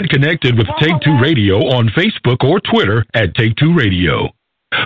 Get 0.00 0.08
connected 0.08 0.56
with 0.56 0.66
Take 0.78 0.98
Two 1.02 1.18
Radio 1.20 1.56
on 1.76 1.90
Facebook 1.90 2.42
or 2.42 2.58
Twitter 2.60 3.04
at 3.12 3.34
Take 3.34 3.54
Two 3.56 3.74
Radio. 3.74 4.30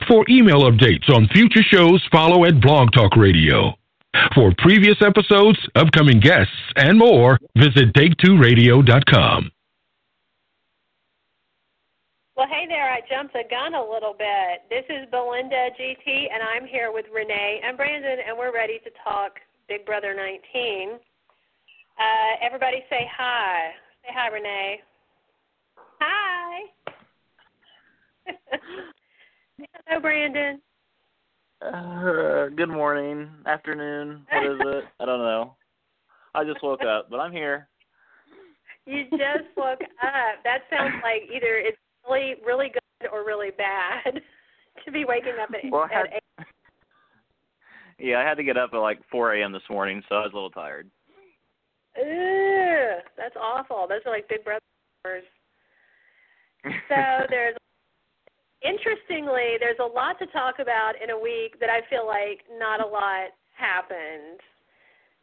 For 0.09 0.25
email 0.29 0.63
updates 0.63 1.09
on 1.09 1.29
future 1.29 1.63
shows, 1.63 2.03
follow 2.11 2.45
at 2.45 2.61
Blog 2.61 2.91
Talk 2.93 3.15
Radio. 3.15 3.75
For 4.35 4.53
previous 4.59 4.97
episodes, 5.03 5.59
upcoming 5.77 6.19
guests, 6.19 6.57
and 6.75 6.99
more, 6.99 7.39
visit 7.57 7.95
take2radio.com. 7.95 9.53
Well, 12.37 12.49
hey 12.51 12.67
there. 12.67 12.91
I 12.91 13.01
jumped 13.09 13.35
the 13.35 13.45
gun 13.49 13.75
a 13.75 13.89
little 13.89 14.17
bit. 14.19 14.67
This 14.69 14.85
is 14.89 15.09
Belynda 15.13 15.71
GT, 15.79 16.27
and 16.33 16.43
I'm 16.43 16.67
here 16.67 16.91
with 16.93 17.05
Renee 17.15 17.61
and 17.65 17.77
Brandon, 17.77 18.19
and 18.27 18.37
we're 18.37 18.53
ready 18.53 18.81
to 18.83 18.91
talk 19.05 19.39
Big 19.69 19.87
Brother 19.87 20.13
19. 20.13 20.99
Uh, 20.99 22.03
everybody 22.43 22.83
say 22.91 23.09
hi. 23.17 23.71
Say 24.03 24.13
hi, 24.13 24.29
Renee. 24.35 24.81
Hi. 26.05 26.61
Hello, 29.87 30.01
Brandon. 30.01 30.61
Uh, 31.63 32.49
good 32.55 32.69
morning, 32.69 33.31
afternoon. 33.47 34.27
What 34.31 34.45
is 34.45 34.61
it? 34.61 34.85
I 35.01 35.07
don't 35.07 35.21
know. 35.21 35.57
I 36.35 36.45
just 36.45 36.63
woke 36.63 36.83
up, 36.83 37.09
but 37.11 37.21
I'm 37.21 37.33
here. 37.33 37.69
You 38.87 39.05
just 39.13 39.49
woke 39.57 39.81
up. 39.81 40.43
That 40.45 40.59
sounds 40.69 40.95
like 41.03 41.23
either 41.35 41.57
it's 41.57 41.79
really, 42.09 42.35
really 42.45 42.69
good 42.69 43.09
or 43.11 43.25
really 43.25 43.51
bad 43.57 44.21
to 44.85 44.93
be 44.93 45.07
waking 45.07 45.35
up 45.43 45.49
at, 45.55 45.71
well, 45.71 45.89
had, 45.91 46.07
at 46.07 46.13
eight. 46.15 46.47
Yeah, 47.97 48.19
I 48.19 48.25
had 48.29 48.35
to 48.35 48.45
get 48.45 48.57
up 48.57 48.71
at 48.75 48.79
like 48.79 48.99
4 49.11 49.35
a.m. 49.37 49.53
this 49.53 49.63
morning, 49.71 50.03
so 50.09 50.17
I 50.17 50.23
was 50.23 50.33
a 50.33 50.35
little 50.35 50.51
tired. 50.51 50.91
Ugh, 51.97 53.03
that's 53.17 53.37
awful. 53.41 53.87
Those 53.89 54.01
are 54.05 54.13
like 54.13 54.29
big 54.29 54.43
brothers. 54.43 55.23
So 56.65 56.97
there's 57.31 57.57
interestingly, 58.63 59.57
there's 59.61 59.79
a 59.81 59.87
lot 59.87 60.19
to 60.19 60.27
talk 60.27 60.57
about 60.59 60.95
in 61.03 61.11
a 61.11 61.19
week 61.19 61.61
that 61.61 61.69
I 61.69 61.81
feel 61.89 62.07
like 62.07 62.41
not 62.59 62.85
a 62.85 62.87
lot 62.87 63.31
happened. 63.57 64.41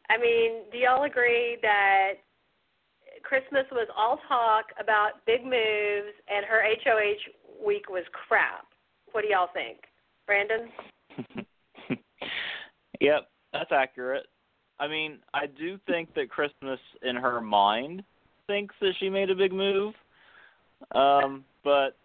I 0.08 0.18
mean, 0.18 0.70
do 0.70 0.78
y'all 0.78 1.04
agree 1.04 1.58
that 1.62 2.14
Christmas 3.22 3.64
was 3.70 3.88
all 3.96 4.18
talk 4.28 4.66
about 4.80 5.24
big 5.26 5.42
moves 5.42 6.14
and 6.28 6.44
her 6.46 6.62
HOH 6.84 7.66
week 7.66 7.88
was 7.88 8.04
crap? 8.12 8.66
What 9.12 9.22
do 9.22 9.28
y'all 9.28 9.48
think? 9.52 9.78
Brandon? 10.26 10.68
yep, 13.00 13.28
that's 13.52 13.72
accurate. 13.72 14.26
I 14.80 14.88
mean, 14.88 15.18
I 15.34 15.46
do 15.46 15.78
think 15.86 16.14
that 16.14 16.30
Christmas 16.30 16.80
in 17.02 17.16
her 17.16 17.40
mind 17.40 18.02
thinks 18.46 18.74
that 18.80 18.92
she 18.98 19.08
made 19.08 19.30
a 19.30 19.34
big 19.34 19.52
move. 19.52 19.94
Um, 20.90 21.44
but 21.64 21.96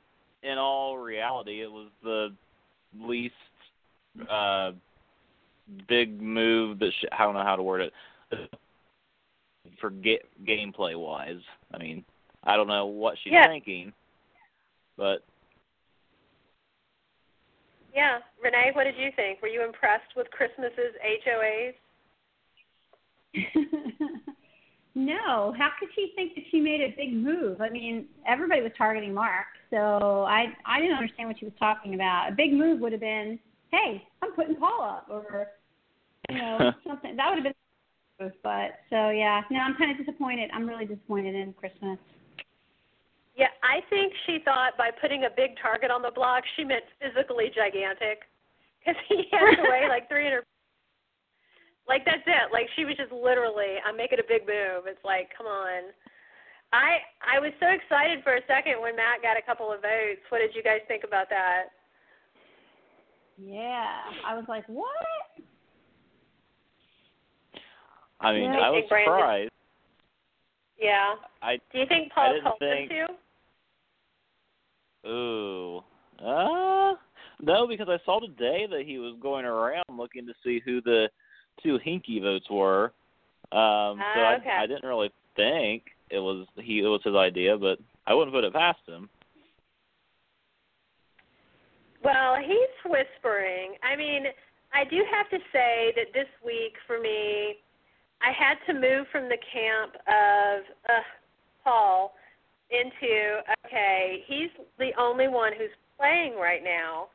in 0.44 0.58
all 0.58 0.98
reality, 0.98 1.62
it 1.62 1.72
was 1.72 1.90
the 2.04 2.30
least 3.00 3.34
uh, 4.30 4.72
big 5.88 6.22
move 6.22 6.80
that 6.80 6.92
she, 7.00 7.08
I 7.12 7.24
don't 7.24 7.34
know 7.34 7.44
how 7.44 7.56
to 7.56 7.64
word 7.64 7.82
it 7.82 7.94
for 9.82 9.90
get, 9.90 10.26
gameplay 10.46 10.98
wise. 10.98 11.42
I 11.74 11.78
mean, 11.78 12.06
I 12.44 12.56
don't 12.56 12.68
know 12.68 12.86
what 12.86 13.16
she's 13.24 13.34
yeah. 13.34 13.48
thinking, 13.48 13.92
but 14.96 15.24
yeah, 17.94 18.20
Renee, 18.42 18.72
what 18.74 18.84
did 18.84 18.96
you 18.98 19.10
think? 19.16 19.42
Were 19.42 19.48
you 19.48 19.66
impressed 19.66 20.16
with 20.16 20.28
Christmas's 20.32 20.94
HOAs? 21.26 21.74
no, 24.98 25.54
how 25.56 25.70
could 25.80 25.90
she 25.94 26.12
think 26.16 26.34
that 26.34 26.44
she 26.50 26.60
made 26.60 26.82
a 26.82 26.92
big 26.98 27.14
move? 27.14 27.62
I 27.62 27.70
mean, 27.70 28.08
everybody 28.28 28.62
was 28.62 28.72
targeting 28.76 29.14
Mark, 29.14 29.46
so 29.70 30.24
I 30.24 30.48
I 30.66 30.82
didn't 30.82 30.98
understand 30.98 31.30
what 31.30 31.38
she 31.38 31.46
was 31.46 31.54
talking 31.60 31.94
about. 31.94 32.32
A 32.32 32.36
big 32.36 32.52
move 32.52 32.80
would 32.82 32.94
have 32.94 33.02
been, 33.02 33.38
hey, 33.72 34.04
I'm 34.24 34.32
putting 34.32 34.56
Paul 34.56 34.82
up, 34.82 35.06
or 35.08 35.50
you 36.30 36.38
know 36.40 36.72
something 36.88 37.16
that 37.16 37.30
would 37.30 37.44
have 37.44 37.54
been. 37.54 38.34
But 38.42 38.82
so 38.90 39.12
yeah, 39.12 39.42
no, 39.52 39.60
I'm 39.60 39.76
kind 39.78 39.92
of 39.92 40.04
disappointed. 40.04 40.50
I'm 40.52 40.68
really 40.68 40.86
disappointed 40.86 41.36
in 41.36 41.54
Christmas. 41.54 42.00
Yeah, 43.38 43.54
I 43.62 43.82
think 43.92 44.12
she 44.26 44.40
thought 44.44 44.76
by 44.80 44.90
putting 45.00 45.26
a 45.26 45.30
big 45.30 45.52
target 45.62 45.92
on 45.92 46.02
the 46.02 46.10
block, 46.10 46.44
she 46.56 46.64
meant 46.64 46.86
physically 47.00 47.52
gigantic, 47.54 48.26
because 48.80 49.00
he 49.08 49.30
has 49.32 49.58
to 49.58 49.62
weigh 49.70 49.88
like 49.88 50.10
300 50.10 50.44
like 51.88 52.06
that's 52.06 52.24
it. 52.26 52.52
Like 52.52 52.68
she 52.76 52.86
was 52.86 52.96
just 52.98 53.12
literally, 53.12 53.80
I'm 53.86 53.98
making 53.98 54.20
a 54.20 54.28
big 54.28 54.46
move. 54.48 54.86
It's 54.86 55.04
like, 55.04 55.30
come 55.36 55.48
on. 55.48 55.92
I 56.74 57.00
I 57.24 57.40
was 57.40 57.54
so 57.60 57.68
excited 57.68 58.24
for 58.24 58.36
a 58.36 58.42
second 58.48 58.82
when 58.82 58.96
Matt 58.96 59.24
got 59.24 59.38
a 59.40 59.42
couple 59.42 59.72
of 59.72 59.82
votes. 59.82 60.22
What 60.30 60.40
did 60.40 60.54
you 60.54 60.64
guys 60.64 60.82
think 60.88 61.04
about 61.04 61.30
that? 61.30 61.72
Yeah, 63.38 64.02
I 64.26 64.36
was 64.36 64.46
like, 64.50 64.66
what? 64.68 64.90
I 68.20 68.34
mean, 68.34 68.52
yeah, 68.52 68.60
I 68.60 68.70
was 68.72 68.84
surprised. 68.84 69.52
Yeah. 70.80 71.16
I 71.42 71.58
Do 71.72 71.80
you 71.80 71.86
think 71.88 72.12
Paul 72.12 72.40
told 72.44 72.60
think... 72.60 72.90
them 72.90 73.08
to? 75.04 75.10
Ooh. 75.10 75.82
Uh 76.20 76.96
no, 77.40 77.68
because 77.68 77.88
I 77.88 78.00
saw 78.04 78.20
today 78.20 78.68
that 78.70 78.84
he 78.86 78.98
was 78.98 79.16
going 79.22 79.46
around 79.46 79.86
looking 79.96 80.26
to 80.26 80.34
see 80.44 80.60
who 80.66 80.82
the 80.82 81.08
two 81.64 81.80
hinky 81.86 82.22
votes 82.22 82.50
were. 82.50 82.92
Um, 83.52 84.02
so 84.16 84.22
uh, 84.22 84.38
okay. 84.40 84.50
I, 84.50 84.64
I 84.64 84.68
didn't 84.68 84.88
really 84.88 85.12
think 85.36 85.84
it 86.10 86.20
was 86.20 86.48
he 86.58 86.80
it 86.80 86.88
was 86.88 87.02
his 87.04 87.16
idea, 87.16 87.58
but 87.58 87.80
I 88.06 88.14
wouldn't 88.14 88.34
put 88.34 88.44
it 88.44 88.54
past 88.54 88.80
him. 88.88 89.10
Well, 92.04 92.36
he's 92.40 92.74
whispering. 92.86 93.76
I 93.84 93.96
mean, 93.96 94.26
I 94.74 94.84
do 94.86 95.04
have 95.12 95.30
to 95.30 95.38
say 95.52 95.94
that 95.96 96.14
this 96.14 96.28
week 96.46 96.74
for 96.86 97.02
me, 97.02 97.56
I 98.22 98.32
had 98.32 98.56
to 98.68 98.74
move 98.74 99.08
from 99.12 99.24
the 99.30 99.38
camp 99.52 99.96
of 100.08 100.64
uh, 100.90 101.02
Paul 101.64 102.14
into 102.70 103.42
okay, 103.66 104.24
he's 104.28 104.50
the 104.78 104.92
only 105.00 105.28
one 105.28 105.54
who's 105.58 105.72
playing 105.98 106.36
right 106.36 106.64
now 106.64 107.08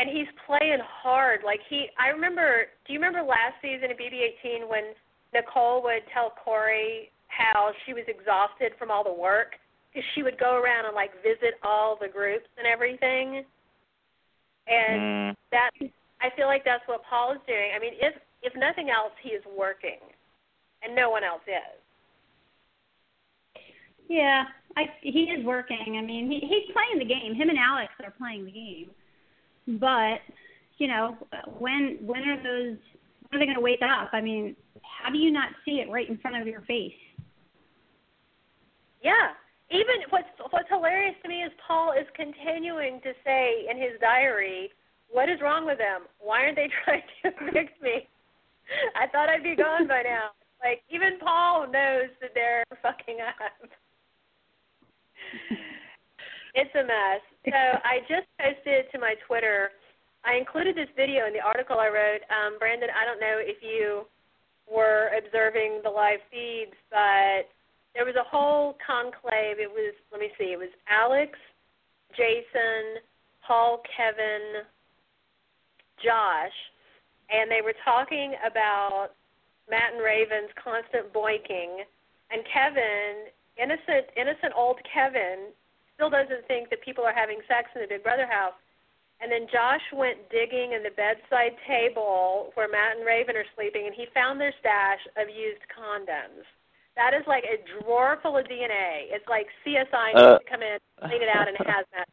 and 0.00 0.08
he's 0.08 0.26
playing 0.46 0.80
hard. 0.80 1.40
Like 1.44 1.60
he, 1.68 1.88
I 2.00 2.08
remember. 2.08 2.72
Do 2.86 2.92
you 2.92 2.98
remember 2.98 3.20
last 3.20 3.60
season 3.60 3.90
of 3.90 3.98
BB18 3.98 4.68
when 4.68 4.96
Nicole 5.34 5.82
would 5.84 6.02
tell 6.12 6.32
Corey 6.42 7.12
how 7.28 7.72
she 7.84 7.92
was 7.92 8.04
exhausted 8.08 8.72
from 8.78 8.90
all 8.90 9.04
the 9.04 9.12
work 9.12 9.60
because 9.92 10.08
she 10.14 10.22
would 10.22 10.38
go 10.38 10.56
around 10.56 10.86
and 10.86 10.94
like 10.94 11.12
visit 11.22 11.60
all 11.62 11.98
the 12.00 12.08
groups 12.08 12.48
and 12.56 12.66
everything. 12.66 13.44
And 14.66 15.36
mm. 15.36 15.36
that 15.52 15.70
I 16.22 16.30
feel 16.34 16.46
like 16.46 16.64
that's 16.64 16.86
what 16.86 17.02
Paul 17.04 17.32
is 17.32 17.40
doing. 17.46 17.76
I 17.76 17.78
mean, 17.78 17.92
if 18.00 18.14
if 18.42 18.56
nothing 18.56 18.88
else, 18.88 19.12
he 19.22 19.30
is 19.30 19.44
working, 19.56 20.00
and 20.82 20.96
no 20.96 21.10
one 21.10 21.24
else 21.24 21.44
is. 21.44 21.76
Yeah, 24.08 24.44
I 24.76 24.86
he 25.02 25.28
is 25.28 25.44
working. 25.44 25.98
I 25.98 26.02
mean, 26.02 26.30
he 26.30 26.40
he's 26.40 26.72
playing 26.72 26.98
the 26.98 27.04
game. 27.04 27.34
Him 27.34 27.50
and 27.50 27.58
Alex 27.58 27.92
are 28.02 28.14
playing 28.16 28.46
the 28.46 28.52
game. 28.52 28.90
But 29.66 30.20
you 30.78 30.88
know, 30.88 31.16
when 31.58 31.98
when 32.02 32.22
are 32.22 32.36
those? 32.36 32.78
When 33.28 33.36
are 33.36 33.38
they 33.38 33.46
going 33.46 33.56
to 33.56 33.60
wake 33.60 33.82
up? 33.82 34.10
I 34.12 34.20
mean, 34.20 34.56
how 34.82 35.10
do 35.10 35.18
you 35.18 35.30
not 35.30 35.50
see 35.64 35.80
it 35.80 35.90
right 35.90 36.08
in 36.08 36.18
front 36.18 36.40
of 36.40 36.48
your 36.48 36.62
face? 36.62 36.92
Yeah. 39.02 39.32
Even 39.70 40.02
what's 40.10 40.28
what's 40.50 40.68
hilarious 40.68 41.14
to 41.22 41.28
me 41.28 41.42
is 41.42 41.52
Paul 41.66 41.92
is 41.92 42.06
continuing 42.16 43.00
to 43.02 43.12
say 43.24 43.66
in 43.70 43.76
his 43.76 44.00
diary, 44.00 44.70
"What 45.08 45.28
is 45.28 45.40
wrong 45.40 45.64
with 45.64 45.78
them? 45.78 46.02
Why 46.18 46.44
aren't 46.44 46.56
they 46.56 46.68
trying 46.84 47.02
to 47.22 47.30
evict 47.46 47.80
me? 47.80 48.08
I 48.96 49.06
thought 49.06 49.28
I'd 49.28 49.44
be 49.44 49.54
gone 49.54 49.86
by 49.86 50.02
now." 50.02 50.30
Like 50.62 50.82
even 50.90 51.18
Paul 51.20 51.70
knows 51.70 52.10
that 52.20 52.30
they're 52.34 52.64
fucking 52.82 53.18
up. 53.20 53.70
It's 56.54 56.74
a 56.74 56.82
mess. 56.82 57.22
So 57.46 57.56
I 57.56 58.00
just 58.08 58.26
posted 58.40 58.90
to 58.92 58.98
my 58.98 59.14
Twitter. 59.26 59.70
I 60.24 60.36
included 60.36 60.76
this 60.76 60.90
video 60.96 61.26
in 61.26 61.32
the 61.32 61.40
article 61.40 61.78
I 61.78 61.88
wrote. 61.88 62.22
Um, 62.28 62.58
Brandon, 62.58 62.90
I 62.90 63.04
don't 63.04 63.20
know 63.20 63.38
if 63.38 63.62
you 63.62 64.04
were 64.70 65.10
observing 65.16 65.80
the 65.82 65.90
live 65.90 66.20
feeds, 66.30 66.76
but 66.90 67.48
there 67.94 68.04
was 68.04 68.14
a 68.16 68.28
whole 68.28 68.76
conclave. 68.84 69.58
It 69.58 69.70
was, 69.70 69.94
let 70.12 70.20
me 70.20 70.30
see, 70.38 70.52
it 70.52 70.58
was 70.58 70.70
Alex, 70.88 71.38
Jason, 72.16 73.02
Paul, 73.46 73.82
Kevin, 73.96 74.66
Josh, 76.04 76.54
and 77.30 77.50
they 77.50 77.62
were 77.62 77.74
talking 77.84 78.34
about 78.46 79.10
Matt 79.70 79.94
and 79.94 80.02
Raven's 80.02 80.50
constant 80.62 81.12
boinking. 81.12 81.82
And 82.30 82.42
Kevin, 82.52 83.30
innocent, 83.56 84.10
innocent 84.16 84.52
old 84.56 84.78
Kevin, 84.86 85.50
still 86.00 86.08
doesn't 86.08 86.48
think 86.48 86.72
that 86.72 86.80
people 86.80 87.04
are 87.04 87.12
having 87.12 87.44
sex 87.44 87.68
in 87.76 87.84
the 87.84 87.86
Big 87.86 88.00
Brother 88.02 88.24
house. 88.24 88.56
And 89.20 89.28
then 89.28 89.44
Josh 89.52 89.84
went 89.92 90.16
digging 90.32 90.72
in 90.72 90.80
the 90.80 90.96
bedside 90.96 91.52
table 91.68 92.56
where 92.56 92.72
Matt 92.72 92.96
and 92.96 93.04
Raven 93.04 93.36
are 93.36 93.44
sleeping, 93.52 93.84
and 93.84 93.92
he 93.92 94.08
found 94.16 94.40
their 94.40 94.54
stash 94.64 95.04
of 95.20 95.28
used 95.28 95.60
condoms. 95.68 96.48
That 96.96 97.12
is 97.12 97.20
like 97.28 97.44
a 97.44 97.60
drawer 97.68 98.16
full 98.24 98.40
of 98.40 98.48
DNA. 98.48 99.12
It's 99.12 99.28
like 99.28 99.46
CSI 99.60 100.16
Uh. 100.16 100.40
needs 100.40 100.44
to 100.44 100.50
come 100.50 100.62
in, 100.64 100.80
clean 101.04 101.20
it 101.20 101.28
out, 101.28 101.48
and 101.52 101.56
hazmat. 101.60 102.08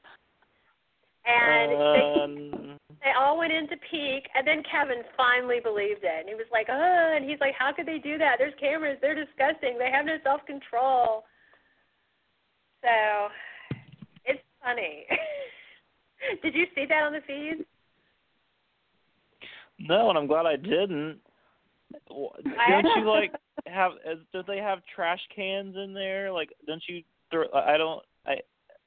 And 1.23 1.71
they 1.71 2.21
Um, 2.21 2.79
they 3.03 3.11
all 3.15 3.37
went 3.37 3.53
into 3.53 3.77
peak, 3.77 4.27
and 4.35 4.45
then 4.45 4.63
Kevin 4.63 5.03
finally 5.15 5.61
believed 5.61 6.03
it, 6.03 6.19
and 6.19 6.27
he 6.27 6.35
was 6.35 6.49
like, 6.51 6.67
"Oh," 6.67 7.13
and 7.15 7.23
he's 7.23 7.39
like, 7.39 7.55
"How 7.55 7.71
could 7.71 7.85
they 7.85 7.99
do 7.99 8.17
that? 8.17 8.37
There's 8.37 8.55
cameras. 8.55 8.99
They're 8.99 9.15
disgusting. 9.15 9.77
They 9.77 9.91
have 9.91 10.05
no 10.05 10.19
self 10.23 10.45
control." 10.45 11.25
So, 12.83 13.31
funny. 14.67 15.05
Did 16.43 16.55
you 16.55 16.65
see 16.75 16.85
that 16.89 17.03
on 17.03 17.13
the 17.13 17.21
feed? 17.25 17.65
no, 19.79 20.09
and 20.09 20.17
I'm 20.17 20.27
glad 20.27 20.45
I 20.45 20.55
didn't. 20.55 21.19
Don't 22.09 22.85
you 22.97 23.07
like 23.07 23.31
have? 23.65 23.93
is- 24.05 24.25
Don't 24.33 24.47
they 24.47 24.57
have 24.57 24.79
trash 24.93 25.21
cans 25.33 25.75
in 25.75 25.93
there? 25.93 26.31
Like, 26.31 26.49
don't 26.67 26.83
you? 26.87 27.01
Throw, 27.31 27.47
I 27.53 27.77
don't. 27.77 28.03
I. 28.25 28.35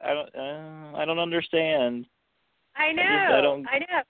I 0.04 0.12
don't. 0.14 0.30
Uh, 0.36 0.96
I 0.96 1.04
don't 1.04 1.18
understand. 1.18 2.04
I 2.76 2.92
know. 2.92 3.02
just- 3.02 3.34
I 3.36 3.40
don't- 3.40 3.62
know. 3.62 4.02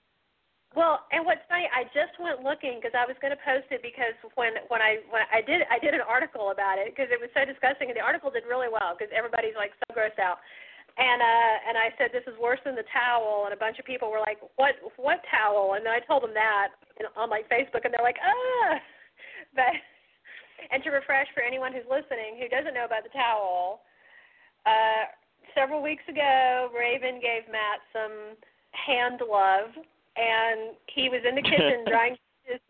Well, 0.71 1.03
and 1.11 1.27
what's 1.27 1.43
funny, 1.51 1.67
I 1.67 1.83
just 1.91 2.15
went 2.15 2.47
looking 2.47 2.79
because 2.79 2.95
I 2.95 3.03
was 3.03 3.19
going 3.19 3.35
to 3.35 3.43
post 3.43 3.67
it 3.75 3.83
because 3.83 4.15
when 4.39 4.55
when 4.71 4.79
I 4.79 5.03
when 5.11 5.23
I 5.27 5.43
did 5.43 5.67
I 5.67 5.79
did 5.83 5.91
an 5.93 6.03
article 6.07 6.51
about 6.51 6.79
it 6.79 6.87
because 6.95 7.11
it 7.11 7.19
was 7.19 7.27
so 7.35 7.43
disgusting 7.43 7.91
and 7.91 7.95
the 7.99 8.03
article 8.03 8.31
did 8.31 8.47
really 8.47 8.71
well 8.71 8.95
because 8.95 9.11
everybody's 9.11 9.55
like 9.59 9.75
so 9.83 9.91
grossed 9.91 10.19
out. 10.19 10.39
And 10.97 11.21
uh 11.21 11.53
and 11.67 11.75
I 11.77 11.93
said 11.97 12.11
this 12.11 12.27
is 12.27 12.37
worse 12.39 12.59
than 12.65 12.75
the 12.75 12.87
towel. 12.91 13.43
And 13.45 13.53
a 13.53 13.59
bunch 13.59 13.79
of 13.79 13.85
people 13.85 14.11
were 14.11 14.19
like 14.19 14.39
what 14.55 14.75
what 14.97 15.21
towel? 15.29 15.73
And 15.75 15.85
then 15.85 15.93
I 15.93 15.99
told 16.03 16.23
them 16.23 16.33
that 16.33 16.75
on 17.15 17.29
my 17.29 17.41
Facebook 17.51 17.85
and 17.85 17.93
they're 17.93 18.05
like 18.05 18.19
ah! 18.21 18.79
But 19.55 19.75
and 20.71 20.83
to 20.83 20.91
refresh 20.91 21.27
for 21.33 21.43
anyone 21.43 21.73
who's 21.73 21.87
listening 21.89 22.39
who 22.39 22.47
doesn't 22.47 22.73
know 22.73 22.85
about 22.85 23.03
the 23.03 23.11
towel 23.11 23.81
uh 24.65 25.09
several 25.55 25.81
weeks 25.81 26.03
ago 26.07 26.69
Raven 26.71 27.19
gave 27.19 27.49
Matt 27.51 27.81
some 27.91 28.37
hand 28.71 29.19
love 29.25 29.73
and 30.15 30.75
he 30.87 31.09
was 31.09 31.21
in 31.27 31.35
the 31.35 31.41
kitchen 31.41 31.83
drying 31.87 32.15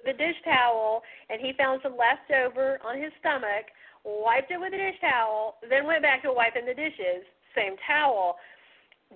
a 0.06 0.14
dish 0.14 0.36
towel 0.46 1.02
and 1.30 1.42
he 1.42 1.54
found 1.58 1.82
some 1.82 1.96
leftover 1.98 2.80
on 2.86 3.02
his 3.02 3.12
stomach 3.20 3.66
wiped 4.04 4.52
it 4.52 4.60
with 4.60 4.74
a 4.74 4.78
dish 4.78 5.00
towel 5.02 5.58
then 5.70 5.86
went 5.86 6.02
back 6.02 6.22
to 6.22 6.32
wiping 6.32 6.66
the 6.66 6.74
dishes 6.74 7.26
same 7.56 7.76
towel. 7.88 8.36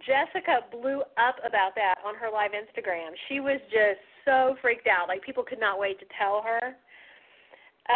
Jessica 0.03 0.67
blew 0.71 1.01
up 1.15 1.39
about 1.45 1.75
that 1.75 1.95
on 2.05 2.15
her 2.15 2.29
live 2.31 2.51
instagram. 2.51 3.15
She 3.29 3.39
was 3.39 3.59
just 3.71 4.01
so 4.25 4.55
freaked 4.61 4.87
out. 4.87 5.07
Like 5.07 5.23
people 5.23 5.43
could 5.43 5.59
not 5.59 5.79
wait 5.79 5.99
to 5.99 6.05
tell 6.17 6.43
her. 6.43 6.75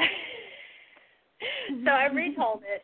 So 1.85 1.91
i 1.91 2.11
retold 2.11 2.67
it. 2.67 2.83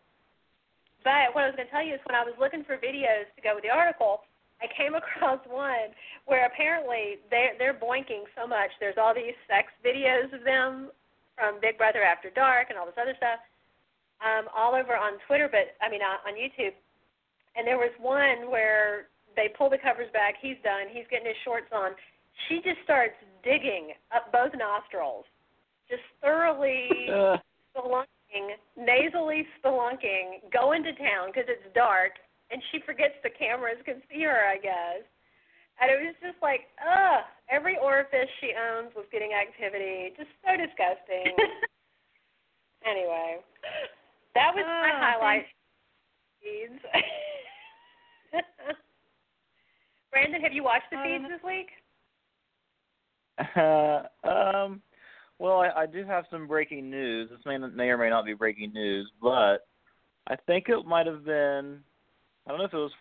But 1.04 1.36
what 1.36 1.44
i 1.44 1.48
was 1.52 1.60
going 1.60 1.68
to 1.68 1.74
tell 1.76 1.84
you 1.84 1.92
is 1.92 2.00
when 2.08 2.16
i 2.16 2.24
was 2.24 2.32
looking 2.40 2.64
for 2.64 2.80
videos 2.80 3.28
to 3.36 3.44
go 3.44 3.52
with 3.52 3.68
the 3.68 3.70
article 3.70 4.24
I 4.62 4.68
came 4.72 4.96
across 4.96 5.40
one 5.50 5.92
where 6.26 6.46
apparently 6.46 7.20
they're 7.30 7.54
they're 7.60 7.78
boinking 7.78 8.24
so 8.36 8.48
much. 8.48 8.72
There's 8.80 8.98
all 8.98 9.14
these 9.14 9.36
sex 9.48 9.72
videos 9.84 10.32
of 10.34 10.44
them 10.44 10.92
from 11.36 11.60
Big 11.60 11.78
Brother 11.78 12.04
After 12.04 12.30
Dark 12.32 12.70
and 12.70 12.80
all 12.80 12.86
this 12.86 13.00
other 13.00 13.16
stuff, 13.18 13.44
um, 14.24 14.48
all 14.56 14.72
over 14.72 14.96
on 14.96 15.20
Twitter, 15.28 15.50
but 15.52 15.76
I 15.84 15.92
mean 15.92 16.02
on, 16.02 16.24
on 16.24 16.34
YouTube. 16.40 16.74
And 17.56 17.66
there 17.66 17.78
was 17.78 17.92
one 18.00 18.52
where 18.52 19.08
they 19.36 19.50
pull 19.58 19.70
the 19.70 19.78
covers 19.80 20.12
back. 20.12 20.36
He's 20.42 20.60
done. 20.64 20.88
He's 20.92 21.08
getting 21.10 21.28
his 21.28 21.40
shorts 21.44 21.72
on. 21.72 21.92
She 22.48 22.60
just 22.64 22.84
starts 22.84 23.16
digging 23.44 23.96
up 24.14 24.32
both 24.32 24.52
nostrils, 24.56 25.24
just 25.90 26.04
thoroughly 26.22 26.90
Uh, 27.08 27.38
spelunking, 27.76 28.56
nasally 28.76 29.48
spelunking, 29.60 30.52
going 30.52 30.84
to 30.84 30.92
town 30.96 31.32
because 31.32 31.48
it's 31.48 31.64
dark, 31.74 32.12
and 32.52 32.62
she 32.72 32.80
forgets 32.86 33.16
the 33.24 33.30
cameras 33.30 33.80
can 33.86 34.02
see 34.12 34.24
her, 34.24 34.48
I 34.48 34.58
guess. 34.58 35.04
And 35.80 35.92
it 35.92 36.00
was 36.00 36.16
just 36.24 36.40
like, 36.42 36.72
ugh, 36.80 37.24
every 37.52 37.78
orifice 37.78 38.32
she 38.40 38.56
owns 38.56 38.96
was 38.96 39.06
getting 39.12 39.32
activity. 39.36 40.16
Just 40.16 40.32
so 40.44 40.56
disgusting. 40.56 41.36
anyway, 42.88 43.44
that 44.36 44.56
was 44.56 44.64
my 44.64 44.92
Oh, 44.92 45.00
highlight. 45.00 45.46
Brandon, 50.12 50.42
have 50.42 50.54
you 50.54 50.64
watched 50.64 50.90
the 50.92 50.98
feeds 51.04 51.26
Um, 51.26 51.32
this 51.32 51.42
week? 51.46 51.68
Uh, 53.56 54.04
um, 54.28 54.82
well, 55.40 55.60
I, 55.60 55.82
I 55.82 55.86
do 55.86 56.06
have 56.06 56.26
some 56.32 56.48
breaking 56.48 56.90
news. 56.90 57.30
This 57.30 57.40
may 57.46 57.58
may 57.58 57.90
or 57.90 57.98
may 57.98 58.10
not 58.10 58.26
be 58.26 58.34
breaking 58.34 58.74
news, 58.74 59.12
but 59.22 59.68
I 60.28 60.36
think 60.48 60.70
it 60.70 60.86
might 60.86 61.08
have 61.08 61.26
been. 61.26 61.80
I 62.48 62.50
don't 62.50 62.60
know 62.60 62.66
if 62.66 62.74
it 62.74 62.78
was. 62.78 62.92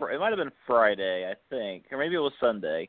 It 0.00 0.18
might 0.18 0.30
have 0.30 0.38
been 0.38 0.50
Friday, 0.66 1.30
I 1.30 1.34
think, 1.50 1.84
or 1.92 1.98
maybe 1.98 2.16
it 2.16 2.18
was 2.18 2.32
Sunday. 2.40 2.88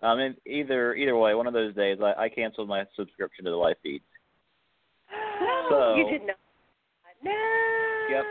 Um, 0.00 0.18
and 0.20 0.36
either 0.46 0.94
either 0.94 1.16
way, 1.16 1.34
one 1.34 1.46
of 1.46 1.52
those 1.52 1.74
days, 1.74 1.98
I, 2.02 2.14
I 2.24 2.28
canceled 2.28 2.68
my 2.68 2.84
subscription 2.96 3.44
to 3.44 3.50
the 3.50 3.56
live 3.56 3.76
feeds. 3.82 4.04
So- 5.68 5.96
you 5.96 6.08
did 6.10 6.26
not. 6.26 6.36
No. 7.22 8.06
Yep. 8.10 8.24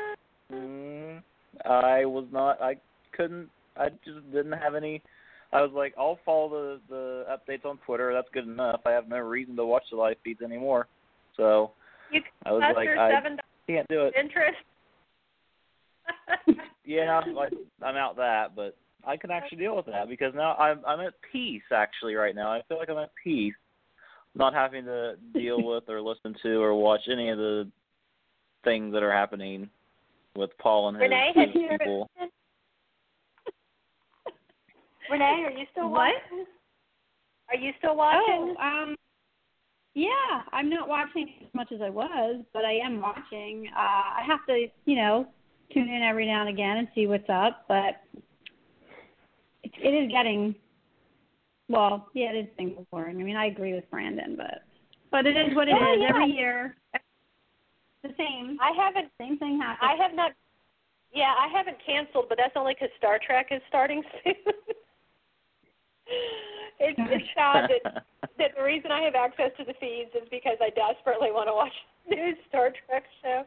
Mm, 0.53 1.21
I 1.65 2.05
was 2.05 2.25
not. 2.31 2.59
I 2.61 2.77
couldn't. 3.17 3.49
I 3.75 3.89
just 4.05 4.31
didn't 4.31 4.53
have 4.53 4.75
any. 4.75 5.01
I 5.51 5.61
was 5.61 5.71
like, 5.73 5.93
I'll 5.97 6.19
follow 6.25 6.49
the 6.49 6.79
the 6.89 7.25
updates 7.29 7.65
on 7.65 7.79
Twitter. 7.85 8.13
That's 8.13 8.27
good 8.33 8.47
enough. 8.47 8.81
I 8.85 8.91
have 8.91 9.07
no 9.09 9.17
reason 9.17 9.55
to 9.57 9.65
watch 9.65 9.83
the 9.91 9.97
live 9.97 10.17
feeds 10.23 10.41
anymore. 10.41 10.87
So 11.35 11.71
You 12.11 12.21
I 12.45 12.51
was 12.51 12.63
like, 12.75 12.89
I 12.89 13.11
can't 13.67 13.87
do 13.89 14.05
it. 14.05 14.13
interest. 14.19 14.57
Yeah, 16.87 17.19
I'm, 17.19 17.35
like, 17.35 17.51
I'm 17.83 17.97
out 17.97 18.15
that, 18.15 18.55
but 18.55 18.77
I 19.05 19.17
can 19.17 19.29
actually 19.29 19.57
deal 19.57 19.75
with 19.75 19.87
that 19.87 20.07
because 20.07 20.33
now 20.33 20.55
I'm 20.55 20.79
I'm 20.87 21.01
at 21.01 21.13
peace 21.33 21.61
actually 21.69 22.15
right 22.15 22.33
now. 22.33 22.49
I 22.49 22.61
feel 22.69 22.77
like 22.77 22.89
I'm 22.89 22.97
at 22.97 23.11
peace, 23.21 23.53
not 24.33 24.53
having 24.53 24.85
to 24.85 25.15
deal 25.33 25.61
with 25.67 25.83
or 25.89 26.01
listen 26.01 26.33
to 26.43 26.61
or 26.61 26.73
watch 26.73 27.01
any 27.11 27.29
of 27.29 27.37
the 27.37 27.69
things 28.63 28.93
that 28.93 29.03
are 29.03 29.11
happening 29.11 29.69
with 30.37 30.49
Paul 30.59 30.87
and 30.87 30.97
his, 30.97 31.09
Renee, 31.09 31.31
his 31.35 31.47
have 31.47 31.55
you 31.55 31.69
people. 31.77 32.09
Renee, 35.09 35.43
are 35.45 35.51
you 35.51 35.65
still 35.71 35.89
What? 35.89 36.13
watching? 36.31 36.45
Are 37.49 37.55
you 37.55 37.71
still 37.77 37.95
watching? 37.95 38.55
Oh, 38.59 38.61
um, 38.61 38.95
yeah, 39.93 40.41
I'm 40.51 40.69
not 40.69 40.87
watching 40.87 41.27
as 41.41 41.53
much 41.53 41.71
as 41.71 41.81
I 41.81 41.89
was, 41.89 42.43
but 42.53 42.65
I 42.65 42.73
am 42.73 43.01
watching. 43.01 43.67
Uh, 43.75 43.79
I 43.79 44.21
have 44.27 44.45
to, 44.47 44.67
you 44.85 44.95
know, 44.95 45.27
tune 45.73 45.89
in 45.89 46.01
every 46.03 46.25
now 46.25 46.41
and 46.41 46.49
again 46.49 46.77
and 46.77 46.87
see 46.93 47.07
what's 47.07 47.29
up, 47.29 47.65
but 47.67 48.01
it, 49.63 49.71
it 49.81 49.89
is 49.89 50.11
getting, 50.11 50.53
well, 51.69 52.09
yeah, 52.13 52.31
it 52.31 52.37
is 52.37 52.47
getting 52.57 52.85
boring. 52.91 53.19
I 53.19 53.23
mean, 53.23 53.35
I 53.35 53.47
agree 53.47 53.73
with 53.73 53.89
Brandon, 53.89 54.35
but 54.37 54.63
but 55.09 55.25
it 55.25 55.37
is 55.37 55.55
what 55.55 55.67
it 55.67 55.71
is. 55.71 55.77
Oh, 55.81 55.95
yeah. 55.99 56.09
Every 56.09 56.31
year, 56.31 56.75
the 58.03 58.09
same, 58.17 58.57
I 58.61 58.71
haven't. 58.77 59.09
same 59.19 59.37
thing 59.39 59.59
happens. 59.59 59.79
I 59.81 60.03
have 60.03 60.13
not. 60.13 60.33
Yeah, 61.13 61.33
I 61.39 61.47
haven't 61.47 61.77
canceled, 61.83 62.25
but 62.29 62.37
that's 62.37 62.53
only 62.55 62.73
because 62.73 62.89
Star 62.97 63.17
Trek 63.25 63.47
is 63.51 63.61
starting 63.69 64.03
soon. 64.23 64.35
it's 66.79 66.99
it's 66.99 67.29
sad 67.35 67.69
that 67.69 68.03
that 68.37 68.51
the 68.57 68.63
reason 68.63 68.91
I 68.91 69.01
have 69.01 69.15
access 69.15 69.51
to 69.57 69.65
the 69.65 69.73
feeds 69.79 70.11
is 70.15 70.27
because 70.29 70.57
I 70.61 70.69
desperately 70.69 71.31
want 71.31 71.47
to 71.49 71.53
watch 71.53 71.73
the 72.09 72.15
new 72.15 72.33
Star 72.49 72.71
Trek 72.85 73.03
show. 73.21 73.43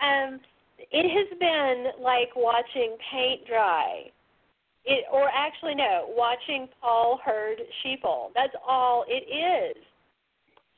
Um, 0.00 0.40
it 0.78 1.08
has 1.08 1.38
been 1.38 2.02
like 2.02 2.36
watching 2.36 2.96
paint 3.10 3.46
dry. 3.46 4.10
It, 4.84 5.04
or 5.12 5.28
actually, 5.34 5.74
no, 5.74 6.06
watching 6.14 6.68
Paul 6.80 7.18
herd 7.24 7.58
sheeple. 7.82 8.30
That's 8.34 8.54
all 8.66 9.04
it 9.08 9.26
is. 9.26 9.82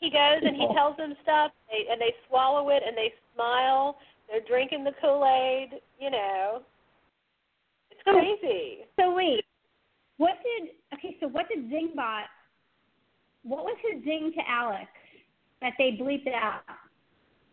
He 0.00 0.10
goes 0.10 0.40
and 0.42 0.56
he 0.56 0.66
tells 0.74 0.96
them 0.96 1.14
stuff, 1.22 1.50
they, 1.68 1.90
and 1.90 2.00
they 2.00 2.14
swallow 2.28 2.70
it 2.70 2.82
and 2.86 2.96
they 2.96 3.12
smile. 3.34 3.98
They're 4.30 4.46
drinking 4.48 4.84
the 4.84 4.92
Kool 5.02 5.26
Aid. 5.26 5.80
You 5.98 6.10
know, 6.10 6.62
it's 7.90 8.00
crazy. 8.04 8.86
So 8.98 9.14
wait, 9.14 9.44
what 10.18 10.34
did 10.42 10.70
okay? 10.94 11.16
So 11.20 11.28
what 11.28 11.48
did 11.48 11.70
Zingbot? 11.70 12.24
What 13.44 13.64
was 13.64 13.76
his 13.90 14.04
zing 14.04 14.32
to 14.36 14.42
Alex 14.50 14.90
that 15.62 15.72
they 15.78 15.92
bleeped 15.92 16.32
out? 16.34 16.62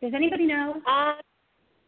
Does 0.01 0.13
anybody 0.13 0.45
know? 0.45 0.81
Um, 0.87 1.15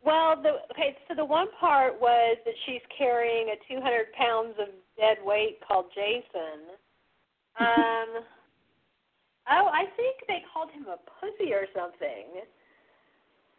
well, 0.06 0.42
the 0.42 0.62
okay. 0.72 0.96
So 1.08 1.16
the 1.16 1.26
one 1.26 1.48
part 1.60 2.00
was 2.00 2.38
that 2.46 2.54
she's 2.66 2.82
carrying 2.98 3.50
a 3.50 3.74
200 3.74 4.14
pounds 4.14 4.54
of 4.60 4.68
dead 4.98 5.18
weight 5.24 5.60
called 5.68 5.86
Jason. 5.94 6.78
Um. 7.60 8.24
oh, 9.52 9.70
I 9.74 9.86
think 9.98 10.18
they 10.28 10.44
called 10.54 10.70
him 10.72 10.86
a 10.86 10.98
pussy 11.20 11.54
or 11.54 11.66
something. 11.76 12.46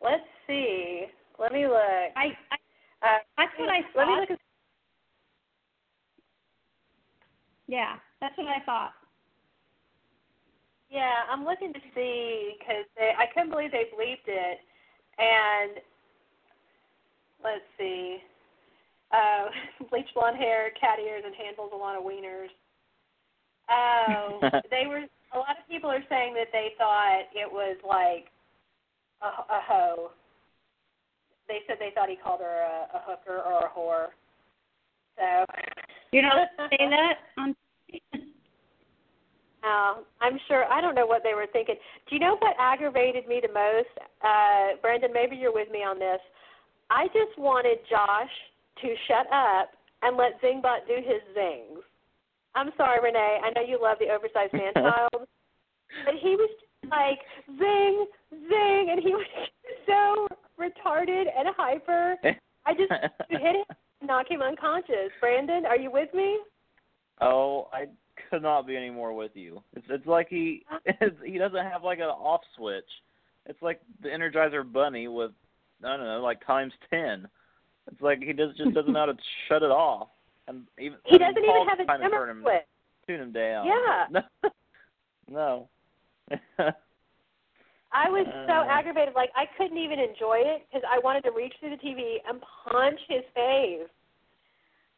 Let's 0.02 0.24
see. 0.46 1.06
Let 1.38 1.52
me 1.52 1.66
look. 1.66 1.76
I, 2.16 2.32
I 2.50 2.56
Uh, 3.02 3.18
that's 3.36 3.52
what 3.58 3.68
I 3.68 3.80
Let 3.94 4.06
me 4.06 4.14
thought. 4.14 4.20
look 4.20 4.30
at. 4.30 4.38
Yeah, 7.68 7.96
that's 8.20 8.36
what 8.36 8.48
I 8.48 8.64
thought. 8.64 8.92
Yeah, 10.90 11.28
I'm 11.30 11.44
looking 11.44 11.72
to 11.74 11.80
see 11.94 12.56
because 12.58 12.88
I 12.96 13.26
couldn't 13.32 13.50
believe 13.50 13.70
they 13.70 13.92
bleeped 13.92 14.26
it, 14.26 14.58
and 15.18 15.78
let's 17.44 17.64
see. 17.78 18.18
Uh, 19.12 19.84
bleach 19.90 20.08
blonde 20.14 20.38
hair, 20.38 20.70
cat 20.80 20.98
ears, 20.98 21.22
and 21.24 21.34
handles 21.34 21.70
a 21.74 21.76
lot 21.76 21.96
of 21.96 22.04
wieners. 22.04 22.48
Oh, 23.70 24.40
they 24.70 24.86
were. 24.88 25.04
A 25.34 25.38
lot 25.38 25.60
of 25.60 25.68
people 25.68 25.90
are 25.90 26.02
saying 26.08 26.32
that 26.34 26.48
they 26.52 26.72
thought 26.78 27.28
it 27.34 27.52
was 27.52 27.76
like 27.86 28.32
a, 29.20 29.26
a 29.26 29.60
hoe. 29.60 30.10
They 31.48 31.60
said 31.66 31.76
they 31.78 31.92
thought 31.94 32.08
he 32.08 32.16
called 32.16 32.40
her 32.40 32.64
a, 32.64 32.96
a 32.96 33.00
hooker 33.04 33.42
or 33.42 33.66
a 33.66 33.70
whore. 33.70 34.06
So 35.18 35.44
you're 36.12 36.22
not 36.22 36.48
saying 36.70 36.90
that 36.96 37.14
on. 37.36 37.54
Uh, 39.62 40.02
I'm 40.20 40.38
sure. 40.48 40.64
I 40.64 40.80
don't 40.80 40.94
know 40.94 41.06
what 41.06 41.22
they 41.22 41.34
were 41.34 41.46
thinking. 41.52 41.76
Do 42.08 42.14
you 42.14 42.20
know 42.20 42.36
what 42.38 42.54
aggravated 42.58 43.26
me 43.26 43.40
the 43.42 43.52
most, 43.52 43.92
uh, 44.22 44.76
Brandon? 44.80 45.10
Maybe 45.12 45.36
you're 45.36 45.54
with 45.54 45.70
me 45.70 45.80
on 45.80 45.98
this. 45.98 46.20
I 46.90 47.06
just 47.08 47.38
wanted 47.38 47.78
Josh 47.88 48.30
to 48.82 48.94
shut 49.06 49.26
up 49.32 49.70
and 50.02 50.16
let 50.16 50.40
Zingbot 50.40 50.86
do 50.86 50.96
his 50.96 51.20
zings. 51.34 51.82
I'm 52.54 52.70
sorry, 52.76 53.00
Renee. 53.02 53.40
I 53.44 53.50
know 53.50 53.66
you 53.66 53.78
love 53.80 53.98
the 54.00 54.08
oversized 54.08 54.52
man 54.52 54.72
child, 54.74 55.28
but 56.04 56.14
he 56.20 56.36
was 56.36 56.50
just 56.58 56.90
like 56.90 57.18
zing, 57.58 58.06
zing, 58.30 58.88
and 58.90 59.00
he 59.02 59.10
was 59.10 59.26
so 59.86 60.28
retarded 60.58 61.26
and 61.36 61.48
hyper. 61.56 62.16
I 62.66 62.74
just 62.74 62.92
hit 63.30 63.40
him, 63.40 63.64
knock 64.02 64.30
him 64.30 64.42
unconscious. 64.42 65.10
Brandon, 65.20 65.64
are 65.66 65.76
you 65.76 65.90
with 65.90 66.12
me? 66.14 66.38
Oh, 67.20 67.68
I 67.72 67.86
could 68.30 68.42
not 68.42 68.66
be 68.66 68.76
any 68.76 68.90
more 68.90 69.12
with 69.12 69.32
you. 69.34 69.62
It's 69.74 69.86
it's 69.88 70.06
like 70.06 70.28
he 70.28 70.64
it's, 70.84 71.16
he 71.24 71.38
doesn't 71.38 71.64
have 71.64 71.84
like 71.84 71.98
an 71.98 72.04
off 72.04 72.40
switch. 72.56 72.84
It's 73.46 73.60
like 73.62 73.80
the 74.02 74.08
Energizer 74.08 74.70
Bunny 74.70 75.08
with 75.08 75.32
I 75.84 75.96
don't 75.96 76.06
know, 76.06 76.20
like 76.20 76.44
times 76.46 76.72
ten. 76.90 77.28
It's 77.90 78.00
like 78.00 78.20
he 78.22 78.32
does 78.32 78.56
just 78.56 78.74
doesn't 78.74 78.92
know 78.92 79.00
how 79.00 79.06
to 79.06 79.16
shut 79.48 79.62
it 79.62 79.70
off. 79.70 80.08
And 80.46 80.64
even 80.78 80.98
he 81.04 81.18
doesn't 81.18 81.38
even 81.38 81.66
have 81.68 81.80
a 81.80 82.02
dimmer 82.02 82.26
turn 82.26 82.42
switch. 82.42 82.62
Tune 83.06 83.20
him 83.20 83.32
down. 83.32 83.66
Yeah. 83.66 84.20
no. 85.30 85.68
I 87.98 88.08
was 88.08 88.26
so 88.46 88.52
Uh. 88.52 88.66
aggravated, 88.68 89.14
like 89.14 89.30
I 89.34 89.46
couldn't 89.56 89.78
even 89.78 89.98
enjoy 89.98 90.38
it 90.38 90.66
because 90.68 90.86
I 90.88 91.00
wanted 91.00 91.24
to 91.24 91.32
reach 91.32 91.54
through 91.58 91.70
the 91.70 91.76
TV 91.76 92.18
and 92.28 92.40
punch 92.70 93.00
his 93.08 93.24
face. 93.34 93.88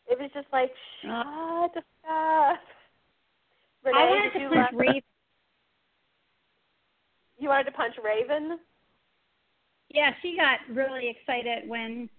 It 0.07 0.19
was 0.19 0.31
just 0.35 0.49
like, 0.53 0.71
shut 1.01 1.73
the 1.73 1.83
fuck. 2.03 2.61
Renee, 3.85 3.99
I 3.99 4.05
wanted 4.05 4.33
to 4.33 4.39
punch 4.41 4.55
laugh? 4.55 4.71
Reeve. 4.75 5.05
You 7.39 7.49
wanted 7.49 7.65
to 7.65 7.73
punch 7.73 7.95
Raven? 8.05 8.59
Yeah, 9.89 10.13
she 10.21 10.37
got 10.37 10.59
really 10.69 11.09
excited 11.09 11.67
when 11.69 12.11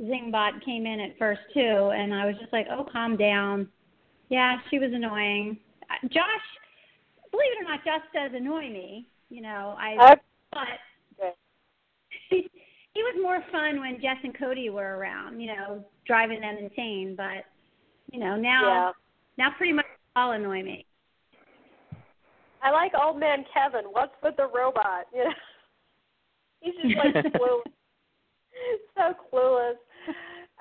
Zingbot 0.00 0.64
came 0.64 0.84
in 0.86 0.98
at 0.98 1.16
first 1.16 1.42
too, 1.52 1.92
and 1.94 2.12
I 2.12 2.26
was 2.26 2.36
just 2.40 2.52
like, 2.52 2.66
"Oh, 2.70 2.84
calm 2.90 3.16
down." 3.16 3.68
Yeah, 4.30 4.58
she 4.68 4.80
was 4.80 4.92
annoying. 4.92 5.58
Uh, 5.88 6.08
Josh, 6.08 6.46
believe 7.30 7.52
it 7.52 7.64
or 7.64 7.68
not, 7.68 7.84
Josh 7.84 8.04
does 8.12 8.32
annoy 8.34 8.68
me. 8.68 9.06
You 9.30 9.42
know, 9.42 9.74
I 9.78 10.12
Okay. 10.12 10.20
but 10.52 10.66
he, 12.30 12.48
he 12.92 13.02
was 13.02 13.16
more 13.20 13.42
fun 13.50 13.80
when 13.80 14.00
Jess 14.00 14.16
and 14.22 14.38
Cody 14.38 14.70
were 14.70 14.96
around. 14.96 15.40
You 15.40 15.54
know, 15.54 15.84
driving 16.06 16.40
them 16.40 16.56
insane. 16.58 17.14
But 17.16 17.44
you 18.12 18.20
know, 18.20 18.36
now 18.36 18.62
Yeah. 18.62 18.92
now 19.38 19.56
pretty 19.56 19.72
much 19.72 19.86
all 20.16 20.32
annoy 20.32 20.62
me. 20.62 20.86
I 22.62 22.70
like 22.70 22.92
old 22.94 23.18
man 23.18 23.44
Kevin. 23.52 23.84
What's 23.90 24.14
with 24.22 24.36
the 24.36 24.48
robot? 24.54 25.06
You 25.12 25.24
know, 25.24 25.30
he's 26.60 26.74
just 26.82 26.96
like 26.96 27.14
clueless, 27.34 27.72
so 28.96 29.14
clueless. 29.32 29.74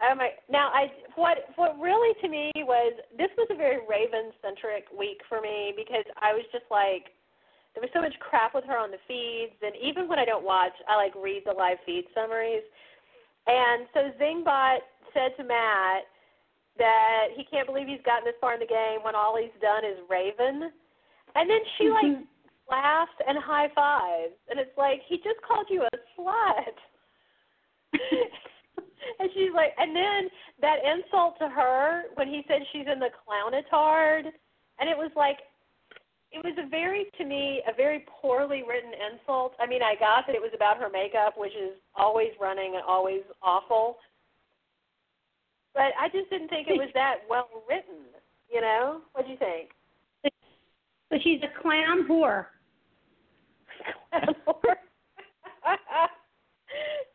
Oh 0.02 0.16
my! 0.16 0.30
Now, 0.50 0.70
I 0.74 0.92
what 1.16 1.38
what 1.56 1.80
really 1.80 2.14
to 2.22 2.28
me 2.28 2.52
was 2.58 2.94
this 3.18 3.30
was 3.38 3.48
a 3.52 3.56
very 3.56 3.78
Raven 3.88 4.32
centric 4.42 4.86
week 4.98 5.22
for 5.30 5.40
me 5.40 5.74
because 5.78 6.04
I 6.22 6.34
was 6.34 6.44
just 6.52 6.66
like 6.72 7.14
there 7.74 7.82
was 7.82 7.90
so 7.94 8.02
much 8.02 8.14
crap 8.20 8.54
with 8.54 8.66
her 8.66 8.78
on 8.78 8.92
the 8.92 9.02
feeds, 9.08 9.58
and 9.62 9.74
even 9.82 10.08
when 10.08 10.20
I 10.20 10.26
don't 10.26 10.46
watch, 10.46 10.74
I 10.88 10.96
like 10.96 11.14
read 11.16 11.44
the 11.46 11.54
live 11.54 11.78
feed 11.86 12.06
summaries. 12.14 12.64
And 13.48 13.88
so 13.94 14.12
Zingbot 14.22 14.86
said 15.14 15.36
to 15.38 15.44
Matt 15.44 16.06
that 16.78 17.34
he 17.36 17.44
can't 17.44 17.68
believe 17.68 17.88
he's 17.88 18.02
gotten 18.06 18.26
this 18.26 18.38
far 18.40 18.54
in 18.54 18.60
the 18.60 18.70
game 18.70 19.02
when 19.04 19.16
all 19.16 19.38
he's 19.38 19.54
done 19.62 19.86
is 19.86 19.98
Raven. 20.10 20.70
And 21.36 21.50
then 21.50 21.60
she 21.78 21.90
like 21.90 22.06
mm-hmm. 22.06 22.30
laughs 22.70 23.18
and 23.28 23.38
high 23.38 23.70
fives, 23.74 24.38
and 24.50 24.60
it's 24.60 24.78
like 24.78 25.02
he 25.08 25.18
just 25.18 25.42
called 25.42 25.66
you 25.70 25.82
a 25.82 25.98
slut. 26.14 26.78
and 29.20 29.30
she's 29.34 29.54
like, 29.54 29.74
and 29.78 29.96
then 29.96 30.30
that 30.62 30.78
insult 30.86 31.38
to 31.40 31.50
her 31.50 32.04
when 32.16 32.28
he 32.28 32.44
said 32.48 32.62
she's 32.72 32.86
in 32.92 33.00
the 33.00 33.10
clownatard, 33.26 34.30
and 34.80 34.90
it 34.90 34.98
was 34.98 35.12
like, 35.16 35.38
it 36.34 36.44
was 36.44 36.56
a 36.58 36.68
very, 36.68 37.06
to 37.18 37.26
me, 37.26 37.62
a 37.72 37.76
very 37.76 38.06
poorly 38.08 38.64
written 38.68 38.92
insult. 39.12 39.54
I 39.60 39.68
mean, 39.68 39.84
I 39.84 39.94
got 40.00 40.26
that 40.26 40.36
it 40.36 40.42
was 40.42 40.52
about 40.56 40.78
her 40.78 40.90
makeup, 40.90 41.36
which 41.38 41.54
is 41.54 41.78
always 41.96 42.30
running 42.42 42.74
and 42.74 42.84
always 42.88 43.22
awful, 43.42 43.98
but 45.74 45.94
I 46.00 46.10
just 46.12 46.30
didn't 46.30 46.50
think 46.50 46.68
it 46.68 46.78
was 46.78 46.90
that 46.94 47.18
well 47.30 47.50
written. 47.70 48.06
You 48.52 48.62
know, 48.62 49.02
what 49.14 49.26
do 49.26 49.32
you 49.32 49.38
think? 49.38 49.72
So 51.10 51.18
she's 51.24 51.42
a 51.44 51.62
clown 51.62 52.08
whore. 52.10 52.46
Clam 54.10 54.36
whore. 54.48 54.76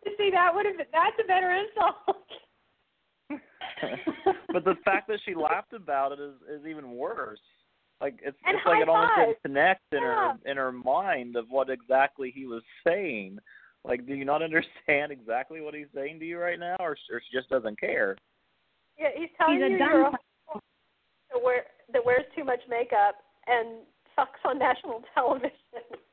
You 0.04 0.12
see, 0.16 0.30
that 0.32 0.54
would 0.54 0.66
have 0.66 0.76
been, 0.76 0.86
that's 0.92 1.16
a 1.22 1.26
better 1.26 1.50
insult. 1.50 2.16
but 4.52 4.64
the 4.64 4.76
fact 4.84 5.08
that 5.08 5.18
she 5.24 5.34
laughed 5.34 5.72
about 5.72 6.12
it 6.12 6.20
is 6.20 6.34
is 6.48 6.66
even 6.66 6.92
worse. 6.92 7.40
Like 8.00 8.20
it's 8.22 8.36
And 8.46 8.56
it's 8.56 8.66
like 8.66 8.80
it 8.82 8.88
almost 8.88 9.12
high 9.14 9.26
didn't 9.26 9.42
connect 9.42 9.82
in 9.92 10.02
Yeah. 10.02 10.32
her 10.44 10.50
in 10.50 10.56
her 10.56 10.72
mind 10.72 11.36
of 11.36 11.46
what 11.50 11.68
exactly 11.70 12.30
he 12.34 12.46
was 12.46 12.62
saying. 12.86 13.38
Like, 13.84 14.06
do 14.06 14.14
you 14.14 14.24
not 14.24 14.42
understand 14.48 15.12
exactly 15.12 15.60
what 15.60 15.74
he's 15.74 15.86
saying 15.94 16.20
to 16.20 16.24
you 16.26 16.38
right 16.38 16.58
now, 16.58 16.76
or 16.80 16.96
or 17.10 17.20
she 17.20 17.36
just 17.36 17.48
doesn't 17.48 17.80
care? 17.80 18.16
Yeah, 18.98 19.08
he's 19.16 19.30
telling 19.36 19.56
He's 19.56 19.64
a 19.64 19.68
you 19.70 19.76
you're 19.78 20.06
a 20.06 20.10
whore 20.10 20.60
that, 21.32 21.42
wear, 21.42 21.64
that 21.92 22.04
wears 22.04 22.24
too 22.36 22.44
much 22.44 22.60
makeup 22.68 23.16
and 23.46 23.78
fucks 24.18 24.42
on 24.44 24.58
national 24.66 25.02
television. 25.14 25.52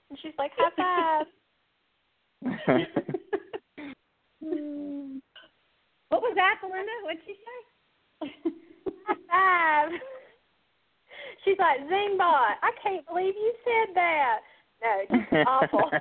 And 0.10 0.20
she's 0.22 0.34
like, 0.38 0.52
high 0.58 1.26
five. 2.46 2.86
What 6.10 6.22
was 6.22 6.36
that, 6.36 6.62
Belynda? 6.64 7.04
What'd 7.04 7.20
she 7.26 7.34
say? 7.34 8.52
High 9.08 9.90
five. 9.90 10.00
She's 11.46 11.58
like, 11.60 11.80
Zingbot, 11.88 12.58
I 12.62 12.72
can't 12.82 13.06
believe 13.08 13.36
you 13.36 13.54
said 13.64 13.96
that. 13.96 14.40
No, 14.82 15.02
just 15.18 15.48
awful. 15.48 15.90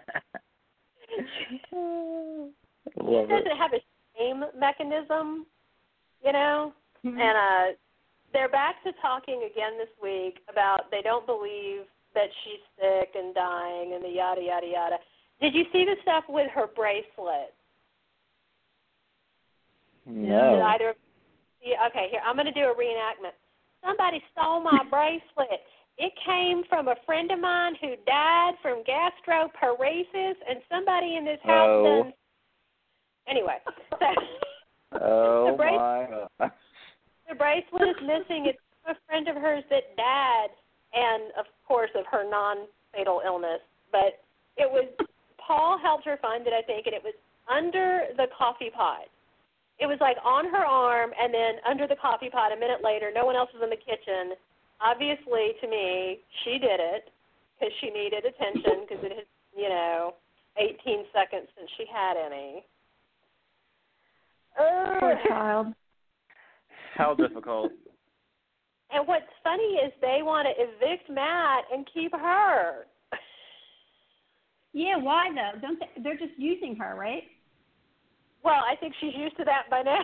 Love 3.01 3.29
She 3.29 3.35
it. 3.35 3.45
doesn't 3.45 3.57
have 3.59 3.73
a 3.73 3.81
shame 4.17 4.45
mechanism, 4.59 5.47
you 6.25 6.33
know? 6.33 6.73
Mm-hmm. 7.05 7.21
And 7.21 7.37
uh 7.37 7.77
they're 8.33 8.49
back 8.49 8.83
to 8.83 8.91
talking 9.01 9.49
again 9.51 9.79
this 9.79 9.89
week 10.03 10.39
about 10.51 10.91
they 10.91 11.03
don't 11.03 11.25
believe 11.27 11.83
that 12.15 12.29
she's 12.43 12.61
sick 12.81 13.11
and 13.15 13.35
dying 13.35 13.93
and 13.95 14.03
the 14.05 14.09
yada 14.09 14.41
yada 14.43 14.67
yada. 14.67 14.97
Did 15.41 15.55
you 15.55 15.65
see 15.73 15.85
the 15.85 15.97
stuff 16.03 16.25
with 16.29 16.51
her 16.53 16.67
bracelet? 16.75 17.55
Did 20.07 20.17
No. 20.17 20.61
either 20.63 20.91
of 20.91 20.97
okay, 21.89 22.09
here 22.11 22.21
I'm 22.27 22.35
going 22.37 22.47
to 22.47 22.53
do 22.53 22.69
a 22.71 22.75
reenactment. 22.75 23.33
Somebody 23.87 24.23
stole 24.33 24.61
my 24.61 24.81
bracelet. 24.91 25.61
It 25.99 26.13
came 26.27 26.63
from 26.69 26.89
a 26.89 26.97
friend 27.07 27.31
of 27.31 27.39
mine 27.39 27.75
who 27.81 27.95
died 28.07 28.55
from 28.63 28.83
gastroparesis, 28.83 30.35
and 30.49 30.59
somebody 30.71 31.17
in 31.17 31.25
this 31.25 31.39
house 31.45 31.69
Oh. 31.71 32.03
done. 32.03 32.13
Anyway, 33.29 33.57
so 33.91 34.07
Oh 35.01 35.51
The 35.53 35.57
brace- 35.57 35.73
my. 35.79 36.07
God. 36.39 36.51
the 37.29 37.35
bracelet 37.35 37.89
is 37.89 38.03
missing. 38.03 38.47
It's 38.47 38.59
from 38.83 38.97
a 38.97 38.99
friend 39.07 39.29
of 39.29 39.37
hers 39.37 39.65
that 39.71 39.97
died, 39.97 40.49
and 40.95 41.33
of 41.39 41.47
course 41.67 41.91
of 41.95 42.05
her 42.11 42.29
non-fatal 42.29 43.23
illness. 43.25 43.61
But 43.93 44.21
it 44.57 44.71
was 44.71 44.87
Paul 45.39 45.79
helped 45.79 46.05
her 46.07 46.19
find 46.23 46.47
it, 46.47 46.53
I 46.53 46.63
think, 46.63 46.87
and 46.87 46.95
it 46.95 47.03
was 47.05 47.15
under 47.49 48.05
the 48.17 48.27
coffee 48.37 48.71
pot. 48.75 49.07
It 49.79 49.87
was 49.87 49.99
like 50.01 50.17
on 50.25 50.47
her 50.51 50.65
arm, 50.65 51.11
and 51.19 51.35
then 51.35 51.55
under 51.69 51.87
the 51.87 51.97
coffee 51.97 52.31
pot. 52.31 52.53
A 52.53 52.59
minute 52.59 52.83
later, 52.83 53.11
no 53.15 53.25
one 53.25 53.37
else 53.37 53.51
was 53.53 53.63
in 53.63 53.71
the 53.71 53.77
kitchen. 53.77 54.39
Obviously, 54.81 55.59
to 55.61 55.67
me, 55.69 56.21
she 56.45 56.59
did 56.59 56.79
it 56.79 57.11
because 57.59 57.75
she 57.81 57.91
needed 57.91 58.25
attention 58.25 58.87
because 58.87 59.03
it 59.05 59.13
had, 59.13 59.27
you 59.57 59.69
know, 59.69 60.15
18 60.57 61.05
seconds 61.13 61.49
since 61.59 61.71
she 61.77 61.85
had 61.93 62.15
any. 62.17 62.65
Poor 64.57 65.19
child. 65.29 65.75
How 66.95 67.15
difficult. 67.19 67.73
And 68.93 69.09
what's 69.09 69.27
funny 69.43 69.81
is 69.85 69.93
they 70.01 70.21
want 70.23 70.47
to 70.47 70.55
evict 70.63 71.11
Matt 71.11 71.65
and 71.73 71.89
keep 71.93 72.13
her. 72.13 72.87
Yeah, 74.73 74.97
why 74.97 75.31
though? 75.33 75.61
Don't 75.61 75.79
they, 75.79 76.03
they're 76.03 76.19
just 76.19 76.37
using 76.37 76.77
her, 76.77 76.97
right? 76.97 77.23
Well, 78.45 78.63
I 78.71 78.77
think 78.77 78.95
she's 79.01 79.15
used 79.17 79.37
to 79.39 79.45
that 79.45 79.71
by 79.71 79.83
now. 79.83 80.03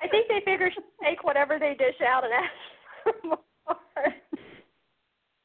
I 0.00 0.08
think 0.08 0.28
they 0.28 0.40
figure 0.44 0.70
she'll 0.72 0.82
take 1.02 1.24
whatever 1.24 1.58
they 1.58 1.74
dish 1.78 2.00
out 2.06 2.24
and 2.24 2.32
ask 2.32 2.52
for 3.04 3.12
more. 3.28 4.14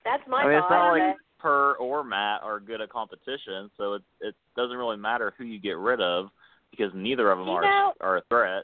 That's 0.03 0.24
my 0.27 0.41
I 0.43 0.48
mean, 0.48 0.57
it's 0.57 0.65
not 0.69 0.91
like 0.93 1.15
her 1.39 1.75
or 1.75 2.03
Matt 2.03 2.41
are 2.43 2.60
good 2.60 2.81
at 2.81 2.89
competition, 2.89 3.69
so 3.77 3.93
it 3.93 4.01
it 4.22 4.36
doesn't 4.55 4.77
really 4.77 4.98
matter 4.98 5.34
who 5.38 5.43
you 5.46 5.60
get 5.60 5.77
rid 5.77 6.01
of 6.01 6.29
because 6.72 6.91
neither 6.96 7.29
of 7.31 7.38
them 7.39 7.48
You 7.48 7.53
are 7.53 7.62
know- 7.62 7.93
are 8.01 8.17
a 8.17 8.22
threat. 8.29 8.63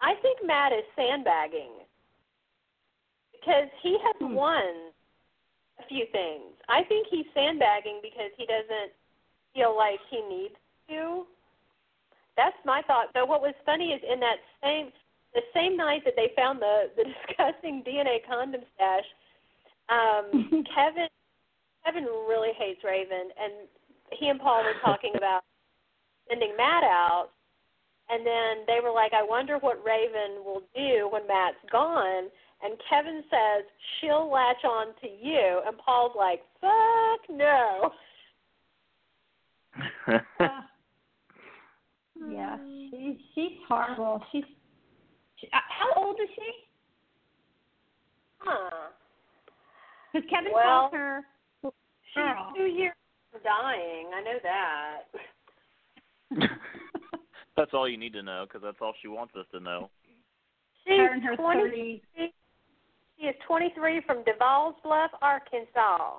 I 0.00 0.14
think 0.20 0.38
Matt 0.44 0.72
is 0.72 0.84
sandbagging 0.96 1.70
because 3.32 3.68
he 3.82 3.96
has 4.02 4.16
Hmm. 4.18 4.34
won 4.34 4.92
a 5.78 5.82
few 5.88 6.04
things. 6.12 6.53
I 6.68 6.82
think 6.84 7.06
he's 7.10 7.26
sandbagging 7.34 8.00
because 8.02 8.30
he 8.36 8.46
doesn't 8.46 8.92
feel 9.54 9.76
like 9.76 10.00
he 10.10 10.20
needs 10.28 10.54
to. 10.88 11.24
That's 12.36 12.56
my 12.64 12.82
thought. 12.86 13.08
Though 13.14 13.26
what 13.26 13.42
was 13.42 13.54
funny 13.64 13.92
is 13.92 14.02
in 14.02 14.20
that 14.20 14.38
same 14.62 14.90
the 15.34 15.42
same 15.52 15.76
night 15.76 16.02
that 16.04 16.14
they 16.16 16.30
found 16.36 16.60
the 16.60 16.90
the 16.96 17.04
disgusting 17.04 17.82
DNA 17.86 18.24
condom 18.26 18.62
stash, 18.74 19.08
um, 19.88 20.64
Kevin 20.74 21.08
Kevin 21.84 22.04
really 22.04 22.52
hates 22.56 22.82
Raven, 22.82 23.28
and 23.40 23.68
he 24.12 24.28
and 24.28 24.40
Paul 24.40 24.64
were 24.64 24.80
talking 24.84 25.12
about 25.16 25.42
sending 26.28 26.56
Matt 26.56 26.82
out, 26.82 27.28
and 28.10 28.26
then 28.26 28.64
they 28.66 28.80
were 28.82 28.92
like, 28.92 29.12
"I 29.12 29.22
wonder 29.22 29.58
what 29.58 29.84
Raven 29.84 30.42
will 30.44 30.62
do 30.74 31.08
when 31.10 31.26
Matt's 31.26 31.62
gone." 31.70 32.30
And 32.64 32.74
Kevin 32.88 33.22
says 33.30 33.64
she'll 34.00 34.30
latch 34.30 34.64
on 34.64 34.94
to 35.02 35.06
you, 35.06 35.60
and 35.66 35.76
Paul's 35.78 36.16
like, 36.16 36.42
"Fuck 36.60 37.28
no." 37.28 37.92
Yeah, 42.30 42.56
she's 42.90 43.16
she's 43.34 43.58
horrible. 43.68 44.22
She's 44.32 44.44
she, 45.36 45.46
uh, 45.52 45.58
how 45.68 45.92
old 46.02 46.16
is 46.20 46.28
she? 46.34 46.50
Huh? 48.38 48.88
Because 50.12 50.28
Kevin 50.30 50.52
Well- 50.54 50.88
calls 50.90 50.92
her 50.92 51.24
She's 52.14 52.22
two 52.56 52.66
years 52.66 52.94
from 53.32 53.40
dying. 53.42 54.06
I 54.14 54.22
know 54.22 54.38
that. 54.44 55.02
that's 57.56 57.74
all 57.74 57.88
you 57.88 57.96
need 57.96 58.12
to 58.12 58.22
know 58.22 58.44
because 58.46 58.62
that's 58.62 58.76
all 58.80 58.94
she 59.02 59.08
wants 59.08 59.34
us 59.34 59.46
to 59.50 59.58
know. 59.58 59.90
She's 60.86 60.98
her 60.98 61.14
in 61.14 61.36
20 61.36 61.60
thirties. 61.60 62.00
She 63.18 63.26
is 63.26 63.34
23 63.46 64.00
from 64.06 64.24
DeValls 64.24 64.74
Bluff, 64.82 65.10
Arkansas. 65.22 66.18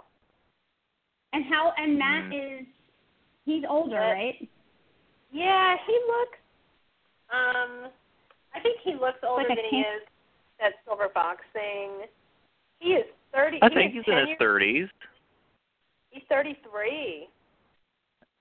And 1.33 1.43
how 1.45 1.73
and 1.77 1.97
Matt 1.99 2.25
Mm. 2.31 2.61
is 2.61 2.67
he's 3.45 3.65
older, 3.67 3.99
Uh, 3.99 4.13
right? 4.13 4.49
Yeah, 5.31 5.77
he 5.85 5.99
looks. 6.07 6.37
Um, 7.29 7.91
I 8.53 8.59
think 8.61 8.79
he 8.81 8.93
looks 8.95 9.19
older 9.23 9.47
Like 9.49 9.57
than 9.57 9.65
he 9.69 9.81
is. 9.81 10.03
That 10.59 10.81
silver 10.85 11.09
fox 11.09 11.43
thing. 11.51 12.07
He 12.79 12.95
is 12.95 13.05
30. 13.33 13.59
I 13.61 13.67
he 13.67 13.75
think 13.75 13.91
he's 13.93 13.99
in 14.07 14.13
10 14.13 14.17
his 14.19 14.27
years- 14.29 14.37
thirties. 14.39 14.89
He's 16.11 16.23
33. 16.29 17.29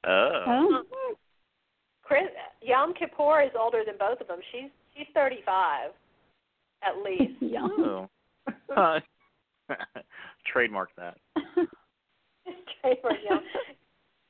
Oh. 0.05 0.85
Oh. 0.95 1.17
Chris 2.03 2.31
Yom 2.61 2.95
Kippur 2.95 3.41
is 3.43 3.51
older 3.57 3.83
than 3.85 3.97
both 3.97 4.21
of 4.21 4.29
them. 4.29 4.41
She's 4.53 4.71
she's 4.95 5.09
35, 5.09 5.93
at 6.83 6.99
least. 6.99 7.35
yeah. 7.43 7.63
Oh. 7.65 8.09
Huh. 8.69 9.01
Trademark 10.53 10.91
that. 10.97 11.17
Trademark 12.81 13.17
Yom 13.29 13.41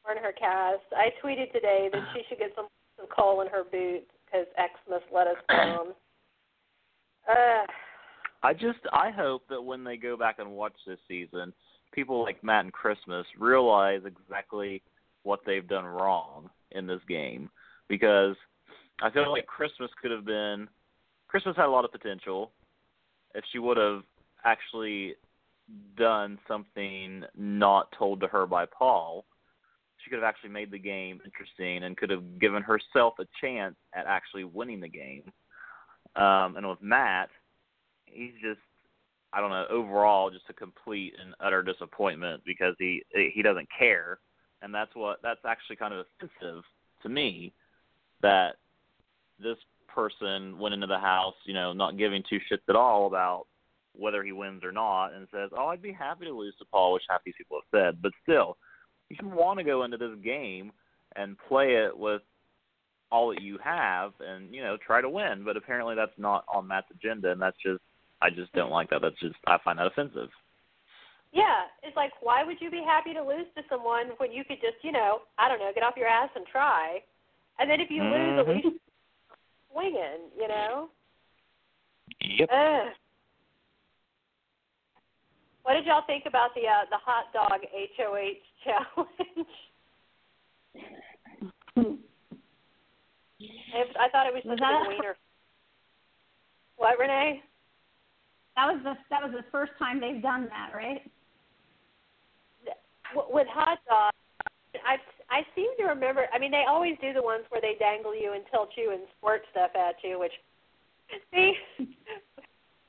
on 0.08 0.16
her 0.16 0.32
cast. 0.32 0.84
I 0.96 1.10
tweeted 1.24 1.52
today 1.52 1.88
that 1.92 2.02
she 2.14 2.22
should 2.28 2.38
get 2.38 2.52
some 2.54 2.68
some 2.96 3.06
coal 3.14 3.40
in 3.40 3.48
her 3.48 3.64
boot 3.64 4.04
because 4.24 4.46
Xmas 4.54 5.02
let 5.12 5.26
us 5.26 5.36
down. 5.48 5.86
Uh, 7.26 7.64
I 8.42 8.52
just 8.52 8.80
I 8.92 9.10
hope 9.10 9.44
that 9.48 9.62
when 9.62 9.82
they 9.82 9.96
go 9.96 10.14
back 10.14 10.38
and 10.38 10.50
watch 10.50 10.74
this 10.86 10.98
season, 11.08 11.54
people 11.90 12.22
like 12.22 12.44
Matt 12.44 12.64
and 12.64 12.72
Christmas 12.72 13.24
realize 13.38 14.02
exactly 14.04 14.82
what 15.22 15.40
they've 15.46 15.66
done 15.66 15.86
wrong 15.86 16.50
in 16.72 16.86
this 16.86 17.00
game 17.08 17.48
because 17.88 18.36
I 19.00 19.08
feel 19.10 19.32
like 19.32 19.46
Christmas 19.46 19.90
could 20.02 20.10
have 20.10 20.26
been 20.26 20.68
Christmas 21.28 21.56
had 21.56 21.64
a 21.64 21.70
lot 21.70 21.86
of 21.86 21.92
potential 21.92 22.52
if 23.34 23.44
she 23.52 23.58
would 23.58 23.76
have 23.76 24.02
actually 24.44 25.14
done 25.96 26.38
something 26.46 27.24
not 27.36 27.90
told 27.98 28.20
to 28.20 28.28
her 28.28 28.46
by 28.46 28.66
Paul. 28.66 29.24
She 29.98 30.10
could 30.10 30.18
have 30.18 30.28
actually 30.28 30.50
made 30.50 30.70
the 30.70 30.78
game 30.78 31.20
interesting 31.24 31.84
and 31.84 31.96
could 31.96 32.10
have 32.10 32.38
given 32.38 32.62
herself 32.62 33.14
a 33.18 33.26
chance 33.40 33.74
at 33.94 34.06
actually 34.06 34.44
winning 34.44 34.80
the 34.80 34.88
game. 34.88 35.22
Um, 36.16 36.56
and 36.56 36.68
with 36.68 36.82
Matt, 36.82 37.30
he's 38.04 38.34
just 38.42 38.60
I 39.32 39.40
don't 39.40 39.50
know 39.50 39.66
overall 39.68 40.30
just 40.30 40.44
a 40.48 40.52
complete 40.52 41.14
and 41.20 41.34
utter 41.40 41.62
disappointment 41.62 42.42
because 42.46 42.74
he 42.78 43.02
he 43.12 43.42
doesn't 43.42 43.68
care, 43.76 44.18
and 44.62 44.72
that's 44.72 44.94
what 44.94 45.20
that's 45.22 45.44
actually 45.44 45.76
kind 45.76 45.92
of 45.92 46.06
offensive 46.22 46.62
to 47.02 47.08
me 47.08 47.52
that 48.22 48.56
this 49.40 49.56
person 49.94 50.58
went 50.58 50.74
into 50.74 50.86
the 50.86 50.98
house, 50.98 51.34
you 51.44 51.54
know, 51.54 51.72
not 51.72 51.96
giving 51.96 52.22
two 52.28 52.38
shits 52.50 52.68
at 52.68 52.76
all 52.76 53.06
about 53.06 53.46
whether 53.96 54.24
he 54.24 54.32
wins 54.32 54.64
or 54.64 54.72
not, 54.72 55.12
and 55.12 55.28
says, 55.30 55.50
"Oh, 55.56 55.66
I'd 55.66 55.82
be 55.82 55.92
happy 55.92 56.24
to 56.24 56.32
lose 56.32 56.56
to 56.58 56.64
Paul," 56.64 56.92
which 56.94 57.04
half 57.08 57.22
these 57.24 57.34
people 57.38 57.58
have 57.58 57.70
said, 57.70 58.02
but 58.02 58.12
still, 58.22 58.56
you 59.08 59.16
should 59.16 59.32
want 59.32 59.58
to 59.58 59.64
go 59.64 59.84
into 59.84 59.96
this 59.96 60.16
game 60.22 60.72
and 61.16 61.38
play 61.48 61.76
it 61.76 61.96
with 61.96 62.22
all 63.12 63.28
that 63.28 63.40
you 63.40 63.58
have 63.62 64.12
and 64.20 64.52
you 64.52 64.62
know 64.62 64.76
try 64.84 65.00
to 65.00 65.08
win. 65.08 65.44
But 65.44 65.56
apparently 65.56 65.94
that's 65.94 66.18
not 66.18 66.44
on 66.52 66.66
matt's 66.66 66.90
agenda 66.90 67.30
and 67.30 67.40
that's 67.40 67.56
just 67.64 67.80
i 68.20 68.30
just 68.30 68.52
don't 68.52 68.70
like 68.70 68.90
that. 68.90 69.02
That's 69.02 69.18
just 69.20 69.36
i 69.46 69.58
find 69.62 69.78
that 69.78 69.86
offensive. 69.86 70.30
Yeah, 71.32 71.66
it's 71.82 71.96
like 71.96 72.12
why 72.20 72.42
would 72.44 72.60
you 72.60 72.70
be 72.70 72.82
happy 72.84 73.14
to 73.14 73.22
lose 73.22 73.46
to 73.56 73.62
someone 73.68 74.10
when 74.18 74.32
you 74.32 74.44
could 74.44 74.60
just, 74.60 74.82
you 74.82 74.92
know, 74.92 75.22
I 75.38 75.48
don't 75.48 75.58
know, 75.58 75.70
get 75.74 75.84
off 75.84 75.94
your 75.96 76.08
ass 76.08 76.30
and 76.34 76.46
try, 76.50 76.98
and 77.58 77.70
then 77.70 77.80
if 77.80 77.90
you 77.90 78.02
lose, 78.02 78.38
at 78.38 78.46
Mhm. 78.46 78.64
least 78.64 78.83
swinging, 79.74 80.30
you 80.38 80.48
know. 80.48 80.88
yep 82.20 82.48
Ugh. 82.50 82.92
What 85.64 85.74
did 85.74 85.86
y'all 85.86 86.04
think 86.06 86.24
about 86.26 86.54
the 86.54 86.62
uh, 86.62 86.84
the 86.90 86.98
hot 87.02 87.32
dog 87.32 87.60
HOH 87.96 88.38
challenge? 88.64 89.48
I 93.98 94.08
thought 94.12 94.26
it 94.26 94.34
was 94.34 94.42
Was 94.44 94.58
just 94.58 94.60
that 94.60 94.82
a 94.82 94.84
a- 94.84 94.88
wiener. 94.88 95.16
What, 96.76 96.98
Renee? 96.98 97.42
That 98.56 98.66
was 98.66 98.80
the 98.84 98.94
that 99.10 99.22
was 99.22 99.32
the 99.32 99.44
first 99.50 99.72
time 99.78 100.00
they've 100.00 100.22
done 100.22 100.48
that, 100.50 100.70
right? 100.76 101.02
With 103.30 103.46
hot 103.48 103.78
dogs, 103.88 104.16
I 104.86 104.96
I 105.34 105.42
seem 105.56 105.66
to 105.78 105.84
remember. 105.90 106.26
I 106.32 106.38
mean, 106.38 106.52
they 106.52 106.62
always 106.68 106.94
do 107.02 107.12
the 107.12 107.22
ones 107.22 107.42
where 107.48 107.60
they 107.60 107.74
dangle 107.80 108.14
you 108.14 108.34
and 108.34 108.44
tilt 108.52 108.70
you 108.76 108.92
and 108.92 109.00
squirt 109.18 109.42
stuff 109.50 109.70
at 109.74 109.96
you. 110.06 110.20
Which, 110.20 110.30
see, 111.32 111.54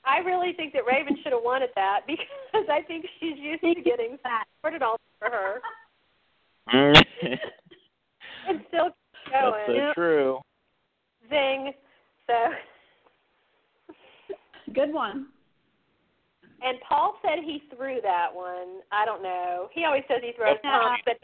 I 0.06 0.20
really 0.20 0.54
think 0.54 0.72
that 0.74 0.86
Raven 0.86 1.18
should 1.24 1.34
have 1.34 1.42
wanted 1.44 1.70
that 1.76 2.02
because 2.08 2.68
I 2.70 2.82
think 2.84 3.06
she's 3.20 3.38
used 3.40 3.62
to 3.64 3.74
getting 3.82 4.20
That 4.24 4.44
squirted 4.60 4.84
all 4.84 5.00
over 5.24 5.36
her 5.36 5.62
that's 6.72 7.10
and 8.48 8.62
still 8.68 8.90
keep 9.26 9.34
going. 9.34 9.64
so 9.68 9.92
true 9.96 10.40
Zing. 11.30 11.74
So, 12.28 12.34
good 14.74 14.94
one. 14.94 15.28
and 16.64 16.78
Paul 16.88 17.16
said 17.22 17.44
he 17.44 17.64
threw 17.76 18.00
that 18.04 18.28
one. 18.34 18.82
I 18.92 19.06
don't 19.06 19.24
know. 19.24 19.70
He 19.74 19.84
always 19.86 20.04
says 20.08 20.20
he 20.24 20.32
throws 20.38 20.56
Of 20.58 20.62
course 20.62 20.84
pumps, 20.84 21.02
but 21.06 21.18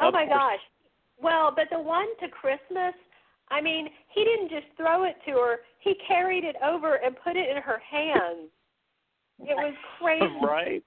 oh 0.00 0.10
my 0.10 0.26
gosh. 0.26 0.58
Well, 1.20 1.52
but 1.54 1.66
the 1.70 1.80
one 1.80 2.06
to 2.20 2.28
Christmas, 2.28 2.94
I 3.50 3.60
mean, 3.60 3.88
he 4.14 4.24
didn't 4.24 4.48
just 4.50 4.66
throw 4.76 5.04
it 5.04 5.16
to 5.26 5.32
her. 5.32 5.56
He 5.80 5.94
carried 6.06 6.44
it 6.44 6.56
over 6.64 6.96
and 6.96 7.14
put 7.22 7.36
it 7.36 7.48
in 7.48 7.62
her 7.62 7.78
hand. 7.78 8.48
It 9.40 9.54
was 9.56 9.74
crazy. 10.00 10.24
right 10.42 10.82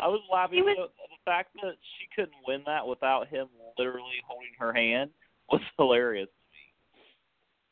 i 0.00 0.08
was 0.08 0.20
laughing 0.32 0.64
was- 0.64 0.88
the 0.88 1.16
fact 1.24 1.50
that 1.62 1.74
she 1.98 2.08
couldn't 2.16 2.34
win 2.48 2.62
that 2.66 2.84
without 2.86 3.28
him 3.28 3.46
literally 3.78 4.16
holding 4.26 4.48
her 4.58 4.72
hand 4.72 5.10
was 5.50 5.60
hilarious 5.78 6.28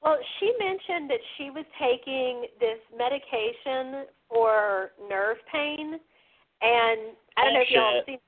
Well, 0.03 0.19
she 0.39 0.53
mentioned 0.61 1.11
that 1.11 1.21
she 1.37 1.51
was 1.51 1.65
taking 1.81 2.47
this 2.61 2.79
medication 2.97 4.07
for 4.29 4.93
nerve 5.09 5.39
pain, 5.51 5.95
and 6.63 7.01
I 7.37 7.45
don't 7.45 7.55
know 7.55 7.61
if 7.63 7.71
y'all 7.71 7.95
have 7.97 8.05
seen. 8.07 8.19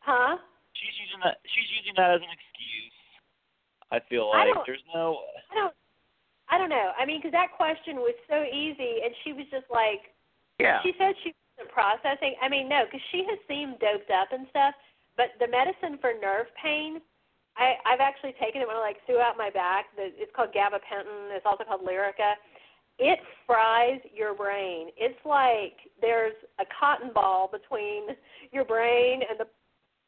Huh? 0.00 0.36
She's 0.78 0.96
using 1.00 1.20
that 1.24 1.38
she's 1.48 1.70
using 1.76 1.94
that 1.96 2.10
as 2.14 2.22
an 2.22 2.32
excuse 2.32 2.96
i 3.92 3.98
feel 4.08 4.30
I 4.34 4.44
like 4.44 4.54
don't- 4.54 4.66
there's 4.66 4.86
no 4.94 5.22
I 5.50 5.54
don't. 5.54 5.74
I 6.48 6.58
don't 6.58 6.70
know. 6.70 6.92
I 6.94 7.02
mean, 7.04 7.18
because 7.18 7.34
that 7.34 7.50
question 7.58 7.96
was 7.98 8.14
so 8.30 8.46
easy, 8.46 9.02
and 9.02 9.10
she 9.26 9.32
was 9.34 9.46
just 9.50 9.66
like, 9.66 10.14
yeah 10.62 10.78
she 10.86 10.94
said 10.94 11.18
she 11.26 11.34
wasn't 11.34 11.74
processing. 11.74 12.38
I 12.38 12.48
mean, 12.48 12.68
no, 12.70 12.86
because 12.86 13.02
she 13.10 13.26
has 13.26 13.38
seemed 13.50 13.80
doped 13.82 14.10
up 14.14 14.30
and 14.30 14.46
stuff, 14.54 14.74
but 15.18 15.34
the 15.42 15.48
medicine 15.50 15.98
for 15.98 16.14
nerve 16.14 16.46
pain, 16.62 17.02
I 17.58 17.74
I've 17.84 17.98
actually 17.98 18.34
taken 18.38 18.62
it 18.62 18.68
when 18.68 18.76
I 18.78 18.80
like 18.80 19.02
throughout 19.06 19.34
my 19.36 19.50
back. 19.50 19.86
The, 19.98 20.14
it's 20.14 20.30
called 20.38 20.54
gabapentin. 20.54 21.34
It's 21.34 21.46
also 21.46 21.64
called 21.64 21.82
Lyrica. 21.82 22.38
It 22.98 23.18
fries 23.44 24.00
your 24.14 24.32
brain. 24.32 24.88
It's 24.96 25.18
like 25.26 25.82
there's 26.00 26.38
a 26.60 26.64
cotton 26.78 27.10
ball 27.12 27.50
between 27.50 28.14
your 28.54 28.64
brain 28.64 29.20
and 29.28 29.34
the 29.38 29.48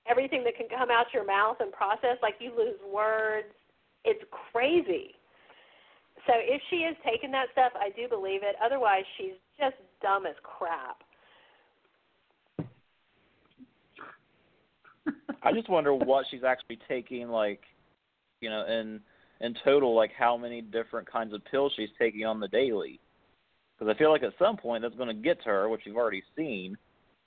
everything 0.08 0.44
that 0.44 0.56
can 0.56 0.68
come 0.68 0.90
out 0.90 1.06
your 1.12 1.24
mouth 1.24 1.56
and 1.60 1.72
process. 1.72 2.16
Like 2.22 2.34
you 2.40 2.50
lose 2.56 2.78
words. 2.92 3.48
It's 4.04 4.22
crazy. 4.52 5.14
So 6.26 6.34
if 6.36 6.60
she 6.70 6.76
is 6.76 6.96
taking 7.04 7.30
that 7.32 7.46
stuff, 7.52 7.72
I 7.74 7.90
do 7.90 8.08
believe 8.08 8.40
it. 8.42 8.56
Otherwise, 8.64 9.04
she's 9.16 9.38
just 9.58 9.76
dumb 10.02 10.26
as 10.26 10.34
crap. 10.42 11.02
I 15.42 15.52
just 15.52 15.68
wonder 15.68 15.94
what 15.94 16.26
she's 16.30 16.44
actually 16.44 16.78
taking, 16.88 17.28
like, 17.28 17.60
you 18.40 18.50
know, 18.50 18.66
in 18.66 19.00
in 19.40 19.54
total, 19.64 19.94
like 19.94 20.10
how 20.18 20.36
many 20.36 20.60
different 20.60 21.10
kinds 21.10 21.32
of 21.32 21.44
pills 21.44 21.72
she's 21.76 21.88
taking 21.98 22.26
on 22.26 22.40
the 22.40 22.48
daily. 22.48 23.00
Because 23.78 23.94
I 23.94 23.98
feel 23.98 24.10
like 24.10 24.24
at 24.24 24.32
some 24.38 24.56
point 24.56 24.82
that's 24.82 24.96
going 24.96 25.08
to 25.08 25.14
get 25.14 25.38
to 25.44 25.50
her, 25.50 25.68
which 25.68 25.82
you've 25.84 25.96
already 25.96 26.22
seen, 26.36 26.76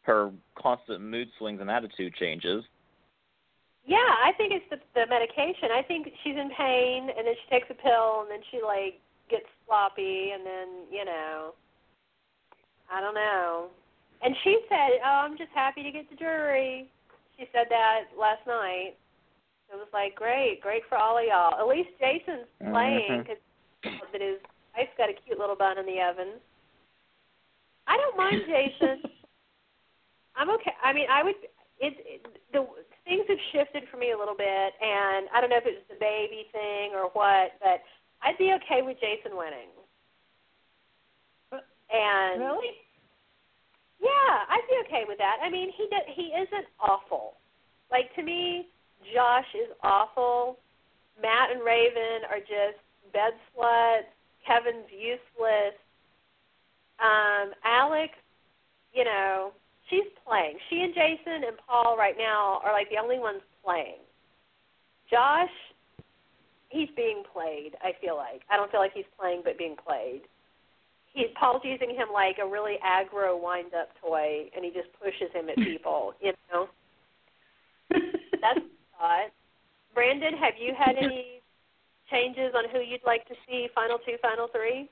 her 0.01 0.31
constant 0.55 1.01
mood 1.01 1.29
swings 1.37 1.61
and 1.61 1.71
attitude 1.71 2.13
changes. 2.15 2.63
Yeah, 3.85 3.97
I 3.97 4.31
think 4.37 4.53
it's 4.53 4.65
the, 4.69 4.77
the 4.93 5.09
medication. 5.09 5.73
I 5.73 5.81
think 5.81 6.07
she's 6.23 6.37
in 6.37 6.51
pain, 6.57 7.09
and 7.09 7.25
then 7.25 7.33
she 7.33 7.49
takes 7.49 7.67
a 7.69 7.73
pill, 7.73 8.21
and 8.21 8.29
then 8.29 8.41
she 8.51 8.61
like 8.61 9.01
gets 9.29 9.49
sloppy, 9.65 10.31
and 10.33 10.45
then 10.45 10.85
you 10.91 11.05
know, 11.05 11.53
I 12.91 13.01
don't 13.01 13.15
know. 13.15 13.69
And 14.21 14.35
she 14.43 14.61
said, 14.69 15.01
"Oh, 15.03 15.25
I'm 15.25 15.37
just 15.37 15.49
happy 15.55 15.81
to 15.81 15.91
get 15.91 16.09
the 16.09 16.15
jury." 16.15 16.89
She 17.37 17.49
said 17.51 17.65
that 17.69 18.13
last 18.17 18.45
night. 18.45 18.97
It 19.71 19.79
was 19.79 19.87
like 19.93 20.15
great, 20.15 20.59
great 20.59 20.83
for 20.89 20.97
all 20.97 21.17
of 21.17 21.23
y'all. 21.23 21.55
At 21.55 21.65
least 21.65 21.95
Jason's 21.97 22.43
playing 22.59 23.23
because 23.23 23.39
mm-hmm. 23.87 24.11
that 24.11 24.19
his 24.19 24.37
wife's 24.75 24.91
got 24.97 25.09
a 25.09 25.15
cute 25.25 25.39
little 25.39 25.55
bun 25.55 25.79
in 25.79 25.85
the 25.85 26.01
oven. 26.03 26.35
I 27.87 27.95
don't 27.95 28.17
mind 28.17 28.41
Jason. 28.45 28.99
I'm 30.35 30.49
okay. 30.51 30.75
I 30.83 30.91
mean, 30.91 31.07
I 31.09 31.23
would. 31.23 31.35
It, 31.79 31.95
it 32.03 32.25
the 32.51 32.67
things 33.11 33.27
have 33.27 33.43
shifted 33.51 33.83
for 33.91 33.97
me 33.97 34.15
a 34.15 34.17
little 34.17 34.39
bit, 34.39 34.71
and 34.79 35.27
I 35.35 35.43
don't 35.43 35.51
know 35.51 35.59
if 35.59 35.67
it's 35.67 35.83
the 35.91 35.99
baby 35.99 36.47
thing 36.55 36.95
or 36.95 37.11
what, 37.11 37.59
but 37.59 37.83
I'd 38.23 38.39
be 38.39 38.55
okay 38.63 38.79
with 38.79 38.95
Jason 39.03 39.35
winning. 39.35 39.67
And 41.91 42.39
really, 42.39 42.79
yeah, 43.99 44.47
I'd 44.47 44.63
be 44.71 44.79
okay 44.87 45.03
with 45.05 45.17
that. 45.17 45.43
I 45.43 45.49
mean, 45.49 45.75
he 45.75 45.91
did, 45.91 46.07
he 46.07 46.31
isn't 46.31 46.71
awful. 46.79 47.35
Like 47.91 48.15
to 48.15 48.23
me, 48.23 48.69
Josh 49.13 49.51
is 49.59 49.75
awful. 49.83 50.55
Matt 51.21 51.51
and 51.51 51.59
Raven 51.59 52.23
are 52.31 52.39
just 52.39 52.79
bed 53.11 53.35
sluts. 53.51 54.07
Kevin's 54.47 54.87
useless. 54.87 55.75
Um, 57.03 57.51
Alex, 57.65 58.13
you 58.93 59.03
know, 59.03 59.51
she's 59.91 60.09
playing. 60.25 60.57
She 60.71 60.81
and 60.81 60.95
Jason 60.95 61.45
and 61.45 61.57
Paul 61.67 61.97
right 61.97 62.15
now 62.17 62.61
are 62.65 62.73
like 62.73 62.89
the 62.89 62.97
only 62.97 63.19
ones 63.19 63.45
playing. 63.63 64.01
Josh, 65.11 65.53
he's 66.69 66.89
being 66.95 67.21
played. 67.31 67.77
I 67.83 67.91
feel 68.01 68.15
like 68.15 68.41
I 68.49 68.57
don't 68.57 68.71
feel 68.71 68.79
like 68.79 68.95
he's 68.95 69.11
playing, 69.19 69.41
but 69.45 69.59
being 69.59 69.75
played 69.75 70.21
he 71.13 71.25
Paul's 71.39 71.61
using 71.63 71.89
him 71.89 72.07
like 72.13 72.37
a 72.41 72.47
really 72.47 72.77
aggro 72.85 73.39
wind 73.39 73.73
up 73.79 73.89
toy 74.01 74.49
and 74.55 74.63
he 74.63 74.71
just 74.71 74.87
pushes 74.99 75.33
him 75.33 75.49
at 75.49 75.55
people, 75.63 76.13
you 76.21 76.33
know. 76.51 76.67
That's 77.91 78.59
thought. 78.97 79.31
Brandon, 79.93 80.33
have 80.33 80.53
you 80.57 80.73
had 80.77 80.95
any 80.95 81.41
changes 82.09 82.53
on 82.55 82.69
who 82.71 82.79
you'd 82.79 83.05
like 83.05 83.27
to 83.27 83.33
see 83.47 83.67
final 83.75 83.97
two, 84.05 84.15
final 84.21 84.47
three? 84.47 84.89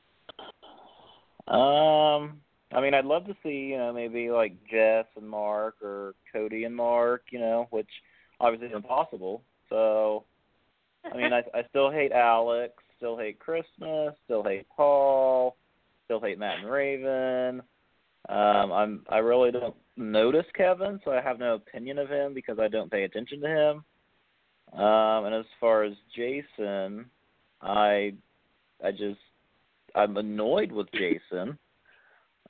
Um 1.47 2.41
I 2.71 2.81
mean 2.81 2.93
I'd 2.93 3.05
love 3.05 3.25
to 3.25 3.35
see, 3.43 3.69
you 3.71 3.77
know, 3.77 3.91
maybe 3.93 4.29
like 4.29 4.53
Jess 4.69 5.05
and 5.15 5.27
Mark 5.27 5.75
or 5.81 6.13
Cody 6.31 6.65
and 6.65 6.75
Mark, 6.75 7.23
you 7.31 7.39
know, 7.39 7.67
which 7.71 7.89
obviously 8.39 8.67
is 8.67 8.75
impossible. 8.75 9.43
So 9.69 10.25
I 11.11 11.17
mean 11.17 11.33
I 11.33 11.43
I 11.53 11.63
still 11.69 11.91
hate 11.91 12.11
Alex, 12.11 12.73
still 12.97 13.17
hate 13.17 13.39
Christmas, 13.39 14.13
still 14.25 14.43
hate 14.43 14.67
Paul 14.75 15.55
still 16.09 16.19
hate 16.19 16.39
Matt 16.39 16.57
and 16.57 16.71
Raven. 16.71 17.61
Um, 18.27 18.71
I'm 18.71 19.05
I 19.09 19.19
really 19.19 19.51
don't 19.51 19.75
notice 19.95 20.45
Kevin, 20.55 20.99
so 21.05 21.11
I 21.11 21.21
have 21.21 21.37
no 21.37 21.53
opinion 21.53 21.99
of 21.99 22.09
him 22.09 22.33
because 22.33 22.57
I 22.59 22.67
don't 22.67 22.91
pay 22.91 23.03
attention 23.03 23.39
to 23.41 23.47
him. 23.47 24.79
Um, 24.81 25.25
and 25.25 25.35
as 25.35 25.45
far 25.59 25.83
as 25.83 25.93
Jason, 26.15 27.05
I 27.61 28.13
I 28.83 28.89
just 28.89 29.19
I'm 29.93 30.17
annoyed 30.17 30.71
with 30.71 30.91
Jason. 30.93 31.59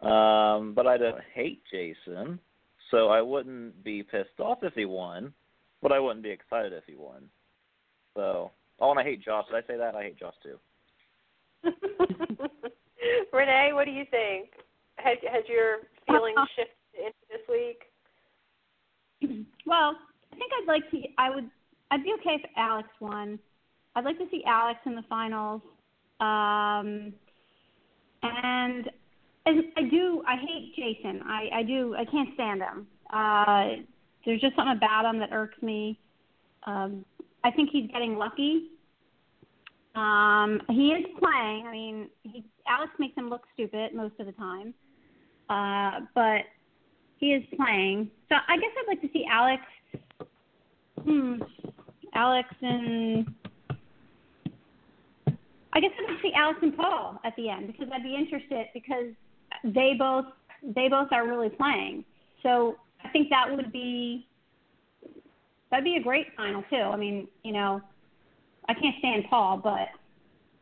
Um, 0.02 0.74
but 0.74 0.88
I 0.88 0.98
don't 0.98 1.22
hate 1.34 1.62
Jason, 1.70 2.40
so 2.90 3.10
I 3.10 3.22
wouldn't 3.22 3.84
be 3.84 4.02
pissed 4.02 4.40
off 4.40 4.60
if 4.64 4.74
he 4.74 4.86
won, 4.86 5.34
but 5.82 5.92
I 5.92 6.00
wouldn't 6.00 6.24
be 6.24 6.30
excited 6.30 6.72
if 6.72 6.86
he 6.88 6.96
won. 6.96 7.24
So, 8.16 8.52
oh, 8.80 8.92
and 8.92 9.00
I 9.00 9.04
hate 9.04 9.24
Josh. 9.24 9.46
Did 9.48 9.64
I 9.64 9.68
say 9.68 9.78
that? 9.78 9.96
I 9.96 10.04
hate 10.04 10.20
Josh 10.20 10.36
too. 10.42 10.58
Renee, 13.34 13.72
what 13.74 13.86
do 13.86 13.92
you 13.92 14.06
think? 14.10 14.52
Has 14.98 15.18
has 15.32 15.44
your 15.48 15.80
feelings 16.08 16.38
uh, 16.38 16.46
shifted 16.56 17.06
into 17.06 17.26
this 17.30 17.42
week? 17.50 17.84
Well, 19.66 19.96
I 20.32 20.36
think 20.36 20.52
I'd 20.62 20.68
like 20.68 20.90
to. 20.92 21.02
I 21.18 21.30
would. 21.30 21.50
I'd 21.92 22.04
be 22.04 22.14
okay 22.20 22.36
if 22.42 22.50
Alex 22.56 22.88
won. 23.00 23.38
I'd 23.96 24.06
like 24.06 24.18
to 24.20 24.26
see 24.32 24.44
Alex 24.46 24.80
in 24.86 24.96
the 24.96 25.04
finals. 25.10 25.62
Um, 26.20 27.14
and 28.22 28.90
and 29.50 29.64
I 29.78 29.90
do. 29.90 30.24
I 30.28 30.36
hate 30.36 30.74
Jason. 30.76 31.22
I 31.26 31.50
I 31.60 31.64
do. 31.64 31.96
I 31.98 32.06
can't 32.06 32.30
stand 32.34 32.62
him. 32.62 32.88
Uh, 33.12 33.84
there's 34.26 34.42
just 34.42 34.56
something 34.56 34.78
about 34.78 35.06
him 35.06 35.20
that 35.20 35.30
irks 35.32 35.62
me. 35.62 36.00
Um, 36.66 37.06
I 37.44 37.52
think 37.52 37.70
he's 37.72 37.90
getting 37.92 38.18
lucky 38.18 38.70
um, 39.96 40.62
he 40.70 40.90
is 40.90 41.06
playing. 41.20 41.66
I 41.68 41.72
mean, 41.72 42.10
he, 42.24 42.44
Alex 42.68 42.92
makes 43.00 43.16
him 43.16 43.30
look 43.30 43.44
stupid 43.54 43.94
most 43.94 44.14
of 44.20 44.28
the 44.28 44.32
time, 44.34 44.74
uh, 45.50 46.06
but 46.14 46.44
he 47.18 47.34
is 47.34 47.44
playing. 47.56 48.10
So 48.30 48.36
I 48.36 48.58
guess 48.58 48.70
I'd 48.80 48.88
like 48.88 49.02
to 49.02 49.10
see 49.12 49.26
Alex. 49.30 49.64
Hmm, 51.04 51.42
Alex 52.14 52.50
and 52.62 53.34
I 55.74 55.80
guess 55.80 55.92
I'd 55.98 56.10
like 56.10 56.18
to 56.18 56.22
see 56.22 56.34
Alex 56.34 56.60
and 56.62 56.76
Paul 56.76 57.20
at 57.24 57.36
the 57.36 57.50
end 57.50 57.68
because 57.68 57.88
I'd 57.94 58.04
be 58.04 58.16
interested 58.16 58.68
because 58.74 59.14
they 59.64 59.94
both 59.98 60.26
they 60.64 60.88
both 60.90 61.08
are 61.12 61.28
really 61.28 61.50
playing. 61.50 62.04
So 62.44 62.78
I 63.04 63.10
think 63.10 63.30
that 63.30 63.46
would 63.50 63.72
be 63.72 64.28
that'd 65.70 65.84
be 65.84 65.96
a 65.96 66.04
great 66.04 66.28
final 66.36 66.64
too. 66.70 66.78
I 66.78 66.96
mean, 66.96 67.28
you 67.44 67.54
know, 67.54 67.82
I 68.68 68.74
can't 68.74 68.96
stand 69.00 69.26
Paul, 69.30 69.58
but 69.64 69.90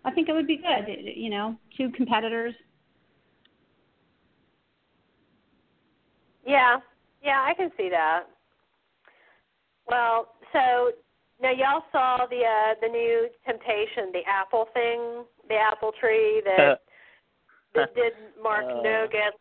I 0.05 0.11
think 0.11 0.29
it 0.29 0.33
would 0.33 0.47
be 0.47 0.57
good. 0.57 1.13
You 1.15 1.29
know, 1.29 1.55
two 1.75 1.89
competitors. 1.91 2.53
Yeah, 6.45 6.77
yeah, 7.23 7.43
I 7.45 7.53
can 7.53 7.71
see 7.77 7.89
that. 7.89 8.23
Well, 9.89 10.29
so 10.53 10.91
now 11.41 11.51
y'all 11.51 11.83
saw 11.91 12.25
the 12.29 12.43
uh, 12.43 12.75
the 12.81 12.87
new 12.87 13.27
Temptation, 13.45 14.11
the 14.13 14.21
apple 14.27 14.67
thing, 14.73 15.25
the 15.49 15.55
apple 15.55 15.91
tree 15.99 16.41
that 16.45 16.81
that 17.77 17.95
didn't, 17.95 18.35
Mark 18.41 18.65
uh. 18.65 18.81
no 18.81 19.07
good. 19.09 19.33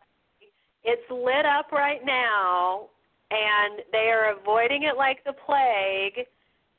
It's 0.85 1.11
lit 1.11 1.45
up 1.45 1.73
right 1.73 2.05
now, 2.05 2.87
and 3.33 3.83
they 3.91 4.13
are 4.15 4.39
avoiding 4.39 4.85
it 4.85 4.97
like 4.97 5.25
the 5.25 5.33
plague 5.33 6.27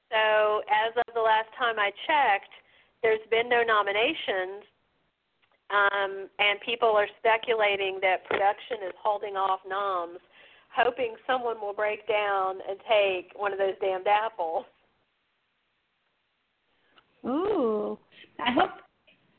so 0.09 0.61
as 0.71 0.95
of 0.95 1.13
the 1.13 1.21
last 1.21 1.49
time 1.57 1.79
I 1.79 1.91
checked, 2.07 2.53
there's 3.03 3.23
been 3.29 3.49
no 3.49 3.63
nominations, 3.63 4.63
um, 5.69 6.29
and 6.39 6.59
people 6.65 6.89
are 6.89 7.07
speculating 7.19 7.99
that 8.01 8.25
production 8.25 8.87
is 8.87 8.93
holding 9.01 9.35
off 9.35 9.59
noms, 9.67 10.19
hoping 10.73 11.15
someone 11.27 11.59
will 11.59 11.73
break 11.73 12.07
down 12.07 12.59
and 12.67 12.79
take 12.87 13.31
one 13.35 13.51
of 13.51 13.59
those 13.59 13.75
damned 13.81 14.07
apples. 14.07 14.65
Ooh, 17.25 17.97
I 18.39 18.51
hope. 18.51 18.71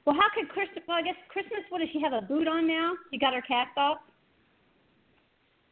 Well, 0.08 0.16
how 0.16 0.32
could 0.32 0.48
Christmas? 0.48 0.80
Well, 0.88 0.96
I 0.96 1.02
guess 1.02 1.20
Christmas. 1.28 1.68
What 1.68 1.84
does 1.84 1.92
she 1.92 2.00
have 2.00 2.16
a 2.16 2.24
boot 2.24 2.48
on 2.48 2.66
now? 2.66 2.96
She 3.12 3.18
got 3.20 3.34
her 3.34 3.44
cast 3.44 3.76
off. 3.76 3.98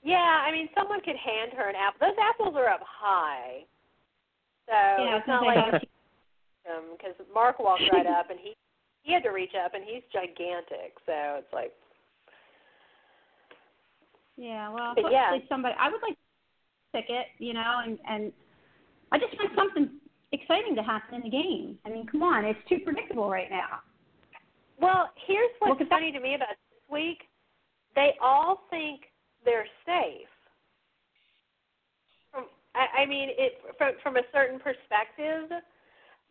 Yeah, 0.05 0.44
I 0.44 0.53
mean, 0.53 0.68
someone 0.77 1.01
could 1.01 1.16
hand 1.16 1.57
her 1.57 1.70
an 1.70 1.75
apple. 1.75 2.05
Those 2.05 2.20
apples 2.20 2.53
are 2.55 2.68
up 2.68 2.85
high. 2.85 3.64
So 4.68 4.77
yeah, 4.77 5.16
it's 5.16 5.27
not 5.27 5.40
like 5.40 5.88
because 6.68 7.16
Mark 7.33 7.59
walked 7.59 7.88
right 7.90 8.07
up 8.20 8.29
and 8.29 8.38
he 8.38 8.53
he 9.05 9.14
had 9.14 9.22
to 9.22 9.31
reach 9.31 9.57
up 9.57 9.72
and 9.72 9.83
he's 9.83 10.03
gigantic. 10.12 11.01
So 11.07 11.40
it's 11.40 11.53
like 11.55 11.72
yeah, 14.37 14.68
well, 14.68 14.92
hopefully 14.92 15.14
yeah. 15.14 15.33
somebody. 15.49 15.75
I 15.81 15.88
would 15.88 16.03
like 16.03 16.18
ticket, 16.92 17.33
you 17.38 17.55
know, 17.55 17.81
and 17.87 17.96
and 18.07 18.33
I 19.12 19.18
just 19.18 19.33
want 19.33 19.57
something 19.57 19.96
exciting 20.33 20.77
to 20.77 20.83
happen 20.83 21.14
in 21.14 21.22
the 21.22 21.31
game. 21.31 21.79
I 21.87 21.88
mean, 21.88 22.07
come 22.07 22.22
on, 22.22 22.44
it's 22.44 22.61
too 22.68 22.81
predictable 22.85 23.31
right 23.31 23.49
now. 23.49 23.81
Well, 24.81 25.11
here's 25.27 25.51
what's 25.59 25.81
at 25.81 25.89
funny 25.89 26.12
to 26.12 26.21
me 26.21 26.35
about 26.35 26.57
this 26.57 26.85
week. 26.91 27.25
They 27.95 28.12
all 28.21 28.65
think 28.69 29.09
they're 29.45 29.67
safe. 29.87 30.29
From 32.31 32.45
I, 32.75 33.03
I 33.03 33.07
mean, 33.07 33.31
it 33.33 33.57
from 33.79 33.95
from 34.03 34.17
a 34.17 34.27
certain 34.33 34.61
perspective, 34.61 35.49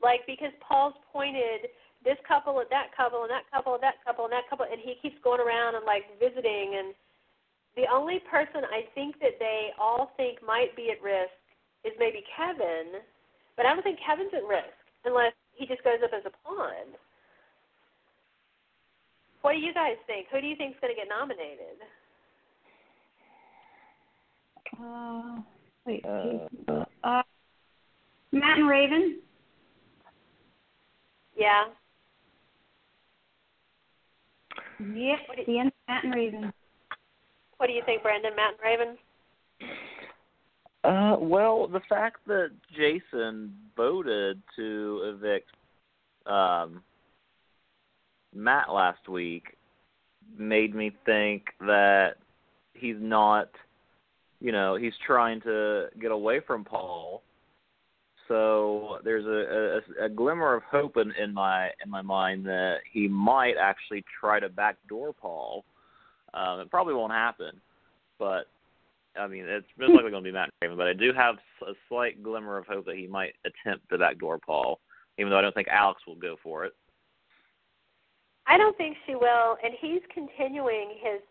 like 0.02 0.22
because 0.28 0.54
Paul's 0.62 0.94
pointed 1.12 1.74
this 2.06 2.22
couple 2.28 2.62
and 2.62 2.70
that 2.70 2.94
couple 2.94 3.26
and 3.26 3.32
that 3.34 3.50
couple 3.50 3.74
and 3.74 3.82
that 3.82 3.98
couple 4.06 4.26
and 4.30 4.34
that 4.34 4.46
couple, 4.50 4.66
and 4.70 4.78
he 4.78 4.94
keeps 5.02 5.18
going 5.26 5.42
around 5.42 5.74
and 5.74 5.86
like 5.86 6.06
visiting. 6.22 6.78
And 6.78 6.94
the 7.74 7.90
only 7.90 8.22
person 8.30 8.62
I 8.70 8.86
think 8.94 9.18
that 9.26 9.42
they 9.42 9.74
all 9.82 10.14
think 10.16 10.38
might 10.46 10.78
be 10.78 10.94
at 10.94 11.02
risk 11.02 11.34
is 11.84 11.94
maybe 11.98 12.22
Kevin, 12.30 13.02
but 13.58 13.66
I 13.66 13.74
don't 13.74 13.82
think 13.82 13.98
Kevin's 14.06 14.34
at 14.38 14.46
risk 14.46 14.78
unless 15.04 15.34
he 15.58 15.66
just 15.66 15.84
goes 15.84 16.02
up 16.06 16.14
as 16.14 16.26
a 16.30 16.34
pawn. 16.46 16.94
What 19.46 19.54
do 19.54 19.60
you 19.60 19.76
guys 19.76 19.94
think? 20.08 20.26
Who 20.32 20.42
do 20.42 20.48
you 20.48 20.56
think 20.56 20.74
is 20.74 20.78
going 20.82 20.92
to 20.92 21.00
get 21.00 21.08
nominated? 21.08 21.78
Uh, 24.82 25.42
wait, 25.86 26.04
Uh, 26.04 26.84
uh, 27.04 27.22
Matt 28.32 28.58
and 28.58 28.68
Raven. 28.68 29.22
Yeah. 31.38 31.66
Yep, 34.80 35.20
What 35.28 35.36
do 35.36 35.42
you- 35.42 35.46
the 35.46 35.60
end. 35.60 35.72
Matt 35.88 36.06
and 36.06 36.16
Raven. 36.16 36.52
What 37.58 37.68
do 37.68 37.74
you 37.74 37.84
think, 37.86 38.02
Brandon? 38.02 38.36
Matt 38.36 38.54
and 38.54 38.62
Raven? 38.64 38.98
Uh, 40.84 41.18
well, 41.20 41.68
the 41.68 41.82
fact 41.82 42.26
that 42.26 42.50
Jason 42.72 43.56
voted 43.78 44.42
to 44.56 45.02
evict 45.04 45.52
um, 46.26 46.84
Matt 48.36 48.72
last 48.72 49.08
week 49.08 49.58
made 50.38 50.76
me 50.76 50.92
think 51.06 51.46
that 51.62 52.16
he's 52.74 52.98
not, 53.00 53.50
you 54.42 54.52
know, 54.52 54.76
he's 54.76 54.94
trying 55.06 55.42
to 55.42 55.88
get 56.02 56.12
away 56.12 56.42
from 56.46 56.64
Paul. 56.64 57.24
So 58.28 58.98
there's 59.04 59.26
a, 59.26 60.02
a, 60.02 60.06
a 60.06 60.10
glimmer 60.10 60.56
of 60.56 60.64
hope 60.64 60.98
in, 60.98 61.12
in 61.22 61.34
my 61.34 61.70
in 61.84 61.90
my 61.90 62.02
mind 62.02 62.46
that 62.48 62.78
he 62.92 63.08
might 63.08 63.54
actually 63.62 64.04
try 64.20 64.40
to 64.40 64.50
backdoor 64.50 65.14
Paul. 65.14 65.64
Um, 66.34 66.60
it 66.60 66.72
probably 66.72 66.96
won't 66.96 67.14
happen, 67.14 67.62
but 68.20 68.48
I 69.18 69.28
mean, 69.28 69.46
it's 69.48 69.68
most 69.78 69.94
likely 69.94 70.12
going 70.12 70.24
to 70.24 70.28
be 70.28 70.34
Matt 70.34 70.50
Raven, 70.62 70.76
but 70.76 70.88
I 70.88 70.94
do 70.94 71.14
have 71.16 71.36
a 71.62 71.74
slight 71.88 72.22
glimmer 72.24 72.58
of 72.58 72.66
hope 72.66 72.86
that 72.88 72.98
he 72.98 73.08
might 73.08 73.34
attempt 73.46 73.90
the 73.90 73.98
backdoor 73.98 74.40
Paul, 74.40 74.80
even 75.18 75.30
though 75.30 75.38
I 75.38 75.42
don't 75.42 75.56
think 75.56 75.70
Alex 75.70 76.02
will 76.06 76.16
go 76.16 76.36
for 76.44 76.66
it. 76.66 76.74
I 78.48 78.58
don't 78.58 78.78
think 78.78 78.98
she 79.06 79.16
will, 79.16 79.58
and 79.64 79.74
he's 79.80 80.02
continuing 80.14 80.96
his 81.02 81.22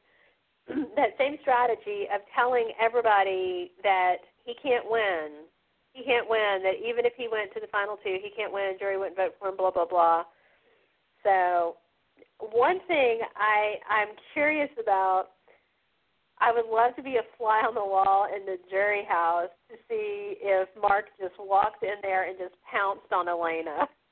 that 0.97 1.11
same 1.19 1.37
strategy 1.43 2.07
of 2.15 2.23
telling 2.35 2.73
everybody 2.81 3.73
that 3.83 4.17
he 4.45 4.55
can't 4.63 4.85
win. 4.89 5.45
He 5.93 6.03
can't 6.05 6.29
win. 6.29 6.63
That 6.63 6.75
even 6.85 7.05
if 7.05 7.13
he 7.17 7.29
went 7.31 7.53
to 7.55 7.61
the 7.61 7.69
final 7.69 7.97
two, 8.03 8.19
he 8.23 8.31
can't 8.37 8.53
win. 8.53 8.77
Jury 8.79 8.99
wouldn't 8.99 9.17
vote 9.17 9.35
for 9.39 9.49
him. 9.49 9.57
Blah 9.57 9.71
blah 9.71 9.87
blah. 9.87 10.25
So, 11.23 11.77
one 12.39 12.81
thing 12.89 13.21
I 13.37 13.75
I'm 13.89 14.09
curious 14.33 14.71
about. 14.81 15.29
I 16.41 16.51
would 16.51 16.67
love 16.67 16.97
to 16.97 17.03
be 17.03 17.17
a 17.17 17.23
fly 17.39 17.63
on 17.65 17.75
the 17.75 17.81
wall 17.81 18.27
in 18.27 18.45
the 18.45 18.57
jury 18.69 19.07
house 19.09 19.51
to 19.71 19.77
see 19.89 20.35
if 20.43 20.69
Mark 20.83 21.07
just 21.19 21.35
walked 21.39 21.85
in 21.85 21.95
there 22.03 22.29
and 22.29 22.37
just 22.37 22.55
pounced 22.71 23.13
on 23.13 23.29
Elena. 23.29 23.87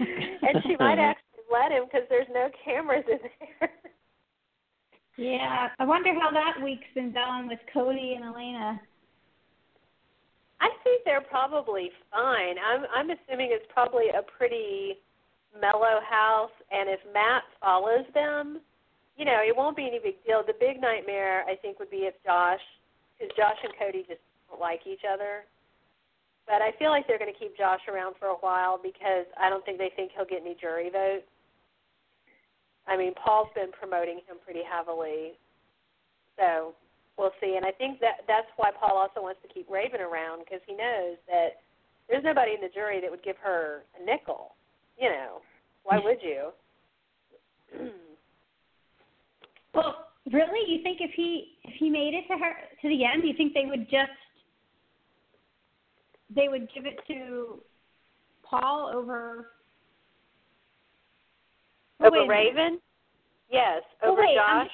and 0.00 0.62
she 0.66 0.76
might 0.78 0.98
actually 0.98 1.44
let 1.52 1.72
him 1.72 1.84
because 1.84 2.06
there's 2.08 2.28
no 2.32 2.48
cameras 2.64 3.04
in 3.10 3.18
there. 3.60 3.70
Yeah, 5.16 5.68
I 5.78 5.84
wonder 5.84 6.12
how 6.12 6.30
that 6.32 6.62
week's 6.62 6.90
been 6.94 7.12
going 7.12 7.46
with 7.46 7.60
Cody 7.72 8.14
and 8.16 8.24
Elena. 8.24 8.80
I 10.60 10.70
think 10.82 11.04
they're 11.04 11.20
probably 11.20 11.90
fine. 12.10 12.56
I'm 12.58 12.84
I'm 12.94 13.10
assuming 13.10 13.50
it's 13.52 13.66
probably 13.72 14.08
a 14.08 14.22
pretty 14.36 14.98
mellow 15.60 16.00
house, 16.08 16.54
and 16.72 16.88
if 16.88 17.00
Matt 17.12 17.42
follows 17.60 18.06
them, 18.12 18.60
you 19.16 19.24
know, 19.24 19.38
it 19.46 19.54
won't 19.56 19.76
be 19.76 19.86
any 19.86 20.00
big 20.02 20.24
deal. 20.26 20.42
The 20.44 20.58
big 20.58 20.80
nightmare, 20.80 21.44
I 21.46 21.54
think, 21.54 21.78
would 21.78 21.90
be 21.90 22.08
if 22.10 22.14
Josh, 22.24 22.60
because 23.14 23.34
Josh 23.36 23.58
and 23.62 23.72
Cody 23.78 24.04
just 24.08 24.20
don't 24.48 24.60
like 24.60 24.80
each 24.86 25.02
other. 25.06 25.44
But 26.46 26.60
I 26.60 26.72
feel 26.78 26.90
like 26.90 27.06
they're 27.06 27.18
going 27.18 27.32
to 27.32 27.38
keep 27.38 27.56
Josh 27.56 27.80
around 27.88 28.16
for 28.18 28.28
a 28.28 28.40
while 28.44 28.78
because 28.82 29.24
I 29.40 29.48
don't 29.48 29.64
think 29.64 29.78
they 29.78 29.90
think 29.96 30.12
he'll 30.14 30.28
get 30.28 30.42
any 30.42 30.56
jury 30.60 30.90
votes. 30.90 31.24
I 32.86 32.96
mean, 32.96 33.14
Paul's 33.16 33.48
been 33.54 33.72
promoting 33.72 34.20
him 34.28 34.36
pretty 34.44 34.60
heavily, 34.60 35.40
so 36.36 36.74
we'll 37.16 37.32
see. 37.40 37.56
And 37.56 37.64
I 37.64 37.72
think 37.72 37.98
that 38.00 38.28
that's 38.28 38.48
why 38.56 38.70
Paul 38.78 38.98
also 38.98 39.22
wants 39.22 39.40
to 39.40 39.48
keep 39.48 39.70
Raven 39.70 40.02
around 40.02 40.44
because 40.44 40.60
he 40.66 40.76
knows 40.76 41.16
that 41.26 41.64
there's 42.08 42.24
nobody 42.24 42.52
in 42.52 42.60
the 42.60 42.68
jury 42.68 43.00
that 43.00 43.10
would 43.10 43.24
give 43.24 43.36
her 43.42 43.84
a 43.98 44.04
nickel. 44.04 44.52
You 45.00 45.08
know, 45.08 45.40
why 45.84 45.98
would 45.98 46.18
you? 46.20 46.52
Well, 49.74 50.12
really, 50.30 50.70
you 50.70 50.82
think 50.82 50.98
if 51.00 51.10
he 51.16 51.56
if 51.64 51.74
he 51.80 51.90
made 51.90 52.14
it 52.14 52.28
to 52.28 52.38
her 52.38 52.52
to 52.82 52.88
the 52.88 53.04
end, 53.04 53.24
you 53.24 53.34
think 53.36 53.54
they 53.54 53.66
would 53.66 53.90
just 53.90 54.12
they 56.30 56.48
would 56.48 56.68
give 56.74 56.86
it 56.86 56.98
to 57.08 57.60
Paul 58.42 58.90
over 58.94 59.50
Oh, 62.00 62.06
over. 62.06 62.26
Raven? 62.28 62.80
Yes, 63.50 63.82
Oh, 64.02 64.12
over 64.12 64.22
I'm- 64.22 64.34
Josh. 64.66 64.72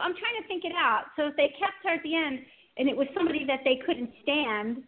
I'm 0.00 0.14
trying 0.16 0.42
to 0.42 0.48
think 0.48 0.64
it 0.64 0.72
out. 0.76 1.04
So 1.16 1.28
if 1.28 1.36
they 1.36 1.48
kept 1.58 1.84
her 1.84 1.90
at 1.94 2.02
the 2.02 2.14
end 2.14 2.44
and 2.76 2.88
it 2.88 2.96
was 2.96 3.06
somebody 3.14 3.44
that 3.44 3.60
they 3.64 3.76
couldn't 3.76 4.10
stand, 4.22 4.82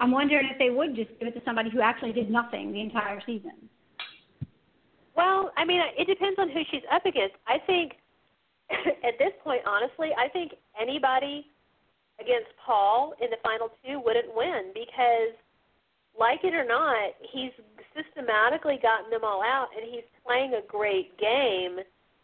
I'm 0.00 0.10
wondering 0.10 0.46
if 0.50 0.58
they 0.58 0.70
would 0.70 0.94
just 0.94 1.10
give 1.18 1.28
it 1.28 1.34
to 1.34 1.42
somebody 1.44 1.70
who 1.70 1.80
actually 1.80 2.12
did 2.12 2.30
nothing 2.30 2.72
the 2.72 2.80
entire 2.80 3.20
season. 3.26 3.68
Well, 5.14 5.52
I 5.56 5.64
mean, 5.64 5.80
it 5.96 6.06
depends 6.06 6.38
on 6.38 6.50
who 6.50 6.62
she's 6.70 6.82
up 6.90 7.04
against. 7.06 7.36
I 7.46 7.58
think 7.66 7.94
at 8.70 9.18
this 9.18 9.32
point, 9.42 9.62
honestly, 9.66 10.10
I 10.18 10.28
think 10.28 10.52
anybody 10.80 11.46
against 12.20 12.48
Paul 12.64 13.14
in 13.22 13.30
the 13.30 13.36
final 13.42 13.70
two 13.84 14.00
wouldn't 14.00 14.34
win 14.34 14.72
because, 14.74 15.36
like 16.18 16.44
it 16.44 16.54
or 16.54 16.64
not, 16.64 17.12
he's 17.20 17.52
systematically 17.94 18.78
gotten 18.82 19.10
them 19.10 19.24
all 19.24 19.42
out, 19.42 19.68
and 19.76 19.84
he's 19.84 20.04
playing 20.24 20.54
a 20.54 20.66
great 20.66 21.16
game, 21.18 21.78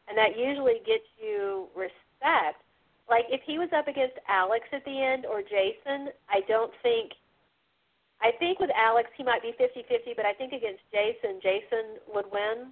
and 0.08 0.16
that 0.16 0.38
usually 0.38 0.80
gets 0.84 1.04
you 1.20 1.68
respect. 1.76 2.60
Like 3.08 3.26
if 3.28 3.40
he 3.46 3.58
was 3.58 3.68
up 3.76 3.88
against 3.88 4.16
Alex 4.28 4.64
at 4.72 4.84
the 4.84 4.96
end 4.96 5.26
or 5.26 5.42
Jason, 5.42 6.08
I 6.28 6.40
don't 6.48 6.72
think. 6.82 7.12
I 8.22 8.30
think 8.38 8.60
with 8.60 8.70
Alex 8.78 9.10
he 9.16 9.24
might 9.24 9.42
be 9.42 9.52
fifty-fifty, 9.58 10.14
but 10.16 10.24
I 10.24 10.32
think 10.32 10.52
against 10.52 10.80
Jason, 10.92 11.40
Jason 11.42 11.98
would 12.14 12.26
win. 12.30 12.70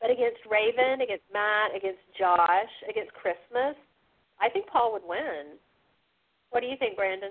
But 0.00 0.10
against 0.10 0.40
Raven, 0.50 1.02
against 1.02 1.28
Matt, 1.30 1.76
against 1.76 2.00
Josh, 2.18 2.72
against 2.88 3.12
Christmas, 3.12 3.76
I 4.40 4.48
think 4.48 4.66
Paul 4.66 4.92
would 4.96 5.04
win. 5.04 5.60
What 6.50 6.60
do 6.60 6.66
you 6.66 6.76
think, 6.76 6.96
Brandon? 6.96 7.30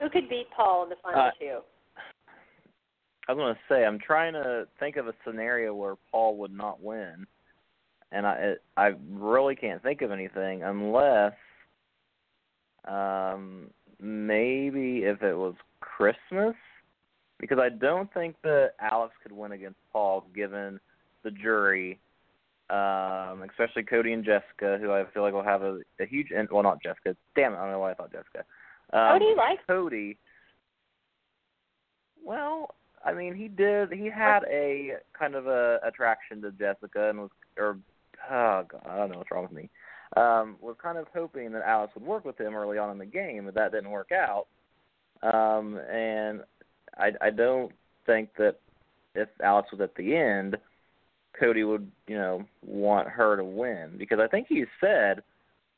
Who 0.00 0.10
could 0.10 0.28
beat 0.28 0.46
Paul 0.54 0.84
in 0.84 0.88
the 0.90 0.96
final 0.96 1.20
Uh, 1.20 1.30
two? 1.38 1.60
I 3.28 3.32
was 3.32 3.38
going 3.38 3.54
to 3.54 3.60
say 3.68 3.84
I'm 3.84 3.98
trying 3.98 4.34
to 4.34 4.68
think 4.78 4.96
of 4.96 5.08
a 5.08 5.14
scenario 5.24 5.74
where 5.74 5.96
Paul 6.10 6.36
would 6.36 6.52
not 6.52 6.80
win, 6.80 7.26
and 8.12 8.26
I 8.26 8.54
I 8.76 8.94
really 9.10 9.56
can't 9.56 9.82
think 9.82 10.02
of 10.02 10.12
anything 10.12 10.62
unless 10.62 11.34
um 12.84 13.70
maybe 13.98 15.04
if 15.04 15.22
it 15.22 15.34
was 15.34 15.54
Christmas 15.80 16.54
because 17.38 17.58
I 17.58 17.68
don't 17.68 18.12
think 18.14 18.36
that 18.42 18.74
Alex 18.78 19.14
could 19.22 19.32
win 19.32 19.52
against 19.52 19.78
Paul 19.92 20.24
given 20.34 20.78
the 21.24 21.32
jury 21.32 21.98
um 22.68 23.42
especially 23.48 23.84
Cody 23.84 24.12
and 24.12 24.24
Jessica 24.24 24.78
who 24.80 24.92
I 24.92 25.04
feel 25.12 25.22
like 25.22 25.32
will 25.32 25.42
have 25.42 25.62
a, 25.62 25.78
a 26.00 26.06
huge 26.06 26.30
in, 26.30 26.48
well 26.50 26.62
not 26.62 26.82
Jessica 26.82 27.16
damn 27.34 27.52
it 27.52 27.56
I 27.56 27.62
don't 27.62 27.72
know 27.72 27.78
why 27.78 27.92
I 27.92 27.94
thought 27.94 28.12
Jessica 28.12 28.44
um, 28.92 29.18
Cody 29.18 29.34
likes 29.36 29.62
Cody 29.66 30.18
well 32.24 32.74
I 33.04 33.12
mean 33.12 33.34
he 33.34 33.48
did 33.48 33.92
he 33.92 34.06
had 34.06 34.40
a 34.50 34.94
kind 35.16 35.34
of 35.34 35.46
a 35.46 35.78
attraction 35.84 36.42
to 36.42 36.50
Jessica 36.52 37.10
and 37.10 37.20
was 37.20 37.30
or 37.56 37.78
oh 38.30 38.64
god 38.68 38.82
I 38.84 38.96
don't 38.96 39.12
know 39.12 39.18
what's 39.18 39.30
wrong 39.30 39.44
with 39.44 39.52
me 39.52 39.70
um, 40.16 40.56
was 40.60 40.76
kind 40.80 40.98
of 40.98 41.06
hoping 41.14 41.52
that 41.52 41.62
Alice 41.62 41.90
would 41.94 42.04
work 42.04 42.24
with 42.24 42.40
him 42.40 42.54
early 42.54 42.78
on 42.78 42.90
in 42.90 42.98
the 42.98 43.06
game, 43.06 43.44
but 43.46 43.54
that 43.54 43.72
didn't 43.72 43.90
work 43.90 44.10
out. 44.12 44.46
Um, 45.22 45.78
and 45.90 46.42
I, 46.96 47.10
I 47.20 47.30
don't 47.30 47.72
think 48.06 48.30
that 48.38 48.56
if 49.14 49.28
Alice 49.42 49.66
was 49.72 49.80
at 49.80 49.94
the 49.96 50.14
end, 50.16 50.56
Cody 51.38 51.64
would, 51.64 51.90
you 52.06 52.16
know, 52.16 52.44
want 52.64 53.08
her 53.08 53.36
to 53.36 53.44
win 53.44 53.94
because 53.98 54.18
I 54.20 54.26
think 54.26 54.46
he 54.48 54.64
said 54.80 55.22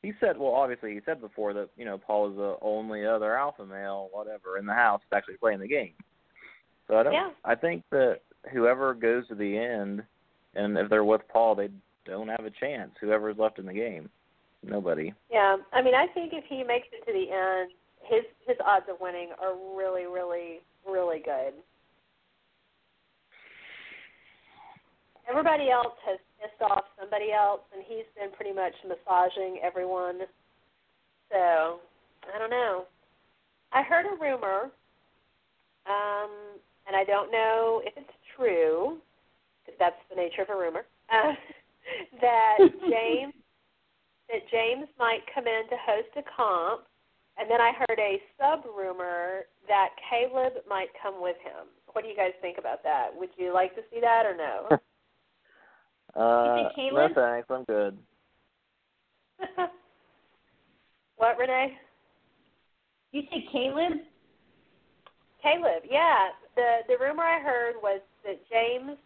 he 0.01 0.13
said, 0.19 0.37
well, 0.37 0.53
obviously 0.53 0.93
he 0.93 1.01
said 1.05 1.19
before 1.19 1.53
that 1.53 1.69
you 1.75 1.85
know 1.85 1.97
Paul 1.97 2.29
is 2.29 2.35
the 2.37 2.55
only 2.61 3.05
other 3.05 3.37
alpha 3.37 3.65
male, 3.65 4.09
whatever, 4.11 4.57
in 4.57 4.65
the 4.65 4.73
house 4.73 5.01
that's 5.09 5.19
actually 5.19 5.37
playing 5.37 5.59
the 5.59 5.67
game. 5.67 5.93
So 6.87 6.97
I 6.97 7.03
don't. 7.03 7.13
Yeah. 7.13 7.29
I 7.43 7.55
think 7.55 7.83
that 7.91 8.19
whoever 8.51 8.93
goes 8.93 9.27
to 9.27 9.35
the 9.35 9.57
end, 9.57 10.03
and 10.55 10.77
if 10.77 10.89
they're 10.89 11.03
with 11.03 11.21
Paul, 11.31 11.55
they 11.55 11.69
don't 12.05 12.29
have 12.29 12.45
a 12.45 12.49
chance. 12.49 12.91
Whoever's 13.01 13.37
left 13.37 13.59
in 13.59 13.65
the 13.65 13.73
game, 13.73 14.09
nobody. 14.63 15.13
Yeah, 15.29 15.57
I 15.73 15.81
mean, 15.81 15.95
I 15.95 16.07
think 16.07 16.33
if 16.33 16.45
he 16.47 16.63
makes 16.63 16.87
it 16.91 17.05
to 17.05 17.13
the 17.13 17.31
end, 17.31 17.71
his 18.03 18.23
his 18.47 18.57
odds 18.65 18.85
of 18.89 18.99
winning 19.01 19.29
are 19.41 19.53
really, 19.75 20.05
really, 20.05 20.61
really 20.87 21.19
good. 21.19 21.53
Everybody 25.29 25.69
else 25.69 25.93
has 26.05 26.17
pissed 26.41 26.61
off 26.61 26.85
somebody 26.99 27.31
else, 27.31 27.61
and 27.73 27.83
he's 27.87 28.05
been 28.17 28.31
pretty 28.31 28.53
much 28.53 28.73
massaging 28.87 29.59
everyone. 29.63 30.21
So, 31.31 31.79
I 32.33 32.39
don't 32.39 32.49
know. 32.49 32.85
I 33.71 33.83
heard 33.83 34.05
a 34.05 34.17
rumor, 34.19 34.71
um, 35.85 36.31
and 36.87 36.95
I 36.95 37.03
don't 37.05 37.31
know 37.31 37.81
if 37.85 37.93
it's 37.95 38.17
true, 38.35 38.97
because 39.63 39.77
that's 39.77 40.01
the 40.09 40.15
nature 40.15 40.41
of 40.41 40.49
a 40.49 40.57
rumor, 40.57 40.85
uh, 41.13 41.33
that 42.21 42.57
James 42.89 43.33
that 44.29 44.45
James 44.51 44.87
might 44.99 45.21
come 45.33 45.45
in 45.47 45.63
to 45.69 45.77
host 45.85 46.09
a 46.17 46.21
comp, 46.35 46.85
and 47.37 47.49
then 47.49 47.59
I 47.59 47.71
heard 47.73 47.97
a 47.97 48.21
sub 48.37 48.63
rumor 48.77 49.45
that 49.67 49.89
Caleb 50.09 50.53
might 50.69 50.89
come 51.01 51.19
with 51.19 51.37
him. 51.41 51.65
What 51.93 52.03
do 52.03 52.09
you 52.09 52.15
guys 52.15 52.33
think 52.39 52.59
about 52.59 52.83
that? 52.83 53.09
Would 53.15 53.29
you 53.37 53.53
like 53.53 53.73
to 53.73 53.81
see 53.91 53.99
that 54.01 54.25
or 54.25 54.37
no? 54.37 54.77
Uh, 56.15 56.55
think 56.55 56.75
Caleb? 56.75 57.11
no 57.15 57.21
thanks, 57.21 57.47
I'm 57.49 57.63
good. 57.65 57.97
what, 61.17 61.37
Renee? 61.37 61.77
You 63.11 63.21
say 63.31 63.45
Caleb? 63.51 63.99
Caleb, 65.41 65.83
yeah. 65.89 66.29
The 66.55 66.79
the 66.87 66.97
rumor 66.99 67.23
I 67.23 67.39
heard 67.39 67.75
was 67.81 68.01
that 68.25 68.39
James 68.49 68.97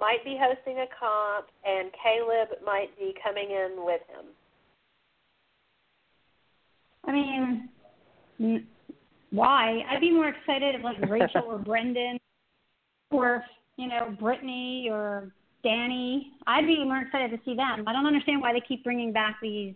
might 0.00 0.24
be 0.24 0.38
hosting 0.40 0.78
a 0.78 0.86
comp 0.98 1.46
and 1.64 1.90
Caleb 2.02 2.48
might 2.64 2.96
be 2.98 3.14
coming 3.22 3.50
in 3.50 3.84
with 3.84 4.00
him. 4.08 4.26
I 7.04 7.12
mean, 7.12 8.66
why? 9.30 9.84
I'd 9.90 10.00
be 10.00 10.12
more 10.12 10.28
excited 10.28 10.74
if 10.76 10.84
like 10.84 11.00
Rachel 11.08 11.42
or 11.46 11.58
Brendan, 11.64 12.18
or 13.10 13.44
you 13.76 13.88
know 13.88 14.16
Brittany 14.20 14.88
or 14.90 15.32
Danny. 15.62 16.32
I'd 16.46 16.66
be 16.66 16.84
more 16.84 17.00
excited 17.00 17.30
to 17.30 17.38
see 17.44 17.54
them. 17.54 17.84
I 17.86 17.92
don't 17.92 18.06
understand 18.06 18.40
why 18.40 18.52
they 18.52 18.60
keep 18.60 18.82
bringing 18.84 19.12
back 19.12 19.36
these. 19.40 19.74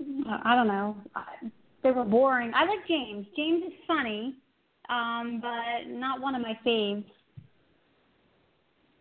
uh, 0.00 0.38
I 0.44 0.54
don't 0.54 0.68
know. 0.68 0.96
They 1.82 1.90
were 1.90 2.04
boring. 2.04 2.52
I 2.54 2.64
like 2.64 2.86
James. 2.86 3.26
James 3.36 3.64
is 3.64 3.72
funny, 3.86 4.34
um, 4.88 5.40
but 5.42 5.90
not 5.90 6.20
one 6.20 6.34
of 6.34 6.42
my 6.42 6.56
faves. 6.64 7.04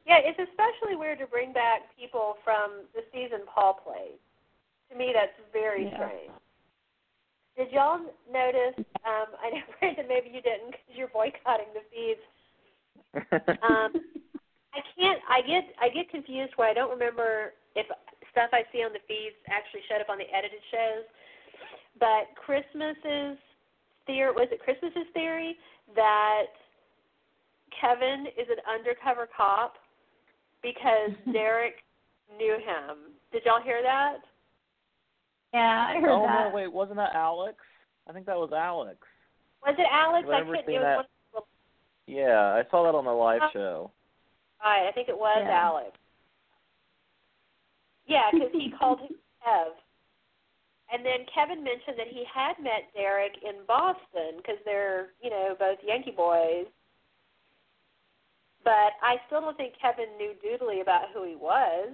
Yeah, 0.08 0.18
it's 0.18 0.40
especially 0.40 0.96
weird 0.96 1.20
to 1.20 1.28
bring 1.28 1.54
back 1.54 1.82
people 1.98 2.36
from 2.44 2.82
the 2.96 3.02
season 3.14 3.42
Paul 3.54 3.76
played. 3.76 4.18
To 4.92 4.98
me, 4.98 5.12
that's 5.14 5.32
very 5.54 5.86
Yeah. 5.86 5.96
strange. 5.96 6.32
Did 7.56 7.72
y'all 7.72 8.00
notice? 8.32 8.76
Um, 9.06 9.28
I 9.44 9.52
know, 9.52 9.62
Brandon, 9.80 10.08
maybe 10.08 10.30
you 10.30 10.42
didn't 10.42 10.72
because 10.72 10.96
you're 10.96 11.08
boycotting 11.10 11.68
the 11.74 11.82
feeds. 11.92 12.22
Um, 13.62 13.94
I 14.74 14.80
can't. 14.96 15.20
I 15.30 15.42
get. 15.42 15.64
I 15.82 15.90
get 15.90 16.10
confused 16.10 16.54
where 16.56 16.70
I 16.70 16.74
don't 16.74 16.92
remember 16.92 17.54
if 17.76 17.86
stuff 18.32 18.50
I 18.54 18.64
see 18.72 18.84
on 18.84 18.94
the 18.94 19.04
feeds 19.08 19.36
actually 19.50 19.82
showed 19.90 20.00
up 20.02 20.10
on 20.10 20.18
the 20.18 20.30
edited 20.34 20.62
shows. 20.72 21.06
But 22.00 22.32
Christmas's 22.40 23.38
theory 24.08 24.32
was 24.32 24.48
it 24.52 24.62
Christmas's 24.64 25.12
theory 25.14 25.58
that 25.96 26.56
Kevin 27.80 28.28
is 28.40 28.48
an 28.50 28.64
undercover 28.70 29.28
cop 29.36 29.76
because 30.64 31.12
Derek 31.34 31.76
knew 32.38 32.54
him. 32.56 33.12
Did 33.32 33.44
y'all 33.46 33.62
hear 33.62 33.82
that? 33.84 34.18
Yeah, 35.54 35.88
I 35.90 36.00
heard 36.00 36.10
oh 36.12 36.26
that. 36.28 36.50
no, 36.50 36.56
wait, 36.56 36.72
wasn't 36.72 36.98
that 36.98 37.14
Alex? 37.14 37.58
I 38.10 38.14
think 38.14 38.26
that 38.26 38.38
was 38.38 38.52
Alex. 38.56 38.98
Was 39.66 39.76
it 39.78 39.88
Alex? 39.92 40.26
I 40.30 40.36
I 40.36 40.40
ever 40.40 40.52
couldn't. 40.56 40.66
seen 40.66 40.76
It 40.76 40.80
was 40.80 40.86
that? 40.86 40.96
one 40.96 41.06
of 41.06 41.44
the 42.08 42.14
Yeah, 42.14 42.40
I 42.56 42.64
saw 42.72 42.84
that 42.84 42.96
on 42.98 43.06
the 43.06 43.12
live 43.12 43.42
Uh, 43.42 43.50
show. 43.52 43.92
Right, 44.64 44.88
I 44.88 44.92
think 44.92 45.10
it 45.10 45.18
was 45.18 45.42
Yeah. 45.42 45.52
Alex. 45.52 45.98
Yeah, 48.06 48.30
because 48.32 48.50
he 48.54 48.72
called 48.80 49.00
him 49.00 49.16
Kev. 49.46 49.72
And 50.94 51.06
then 51.06 51.26
Kevin 51.34 51.64
mentioned 51.64 51.98
that 51.98 52.08
he 52.10 52.26
had 52.32 52.60
met 52.62 52.92
Derek 52.94 53.34
in 53.44 53.64
Boston 53.66 54.38
because 54.38 54.58
they're, 54.66 55.08
you 55.22 55.30
know, 55.30 55.56
both 55.58 55.78
Yankee 55.86 56.12
boys. 56.12 56.66
But 58.64 58.94
I 59.02 59.16
still 59.28 59.42
don't 59.42 59.56
think 59.58 59.74
Kevin 59.82 60.06
knew 60.18 60.34
doodly 60.44 60.82
about 60.82 61.06
who 61.14 61.24
he 61.24 61.36
was 61.36 61.90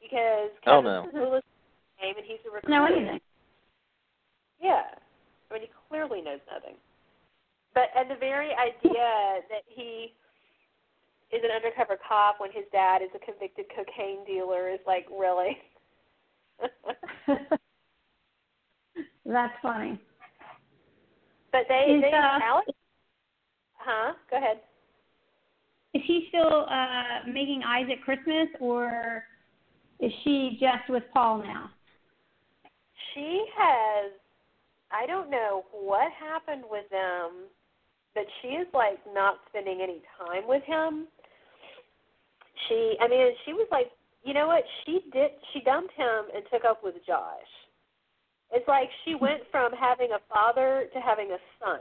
because 0.00 0.50
Oh, 0.66 0.80
Kevin's 0.82 1.12
no. 1.12 1.20
a 1.20 1.26
clueless 1.26 1.42
name 2.00 2.14
and 2.16 2.24
he's 2.24 2.38
a 2.48 2.54
recruiter. 2.54 2.68
No 2.78 2.86
anything. 2.86 3.20
Yeah. 4.62 4.84
I 5.50 5.54
mean, 5.54 5.62
he 5.62 5.68
clearly 5.88 6.22
knows 6.22 6.40
nothing. 6.50 6.76
But 7.74 7.90
and 7.96 8.10
the 8.10 8.14
very 8.16 8.50
idea 8.54 9.42
that 9.50 9.62
he 9.66 10.14
is 11.32 11.42
an 11.42 11.50
undercover 11.50 11.98
cop 12.06 12.40
when 12.40 12.50
his 12.52 12.64
dad 12.72 13.02
is 13.02 13.10
a 13.14 13.18
convicted 13.18 13.66
cocaine 13.74 14.24
dealer 14.24 14.68
is 14.68 14.80
like 14.86 15.06
really. 15.10 15.58
That's 19.26 19.54
funny. 19.60 20.00
but 21.52 21.62
they, 21.68 21.94
Is, 21.94 22.02
they 22.02 22.12
uh, 22.12 22.38
Alex. 22.42 22.70
Huh? 23.74 24.14
Go 24.30 24.36
ahead. 24.36 24.60
Is 25.94 26.02
she 26.06 26.26
still 26.28 26.66
uh 26.70 27.26
making 27.26 27.62
eyes 27.66 27.86
at 27.90 28.02
Christmas, 28.02 28.48
or 28.60 29.24
is 30.00 30.12
she 30.24 30.58
just 30.60 30.88
with 30.88 31.02
Paul 31.12 31.38
now? 31.38 31.70
She 33.14 33.44
has. 33.56 34.12
I 34.92 35.06
don't 35.06 35.30
know 35.30 35.64
what 35.72 36.12
happened 36.12 36.62
with 36.70 36.88
them, 36.90 37.48
but 38.14 38.24
she 38.40 38.48
is 38.48 38.66
like 38.72 38.98
not 39.12 39.40
spending 39.48 39.80
any 39.82 40.02
time 40.18 40.46
with 40.46 40.62
him. 40.62 41.06
She, 42.68 42.96
I 43.00 43.08
mean, 43.08 43.32
she 43.44 43.52
was 43.52 43.68
like, 43.70 43.90
you 44.24 44.34
know 44.34 44.48
what? 44.48 44.64
She 44.84 45.00
did. 45.12 45.30
She 45.52 45.60
dumped 45.60 45.94
him 45.94 46.26
and 46.34 46.44
took 46.52 46.64
up 46.64 46.82
with 46.82 46.94
Josh. 47.06 47.52
It's 48.52 48.66
like 48.68 48.88
she 49.04 49.14
went 49.20 49.42
from 49.50 49.72
having 49.72 50.10
a 50.12 50.20
father 50.32 50.86
to 50.92 51.00
having 51.00 51.30
a 51.32 51.40
son. 51.60 51.80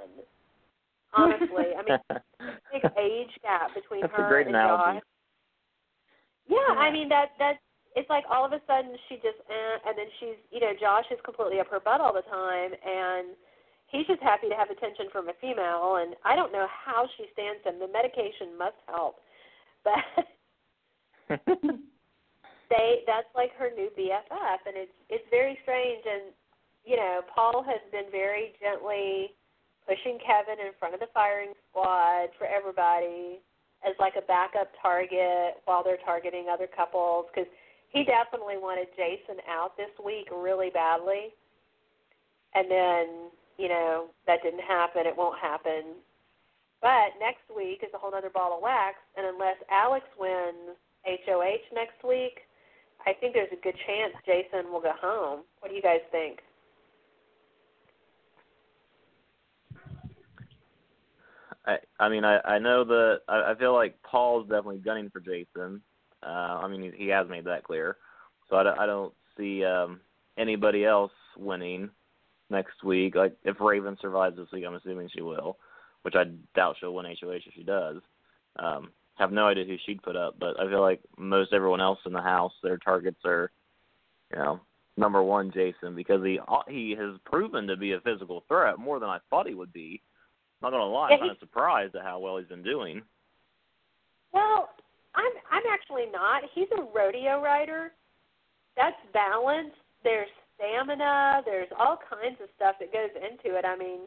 Honestly, 1.16 1.72
I 1.72 1.82
mean, 1.82 2.00
big 2.74 2.84
age 3.00 3.32
gap 3.42 3.74
between 3.74 4.02
That's 4.02 4.14
her 4.14 4.26
a 4.26 4.30
great 4.30 4.48
and 4.48 4.56
analogy. 4.56 5.00
Josh. 5.00 5.04
Yeah, 6.48 6.76
I 6.78 6.92
mean 6.92 7.10
that 7.10 7.34
that 7.40 7.58
it's 7.96 8.10
like 8.10 8.26
all 8.30 8.46
of 8.46 8.52
a 8.52 8.62
sudden 8.68 8.94
she 9.10 9.16
just 9.16 9.40
eh, 9.50 9.76
and 9.88 9.98
then 9.98 10.06
she's 10.20 10.38
you 10.52 10.60
know 10.60 10.74
Josh 10.80 11.06
is 11.10 11.18
completely 11.24 11.60
up 11.60 11.72
her 11.72 11.80
butt 11.80 12.02
all 12.02 12.14
the 12.14 12.28
time 12.30 12.72
and 12.86 13.34
he's 13.88 14.06
just 14.06 14.22
happy 14.22 14.50
to 14.50 14.56
have 14.56 14.70
attention 14.70 15.08
from 15.12 15.30
a 15.30 15.34
female 15.42 15.98
and 16.04 16.14
I 16.24 16.36
don't 16.36 16.52
know 16.52 16.68
how 16.70 17.08
she 17.18 17.26
stands 17.34 17.64
him. 17.64 17.80
The 17.80 17.88
medication 17.88 18.54
must 18.60 18.78
help, 18.86 19.24
but 19.88 20.28
they 22.70 23.04
that's 23.08 23.30
like 23.36 23.52
her 23.58 23.70
new 23.76 23.90
BFF 23.98 24.60
and 24.68 24.76
it's 24.76 24.98
it's 25.10 25.26
very 25.30 25.58
strange 25.64 26.04
and 26.06 26.34
you 26.86 26.98
know 26.98 27.22
Paul 27.34 27.64
has 27.64 27.82
been 27.92 28.12
very 28.12 28.54
gently 28.62 29.34
pushing 29.88 30.18
Kevin 30.22 30.60
in 30.66 30.74
front 30.80 30.94
of 30.94 31.00
the 31.00 31.10
firing 31.14 31.54
squad 31.70 32.30
for 32.38 32.46
everybody 32.46 33.42
as 33.86 33.94
like 34.00 34.16
a 34.18 34.26
backup 34.26 34.74
target 34.82 35.62
while 35.66 35.84
they're 35.84 36.02
targeting 36.04 36.48
other 36.52 36.68
couples 36.68 37.26
because 37.30 37.50
he 37.90 38.04
definitely 38.04 38.58
wanted 38.58 38.88
Jason 38.98 39.40
out 39.48 39.78
this 39.78 39.94
week 40.04 40.28
really 40.34 40.70
badly. 40.70 41.32
And 42.54 42.70
then, 42.70 43.32
you 43.58 43.70
know, 43.70 44.08
that 44.28 44.42
didn't 44.44 44.68
happen. 44.68 45.06
It 45.06 45.16
won't 45.16 45.40
happen. 45.40 46.02
But 46.82 47.16
next 47.22 47.48
week 47.56 47.80
is 47.84 47.94
a 47.94 47.98
whole 47.98 48.14
other 48.14 48.30
ball 48.30 48.58
of 48.58 48.62
wax. 48.62 48.98
And 49.16 49.26
unless 49.26 49.56
Alex 49.72 50.06
wins 50.20 50.76
HOH 51.06 51.74
next 51.74 52.04
week, 52.08 52.40
I 53.06 53.14
think 53.14 53.34
there's 53.34 53.52
a 53.52 53.62
good 53.62 53.76
chance 53.86 54.14
Jason 54.26 54.72
will 54.72 54.82
go 54.82 54.94
home. 55.00 55.42
What 55.60 55.70
do 55.70 55.76
you 55.76 55.82
guys 55.82 56.00
think? 56.12 56.40
I 61.66 61.78
I 62.00 62.10
mean 62.10 62.24
I 62.24 62.40
I 62.46 62.60
know 62.60 62.84
that 62.84 63.22
I, 63.28 63.52
I 63.52 63.56
feel 63.56 63.74
like 63.74 64.02
Paul's 64.04 64.48
definitely 64.48 64.78
gunning 64.78 65.10
for 65.10 65.20
Jason. 65.20 65.82
Uh, 66.24 66.60
I 66.62 66.68
mean 66.68 66.92
he, 66.92 67.06
he 67.06 67.08
has 67.10 67.28
made 67.30 67.46
that 67.46 67.64
clear, 67.64 67.98
so 68.50 68.56
I 68.56 68.84
I 68.84 68.86
don't 68.86 69.14
see 69.38 69.64
um, 69.64 70.00
anybody 70.38 70.86
else 70.86 71.12
winning 71.38 71.90
next 72.50 72.84
week. 72.84 73.16
Like 73.16 73.36
if 73.44 73.60
Raven 73.60 73.98
survives 74.02 74.38
this 74.38 74.52
week, 74.52 74.64
I'm 74.66 74.76
assuming 74.76 75.10
she 75.14 75.22
will, 75.22 75.58
which 76.04 76.16
I 76.16 76.26
doubt 76.56 76.78
she'll 76.80 76.94
win 76.94 77.06
HOH 77.06 77.32
if 77.46 77.54
she 77.56 77.64
does. 77.64 77.98
Um, 78.58 78.92
have 79.16 79.32
no 79.32 79.48
idea 79.48 79.66
who 79.66 79.78
she'd 79.86 80.04
put 80.04 80.16
up, 80.16 80.36
but 80.40 80.60
I 80.60 80.68
feel 80.70 80.82
like 80.82 81.02
most 81.18 81.54
everyone 81.54 81.82
else 81.82 82.00
in 82.06 82.14
the 82.14 82.22
house, 82.22 82.54
their 82.62 82.78
targets 82.78 83.20
are, 83.26 83.52
you 84.32 84.40
know, 84.40 84.60
number 84.98 85.24
one 85.24 85.52
Jason 85.52 85.96
because 85.96 86.24
he 86.24 86.40
he 86.68 86.96
has 86.98 87.16
proven 87.26 87.68
to 87.68 87.78
be 87.78 87.94
a 87.94 88.02
physical 88.02 88.44
threat 88.48 88.78
more 88.78 89.00
than 89.00 89.10
I 89.10 89.20
thought 89.30 89.48
he 89.48 89.54
would 89.54 89.74
be. 89.74 90.02
Not 90.62 90.72
gonna 90.72 90.86
lie, 90.86 91.10
Yeah, 91.10 91.16
I'm 91.16 91.20
kind 91.22 91.32
of 91.32 91.40
surprised 91.40 91.96
at 91.96 92.04
how 92.04 92.20
well 92.20 92.38
he's 92.38 92.48
been 92.48 92.64
doing. 92.64 93.02
Well, 94.34 94.70
I'm 95.16 95.32
I'm 95.52 95.64
actually 95.72 96.06
not. 96.12 96.44
He's 96.54 96.68
a 96.78 96.82
rodeo 96.82 97.42
rider. 97.42 97.92
That's 98.76 98.96
balance. 99.14 99.74
There's 100.04 100.30
stamina. 100.56 101.42
There's 101.46 101.70
all 101.78 102.00
kinds 102.10 102.38
of 102.42 102.50
stuff 102.56 102.76
that 102.80 102.92
goes 102.92 103.12
into 103.16 103.58
it. 103.58 103.66
I 103.66 103.78
mean, 103.78 104.02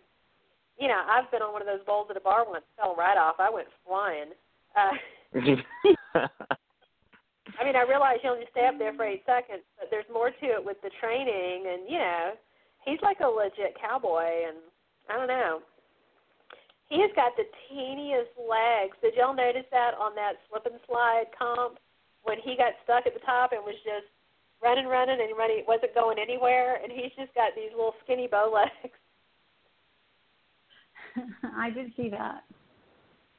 you 0.79 0.89
know, 0.89 1.01
I've 1.09 1.31
been 1.31 1.43
on 1.43 1.53
one 1.53 1.63
of 1.63 1.69
those 1.69 1.85
bowls 1.87 2.09
at 2.11 2.17
a 2.17 2.21
bar 2.21 2.45
once, 2.47 2.65
fell 2.77 2.95
right 2.97 3.17
off. 3.17 3.37
I 3.39 3.51
went 3.51 3.69
flying. 3.87 4.33
Uh, 4.79 4.95
I 7.59 7.65
mean, 7.65 7.75
I 7.75 7.83
realize 7.83 8.19
you 8.23 8.31
only 8.31 8.47
stay 8.51 8.67
up 8.67 8.79
there 8.79 8.95
for 8.95 9.05
eight 9.05 9.27
seconds, 9.27 9.67
but 9.79 9.89
there's 9.91 10.09
more 10.13 10.31
to 10.31 10.47
it 10.47 10.65
with 10.65 10.77
the 10.83 10.91
training, 11.01 11.67
and 11.67 11.91
you 11.91 11.99
know, 11.99 12.33
he's 12.87 13.03
like 13.03 13.19
a 13.21 13.27
legit 13.27 13.75
cowboy, 13.81 14.47
and 14.47 14.59
I 15.11 15.17
don't 15.19 15.29
know. 15.29 15.61
He 16.89 17.01
has 17.03 17.11
got 17.17 17.37
the 17.37 17.45
teeniest 17.69 18.33
legs. 18.39 18.97
Did 19.03 19.15
y'all 19.17 19.37
notice 19.37 19.67
that 19.73 19.93
on 19.99 20.15
that 20.15 20.41
slip 20.49 20.65
and 20.65 20.81
slide 20.87 21.29
comp 21.37 21.79
when 22.23 22.39
he 22.41 22.57
got 22.57 22.73
stuck 22.85 23.07
at 23.07 23.13
the 23.13 23.25
top 23.27 23.53
and 23.53 23.61
was 23.65 23.77
just 23.85 24.09
running, 24.63 24.87
running, 24.87 25.21
and 25.21 25.37
running, 25.37 25.65
wasn't 25.67 25.95
going 25.95 26.19
anywhere, 26.19 26.81
and 26.83 26.91
he's 26.91 27.13
just 27.19 27.35
got 27.35 27.53
these 27.55 27.71
little 27.73 27.95
skinny 28.05 28.27
bow 28.27 28.51
legs. 28.55 28.97
I 31.57 31.71
did 31.71 31.93
see 31.97 32.09
that. 32.11 32.45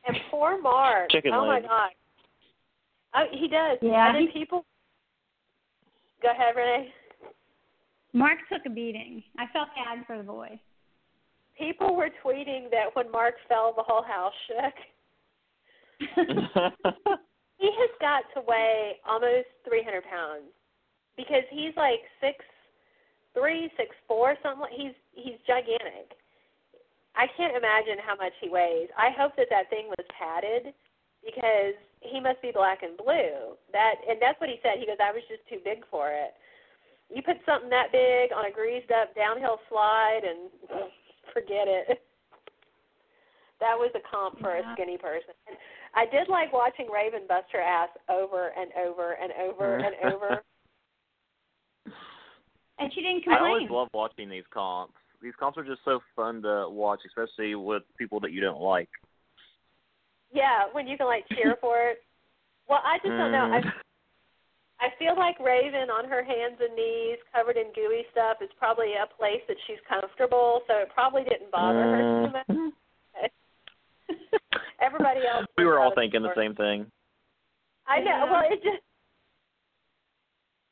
And 0.10 0.18
poor 0.32 0.62
Mark. 0.62 1.10
Chicken 1.12 1.34
oh 1.34 1.45
legs. 1.47 1.64
my 1.64 1.70
god. 1.70 1.91
Oh, 3.16 3.26
he 3.32 3.47
does. 3.47 3.78
Yeah, 3.82 4.07
And 4.07 4.16
then 4.16 4.34
people. 4.34 4.66
Go 6.22 6.32
ahead, 6.32 6.55
Renee. 6.55 6.93
Mark 8.14 8.39
took 8.51 8.66
a 8.66 8.70
beating. 8.70 9.24
I 9.38 9.45
felt 9.53 9.70
bad 9.76 10.05
for 10.05 10.18
the 10.18 10.24
boy. 10.24 10.60
People 11.57 11.95
were 11.95 12.10
tweeting 12.24 12.70
that 12.72 12.93
when 12.93 13.12
Mark 13.12 13.36
fell, 13.47 13.74
the 13.76 13.84
whole 13.84 14.03
house 14.03 14.34
shook. 14.47 14.74
He 17.60 17.68
has 17.68 17.91
got 17.99 18.24
to 18.34 18.41
weigh 18.47 18.93
almost 19.03 19.51
300 19.68 20.03
pounds 20.07 20.47
because 21.18 21.43
he's 21.51 21.76
like 21.76 21.99
six 22.22 22.39
three, 23.36 23.70
six 23.76 23.91
four, 24.07 24.36
something. 24.41 24.62
Like, 24.62 24.72
he's 24.72 24.95
he's 25.12 25.38
gigantic. 25.45 26.16
I 27.20 27.28
can't 27.36 27.51
imagine 27.51 27.99
how 27.99 28.15
much 28.15 28.32
he 28.39 28.47
weighs. 28.47 28.88
I 28.95 29.11
hope 29.11 29.36
that 29.36 29.51
that 29.51 29.67
thing 29.67 29.91
was 29.91 30.07
padded 30.07 30.72
because 31.20 31.76
he 31.99 32.24
must 32.24 32.39
be 32.41 32.55
black 32.55 32.80
and 32.80 32.95
blue. 32.95 33.59
That 33.76 33.99
and 34.07 34.24
that's 34.24 34.39
what 34.39 34.47
he 34.47 34.55
said. 34.63 34.80
He 34.80 34.88
goes, 34.88 35.03
I 35.03 35.11
was 35.11 35.28
just 35.28 35.43
too 35.51 35.59
big 35.59 35.84
for 35.91 36.15
it. 36.15 36.32
You 37.11 37.20
put 37.20 37.43
something 37.43 37.67
that 37.76 37.91
big 37.91 38.32
on 38.32 38.47
a 38.47 38.53
greased 38.55 38.88
up 38.95 39.11
downhill 39.20 39.59
slide 39.67 40.24
and 40.24 40.47
forget 41.36 41.67
it. 41.67 41.99
That 43.59 43.76
was 43.76 43.91
a 43.99 44.03
comp 44.07 44.39
for 44.39 44.55
a 44.55 44.63
skinny 44.72 44.95
person. 44.95 45.36
And 45.43 45.59
I 45.91 46.07
did 46.07 46.32
like 46.32 46.53
watching 46.55 46.88
Raven 46.88 47.28
bust 47.28 47.51
her 47.51 47.59
ass 47.59 47.89
over 48.07 48.55
and 48.55 48.72
over 48.80 49.20
and 49.20 49.34
over 49.36 49.76
mm. 49.76 49.84
and 49.84 50.13
over. 50.13 50.41
And 52.82 52.93
she 52.93 53.01
didn't 53.01 53.24
complain. 53.24 53.43
I 53.43 53.49
always 53.49 53.70
love 53.70 53.89
watching 53.93 54.30
these 54.30 54.47
comps. 54.53 54.95
These 55.22 55.34
comps 55.39 55.57
are 55.57 55.63
just 55.63 55.82
so 55.84 55.99
fun 56.15 56.41
to 56.43 56.67
watch, 56.70 57.01
especially 57.05 57.55
with 57.55 57.84
people 57.97 58.20
that 58.22 58.32
you 58.32 58.41
don't 58.41 58.61
like. 58.61 58.89
Yeah, 60.32 60.72
when 60.72 60.88
you 60.88 60.97
can 60.97 61.07
like 61.07 61.26
cheer 61.30 61.55
for 61.59 61.78
it. 61.89 62.03
Well, 62.70 62.82
I 62.86 62.97
just 62.99 63.09
don't 63.17 63.32
know. 63.32 63.49
I 63.51 63.61
Mhm. 63.61 63.74
I 64.82 64.89
feel 64.91 65.15
like 65.17 65.38
Raven 65.39 65.89
on 65.89 66.05
her 66.05 66.24
hands 66.24 66.55
and 66.61 66.74
knees, 66.74 67.20
covered 67.34 67.57
in 67.57 67.67
gooey 67.74 68.07
stuff, 68.11 68.41
is 68.41 68.49
probably 68.53 68.93
a 68.95 69.07
place 69.07 69.43
that 69.47 69.57
she's 69.67 69.80
comfortable, 69.82 70.63
so 70.67 70.78
it 70.78 70.89
probably 70.93 71.26
didn't 71.26 71.51
bother 71.51 71.84
her 71.84 72.26
too 72.26 72.32
much. 72.32 72.47
Mhm. 72.47 72.72
Everybody 74.80 75.28
else. 75.28 75.45
we 75.57 75.65
were 75.65 75.80
all 75.80 75.93
thinking 75.95 76.22
the 76.22 76.34
same 76.36 76.55
thing. 76.55 76.89
I 77.88 77.99
know. 77.99 78.05
Yeah. 78.05 78.24
Well, 78.32 78.43
it 78.49 78.63
just. 78.63 78.84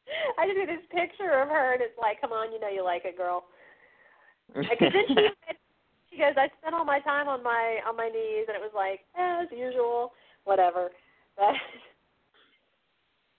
I 0.37 0.47
just 0.47 0.57
get 0.57 0.67
this 0.67 0.85
picture 0.87 1.41
of 1.41 1.49
her, 1.49 1.73
and 1.73 1.81
it's 1.81 1.97
like, 1.97 2.21
come 2.21 2.31
on, 2.31 2.53
you 2.53 2.59
know 2.61 2.69
you 2.69 2.83
like 2.83 3.03
it, 3.03 3.17
girl. 3.17 3.49
Because 4.53 4.93
then 4.93 5.07
she 5.07 5.29
she 6.09 6.17
goes, 6.17 6.33
I 6.37 6.49
spent 6.59 6.73
all 6.73 6.85
my 6.85 6.99
time 7.01 7.27
on 7.27 7.43
my 7.43 7.79
on 7.87 7.95
my 7.95 8.09
knees, 8.09 8.45
and 8.47 8.55
it 8.55 8.61
was 8.61 8.71
like 8.73 9.01
as 9.17 9.47
usual, 9.51 10.13
whatever. 10.45 10.89
But 11.37 11.53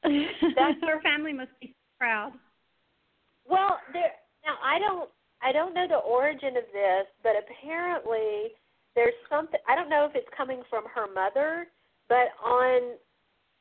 her 0.10 1.02
family 1.02 1.32
must 1.32 1.50
be 1.60 1.74
proud. 1.98 2.32
well, 3.48 3.78
there 3.92 4.12
now 4.44 4.54
I 4.62 4.78
don't 4.78 5.10
I 5.42 5.52
don't 5.52 5.74
know 5.74 5.86
the 5.88 5.96
origin 5.96 6.56
of 6.56 6.64
this, 6.72 7.06
but 7.22 7.32
apparently 7.38 8.54
there's 8.94 9.14
something 9.28 9.60
I 9.68 9.74
don't 9.74 9.90
know 9.90 10.06
if 10.08 10.14
it's 10.14 10.28
coming 10.36 10.62
from 10.70 10.84
her 10.94 11.12
mother, 11.12 11.66
but 12.08 12.30
on 12.44 12.94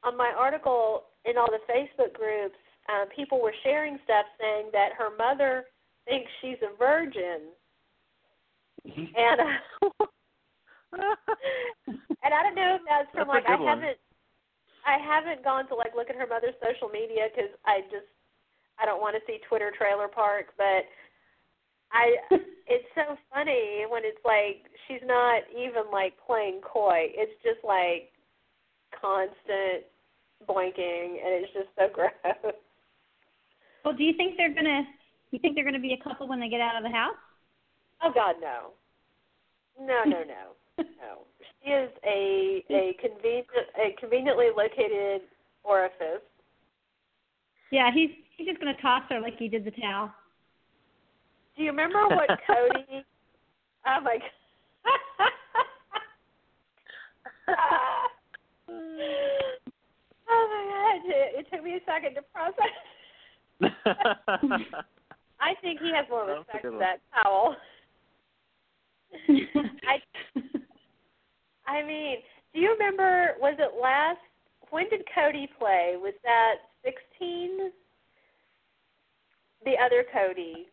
on 0.03 0.15
my 0.15 0.31
article 0.37 1.03
in 1.25 1.37
all 1.37 1.49
the 1.49 1.59
Facebook 1.71 2.13
groups, 2.13 2.55
um, 2.89 3.07
people 3.15 3.41
were 3.41 3.53
sharing 3.63 3.97
stuff 4.03 4.25
saying 4.39 4.69
that 4.73 4.89
her 4.97 5.09
mother 5.17 5.65
thinks 6.07 6.31
she's 6.41 6.57
a 6.63 6.75
virgin, 6.77 7.51
and 8.85 9.41
uh, 9.41 10.05
and 12.23 12.33
I 12.33 12.43
don't 12.43 12.55
know 12.55 12.79
if 12.79 12.81
that's 12.87 13.11
from 13.11 13.27
That's 13.27 13.45
like 13.45 13.45
I 13.47 13.59
one. 13.59 13.67
haven't 13.67 13.97
I 14.87 14.97
haven't 15.03 15.43
gone 15.43 15.67
to 15.67 15.75
like 15.75 15.95
look 15.95 16.09
at 16.09 16.15
her 16.15 16.27
mother's 16.27 16.55
social 16.63 16.89
media 16.89 17.27
because 17.27 17.51
I 17.65 17.81
just 17.91 18.07
I 18.79 18.85
don't 18.85 19.01
want 19.01 19.15
to 19.15 19.21
see 19.27 19.39
Twitter 19.47 19.71
trailer 19.77 20.07
park, 20.07 20.55
but 20.57 20.87
I 21.91 22.15
it's 22.67 22.87
so 22.95 23.17
funny 23.33 23.85
when 23.89 24.03
it's 24.05 24.23
like 24.23 24.71
she's 24.87 25.03
not 25.05 25.43
even 25.51 25.91
like 25.91 26.13
playing 26.25 26.61
coy. 26.61 27.11
It's 27.13 27.35
just 27.43 27.63
like 27.63 28.11
constant 28.95 29.83
boinking, 30.47 31.19
and 31.19 31.43
it's 31.43 31.53
just 31.53 31.69
so 31.77 31.87
gross. 31.93 32.11
Well, 33.83 33.95
do 33.95 34.03
you 34.03 34.13
think 34.15 34.37
they're 34.37 34.53
gonna? 34.53 34.83
You 35.31 35.39
think 35.39 35.55
they're 35.55 35.65
gonna 35.65 35.79
be 35.79 35.93
a 35.93 36.03
couple 36.03 36.27
when 36.27 36.39
they 36.39 36.49
get 36.49 36.61
out 36.61 36.77
of 36.77 36.83
the 36.83 36.89
house? 36.95 37.15
Oh 38.01 38.11
God, 38.13 38.35
no, 38.39 38.71
no, 39.79 40.03
no, 40.05 40.23
no, 40.23 40.55
no. 40.83 41.25
She 41.63 41.71
is 41.71 41.89
a 42.05 42.63
a 42.69 42.95
convenient 43.01 43.47
a 43.77 43.95
conveniently 43.99 44.47
located 44.55 45.21
orifice. 45.63 46.21
Yeah, 47.71 47.91
he's 47.93 48.11
he's 48.37 48.47
just 48.47 48.59
gonna 48.59 48.79
toss 48.81 49.03
her 49.09 49.19
like 49.19 49.37
he 49.37 49.47
did 49.49 49.65
the 49.65 49.71
towel. 49.71 50.11
Do 51.55 51.63
you 51.63 51.71
remember 51.71 52.07
what 52.07 52.29
Cody? 52.47 53.03
oh 53.85 54.01
my 54.01 54.17
god. 54.17 54.23
oh 60.29 60.43
my 60.49 60.63
god! 60.69 61.01
It, 61.09 61.39
it 61.39 61.47
took 61.51 61.63
me 61.63 61.75
a 61.75 61.79
second 61.85 62.15
to 62.15 62.21
process. 62.31 62.71
I 65.39 65.53
think 65.61 65.79
he 65.79 65.91
has 65.95 66.05
more 66.09 66.25
That 66.25 66.37
was 66.37 66.45
a 66.53 66.57
respect 66.57 66.65
for 66.65 66.79
that 66.79 66.99
towel. 67.13 67.55
I 69.87 70.01
I 71.67 71.83
mean, 71.85 72.17
do 72.53 72.59
you 72.59 72.71
remember? 72.71 73.35
Was 73.39 73.55
it 73.59 73.79
last? 73.81 74.19
When 74.69 74.89
did 74.89 75.01
Cody 75.13 75.49
play? 75.59 75.95
Was 75.97 76.13
that 76.23 76.55
sixteen? 76.83 77.71
The 79.65 79.73
other 79.83 80.05
Cody. 80.13 80.67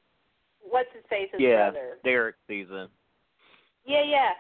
What's 0.61 0.89
his 0.95 1.05
face? 1.11 1.29
His 1.33 1.41
yeah, 1.41 1.71
brother. 1.71 1.99
Derek 2.05 2.37
season. 2.49 2.89
Yeah, 3.85 4.03
yeah. 4.05 4.31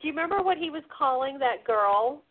Do 0.00 0.08
you 0.08 0.12
remember 0.12 0.42
what 0.42 0.58
he 0.58 0.70
was 0.70 0.82
calling 0.96 1.38
that 1.38 1.64
girl? 1.64 2.22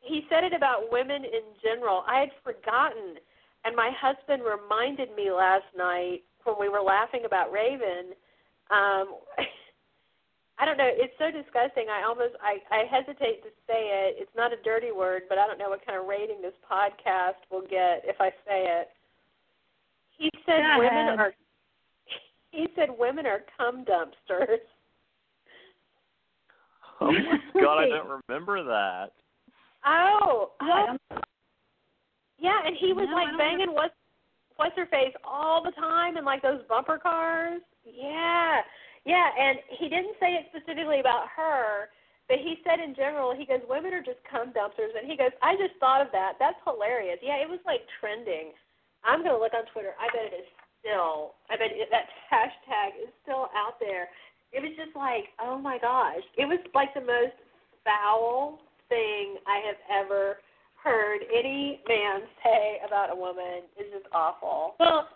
He 0.00 0.26
said 0.28 0.44
it 0.44 0.52
about 0.52 0.90
women 0.90 1.24
in 1.24 1.54
general. 1.62 2.04
I 2.08 2.20
had 2.20 2.30
forgotten, 2.42 3.16
and 3.64 3.76
my 3.76 3.90
husband 4.00 4.42
reminded 4.42 5.14
me 5.14 5.30
last 5.30 5.66
night 5.76 6.22
when 6.44 6.56
we 6.58 6.68
were 6.68 6.82
laughing 6.82 7.22
about 7.24 7.52
Raven. 7.52 8.12
Um, 8.70 9.18
I 10.58 10.64
don't 10.64 10.76
know. 10.76 10.90
It's 10.90 11.14
so 11.18 11.30
disgusting. 11.30 11.86
I 11.90 12.04
almost 12.06 12.34
I, 12.42 12.58
I 12.74 12.84
hesitate 12.90 13.42
to 13.42 13.50
say 13.66 13.90
it. 14.06 14.16
It's 14.18 14.30
not 14.36 14.52
a 14.52 14.62
dirty 14.62 14.92
word, 14.92 15.22
but 15.28 15.38
I 15.38 15.46
don't 15.46 15.58
know 15.58 15.70
what 15.70 15.84
kind 15.84 15.98
of 15.98 16.06
rating 16.06 16.40
this 16.42 16.54
podcast 16.70 17.40
will 17.50 17.62
get 17.62 18.02
if 18.04 18.20
I 18.20 18.30
say 18.46 18.66
it. 18.80 18.88
He 20.18 20.30
said 20.46 20.62
Go 20.76 20.78
women 20.78 21.18
are. 21.18 21.32
He 22.52 22.66
said 22.76 22.90
women 22.98 23.24
are 23.24 23.40
cum 23.56 23.82
dumpsters. 23.86 24.60
Oh 27.00 27.10
my 27.10 27.60
god, 27.60 27.78
I 27.78 27.88
don't 27.88 28.22
remember 28.28 28.62
that. 28.62 29.12
Oh, 29.86 30.52
I 30.60 30.86
don't- 30.86 31.21
yeah, 32.42 32.58
and 32.66 32.74
he 32.76 32.92
was 32.92 33.06
No, 33.06 33.14
like 33.14 33.30
banging 33.38 33.70
what's 33.72 33.94
what's 34.58 34.74
her 34.76 34.86
face 34.86 35.14
all 35.24 35.62
the 35.62 35.70
time 35.78 36.18
in 36.18 36.26
like 36.26 36.42
those 36.42 36.60
bumper 36.68 36.98
cars. 36.98 37.62
Yeah, 37.86 38.60
yeah, 39.06 39.30
and 39.38 39.58
he 39.78 39.88
didn't 39.88 40.18
say 40.18 40.34
it 40.34 40.50
specifically 40.50 40.98
about 40.98 41.30
her, 41.34 41.88
but 42.28 42.38
he 42.38 42.58
said 42.66 42.82
in 42.82 42.94
general, 42.94 43.34
he 43.34 43.46
goes, 43.46 43.62
women 43.70 43.94
are 43.94 44.02
just 44.02 44.18
cum 44.26 44.50
dumpsters, 44.50 44.94
and 44.98 45.06
he 45.06 45.16
goes, 45.16 45.30
I 45.42 45.54
just 45.54 45.78
thought 45.78 46.02
of 46.02 46.10
that. 46.12 46.34
That's 46.38 46.58
hilarious. 46.66 47.18
Yeah, 47.22 47.38
it 47.38 47.48
was 47.48 47.62
like 47.64 47.86
trending. 48.02 48.50
I'm 49.06 49.22
gonna 49.22 49.38
look 49.38 49.54
on 49.54 49.66
Twitter. 49.72 49.94
I 49.98 50.10
bet 50.10 50.34
it 50.34 50.36
is 50.42 50.48
still. 50.82 51.38
I 51.50 51.54
bet 51.56 51.70
it, 51.70 51.90
that 51.94 52.10
hashtag 52.30 53.06
is 53.06 53.10
still 53.22 53.50
out 53.54 53.78
there. 53.78 54.10
It 54.50 54.60
was 54.62 54.74
just 54.76 54.94
like, 54.94 55.30
oh 55.40 55.58
my 55.58 55.78
gosh, 55.78 56.26
it 56.36 56.46
was 56.46 56.58
like 56.74 56.92
the 56.94 57.06
most 57.06 57.38
foul 57.86 58.58
thing 58.90 59.38
I 59.46 59.62
have 59.66 59.80
ever 60.06 60.38
heard 60.82 61.20
any 61.32 61.80
man 61.88 62.20
say 62.44 62.78
about 62.86 63.10
a 63.10 63.16
woman. 63.16 63.62
It's 63.76 63.92
just 63.92 64.06
awful. 64.12 64.74
Well, 64.80 65.08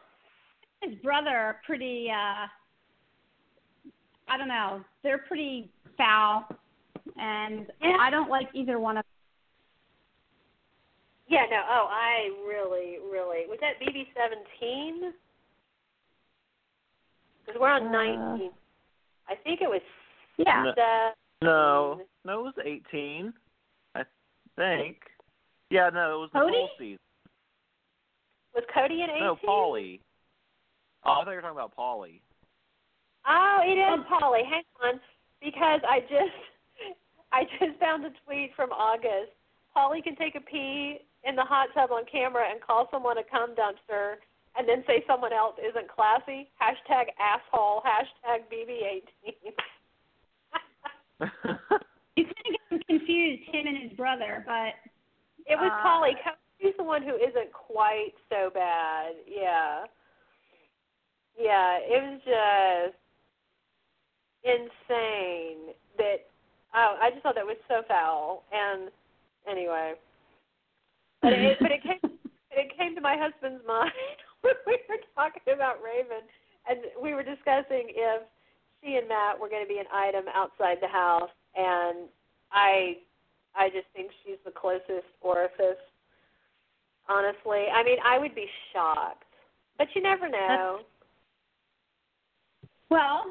his 0.83 0.95
brother 1.03 1.31
are 1.31 1.61
pretty. 1.67 2.09
uh 2.11 2.47
I 4.29 4.37
don't 4.37 4.49
know. 4.49 4.83
They're 5.03 5.19
pretty 5.19 5.71
foul, 5.97 6.45
and 7.17 7.67
Yeah. 7.83 7.97
I 8.01 8.11
don't 8.11 8.29
like 8.29 8.49
either 8.55 8.79
one 8.79 8.97
of. 8.99 9.05
Yeah, 11.29 11.45
no. 11.51 11.63
Oh, 11.69 11.89
I 11.91 12.31
really, 12.47 12.99
really 13.11 13.47
was 13.49 13.59
that 13.61 13.81
BB 13.81 14.09
seventeen? 14.15 15.13
Because 17.45 17.61
we're 17.61 17.71
on 17.71 17.87
Uh, 17.87 17.91
nineteen. 17.91 18.51
I 19.29 19.35
think 19.37 19.61
it 19.61 19.69
was. 19.69 19.83
Yeah. 20.39 20.73
No. 20.77 21.13
No, 21.43 22.03
no, 22.25 22.41
it 22.41 22.43
was 22.43 22.55
18. 22.65 23.33
I 23.95 24.03
think. 24.57 24.99
Yeah, 25.71 25.91
no, 25.93 26.15
it 26.15 26.19
was 26.19 26.31
the 26.33 26.39
whole 26.41 26.69
season. 26.79 26.99
Was 28.55 28.65
Cody 28.73 29.03
in 29.03 29.11
eighteen? 29.11 29.21
No, 29.21 29.37
Paulie. 29.37 30.01
Oh, 31.05 31.21
I 31.21 31.25
thought 31.25 31.31
you 31.31 31.37
were 31.37 31.43
talking 31.43 31.59
about 31.59 31.77
Paulie. 31.77 32.21
Oh, 33.29 33.59
it 33.65 33.75
is 33.75 33.93
um, 33.93 34.07
Paulie. 34.11 34.45
Hang 34.45 34.63
on, 34.83 35.01
because 35.43 35.81
I 35.89 36.01
just 36.01 36.37
I 37.33 37.45
just 37.59 37.79
found 37.81 38.05
a 38.05 38.11
tweet 38.25 38.53
from 38.55 38.71
August. 38.71 39.33
Paulie 39.77 40.03
can 40.03 40.17
take 40.17 40.37
a 40.37 40.41
pee 40.41 40.99
in 41.25 41.37
the 41.37 41.43
hot 41.43 41.69
tub 41.75 41.91
on 41.91 42.05
camera 42.11 42.45
and 42.51 42.61
call 42.61 42.89
someone 42.91 43.19
a 43.19 43.25
cum 43.25 43.55
dumpster, 43.55 44.15
and 44.57 44.69
then 44.69 44.85
say 44.87 45.05
someone 45.07 45.33
else 45.33 45.57
isn't 45.59 45.89
classy. 45.89 46.49
Hashtag 46.63 47.07
asshole. 47.19 47.83
Hashtag 47.83 48.47
BB18. 48.49 49.03
You 52.17 52.25
kind 52.25 52.55
of 52.55 52.71
get 52.71 52.87
confused, 52.87 53.43
him 53.53 53.67
and 53.67 53.77
his 53.83 53.93
brother, 53.97 54.45
but 54.47 54.73
it 55.47 55.57
was 55.57 55.71
Uh, 55.73 55.83
Paulie. 55.83 56.17
Cody's 56.23 56.77
the 56.77 56.85
one 56.85 57.03
who 57.03 57.17
isn't 57.17 57.53
quite 57.53 58.15
so 58.29 58.51
bad. 58.51 59.15
Yeah. 59.27 59.87
Yeah, 61.39 61.79
it 61.83 62.03
was 62.03 62.21
just 62.25 62.97
insane 64.43 65.75
that 65.99 66.27
oh, 66.75 66.97
I 67.01 67.11
just 67.11 67.23
thought 67.23 67.35
that 67.35 67.47
was 67.47 67.59
so 67.69 67.83
foul. 67.89 68.45
And 68.53 68.91
anyway, 69.49 69.95
but 71.23 71.33
it 71.33 71.59
but 71.61 71.73
it 71.73 71.83
came 71.83 72.01
it 72.51 72.77
came 72.77 72.95
to 72.95 73.01
my 73.01 73.17
husband's 73.19 73.63
mind 73.67 73.93
when 74.41 74.55
we 74.67 74.79
were 74.89 75.01
talking 75.15 75.43
about 75.53 75.83
Raven, 75.83 76.25
and 76.69 76.79
we 77.01 77.15
were 77.15 77.23
discussing 77.23 77.93
if 77.95 78.23
she 78.83 78.97
and 78.97 79.09
Matt 79.09 79.39
were 79.39 79.49
going 79.49 79.65
to 79.65 79.69
be 79.69 79.79
an 79.79 79.91
item 79.93 80.25
outside 80.35 80.79
the 80.81 80.89
house, 80.89 81.31
and 81.55 82.09
I 82.53 82.99
I 83.59 83.69
just 83.69 83.87
think 83.95 84.11
she's 84.25 84.37
the 84.45 84.51
closest 84.51 85.09
orifice. 85.21 85.81
Honestly, 87.09 87.67
I 87.73 87.83
mean, 87.85 87.99
I 88.05 88.19
would 88.19 88.35
be 88.35 88.47
shocked, 88.73 89.25
but 89.79 89.87
you 89.95 90.03
never 90.03 90.29
know. 90.29 90.81
well, 92.91 93.25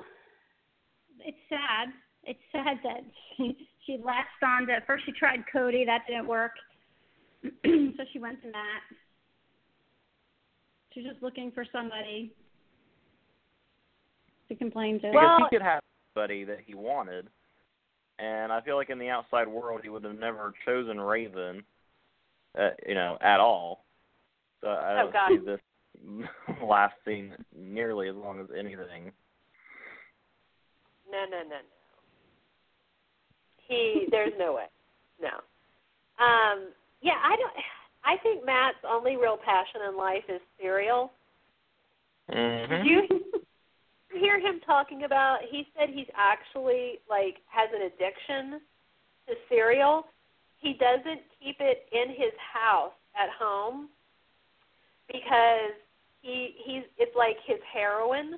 it's 1.20 1.38
sad. 1.50 1.90
It's 2.24 2.40
sad 2.52 2.78
that 2.84 3.04
she 3.38 3.68
she 3.86 3.98
latched 4.04 4.42
on 4.44 4.66
to 4.68 4.78
first 4.88 5.06
she 5.06 5.12
tried 5.12 5.42
Cody, 5.52 5.86
that 5.86 6.04
didn't 6.08 6.28
work. 6.28 6.54
so 7.44 8.04
she 8.14 8.20
went 8.20 8.42
to 8.42 8.48
Matt. 8.48 8.82
She's 10.94 11.04
just 11.04 11.22
looking 11.22 11.52
for 11.52 11.66
somebody 11.72 12.32
to 14.50 14.56
complain 14.56 14.96
to. 15.02 15.08
Because 15.08 15.14
Well- 15.14 15.38
he 15.50 15.58
could 15.58 15.62
have 15.62 15.82
somebody 16.14 16.46
that 16.46 16.60
he 16.66 16.74
wanted. 16.74 17.28
And 18.20 18.52
I 18.52 18.62
feel 18.62 18.76
like 18.78 18.90
in 18.90 19.00
the 19.00 19.10
outside 19.10 19.48
world, 19.48 19.82
he 19.84 19.90
would 19.90 20.04
have 20.04 20.18
never 20.18 20.54
chosen 20.66 21.00
Raven, 21.00 21.64
uh, 22.58 22.70
you 22.88 22.96
know, 22.96 23.18
at 23.22 23.40
all. 23.40 23.84
So 24.62 24.68
I 24.70 24.94
Oh, 24.94 25.04
don't 25.04 25.14
God. 25.14 25.30
see 25.30 25.38
this 25.46 26.28
lasting 26.64 27.34
nearly 27.56 28.08
as 28.08 28.16
long 28.16 28.40
as 28.40 28.48
anything. 28.58 29.12
No, 31.12 31.24
no, 31.30 31.38
no, 31.44 31.50
no. 31.50 31.58
He, 33.68 34.06
there's 34.12 34.34
no 34.38 34.54
way. 34.54 34.66
No. 35.22 35.30
Um, 36.24 36.70
yeah, 37.02 37.20
I 37.24 37.36
don't. 37.36 37.54
I 38.06 38.18
think 38.22 38.46
Matt's 38.46 38.78
only 38.88 39.18
real 39.18 39.38
passion 39.38 39.82
in 39.90 39.98
life 39.98 40.24
is 40.30 40.42
cereal. 40.62 41.12
Mm-hmm. 42.32 42.74
Did 42.74 42.86
you 42.86 43.25
hear 44.20 44.40
him 44.40 44.60
talking 44.66 45.04
about? 45.04 45.40
He 45.50 45.68
said 45.78 45.90
he's 45.94 46.10
actually 46.16 47.00
like 47.10 47.38
has 47.48 47.70
an 47.74 47.84
addiction 47.88 48.62
to 49.28 49.34
cereal. 49.50 50.06
He 50.58 50.74
doesn't 50.74 51.22
keep 51.42 51.58
it 51.60 51.88
in 51.92 52.10
his 52.10 52.34
house 52.40 52.96
at 53.16 53.30
home 53.38 53.90
because 55.08 55.76
he 56.22 56.56
he's 56.66 56.84
it's 56.98 57.16
like 57.16 57.38
his 57.46 57.60
heroin. 57.72 58.36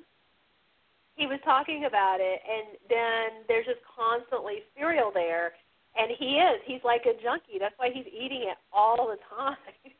He 1.16 1.26
was 1.26 1.40
talking 1.44 1.84
about 1.86 2.18
it, 2.20 2.40
and 2.46 2.78
then 2.88 3.44
there's 3.48 3.66
just 3.66 3.80
constantly 3.90 4.62
cereal 4.76 5.10
there, 5.12 5.52
and 5.96 6.12
he 6.16 6.38
is 6.38 6.60
he's 6.64 6.84
like 6.84 7.02
a 7.06 7.20
junkie. 7.22 7.58
That's 7.58 7.74
why 7.76 7.90
he's 7.92 8.06
eating 8.06 8.46
it 8.46 8.58
all 8.72 9.08
the 9.08 9.18
time. 9.36 9.56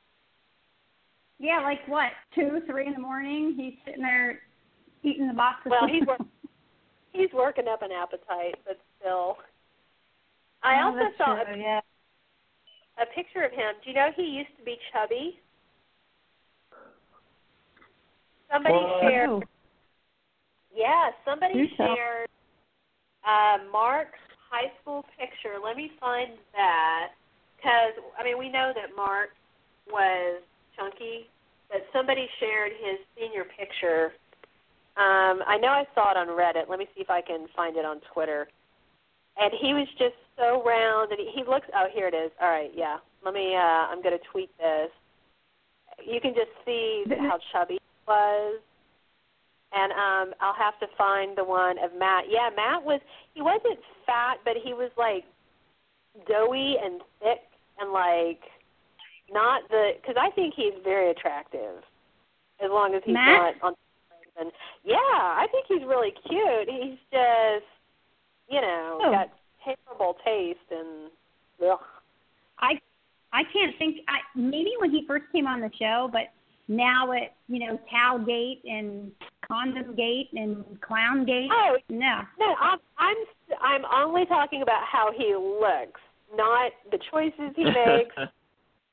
Yeah, 1.41 1.61
like 1.61 1.87
what? 1.87 2.11
Two, 2.35 2.61
three 2.66 2.89
in 2.89 2.95
the 2.95 2.99
morning. 2.99 3.55
He's 3.57 3.74
sitting 3.87 4.03
there 4.03 4.41
eating 5.03 5.29
the 5.29 5.35
box. 5.35 5.61
Well, 5.67 5.87
he's 5.89 6.07
work, 6.07 6.21
he's 7.13 7.31
working 7.33 7.69
up 7.69 7.83
an 7.83 7.91
appetite, 7.93 8.57
but 8.67 8.79
still. 9.01 9.37
I 10.63 10.81
Oh, 10.83 10.87
also 10.89 11.13
saw 11.17 11.45
true, 11.45 11.55
a, 11.55 11.59
yeah. 11.59 11.81
a 13.01 13.07
picture 13.15 13.45
of 13.45 13.53
him. 13.53 13.75
Do 13.85 13.91
you 13.91 13.97
know 13.97 14.09
he 14.17 14.23
used 14.23 14.51
to 14.59 14.65
be 14.65 14.77
chubby? 14.93 15.39
Somebody 18.53 18.75
What? 18.75 19.03
shared. 19.03 19.31
Oh. 19.31 19.43
Yeah, 20.75 21.11
somebody 21.25 21.73
tell. 21.77 21.95
shared 21.95 22.29
uh, 23.27 23.59
Mark's 23.73 24.19
high 24.51 24.73
school 24.81 25.05
picture. 25.19 25.57
Let 25.63 25.77
me 25.77 25.93
find 26.01 26.33
that 26.55 27.09
because 27.57 27.93
I 28.19 28.25
mean 28.25 28.39
we 28.39 28.49
know 28.49 28.73
that 28.75 28.97
Mark 28.97 29.31
was 29.91 30.41
chunky, 30.77 31.29
but 31.71 31.85
somebody 31.93 32.27
shared 32.41 32.73
his 32.73 32.99
senior 33.17 33.45
picture. 33.59 34.13
Um, 34.99 35.43
I 35.47 35.59
know 35.61 35.69
I 35.69 35.85
saw 35.95 36.11
it 36.11 36.17
on 36.17 36.29
Reddit. 36.29 36.69
Let 36.69 36.79
me 36.79 36.87
see 36.95 37.03
if 37.03 37.11
I 37.11 37.23
can 37.23 37.47
find 37.55 37.77
it 37.77 37.85
on 37.85 38.01
Twitter. 38.13 38.49
And 39.37 39.53
he 39.61 39.73
was 39.73 39.87
just 39.99 40.17
so 40.37 40.63
round, 40.65 41.13
and 41.13 41.21
he, 41.21 41.31
he 41.41 41.49
looks. 41.49 41.67
Oh, 41.75 41.87
here 41.95 42.09
it 42.09 42.15
is. 42.15 42.33
All 42.43 42.51
right, 42.51 42.73
yeah. 42.75 42.99
Let 43.25 43.35
me. 43.35 43.55
Uh, 43.55 43.87
I'm 43.91 44.03
going 44.03 44.19
to 44.19 44.25
tweet 44.33 44.51
this. 44.59 44.91
You 46.05 46.21
can 46.21 46.35
just 46.35 46.51
see 46.65 47.05
how 47.09 47.39
chubby 47.53 47.75
he 47.75 47.81
was 48.07 48.61
and 49.73 49.93
um 49.93 50.35
I'll 50.41 50.55
have 50.55 50.79
to 50.81 50.87
find 50.97 51.37
the 51.37 51.45
one 51.45 51.77
of 51.79 51.91
Matt. 51.99 52.25
Yeah, 52.29 52.51
Matt 52.55 52.83
was 52.83 53.01
he 53.35 53.43
wasn't 53.43 53.79
fat, 54.07 54.39
but 54.45 54.55
he 54.63 54.73
was 54.73 54.91
like 54.97 55.25
doughy 56.27 56.77
and 56.83 57.01
thick 57.21 57.41
and 57.79 57.93
like 57.93 58.41
not 59.31 59.63
the 59.69 59.93
because 60.01 60.17
I 60.19 60.31
think 60.31 60.55
he's 60.57 60.73
very 60.83 61.11
attractive 61.11 61.83
as 62.65 62.71
long 62.71 62.95
as 62.95 63.03
he's 63.05 63.15
Matt? 63.15 63.55
not 63.63 63.69
on. 63.69 63.75
And 64.41 64.51
yeah, 64.84 64.95
I 64.97 65.47
think 65.51 65.66
he's 65.68 65.86
really 65.86 66.12
cute. 66.28 66.68
He's 66.68 66.99
just 67.12 67.66
you 68.49 68.61
know 68.61 68.99
Oh. 69.03 69.11
got 69.12 69.28
terrible 69.64 70.16
taste 70.24 70.59
and 70.70 71.11
ugh. 71.68 71.78
I 72.61 72.80
I 73.32 73.43
can't 73.53 73.76
think. 73.78 73.99
I 74.09 74.18
maybe 74.34 74.72
when 74.78 74.91
he 74.91 75.05
first 75.07 75.24
came 75.32 75.47
on 75.47 75.61
the 75.61 75.70
show, 75.78 76.09
but 76.12 76.32
now 76.68 77.12
it 77.12 77.32
you 77.49 77.59
know 77.66 77.78
Towelgate 77.91 78.62
and 78.64 79.11
Condom 79.47 79.95
Gate 79.97 80.28
and 80.34 80.64
Clown 80.80 81.24
Gate. 81.24 81.51
Oh 81.53 81.76
No. 81.89 82.20
no, 82.39 82.55
I'm 82.61 82.78
I'm 82.99 83.16
I'm 83.61 83.84
only 84.07 84.24
talking 84.26 84.62
about 84.62 84.82
how 84.84 85.11
he 85.16 85.34
looks, 85.34 86.01
not 86.34 86.72
the 86.91 86.99
choices 87.11 87.53
he 87.57 87.64
makes. 87.86 88.14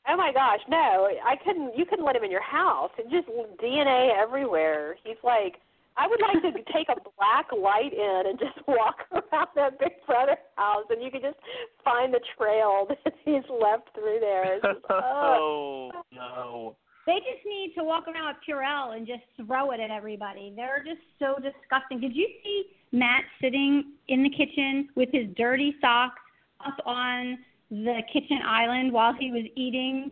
Oh 0.07 0.15
my 0.15 0.31
gosh, 0.31 0.59
no! 0.69 1.09
I 1.25 1.35
couldn't. 1.43 1.75
You 1.75 1.85
couldn't 1.85 2.05
let 2.05 2.15
him 2.15 2.23
in 2.23 2.31
your 2.31 2.43
house. 2.43 2.91
It's 2.97 3.09
just 3.09 3.27
DNA 3.61 4.15
everywhere. 4.15 4.95
He's 5.03 5.17
like, 5.23 5.55
I 5.97 6.07
would 6.07 6.19
like 6.21 6.41
to 6.41 6.51
take 6.73 6.89
a 6.89 6.99
black 7.17 7.47
light 7.51 7.93
in 7.93 8.23
and 8.27 8.39
just 8.39 8.55
walk 8.67 8.97
around 9.11 9.47
that 9.55 9.79
Big 9.79 9.93
Brother 10.05 10.37
house, 10.55 10.85
and 10.89 11.01
you 11.01 11.11
could 11.11 11.21
just 11.21 11.37
find 11.83 12.13
the 12.13 12.21
trail 12.37 12.87
that 12.89 13.13
he's 13.23 13.43
left 13.49 13.89
through 13.93 14.19
there. 14.19 14.59
Just, 14.61 14.79
oh. 14.89 15.91
oh 15.93 16.01
no. 16.11 16.75
They 17.07 17.19
just 17.19 17.45
need 17.45 17.73
to 17.77 17.83
walk 17.83 18.05
around 18.07 18.33
with 18.33 18.37
Purell 18.49 18.97
and 18.97 19.05
just 19.05 19.21
throw 19.45 19.71
it 19.71 19.79
at 19.79 19.91
everybody. 19.91 20.51
They're 20.55 20.83
just 20.83 21.01
so 21.19 21.35
disgusting. 21.35 22.01
Did 22.01 22.15
you 22.15 22.27
see 22.43 22.63
Matt 22.91 23.23
sitting 23.39 23.93
in 24.07 24.23
the 24.23 24.29
kitchen 24.29 24.89
with 24.95 25.09
his 25.11 25.27
dirty 25.37 25.75
socks 25.81 26.19
up 26.65 26.77
on 26.83 27.37
the 27.71 28.01
kitchen 28.11 28.39
island 28.45 28.91
while 28.91 29.13
he 29.13 29.31
was 29.31 29.45
eating 29.55 30.11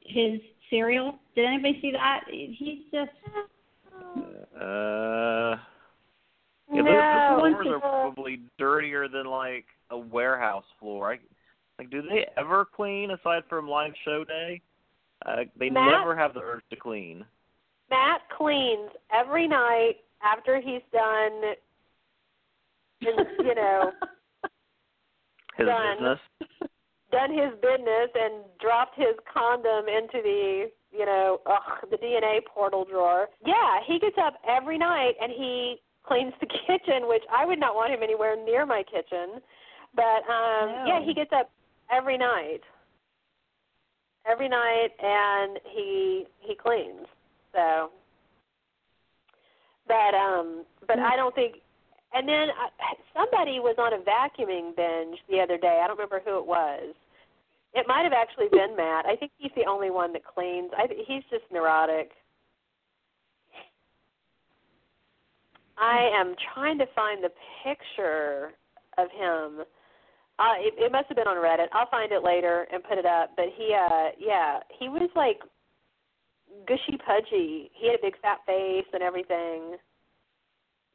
his 0.00 0.40
cereal. 0.70 1.18
Did 1.34 1.44
anybody 1.46 1.78
see 1.80 1.92
that? 1.92 2.20
He's 2.30 2.78
just. 2.92 3.10
Uh. 4.60 5.56
Yeah, 6.72 6.82
No. 6.82 7.38
those 7.40 7.54
floors 7.54 7.66
are 7.74 7.80
probably 7.80 8.40
dirtier 8.58 9.06
than 9.08 9.26
like 9.26 9.66
a 9.90 9.96
warehouse 9.98 10.64
floor. 10.80 11.12
I, 11.12 11.18
like, 11.78 11.90
do 11.90 12.02
they 12.02 12.26
ever 12.36 12.64
clean 12.64 13.10
aside 13.12 13.42
from 13.48 13.68
live 13.68 13.92
show 14.04 14.24
day? 14.24 14.60
Uh, 15.24 15.44
they 15.58 15.70
Matt? 15.70 15.98
never 16.00 16.16
have 16.16 16.34
the 16.34 16.40
urge 16.40 16.62
to 16.70 16.76
clean. 16.76 17.24
Matt 17.90 18.22
cleans 18.36 18.90
every 19.14 19.46
night 19.46 19.96
after 20.22 20.60
he's 20.60 20.82
done, 20.92 21.54
and, 23.02 23.26
you 23.46 23.54
know, 23.54 23.92
His 25.56 25.66
Done. 25.66 25.96
business. 25.98 26.18
Done 27.16 27.32
his 27.32 27.52
business 27.62 28.10
and 28.14 28.44
dropped 28.60 28.96
his 28.96 29.16
condom 29.32 29.88
into 29.88 30.20
the, 30.22 30.68
you 30.92 31.06
know, 31.06 31.40
ugh, 31.46 31.88
the 31.90 31.96
DNA 31.96 32.44
portal 32.44 32.84
drawer. 32.84 33.28
Yeah, 33.44 33.80
he 33.86 33.98
gets 33.98 34.16
up 34.20 34.34
every 34.46 34.76
night 34.76 35.14
and 35.20 35.32
he 35.32 35.76
cleans 36.06 36.34
the 36.40 36.46
kitchen, 36.66 37.08
which 37.08 37.22
I 37.32 37.46
would 37.46 37.58
not 37.58 37.74
want 37.74 37.92
him 37.92 38.02
anywhere 38.02 38.36
near 38.36 38.66
my 38.66 38.82
kitchen. 38.82 39.40
But 39.94 40.20
um 40.28 40.68
No. 40.68 40.84
yeah, 40.86 41.00
he 41.04 41.14
gets 41.14 41.32
up 41.32 41.50
every 41.90 42.18
night. 42.18 42.60
Every 44.30 44.48
night 44.48 44.90
and 45.00 45.58
he 45.72 46.26
he 46.40 46.54
cleans. 46.54 47.06
So 47.54 47.90
but 49.88 50.14
um 50.14 50.64
but 50.86 50.98
I 50.98 51.16
don't 51.16 51.34
think 51.34 51.56
and 52.12 52.28
then 52.28 52.48
I, 52.50 52.68
somebody 53.14 53.58
was 53.60 53.76
on 53.78 53.92
a 53.92 53.98
vacuuming 53.98 54.76
binge 54.76 55.18
the 55.30 55.40
other 55.40 55.56
day. 55.56 55.80
I 55.82 55.86
don't 55.86 55.96
remember 55.96 56.20
who 56.24 56.38
it 56.38 56.46
was. 56.46 56.94
It 57.74 57.86
might 57.86 58.04
have 58.04 58.12
actually 58.12 58.48
been 58.50 58.76
Matt. 58.76 59.06
I 59.06 59.16
think 59.16 59.32
he's 59.36 59.52
the 59.56 59.68
only 59.68 59.90
one 59.90 60.12
that 60.14 60.22
cleans. 60.24 60.70
I 60.76 60.86
he's 61.06 61.22
just 61.30 61.44
neurotic. 61.52 62.12
I 65.78 66.10
am 66.14 66.34
trying 66.54 66.78
to 66.78 66.86
find 66.94 67.22
the 67.22 67.30
picture 67.62 68.52
of 68.96 69.08
him. 69.10 69.64
Uh, 70.38 70.56
it, 70.58 70.74
it 70.78 70.92
must 70.92 71.08
have 71.08 71.16
been 71.16 71.28
on 71.28 71.36
Reddit. 71.36 71.68
I'll 71.72 71.90
find 71.90 72.12
it 72.12 72.22
later 72.22 72.66
and 72.72 72.82
put 72.82 72.98
it 72.98 73.06
up. 73.06 73.32
But 73.36 73.46
he, 73.56 73.74
uh, 73.74 74.10
yeah, 74.18 74.60
he 74.78 74.88
was 74.88 75.10
like 75.14 75.40
gushy 76.66 76.98
pudgy. 76.98 77.70
He 77.74 77.88
had 77.88 77.98
a 77.98 78.02
big 78.02 78.20
fat 78.20 78.38
face 78.46 78.86
and 78.92 79.02
everything. 79.02 79.76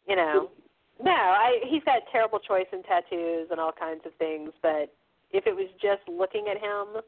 You 0.07 0.15
know, 0.15 0.49
no, 1.03 1.11
I 1.11 1.59
he's 1.69 1.83
got 1.83 2.01
terrible 2.11 2.39
choice 2.39 2.65
in 2.73 2.83
tattoos 2.83 3.47
and 3.51 3.59
all 3.59 3.71
kinds 3.71 4.01
of 4.05 4.13
things. 4.15 4.51
But 4.61 4.93
if 5.33 5.47
it 5.47 5.55
was 5.55 5.67
just 5.81 6.01
looking 6.07 6.47
at 6.49 6.57
him, 6.57 7.01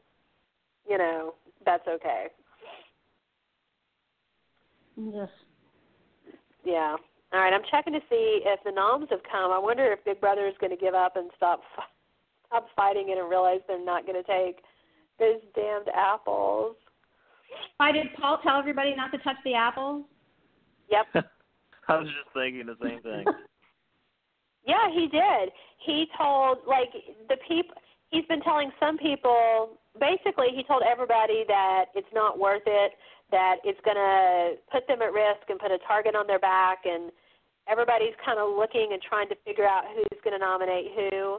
you 0.88 0.98
know, 0.98 1.34
that's 1.64 1.86
okay. 1.88 2.26
Just. 4.96 5.32
Yeah. 6.64 6.96
All 7.32 7.40
right, 7.40 7.52
I'm 7.52 7.62
checking 7.70 7.92
to 7.94 8.00
see 8.08 8.42
if 8.44 8.60
the 8.64 8.70
noms 8.70 9.08
have 9.10 9.20
come. 9.30 9.50
I 9.50 9.58
wonder 9.58 9.92
if 9.92 10.04
Big 10.04 10.20
Brother 10.20 10.46
is 10.46 10.54
going 10.60 10.70
to 10.70 10.76
give 10.76 10.94
up 10.94 11.16
and 11.16 11.30
stop 11.36 11.62
stop 12.46 12.66
fighting 12.76 13.08
it 13.08 13.18
and 13.18 13.28
realize 13.28 13.58
they're 13.66 13.84
not 13.84 14.06
going 14.06 14.22
to 14.22 14.28
take 14.28 14.60
those 15.18 15.40
damned 15.54 15.88
apples. 15.94 16.76
Why 17.78 17.92
did 17.92 18.06
Paul 18.20 18.38
tell 18.42 18.58
everybody 18.58 18.94
not 18.94 19.10
to 19.12 19.18
touch 19.18 19.36
the 19.44 19.54
apples? 19.54 20.04
Yep. 20.90 21.24
I 21.88 21.96
was 21.96 22.06
just 22.06 22.32
thinking 22.34 22.66
the 22.66 22.76
same 22.82 23.00
thing. 23.02 23.24
Yeah, 24.66 24.90
he 24.90 25.08
did. 25.08 25.50
He 25.84 26.06
told 26.16 26.58
like 26.66 26.88
the 27.28 27.36
people. 27.46 27.76
He's 28.10 28.24
been 28.26 28.40
telling 28.42 28.70
some 28.78 28.98
people. 28.98 29.78
Basically, 29.98 30.48
he 30.54 30.62
told 30.64 30.82
everybody 30.82 31.44
that 31.48 31.86
it's 31.94 32.12
not 32.14 32.38
worth 32.38 32.66
it. 32.66 32.92
That 33.30 33.56
it's 33.64 33.80
going 33.84 33.96
to 33.96 34.60
put 34.70 34.86
them 34.86 35.02
at 35.02 35.12
risk 35.12 35.48
and 35.48 35.58
put 35.58 35.72
a 35.72 35.78
target 35.86 36.14
on 36.14 36.26
their 36.26 36.38
back. 36.38 36.84
And 36.84 37.10
everybody's 37.68 38.14
kind 38.24 38.38
of 38.38 38.54
looking 38.56 38.90
and 38.92 39.02
trying 39.02 39.28
to 39.28 39.36
figure 39.44 39.66
out 39.66 39.84
who's 39.94 40.20
going 40.22 40.38
to 40.38 40.44
nominate 40.44 40.92
who. 40.94 41.38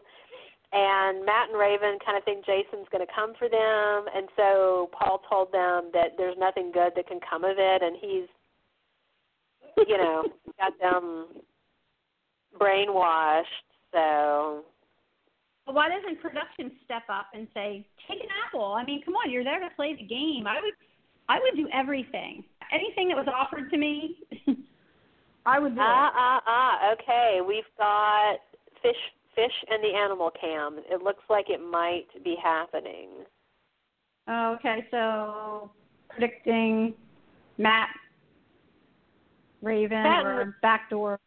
And 0.74 1.26
Matt 1.26 1.50
and 1.50 1.60
Raven 1.60 1.98
kind 2.04 2.18
of 2.18 2.24
think 2.26 2.46
Jason's 2.46 2.88
going 2.92 3.06
to 3.06 3.14
come 3.14 3.34
for 3.38 3.48
them. 3.48 4.06
And 4.14 4.28
so 4.36 4.90
Paul 4.92 5.22
told 5.30 5.54
them 5.54 5.92
that 5.94 6.18
there's 6.18 6.36
nothing 6.38 6.72
good 6.74 6.92
that 6.96 7.08
can 7.08 7.20
come 7.28 7.44
of 7.44 7.58
it. 7.58 7.82
And 7.82 7.96
he's, 8.02 8.28
you 9.88 9.98
know, 9.98 10.24
got 10.60 10.74
them 10.82 11.28
brainwashed. 12.60 13.44
So 13.94 14.66
Well, 15.66 15.76
why 15.76 15.90
doesn't 15.90 16.22
production 16.22 16.72
step 16.84 17.04
up 17.10 17.28
and 17.34 17.48
say, 17.54 17.86
"Take 18.08 18.22
an 18.22 18.30
apple"? 18.46 18.74
I 18.74 18.86
mean, 18.86 19.02
come 19.04 19.16
on, 19.16 19.32
you're 19.32 19.44
there 19.44 19.60
to 19.60 19.70
play 19.76 19.96
the 19.96 20.04
game. 20.04 20.46
I 20.48 20.62
would, 20.62 20.74
I 21.28 21.40
would 21.40 21.56
do 21.56 21.68
everything. 21.74 22.44
Anything 22.72 23.10
that 23.10 23.18
was 23.18 23.28
offered 23.28 23.70
to 23.72 23.78
me, 23.78 24.18
I 25.46 25.60
would 25.60 25.76
do. 25.76 25.82
ah 25.82 26.08
it. 26.08 26.14
ah 26.16 26.42
ah. 26.46 26.94
Okay, 26.94 27.42
we've 27.46 27.64
got 27.78 28.38
fish 28.82 28.96
fish 29.36 29.54
and 29.70 29.84
the 29.84 29.96
animal 29.98 30.32
cam. 30.40 30.80
It 30.90 31.02
looks 31.02 31.24
like 31.30 31.50
it 31.50 31.62
might 31.62 32.08
be 32.24 32.36
happening. 32.42 33.10
Oh, 34.28 34.54
okay, 34.54 34.88
so 34.90 35.70
predicting 36.10 36.94
Matt, 37.58 37.90
Raven, 39.62 40.04
Matt 40.04 40.26
or 40.26 40.58
backdoor. 40.62 41.20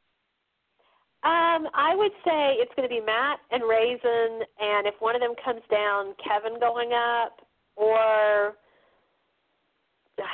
Um, 1.28 1.68
I 1.74 1.92
would 1.94 2.12
say 2.24 2.56
it's 2.56 2.72
going 2.74 2.88
to 2.88 2.94
be 2.94 3.04
Matt 3.04 3.40
and 3.50 3.62
Raven, 3.68 4.48
and 4.64 4.86
if 4.86 4.94
one 5.00 5.14
of 5.14 5.20
them 5.20 5.34
comes 5.44 5.60
down, 5.70 6.14
Kevin 6.24 6.58
going 6.58 6.92
up, 6.96 7.44
or 7.76 8.56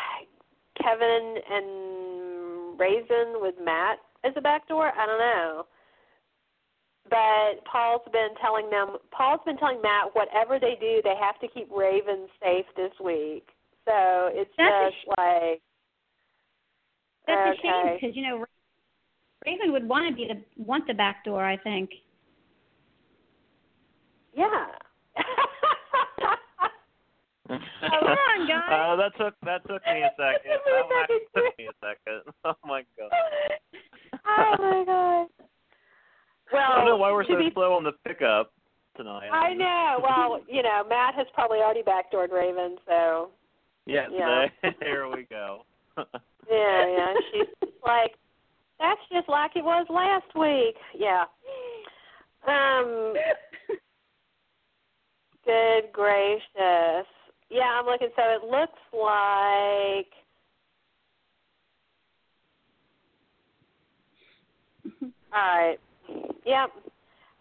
Kevin 0.80 1.34
and 1.50 2.78
Raven 2.78 3.42
with 3.42 3.56
Matt 3.60 3.98
as 4.22 4.34
a 4.36 4.40
backdoor. 4.40 4.92
I 4.96 5.06
don't 5.06 5.18
know. 5.18 5.66
But 7.10 7.64
Paul's 7.66 8.06
been 8.12 8.30
telling 8.40 8.70
them. 8.70 8.98
Paul's 9.10 9.40
been 9.44 9.56
telling 9.56 9.82
Matt 9.82 10.14
whatever 10.14 10.60
they 10.60 10.76
do, 10.80 11.00
they 11.02 11.16
have 11.20 11.40
to 11.40 11.48
keep 11.48 11.68
Raven 11.74 12.28
safe 12.40 12.66
this 12.76 12.92
week. 13.02 13.48
So 13.84 14.30
it's 14.32 14.50
That's 14.56 14.94
just 14.94 15.18
like 15.18 15.60
That's 17.26 17.58
okay. 17.58 17.58
a 17.58 17.62
shame 17.62 17.98
because 18.00 18.16
you 18.16 18.22
know 18.22 18.44
Raven 19.46 19.72
would 19.72 19.86
want 19.88 20.08
to 20.08 20.14
be 20.14 20.26
the 20.28 20.40
want 20.62 20.86
the 20.86 20.94
back 20.94 21.24
door, 21.24 21.44
I 21.44 21.56
think. 21.56 21.90
yeah. 24.36 24.66
Come 27.46 27.58
on, 27.90 28.48
guys. 28.48 28.62
Uh, 28.72 28.96
that 28.96 29.12
took 29.18 29.34
that 29.44 29.62
took 29.68 29.82
me 29.86 30.02
a 30.02 30.10
second. 30.16 30.60
That 30.64 30.64
took 30.64 30.64
me 30.66 30.72
a 30.72 30.72
That 30.72 30.86
one 30.86 31.02
actually 31.02 31.18
second, 31.34 31.44
took 31.44 31.58
me 31.58 31.66
a 31.66 31.72
second. 31.84 32.22
Oh 32.44 32.54
my 32.64 32.82
god. 32.98 33.10
oh 34.26 34.56
my 34.58 34.84
god. 34.86 35.26
Well, 36.52 36.72
I 36.72 36.76
don't 36.76 36.86
know 36.86 36.96
why 36.96 37.12
we're 37.12 37.24
so 37.26 37.36
be 37.38 37.50
slow 37.52 37.74
on 37.74 37.84
the 37.84 37.92
pickup 38.06 38.52
tonight. 38.96 39.28
I 39.32 39.52
know. 39.54 40.00
Well, 40.02 40.40
you 40.48 40.62
know, 40.62 40.84
Matt 40.88 41.14
has 41.16 41.26
probably 41.34 41.58
already 41.58 41.82
backdoored 41.82 42.30
Raven, 42.32 42.76
so 42.86 43.30
Yeah, 43.86 44.06
Yeah. 44.10 44.46
today. 44.62 44.76
Here 44.82 45.08
we 45.08 45.24
go. 45.24 45.64
yeah, 45.96 46.04
yeah. 46.50 47.14
She's 47.32 47.48
like, 47.84 48.14
that's 48.78 49.00
just 49.12 49.28
like 49.28 49.52
it 49.56 49.64
was 49.64 49.86
last 49.90 50.34
week. 50.38 50.76
Yeah. 50.98 51.24
Um. 52.46 53.14
Good 55.44 55.92
gracious. 55.92 57.06
Yeah, 57.50 57.78
I'm 57.78 57.86
looking. 57.86 58.08
So 58.16 58.22
it 58.22 58.44
looks 58.44 58.80
like. 58.92 60.12
All 65.32 65.58
right. 65.58 65.78
Yep. 66.46 66.70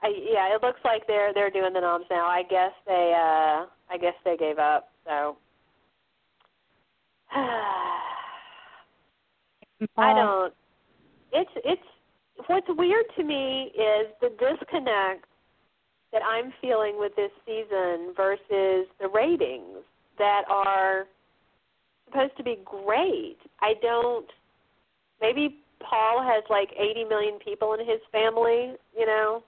I, 0.04 0.08
yeah, 0.32 0.54
it 0.56 0.62
looks 0.62 0.80
like 0.84 1.08
they're 1.08 1.34
they're 1.34 1.50
doing 1.50 1.74
the 1.74 1.80
noms 1.82 2.06
now. 2.10 2.26
I 2.28 2.44
guess 2.50 2.72
they 2.86 3.14
uh 3.16 3.66
I 3.90 3.98
guess 4.00 4.14
they 4.26 4.36
gave 4.38 4.60
up. 4.60 4.90
So 5.06 5.38
I 9.98 10.14
don't. 10.14 10.54
It's 11.34 11.52
it's 11.66 11.82
what's 12.48 12.68
weird 12.70 13.06
to 13.18 13.24
me 13.24 13.72
is 13.74 14.08
the 14.22 14.30
disconnect 14.30 15.26
that 16.12 16.22
I'm 16.24 16.54
feeling 16.62 17.00
with 17.00 17.16
this 17.16 17.32
season 17.46 18.14
versus 18.16 18.88
the 19.00 19.10
ratings 19.14 19.84
that 20.20 20.44
are 20.48 21.06
supposed 22.06 22.38
to 22.38 22.44
be 22.44 22.60
great. 22.64 23.38
I 23.62 23.74
don't. 23.82 24.28
Maybe 25.22 25.60
Paul 25.80 26.22
has 26.24 26.44
like 26.50 26.70
80 26.78 27.06
million 27.06 27.40
people 27.44 27.74
in 27.74 27.80
his 27.80 28.00
family. 28.12 28.74
You 28.98 29.06
know. 29.06 29.44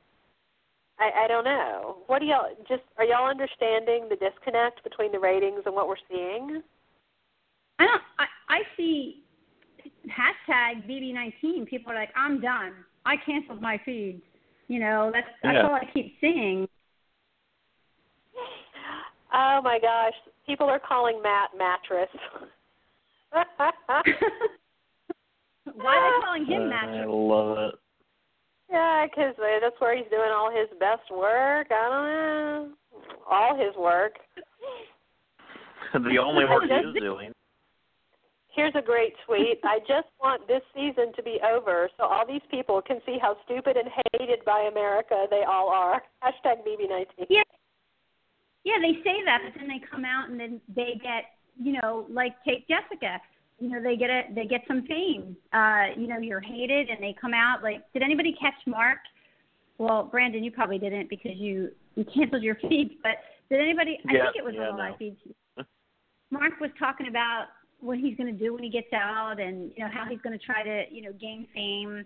I, 0.98 1.26
I 1.26 1.28
don't 1.28 1.44
know. 1.44 1.98
What 2.08 2.20
do 2.20 2.26
y'all 2.26 2.56
just 2.70 2.84
are 2.98 3.04
y'all 3.04 3.30
understanding 3.30 4.08
the 4.10 4.16
disconnect 4.16 4.82
between 4.84 5.12
the 5.12 5.20
ratings 5.20 5.64
and 5.66 5.76
what 5.76 5.88
we're 5.90 5.96
seeing? 6.10 6.62
I 7.80 7.86
don't. 7.86 8.02
I, 8.18 8.26
I 8.48 8.62
see 8.78 9.25
hashtag 10.10 10.88
BB19. 10.90 11.68
People 11.68 11.92
are 11.92 11.96
like, 11.96 12.10
I'm 12.16 12.40
done. 12.42 12.74
I 13.06 13.16
canceled 13.26 13.62
my 13.62 13.80
feed. 13.86 14.22
You 14.68 14.80
know, 14.80 15.12
that's 15.14 15.28
that's 15.44 15.56
Yeah. 15.56 15.68
all 15.68 15.76
I 15.76 15.86
keep 15.94 16.16
seeing. 16.20 16.68
Oh 19.34 19.60
my 19.64 19.80
gosh, 19.80 20.14
people 20.48 20.68
are 20.68 20.80
calling 20.80 21.22
Matt 21.22 21.50
mattress. 21.58 22.10
Why 23.32 23.44
are 25.98 26.20
they 26.20 26.26
calling 26.26 26.46
him 26.46 26.62
uh, 26.62 26.66
I 26.66 26.70
Mattress? 26.70 27.02
I 27.04 27.12
love 27.12 27.58
it. 27.58 27.76
Yeah, 28.72 29.06
because 29.06 29.36
that's 29.62 29.80
where 29.80 29.96
he's 29.96 30.08
doing 30.10 30.32
all 30.34 30.50
his 30.50 30.70
best 30.80 31.12
work. 31.12 31.68
I 31.70 31.90
don't 31.90 32.08
know. 32.08 32.70
All 33.30 33.56
his 33.56 33.76
work. 33.78 34.14
the 35.94 36.18
only 36.18 36.46
work 36.46 36.64
he 36.64 36.70
Just- 36.70 36.98
is 36.98 37.02
doing. 37.02 37.32
Here's 38.56 38.74
a 38.76 38.82
great 38.82 39.14
tweet. 39.26 39.60
I 39.66 39.80
just 39.80 40.08
want 40.22 40.48
this 40.48 40.62
season 40.74 41.12
to 41.18 41.24
be 41.24 41.40
over 41.44 41.90
so 41.98 42.06
all 42.06 42.26
these 42.26 42.42
people 42.50 42.82
can 42.82 43.02
see 43.06 43.18
how 43.22 43.36
stupid 43.44 43.76
and 43.76 43.90
hated 44.14 44.46
by 44.46 44.70
America 44.72 45.26
they 45.30 45.44
all 45.44 45.70
are. 45.70 46.02
Hashtag 46.24 46.66
BB19. 46.66 47.26
Yeah. 47.30 47.42
Yeah, 48.64 48.76
they 48.82 48.94
say 49.04 49.24
that, 49.26 49.42
but 49.44 49.60
then 49.60 49.68
they 49.68 49.82
come 49.92 50.06
out 50.06 50.30
and 50.30 50.40
then 50.40 50.60
they 50.74 51.00
get, 51.04 51.36
you 51.62 51.74
know, 51.74 52.08
like 52.10 52.34
take 52.48 52.68
Jessica. 52.68 53.20
You 53.60 53.70
know, 53.70 53.84
they 53.84 53.96
get 53.96 54.10
a 54.10 54.24
they 54.34 54.46
get 54.46 54.62
some 54.68 54.88
fame. 54.88 55.38
Uh, 55.54 55.88
you 55.96 56.08
know, 56.08 56.18
you're 56.18 56.42
hated 56.42 56.90
and 56.90 57.02
they 57.02 57.16
come 57.20 57.34
out 57.34 57.62
like 57.62 57.82
did 57.94 58.02
anybody 58.02 58.36
catch 58.40 58.56
Mark? 58.66 59.00
Well, 59.78 60.06
Brandon, 60.06 60.44
you 60.44 60.52
probably 60.52 60.80
didn't 60.80 61.10
because 61.10 61.34
you 61.36 61.72
you 61.96 62.06
canceled 62.06 62.42
your 62.42 62.56
feed, 62.62 62.98
but 63.04 63.18
did 63.50 63.60
anybody 63.60 64.00
yeah, 64.10 64.22
I 64.22 64.24
think 64.24 64.36
it 64.38 64.46
was 64.46 64.56
yeah, 64.58 64.70
on 64.70 64.78
my 64.78 64.90
no. 64.92 64.96
feed. 64.98 65.18
Mark 66.32 66.60
was 66.60 66.72
talking 66.80 67.08
about 67.08 67.48
what 67.80 67.98
he's 67.98 68.16
going 68.18 68.36
to 68.36 68.44
do 68.44 68.54
when 68.54 68.64
he 68.64 68.70
gets 68.70 68.92
out 68.94 69.40
and 69.40 69.72
you 69.76 69.84
know 69.84 69.90
how 69.92 70.06
he's 70.10 70.20
going 70.22 70.38
to 70.38 70.44
try 70.44 70.64
to, 70.64 70.84
you 70.92 71.02
know, 71.02 71.12
gain 71.14 71.48
fame. 71.54 72.06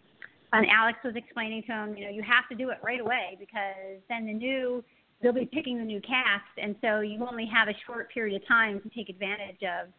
And 0.51 0.65
Alex 0.67 0.97
was 1.03 1.15
explaining 1.15 1.63
to 1.63 1.71
him, 1.71 1.95
you 1.95 2.05
know, 2.05 2.11
you 2.11 2.23
have 2.23 2.49
to 2.49 2.55
do 2.55 2.69
it 2.71 2.79
right 2.83 2.99
away 2.99 3.37
because 3.39 4.01
then 4.09 4.25
the 4.25 4.33
new 4.33 4.83
they'll 5.21 5.33
be 5.33 5.45
picking 5.45 5.77
the 5.77 5.83
new 5.83 6.01
cast. 6.01 6.51
And 6.57 6.75
so 6.81 7.01
you 7.01 7.25
only 7.29 7.45
have 7.53 7.67
a 7.67 7.75
short 7.85 8.11
period 8.11 8.41
of 8.41 8.47
time 8.47 8.81
to 8.81 8.89
take 8.89 9.09
advantage 9.09 9.61
of 9.63 9.89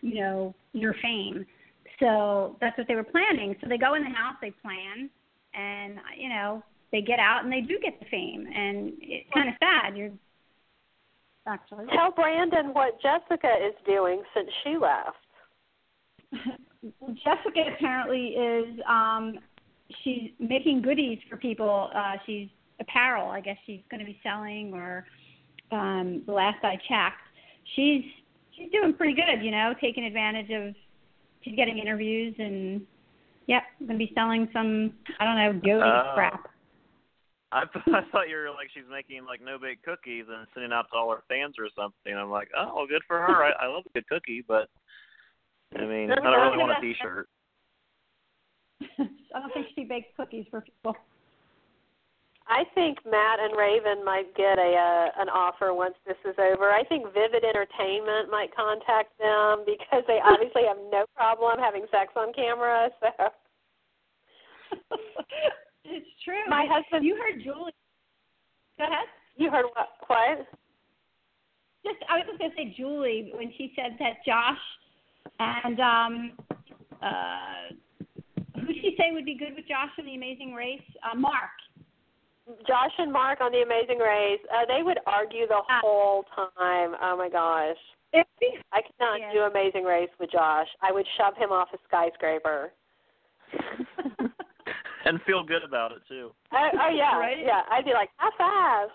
you 0.00 0.20
know 0.20 0.54
your 0.72 0.94
fame. 1.02 1.46
So 2.00 2.56
that's 2.60 2.76
what 2.76 2.88
they 2.88 2.94
were 2.94 3.04
planning. 3.04 3.56
So 3.60 3.68
they 3.68 3.78
go 3.78 3.94
in 3.94 4.02
the 4.02 4.10
house 4.10 4.36
they 4.40 4.50
plan 4.62 5.08
and 5.54 5.98
you 6.18 6.28
know 6.28 6.62
they 6.92 7.00
get 7.00 7.18
out 7.18 7.44
and 7.44 7.52
they 7.52 7.60
do 7.60 7.78
get 7.82 7.98
the 7.98 8.06
fame. 8.06 8.46
And 8.54 8.92
it's 9.00 9.28
kind 9.32 9.48
of 9.48 9.54
sad. 9.60 9.96
You're 9.96 10.12
actually 11.46 11.86
Tell 11.94 12.10
Brandon 12.12 12.72
what 12.72 13.00
Jessica 13.02 13.48
is 13.66 13.74
doing 13.86 14.22
since 14.34 14.48
she 14.62 14.76
left. 14.76 15.16
Jessica 17.24 17.62
apparently 17.76 18.28
is 18.28 18.80
um 18.88 19.38
she's 20.02 20.30
making 20.38 20.82
goodies 20.82 21.18
for 21.28 21.36
people. 21.36 21.90
Uh 21.94 22.14
she's 22.26 22.48
apparel, 22.80 23.30
I 23.30 23.40
guess 23.40 23.56
she's 23.66 23.80
gonna 23.90 24.04
be 24.04 24.18
selling 24.22 24.72
or 24.74 25.06
um 25.70 26.22
the 26.26 26.32
last 26.32 26.62
I 26.64 26.76
checked. 26.88 27.22
She's 27.76 28.02
she's 28.56 28.70
doing 28.72 28.94
pretty 28.94 29.14
good, 29.14 29.42
you 29.44 29.50
know, 29.50 29.74
taking 29.80 30.04
advantage 30.04 30.50
of 30.50 30.74
she's 31.42 31.54
getting 31.56 31.78
interviews 31.78 32.34
and 32.38 32.82
yep, 33.46 33.62
gonna 33.86 33.98
be 33.98 34.12
selling 34.14 34.48
some 34.52 34.92
I 35.20 35.24
don't 35.24 35.36
know, 35.36 35.60
goat 35.64 35.82
Oh. 35.84 36.12
crap. 36.14 36.50
I, 37.54 37.62
I 37.94 38.02
thought 38.10 38.28
you 38.28 38.36
were 38.36 38.50
like 38.50 38.68
she's 38.74 38.90
making 38.90 39.24
like 39.24 39.40
no 39.40 39.58
bake 39.58 39.82
cookies 39.82 40.26
and 40.28 40.46
sending 40.52 40.72
out 40.72 40.86
to 40.92 40.98
all 40.98 41.10
her 41.10 41.22
fans 41.28 41.54
or 41.58 41.68
something. 41.78 42.12
I'm 42.12 42.30
like, 42.30 42.48
oh, 42.58 42.74
well, 42.74 42.86
good 42.86 43.02
for 43.06 43.18
her. 43.18 43.44
I, 43.44 43.52
I 43.62 43.66
love 43.68 43.84
a 43.86 43.92
good 43.94 44.08
cookie, 44.08 44.44
but 44.46 44.68
I 45.78 45.86
mean, 45.86 46.10
I 46.10 46.16
don't 46.16 46.24
really 46.24 46.58
want 46.58 46.76
a 46.76 46.80
T-shirt. 46.80 47.28
I 48.98 49.40
don't 49.40 49.54
think 49.54 49.66
she 49.74 49.84
bakes 49.84 50.08
cookies 50.16 50.46
for 50.50 50.60
people. 50.60 50.96
I 52.46 52.64
think 52.74 52.98
Matt 53.08 53.40
and 53.40 53.56
Raven 53.56 54.04
might 54.04 54.34
get 54.36 54.58
a 54.58 54.76
uh, 54.76 55.22
an 55.22 55.30
offer 55.30 55.72
once 55.72 55.94
this 56.06 56.18
is 56.28 56.34
over. 56.38 56.70
I 56.70 56.84
think 56.84 57.06
Vivid 57.14 57.42
Entertainment 57.42 58.30
might 58.30 58.54
contact 58.54 59.16
them 59.18 59.64
because 59.64 60.04
they 60.06 60.20
obviously 60.22 60.62
have 60.68 60.76
no 60.92 61.06
problem 61.16 61.58
having 61.58 61.86
sex 61.90 62.12
on 62.16 62.34
camera. 62.34 62.90
So 63.00 63.08
it's 65.84 66.06
true. 66.24 66.42
my 66.48 66.66
husband, 66.70 67.04
You 67.04 67.16
heard 67.16 67.42
Julie. 67.42 67.72
Go 68.78 68.84
ahead. 68.84 69.06
you 69.36 69.50
heard 69.50 69.66
what? 69.74 69.88
What? 70.08 70.46
Just 71.84 71.98
I 72.08 72.18
was 72.18 72.24
just 72.28 72.38
gonna 72.38 72.52
say 72.56 72.74
Julie 72.76 73.30
when 73.34 73.52
she 73.58 73.72
said 73.76 73.96
that 73.98 74.24
Josh 74.26 74.58
and 75.38 75.78
um 75.80 76.32
uh 77.02 77.74
who 78.60 78.72
she 78.72 78.94
say 78.98 79.12
would 79.12 79.24
be 79.26 79.36
good 79.36 79.54
with 79.54 79.66
Josh 79.68 79.90
in 79.98 80.06
the 80.06 80.14
Amazing 80.14 80.54
Race? 80.54 80.80
Uh 81.02 81.14
Mark. 81.16 81.50
Josh 82.66 82.92
and 82.98 83.10
Mark 83.12 83.40
on 83.40 83.52
The 83.52 83.62
Amazing 83.62 83.98
Race. 83.98 84.40
Uh, 84.52 84.66
they 84.68 84.82
would 84.82 84.98
argue 85.06 85.46
the 85.46 85.62
Ah. 85.68 85.80
whole 85.82 86.24
time. 86.34 86.94
Oh 87.00 87.16
my 87.16 87.28
gosh. 87.30 87.76
I 88.14 88.82
could 88.82 88.94
not 89.00 89.18
Yeah. 89.18 89.32
do 89.32 89.40
Amazing 89.40 89.84
Race 89.84 90.10
with 90.20 90.30
Josh. 90.30 90.68
I 90.82 90.92
would 90.92 91.06
shove 91.16 91.36
him 91.36 91.52
off 91.52 91.68
a 91.72 91.78
skyscraper. 91.88 92.72
and 95.04 95.20
feel 95.22 95.42
good 95.44 95.62
about 95.64 95.92
it 95.92 95.98
too. 96.08 96.32
Oh, 96.52 96.68
oh 96.74 96.90
yeah, 96.94 97.18
Right? 97.18 97.38
yeah. 97.44 97.62
I'd 97.70 97.84
be 97.84 97.92
like, 97.92 98.10
high 98.16 98.88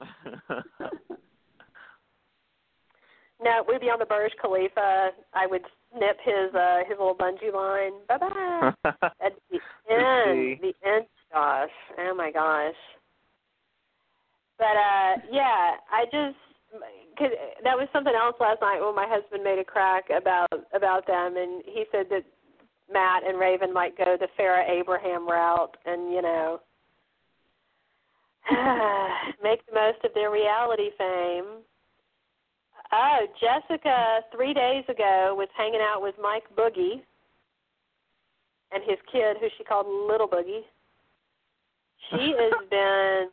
five. 0.00 0.52
No, 3.42 3.62
we'd 3.68 3.80
be 3.80 3.90
on 3.90 3.98
the 3.98 4.06
Burj 4.06 4.32
Khalifa. 4.40 5.10
I 5.34 5.46
would 5.46 5.62
snip 5.92 6.16
his 6.24 6.54
uh 6.54 6.78
his 6.88 6.96
little 6.98 7.14
bungee 7.14 7.52
line. 7.52 7.92
Bye 8.08 8.18
bye. 8.18 8.72
At 9.20 9.32
the 9.50 9.60
end, 9.92 10.58
the 10.62 10.72
end, 10.86 11.06
Josh. 11.30 11.68
Oh 11.98 12.14
my 12.16 12.30
gosh. 12.32 12.74
But 14.58 14.64
uh 14.76 15.20
yeah, 15.30 15.76
I 15.92 16.04
just 16.06 16.36
cause 17.18 17.30
that 17.62 17.76
was 17.76 17.88
something 17.92 18.14
else 18.14 18.36
last 18.40 18.62
night 18.62 18.80
when 18.80 18.94
my 18.94 19.06
husband 19.06 19.44
made 19.44 19.58
a 19.58 19.64
crack 19.64 20.04
about 20.08 20.48
about 20.74 21.06
them, 21.06 21.36
and 21.36 21.62
he 21.66 21.84
said 21.92 22.06
that 22.10 22.24
Matt 22.92 23.26
and 23.26 23.38
Raven 23.38 23.72
might 23.72 23.96
go 23.96 24.16
the 24.18 24.28
Farrah 24.38 24.68
Abraham 24.68 25.28
route, 25.28 25.76
and 25.84 26.12
you 26.12 26.22
know, 26.22 26.60
make 29.42 29.64
the 29.66 29.74
most 29.74 30.04
of 30.04 30.12
their 30.14 30.30
reality 30.30 30.90
fame. 30.96 31.62
Oh, 32.92 33.26
Jessica 33.40 34.20
three 34.34 34.54
days 34.54 34.84
ago 34.88 35.34
was 35.36 35.48
hanging 35.56 35.80
out 35.80 36.00
with 36.00 36.14
Mike 36.22 36.44
Boogie 36.56 37.02
and 38.72 38.82
his 38.84 38.98
kid, 39.10 39.36
who 39.40 39.48
she 39.58 39.64
called 39.64 39.86
Little 39.86 40.28
Boogie. 40.28 40.62
She 42.10 42.34
has 42.38 42.52
been 42.70 43.28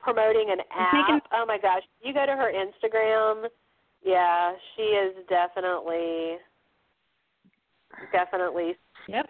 promoting 0.00 0.50
an 0.50 0.58
app. 0.76 1.22
Oh 1.32 1.44
my 1.46 1.58
gosh! 1.58 1.82
You 2.02 2.12
go 2.12 2.26
to 2.26 2.32
her 2.32 2.52
Instagram. 2.52 3.46
Yeah, 4.04 4.52
she 4.74 4.82
is 4.82 5.14
definitely, 5.28 6.36
definitely. 8.12 8.76
Yep. 9.08 9.28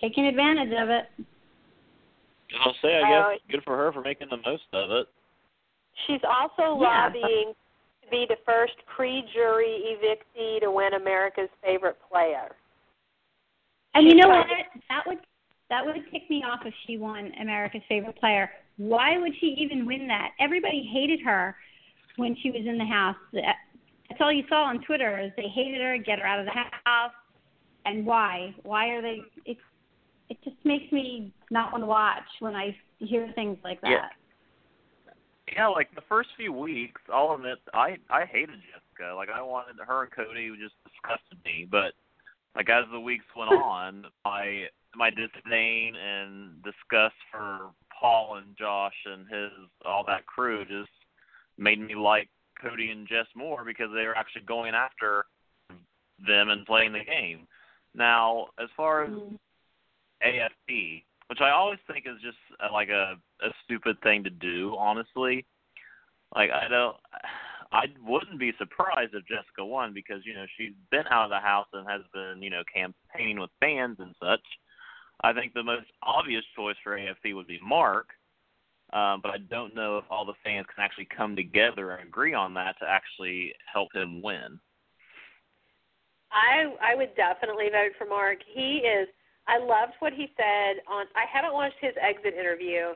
Taking 0.00 0.26
advantage 0.26 0.72
of 0.72 0.88
it. 0.90 1.06
I'll 2.64 2.74
say, 2.82 3.00
I 3.00 3.08
guess, 3.08 3.40
good 3.50 3.64
for 3.64 3.76
her 3.76 3.92
for 3.92 4.02
making 4.02 4.28
the 4.30 4.36
most 4.38 4.64
of 4.72 4.90
it. 4.90 5.06
She's 6.06 6.20
also 6.24 6.78
Yeah. 6.80 7.06
lobbying 7.06 7.54
to 8.02 8.10
be 8.10 8.26
the 8.26 8.36
first 8.44 8.74
pre-jury 8.86 9.96
evictee 9.96 10.60
to 10.60 10.70
win 10.70 10.94
America's 10.94 11.50
Favorite 11.62 11.98
Player. 12.10 12.56
And 13.94 14.06
you 14.06 14.14
know 14.14 14.28
what? 14.28 14.46
That 14.88 15.06
would 15.06 15.18
that 15.68 15.86
would 15.86 15.96
tick 16.10 16.28
me 16.28 16.44
off 16.44 16.60
if 16.66 16.74
she 16.86 16.98
won 16.98 17.32
America's 17.40 17.82
favorite 17.88 18.16
player. 18.16 18.50
Why 18.76 19.16
would 19.16 19.32
she 19.40 19.46
even 19.58 19.86
win 19.86 20.06
that? 20.08 20.32
Everybody 20.38 20.82
hated 20.82 21.20
her 21.22 21.56
when 22.16 22.36
she 22.42 22.50
was 22.50 22.66
in 22.66 22.76
the 22.76 22.84
house. 22.84 23.16
All 24.22 24.32
you 24.32 24.44
saw 24.48 24.64
on 24.64 24.82
Twitter 24.84 25.18
is 25.18 25.32
they 25.36 25.48
hated 25.48 25.80
her, 25.80 25.98
get 25.98 26.18
her 26.18 26.26
out 26.26 26.40
of 26.40 26.46
the 26.46 26.52
house. 26.84 27.12
And 27.84 28.06
why? 28.06 28.54
Why 28.62 28.88
are 28.90 29.02
they 29.02 29.18
it 29.44 29.56
it 30.28 30.38
just 30.44 30.56
makes 30.64 30.90
me 30.92 31.32
not 31.50 31.72
want 31.72 31.82
to 31.82 31.86
watch 31.86 32.22
when 32.40 32.54
I 32.54 32.74
hear 32.98 33.30
things 33.34 33.58
like 33.64 33.80
that. 33.82 33.90
Yeah. 33.90 34.08
Yeah, 35.54 35.66
like 35.66 35.94
the 35.94 36.02
first 36.08 36.30
few 36.36 36.52
weeks, 36.52 37.00
I'll 37.12 37.34
admit 37.34 37.58
I 37.74 37.96
I 38.08 38.24
hated 38.24 38.60
Jessica. 38.72 39.14
Like 39.14 39.28
I 39.28 39.42
wanted 39.42 39.76
her 39.86 40.04
and 40.04 40.12
Cody 40.12 40.50
just 40.58 40.74
disgusted 40.84 41.38
me. 41.44 41.66
But 41.70 41.92
like 42.56 42.70
as 42.70 42.84
the 42.90 43.00
weeks 43.00 43.24
went 43.36 43.50
on, 43.62 44.06
my 44.24 44.66
my 44.94 45.10
disdain 45.10 45.94
and 45.96 46.62
disgust 46.62 47.16
for 47.30 47.70
Paul 48.00 48.36
and 48.36 48.56
Josh 48.56 48.94
and 49.04 49.28
his 49.28 49.50
all 49.84 50.04
that 50.06 50.24
crew 50.26 50.64
just 50.64 50.90
made 51.58 51.80
me 51.80 51.94
like 51.94 52.28
Cody 52.62 52.90
and 52.90 53.06
Jess 53.08 53.26
more 53.34 53.64
because 53.64 53.90
they 53.94 54.06
were 54.06 54.16
actually 54.16 54.42
going 54.42 54.74
after 54.74 55.26
them 56.26 56.50
and 56.50 56.64
playing 56.66 56.92
the 56.92 57.04
game. 57.04 57.46
Now, 57.94 58.48
as 58.58 58.68
far 58.76 59.04
as 59.04 59.10
Mhm. 59.10 59.38
AFP, 60.22 61.04
which 61.26 61.40
I 61.40 61.50
always 61.50 61.80
think 61.86 62.06
is 62.06 62.20
just 62.22 62.38
uh, 62.60 62.72
like 62.72 62.88
a 62.88 63.18
a 63.40 63.52
stupid 63.64 64.00
thing 64.02 64.22
to 64.24 64.30
do. 64.30 64.76
Honestly, 64.78 65.44
like 66.34 66.50
I 66.50 66.68
don't, 66.68 66.96
I 67.72 67.86
wouldn't 68.02 68.38
be 68.38 68.52
surprised 68.58 69.14
if 69.14 69.26
Jessica 69.26 69.64
won 69.64 69.92
because 69.92 70.24
you 70.24 70.34
know 70.34 70.46
she's 70.56 70.74
been 70.90 71.06
out 71.10 71.24
of 71.24 71.30
the 71.30 71.40
house 71.40 71.66
and 71.72 71.88
has 71.88 72.02
been 72.12 72.42
you 72.42 72.50
know 72.50 72.62
campaigning 72.72 73.40
with 73.40 73.50
fans 73.60 73.98
and 73.98 74.14
such. 74.20 74.44
I 75.22 75.32
think 75.32 75.54
the 75.54 75.62
most 75.62 75.86
obvious 76.02 76.44
choice 76.56 76.76
for 76.82 76.96
AFP 76.96 77.34
would 77.34 77.46
be 77.46 77.60
Mark. 77.62 78.08
Um, 78.92 79.20
but 79.22 79.30
I 79.30 79.38
don't 79.48 79.74
know 79.74 79.96
if 79.96 80.04
all 80.10 80.26
the 80.26 80.36
fans 80.44 80.66
can 80.74 80.84
actually 80.84 81.08
come 81.16 81.34
together 81.34 81.92
and 81.92 82.06
agree 82.06 82.34
on 82.34 82.52
that 82.54 82.78
to 82.80 82.86
actually 82.88 83.54
help 83.72 83.88
him 83.94 84.20
win. 84.20 84.60
I 86.30 86.92
I 86.92 86.94
would 86.94 87.14
definitely 87.16 87.68
vote 87.72 87.92
for 87.96 88.06
Mark. 88.06 88.38
He 88.52 88.84
is. 88.84 89.08
I 89.48 89.58
loved 89.58 89.94
what 90.00 90.12
he 90.12 90.28
said 90.36 90.84
on. 90.88 91.06
I 91.16 91.24
haven't 91.30 91.54
watched 91.54 91.80
his 91.80 91.92
exit 92.00 92.34
interview. 92.34 92.92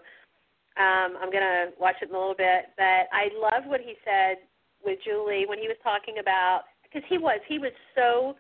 Um, 0.77 1.17
I'm 1.21 1.33
gonna 1.33 1.73
watch 1.81 1.97
it 2.03 2.11
in 2.11 2.15
a 2.15 2.19
little 2.19 2.37
bit, 2.37 2.73
but 2.77 3.09
I 3.13 3.29
loved 3.33 3.67
what 3.67 3.81
he 3.81 3.95
said 4.05 4.37
with 4.85 4.99
Julie 5.05 5.45
when 5.49 5.59
he 5.59 5.69
was 5.69 5.77
talking 5.83 6.19
about 6.21 6.65
because 6.83 7.03
he 7.09 7.17
was 7.17 7.41
he 7.49 7.59
was 7.59 7.73
so 7.95 8.37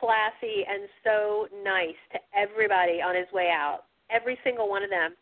classy 0.00 0.64
and 0.68 0.88
so 1.04 1.48
nice 1.64 1.96
to 2.12 2.18
everybody 2.36 3.00
on 3.00 3.14
his 3.14 3.28
way 3.32 3.50
out, 3.52 3.84
every 4.10 4.38
single 4.44 4.68
one 4.68 4.82
of 4.82 4.90
them, 4.90 5.12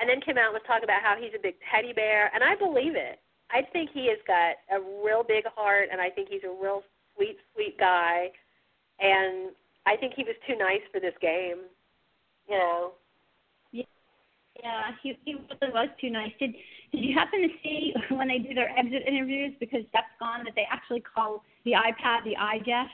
and 0.00 0.08
then 0.08 0.20
came 0.20 0.38
out 0.38 0.50
and 0.50 0.56
was 0.58 0.66
talking 0.66 0.84
about 0.84 1.02
how 1.02 1.14
he's 1.18 1.32
a 1.34 1.42
big 1.42 1.54
teddy 1.70 1.92
bear, 1.92 2.30
and 2.34 2.42
I 2.42 2.54
believe 2.54 2.96
it. 2.96 3.20
I 3.50 3.62
think 3.72 3.90
he 3.92 4.08
has 4.08 4.18
got 4.26 4.58
a 4.72 4.80
real 5.04 5.22
big 5.22 5.44
heart, 5.54 5.88
and 5.92 6.00
I 6.00 6.10
think 6.10 6.28
he's 6.28 6.42
a 6.42 6.50
real 6.50 6.82
sweet, 7.14 7.38
sweet 7.54 7.78
guy 7.78 8.32
and 9.00 9.50
I 9.86 9.96
think 9.96 10.14
he 10.14 10.24
was 10.24 10.34
too 10.46 10.56
nice 10.56 10.82
for 10.92 11.00
this 11.00 11.14
game. 11.20 11.64
You 12.48 12.58
know. 12.58 12.92
Yeah, 14.62 14.92
he 15.02 15.18
he 15.24 15.34
really 15.34 15.72
was 15.72 15.88
too 16.00 16.10
nice. 16.10 16.30
Did 16.38 16.54
Did 16.92 17.04
you 17.04 17.14
happen 17.14 17.42
to 17.42 17.48
see 17.62 17.92
when 18.14 18.28
they 18.28 18.38
do 18.38 18.54
their 18.54 18.70
exit 18.78 19.02
interviews 19.06 19.52
because 19.58 19.80
Jeff's 19.92 20.06
gone 20.20 20.44
that 20.44 20.54
they 20.54 20.66
actually 20.70 21.00
call 21.00 21.42
the 21.64 21.72
iPad 21.72 22.24
the 22.24 22.36
iJeff? 22.40 22.86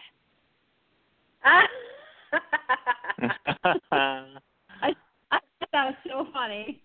Ah. 1.45 1.67
I 3.93 4.95
I 5.31 5.39
thought 5.59 5.69
that 5.73 5.85
was 5.85 5.95
so 6.07 6.27
funny. 6.33 6.81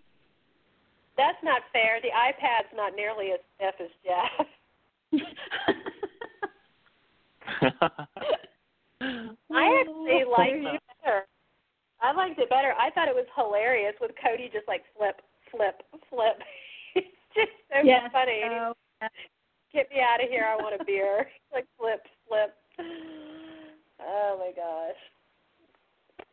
That's 1.18 1.38
not 1.43 1.61
fair. 1.72 1.99
The 2.01 2.09
iPad's 2.09 2.74
not 2.76 2.93
nearly 2.95 3.32
as 3.32 3.39
stiff 3.55 3.76
as 3.80 3.89
Jeff. 4.03 4.47
I 9.51 9.80
actually 9.80 10.24
Oh, 10.26 10.30
liked 10.38 10.66
it 10.76 10.82
better. 11.03 11.26
I 12.01 12.11
liked 12.13 12.39
it 12.39 12.49
better. 12.49 12.74
I 12.78 12.89
thought 12.91 13.07
it 13.07 13.16
was 13.16 13.26
hilarious 13.36 13.95
with 14.01 14.11
Cody 14.22 14.49
just 14.51 14.68
like 14.68 14.84
flip, 14.97 15.22
flip, 15.51 15.82
flip. 16.09 16.41
it's 16.95 17.07
just 17.34 17.51
so 17.72 17.80
yes, 17.84 18.09
funny. 18.11 18.41
Oh, 18.43 18.74
so, 19.01 19.07
Get 19.74 19.89
me 19.89 19.99
out 19.99 20.24
of 20.24 20.30
here! 20.30 20.45
I 20.47 20.55
want 20.55 20.80
a 20.80 20.84
beer. 20.86 21.28
like 21.53 21.66
flip, 21.78 22.05
flip. 22.28 22.55
Oh 23.99 24.38
my 24.39 24.51
gosh. 24.55 24.95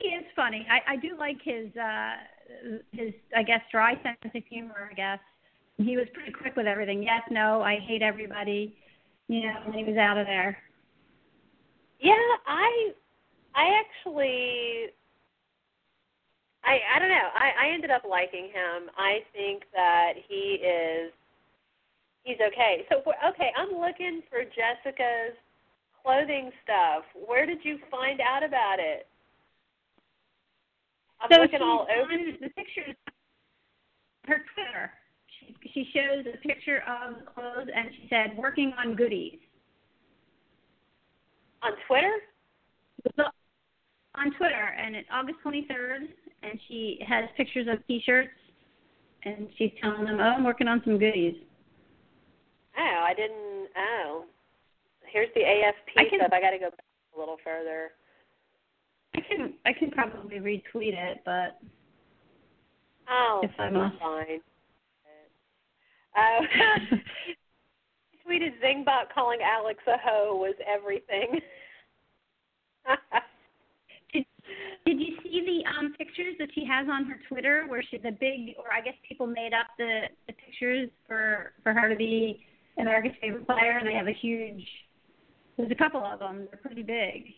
He 0.02 0.08
is 0.08 0.24
funny. 0.34 0.66
I 0.70 0.94
I 0.94 0.96
do 0.96 1.16
like 1.18 1.38
his 1.42 1.74
uh 1.76 2.14
his 2.92 3.12
I 3.36 3.42
guess 3.42 3.60
dry 3.70 3.94
sense 4.02 4.18
of 4.34 4.42
humor. 4.48 4.90
I 4.90 4.94
guess 4.94 5.18
he 5.78 5.96
was 5.96 6.06
pretty 6.12 6.32
quick 6.32 6.56
with 6.56 6.66
everything. 6.66 7.02
Yes, 7.02 7.22
no, 7.30 7.62
I 7.62 7.78
hate 7.78 8.02
everybody. 8.02 8.76
You 9.28 9.42
know, 9.42 9.56
and 9.66 9.74
he 9.74 9.84
was 9.84 9.96
out 9.96 10.18
of 10.18 10.26
there. 10.26 10.58
Yeah, 12.00 12.12
I 12.46 12.92
I 13.54 13.80
actually 13.80 14.90
I 16.64 16.78
I 16.96 16.98
don't 16.98 17.08
know. 17.08 17.28
I 17.34 17.66
I 17.66 17.72
ended 17.72 17.90
up 17.90 18.02
liking 18.08 18.46
him. 18.46 18.90
I 18.96 19.20
think 19.32 19.62
that 19.72 20.14
he 20.28 20.58
is 20.60 21.12
he's 22.24 22.38
okay. 22.48 22.84
So 22.90 22.96
okay, 23.30 23.50
I'm 23.56 23.78
looking 23.78 24.22
for 24.28 24.42
Jessica's 24.42 25.38
clothing 26.02 26.50
stuff. 26.64 27.04
Where 27.26 27.46
did 27.46 27.58
you 27.62 27.78
find 27.90 28.20
out 28.20 28.42
about 28.42 28.76
it? 28.78 29.06
I'm 31.22 31.28
so 31.32 31.40
looking 31.40 31.62
all 31.62 31.86
over 31.96 32.12
the 32.40 32.48
pictures 32.50 32.96
her 34.26 34.42
Twitter. 34.54 34.90
She 35.40 35.54
she 35.72 35.90
shows 35.94 36.24
a 36.32 36.36
picture 36.46 36.82
of 36.88 37.16
the 37.18 37.22
clothes 37.22 37.68
and 37.74 37.88
she 37.94 38.06
said 38.08 38.36
working 38.36 38.72
on 38.78 38.94
goodies. 38.94 39.38
on 41.62 41.72
Twitter. 41.86 42.12
on 44.14 44.30
Twitter, 44.36 44.74
and 44.78 44.94
it's 44.94 45.08
August 45.10 45.38
23rd, 45.44 46.06
and 46.42 46.60
she 46.68 46.98
has 47.06 47.24
pictures 47.36 47.66
of 47.66 47.84
T-shirts, 47.86 48.30
and 49.24 49.48
she's 49.56 49.72
telling 49.80 50.04
them, 50.04 50.20
"Oh, 50.20 50.22
I'm 50.36 50.44
working 50.44 50.68
on 50.68 50.82
some 50.84 50.98
goodies." 50.98 51.36
Oh, 52.76 53.02
I 53.04 53.14
didn't. 53.14 53.70
Oh, 53.76 54.24
here's 55.06 55.32
the 55.34 55.40
AFP 55.40 55.92
I 55.96 56.04
can- 56.08 56.20
stuff. 56.20 56.32
I 56.32 56.40
got 56.40 56.50
to 56.50 56.58
go 56.58 56.70
back 56.70 56.84
a 57.16 57.18
little 57.18 57.38
further. 57.38 57.92
I 59.14 59.20
can 59.20 59.54
I 59.66 59.72
can 59.72 59.90
probably 59.90 60.38
retweet 60.38 60.94
it, 60.94 61.22
but 61.24 61.58
Oh, 63.08 63.40
If 63.42 63.50
I'm 63.58 63.76
off. 63.76 63.92
fine. 64.00 64.40
Oh, 66.16 66.40
he 68.10 68.18
tweeted 68.26 68.52
Zingbot 68.62 69.12
calling 69.14 69.40
Alex 69.42 69.80
a 69.86 69.96
hoe 69.98 70.36
was 70.36 70.54
everything. 70.66 71.40
did 74.12 74.24
did 74.86 75.00
you 75.00 75.16
see 75.22 75.40
the 75.44 75.70
um 75.70 75.94
pictures 75.96 76.34
that 76.38 76.48
she 76.54 76.64
has 76.64 76.86
on 76.90 77.04
her 77.06 77.18
Twitter, 77.28 77.64
where 77.68 77.82
she 77.90 77.98
the 77.98 78.12
big, 78.12 78.54
or 78.58 78.72
I 78.72 78.80
guess 78.82 78.94
people 79.08 79.26
made 79.26 79.52
up 79.54 79.66
the 79.78 80.02
the 80.26 80.34
pictures 80.34 80.90
for 81.06 81.52
for 81.62 81.72
her 81.72 81.88
to 81.88 81.96
be 81.96 82.44
America's 82.78 83.12
favorite 83.20 83.46
player, 83.46 83.80
they 83.84 83.94
have 83.94 84.08
a 84.08 84.12
huge. 84.12 84.66
There's 85.56 85.70
a 85.70 85.74
couple 85.74 86.04
of 86.04 86.18
them. 86.18 86.48
They're 86.50 86.60
pretty 86.60 86.82
big. 86.82 87.34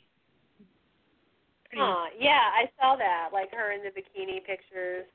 Pretty- 1.75 1.81
Huh, 1.93 2.07
yeah, 2.19 2.51
I 2.55 2.71
saw 2.81 2.95
that. 2.97 3.31
Like 3.33 3.51
her 3.53 3.73
in 3.73 3.83
the 3.83 3.91
bikini 3.91 4.45
pictures. 4.45 5.07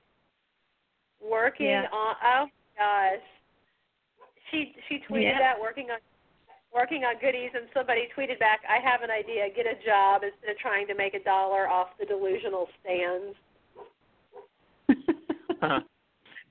Working 1.22 1.68
Yeah. 1.68 1.88
on 1.92 2.16
oh 2.24 2.46
my 2.46 2.52
gosh. 2.78 3.24
She 4.52 4.76
she 4.88 5.00
tweeted 5.10 5.24
Yeah. 5.24 5.40
that 5.40 5.60
working 5.60 5.90
on 5.92 6.00
working 6.74 7.04
on 7.06 7.18
goodies 7.20 7.52
and 7.56 7.68
somebody 7.74 8.10
tweeted 8.16 8.38
back, 8.40 8.62
I 8.70 8.78
have 8.80 9.02
an 9.02 9.10
idea, 9.10 9.50
get 9.50 9.66
a 9.66 9.76
job 9.86 10.24
instead 10.24 10.52
of 10.52 10.58
trying 10.60 10.86
to 10.88 10.94
make 10.96 11.14
a 11.16 11.24
dollar 11.24 11.68
off 11.68 11.98
the 11.98 12.06
delusional 12.06 12.70
stands. 12.82 13.36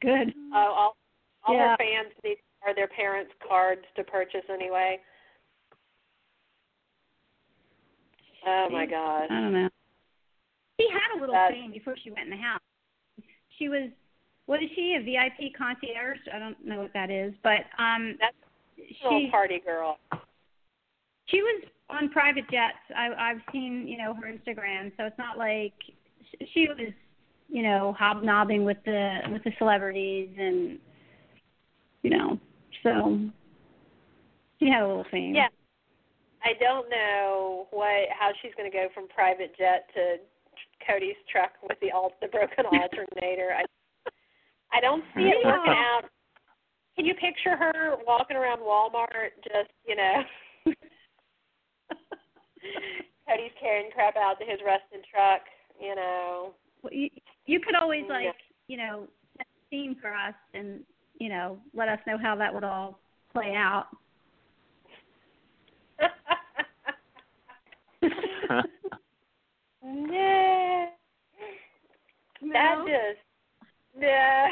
Good. 0.01 0.35
Oh, 0.55 0.73
all 0.73 0.97
all 1.45 1.55
Yeah. 1.55 1.71
her 1.71 1.77
fans 1.77 2.13
need 2.25 2.39
are 2.67 2.75
their 2.75 2.89
parents' 2.89 3.33
cards 3.47 3.85
to 3.97 4.05
purchase 4.05 4.45
anyway. 4.51 5.01
Oh 8.47 8.69
my 8.71 8.87
gosh. 8.87 9.29
I 9.31 9.35
don't 9.41 9.53
know. 9.53 9.69
She 10.81 10.89
had 10.93 11.17
a 11.17 11.21
little 11.21 11.35
That's- 11.35 11.53
fame 11.53 11.73
before 11.73 11.97
she 12.03 12.11
went 12.11 12.27
in 12.27 12.31
the 12.31 12.43
house. 12.43 12.61
She 13.59 13.69
was, 13.69 13.91
what 14.47 14.63
is 14.63 14.71
she, 14.77 14.95
a 14.95 15.03
VIP 15.03 15.53
concierge? 15.57 16.19
I 16.33 16.39
don't 16.39 16.65
know 16.65 16.81
what 16.81 16.93
that 16.95 17.11
is, 17.11 17.35
but 17.43 17.67
um, 17.79 18.17
That's 18.21 18.35
a 18.79 19.05
little 19.05 19.21
she 19.27 19.31
party 19.31 19.61
girl. 19.65 19.99
she 21.27 21.43
was 21.43 21.65
on 21.91 22.09
private 22.11 22.49
jets. 22.51 22.79
I, 22.97 23.09
I've 23.31 23.41
seen, 23.53 23.89
you 23.89 23.99
know, 23.99 24.15
her 24.15 24.33
Instagram, 24.33 24.93
so 24.97 25.05
it's 25.05 25.19
not 25.19 25.37
like 25.39 25.73
she 26.55 26.69
was, 26.69 26.93
you 27.49 27.63
know, 27.63 27.97
hobnobbing 27.99 28.65
with 28.65 28.77
the 28.85 29.21
with 29.33 29.43
the 29.43 29.51
celebrities 29.59 30.29
and, 30.39 30.79
you 32.03 32.11
know, 32.11 32.39
so 32.85 33.19
she 34.61 34.69
had 34.69 34.83
a 34.83 34.87
little 34.87 35.07
fame. 35.11 35.35
Yeah. 35.35 35.49
I 36.45 36.53
don't 36.61 36.89
know 36.89 37.67
what 37.73 38.09
how 38.17 38.31
she's 38.41 38.53
going 38.57 38.71
to 38.71 38.77
go 38.77 38.87
from 38.95 39.09
private 39.09 39.57
jet 39.59 39.89
to 39.95 40.17
Cody's 40.87 41.17
truck 41.31 41.53
with 41.63 41.79
the 41.81 41.91
alt 41.93 42.15
the 42.21 42.29
broken 42.29 42.67
alternator. 42.73 43.55
I 43.57 43.65
I 44.73 44.81
don't 44.81 45.05
see 45.15 45.23
it 45.23 45.39
Yeah. 45.43 45.51
working 45.51 45.73
out. 45.73 46.03
Can 46.97 47.07
you 47.07 47.15
picture 47.15 47.57
her 47.57 47.97
walking 48.07 48.37
around 48.37 48.59
Walmart 48.59 49.31
just, 49.45 49.71
you 49.87 49.95
know, 49.95 50.25
Cody's 53.29 53.53
carrying 53.61 53.91
crap 53.93 54.17
out 54.17 54.39
to 54.41 54.45
his 54.45 54.59
rusted 54.65 55.05
truck, 55.11 55.43
you 55.81 55.95
know. 55.95 56.55
Well, 56.83 56.93
you, 56.93 57.09
you 57.47 57.61
could 57.61 57.77
always 57.77 58.05
Yeah. 58.09 58.15
like 58.15 58.35
you 58.67 58.77
know 58.77 59.07
set 59.37 59.47
the 59.55 59.61
scene 59.71 59.95
for 60.01 60.13
us 60.13 60.35
and 60.55 60.85
you 61.19 61.29
know 61.29 61.61
let 61.75 61.89
us 61.89 62.01
know 62.07 62.19
how 62.19 62.35
that 62.37 62.53
would 62.53 62.65
all 62.65 62.99
play 63.33 63.55
out. 63.55 63.87
nah. 69.83 70.48
That 72.53 72.79
No? 72.79 72.87
just 72.87 73.21
nah. 73.97 74.49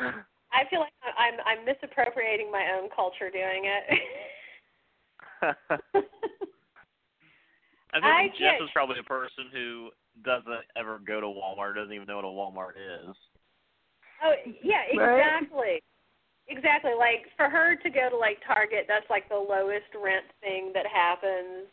I 0.52 0.64
feel 0.68 0.80
like 0.80 0.92
I'm 1.18 1.34
I'm 1.46 1.64
misappropriating 1.64 2.50
my 2.50 2.70
own 2.74 2.88
culture 2.94 3.30
doing 3.30 3.64
it. 3.66 3.84
I 7.92 7.98
think 7.98 8.04
I 8.04 8.26
Jeff 8.28 8.58
get- 8.58 8.62
is 8.62 8.70
probably 8.72 8.98
a 9.00 9.02
person 9.04 9.46
who 9.52 9.90
doesn't 10.24 10.64
ever 10.76 10.98
go 11.06 11.20
to 11.20 11.26
Walmart, 11.26 11.74
doesn't 11.76 11.92
even 11.92 12.06
know 12.06 12.16
what 12.16 12.24
a 12.24 12.28
Walmart 12.28 12.76
is. 12.76 13.16
oh 14.22 14.34
yeah, 14.62 14.82
Right. 14.96 15.18
exactly. 15.40 15.82
Exactly. 16.48 16.92
Like 16.98 17.26
for 17.36 17.48
her 17.48 17.76
to 17.76 17.90
go 17.90 18.10
to 18.10 18.16
like 18.16 18.38
Target, 18.46 18.86
that's 18.88 19.08
like 19.08 19.28
the 19.28 19.36
lowest 19.36 19.86
rent 20.00 20.26
thing 20.40 20.72
that 20.74 20.86
happens. 20.86 21.68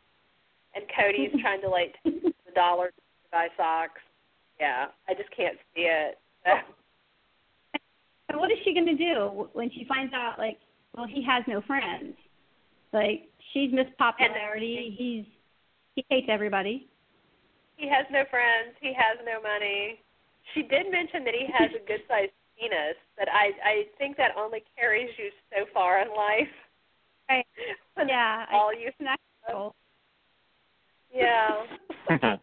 And 0.76 0.86
Cody's 0.96 1.32
trying 1.42 1.62
to 1.62 1.70
like 1.70 1.96
take 2.58 2.64
the 2.64 2.70
dollar 2.70 2.88
to 2.88 2.94
buy 3.32 3.48
socks. 3.58 4.02
Yeah, 4.60 4.86
I 5.08 5.14
just 5.14 5.30
can't 5.36 5.58
see 5.76 5.82
it. 5.88 6.18
So. 8.30 8.40
What 8.40 8.52
is 8.52 8.58
she 8.66 8.74
going 8.74 8.86
to 8.88 8.96
do 8.98 9.48
when 9.54 9.72
she 9.72 9.86
finds 9.88 10.14
out, 10.14 10.36
like, 10.38 10.58
well, 10.94 11.08
he 11.08 11.24
has 11.24 11.46
no 11.48 11.62
friends? 11.62 12.14
Like, 12.92 13.30
she's 13.54 13.72
Miss 13.72 13.88
Popularity. 13.98 14.94
He's 14.98 15.24
he 15.96 16.04
hates 16.10 16.28
everybody. 16.30 16.90
He 17.78 17.88
has 17.88 18.06
no 18.12 18.24
friends. 18.30 18.76
He 18.82 18.92
has 18.92 19.18
no 19.26 19.42
money. 19.42 20.00
She 20.54 20.62
did 20.62 20.92
mention 20.92 21.24
that 21.24 21.34
he 21.34 21.48
has 21.58 21.72
a 21.74 21.88
good 21.88 22.02
sized 22.10 22.32
penis, 22.60 23.00
but 23.18 23.30
I 23.32 23.52
I 23.64 23.84
think 23.98 24.18
that 24.18 24.32
only 24.38 24.64
carries 24.78 25.10
you 25.18 25.30
so 25.56 25.64
far 25.74 26.02
in 26.02 26.10
life. 26.10 26.52
Right. 27.30 27.46
Yeah. 28.08 28.46
All 28.52 28.72
I, 28.76 28.80
you. 28.80 28.92
not 29.00 29.20
cool. 29.50 29.76
Yeah. 31.16 32.38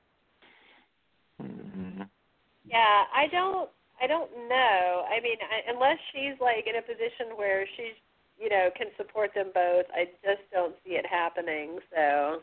Yeah. 2.64 3.04
I 3.14 3.26
don't. 3.30 3.70
I 4.02 4.06
don't 4.08 4.30
know. 4.48 5.04
I 5.08 5.20
mean, 5.22 5.36
I, 5.38 5.70
unless 5.70 5.98
she's 6.12 6.34
like 6.40 6.66
in 6.66 6.76
a 6.76 6.82
position 6.82 7.36
where 7.36 7.64
she's, 7.76 7.94
you 8.38 8.48
know, 8.48 8.68
can 8.76 8.88
support 8.96 9.30
them 9.34 9.52
both, 9.54 9.86
I 9.94 10.06
just 10.20 10.42
don't 10.52 10.74
see 10.84 10.94
it 10.94 11.06
happening. 11.06 11.78
So. 11.94 12.42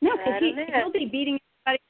No, 0.00 0.16
because 0.16 0.40
he, 0.40 0.52
know. 0.52 0.64
he'll 0.74 0.92
be 0.92 1.08
beating 1.10 1.38
anybody, 1.66 1.82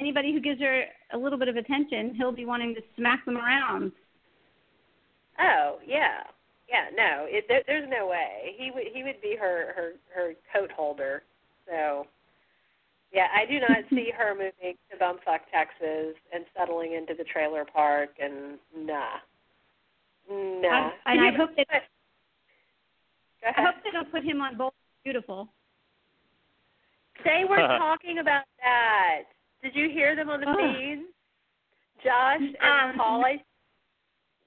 anybody 0.00 0.32
who 0.32 0.40
gives 0.40 0.60
her 0.60 0.84
a 1.12 1.18
little 1.18 1.38
bit 1.38 1.48
of 1.48 1.56
attention. 1.56 2.14
He'll 2.14 2.32
be 2.32 2.46
wanting 2.46 2.74
to 2.74 2.80
smack 2.96 3.24
them 3.24 3.36
around. 3.36 3.92
Oh 5.38 5.78
yeah, 5.86 6.24
yeah. 6.68 6.86
No, 6.96 7.26
it, 7.28 7.44
there, 7.48 7.62
there's 7.66 7.88
no 7.88 8.06
way 8.08 8.54
he 8.56 8.70
would. 8.70 8.84
He 8.92 9.02
would 9.02 9.20
be 9.22 9.36
her 9.38 9.72
her 9.76 9.92
her 10.14 10.32
coat 10.52 10.70
holder. 10.72 11.22
So, 11.66 12.06
yeah, 13.12 13.26
I 13.34 13.46
do 13.50 13.58
not 13.60 13.78
see 13.90 14.10
her 14.16 14.34
moving 14.34 14.76
to 14.90 14.96
Bumfuck, 14.96 15.40
Texas, 15.52 16.14
and 16.32 16.44
settling 16.56 16.94
into 16.94 17.14
the 17.16 17.24
trailer 17.24 17.64
park. 17.64 18.10
And 18.22 18.58
nah, 18.76 19.18
nah. 20.30 20.90
I, 21.06 21.12
and 21.12 21.20
I 21.20 21.36
hope 21.36 21.50
that 21.56 21.66
Go 23.40 23.48
I 23.56 23.62
hope 23.62 23.76
they 23.84 23.90
don't 23.90 24.10
put 24.10 24.24
him 24.24 24.40
on 24.40 24.56
Bold 24.56 24.72
and 24.72 25.04
Beautiful. 25.04 25.48
They 27.24 27.44
were 27.48 27.56
talking 27.78 28.18
about 28.18 28.44
that. 28.62 29.22
Did 29.62 29.74
you 29.74 29.88
hear 29.90 30.16
them 30.16 30.28
on 30.28 30.40
the 30.40 30.48
Oh. 30.48 30.56
feed? 30.56 31.04
Josh 32.04 32.40
and 32.40 32.90
Um, 32.92 32.96
Paul 32.96 33.24
I, 33.24 33.42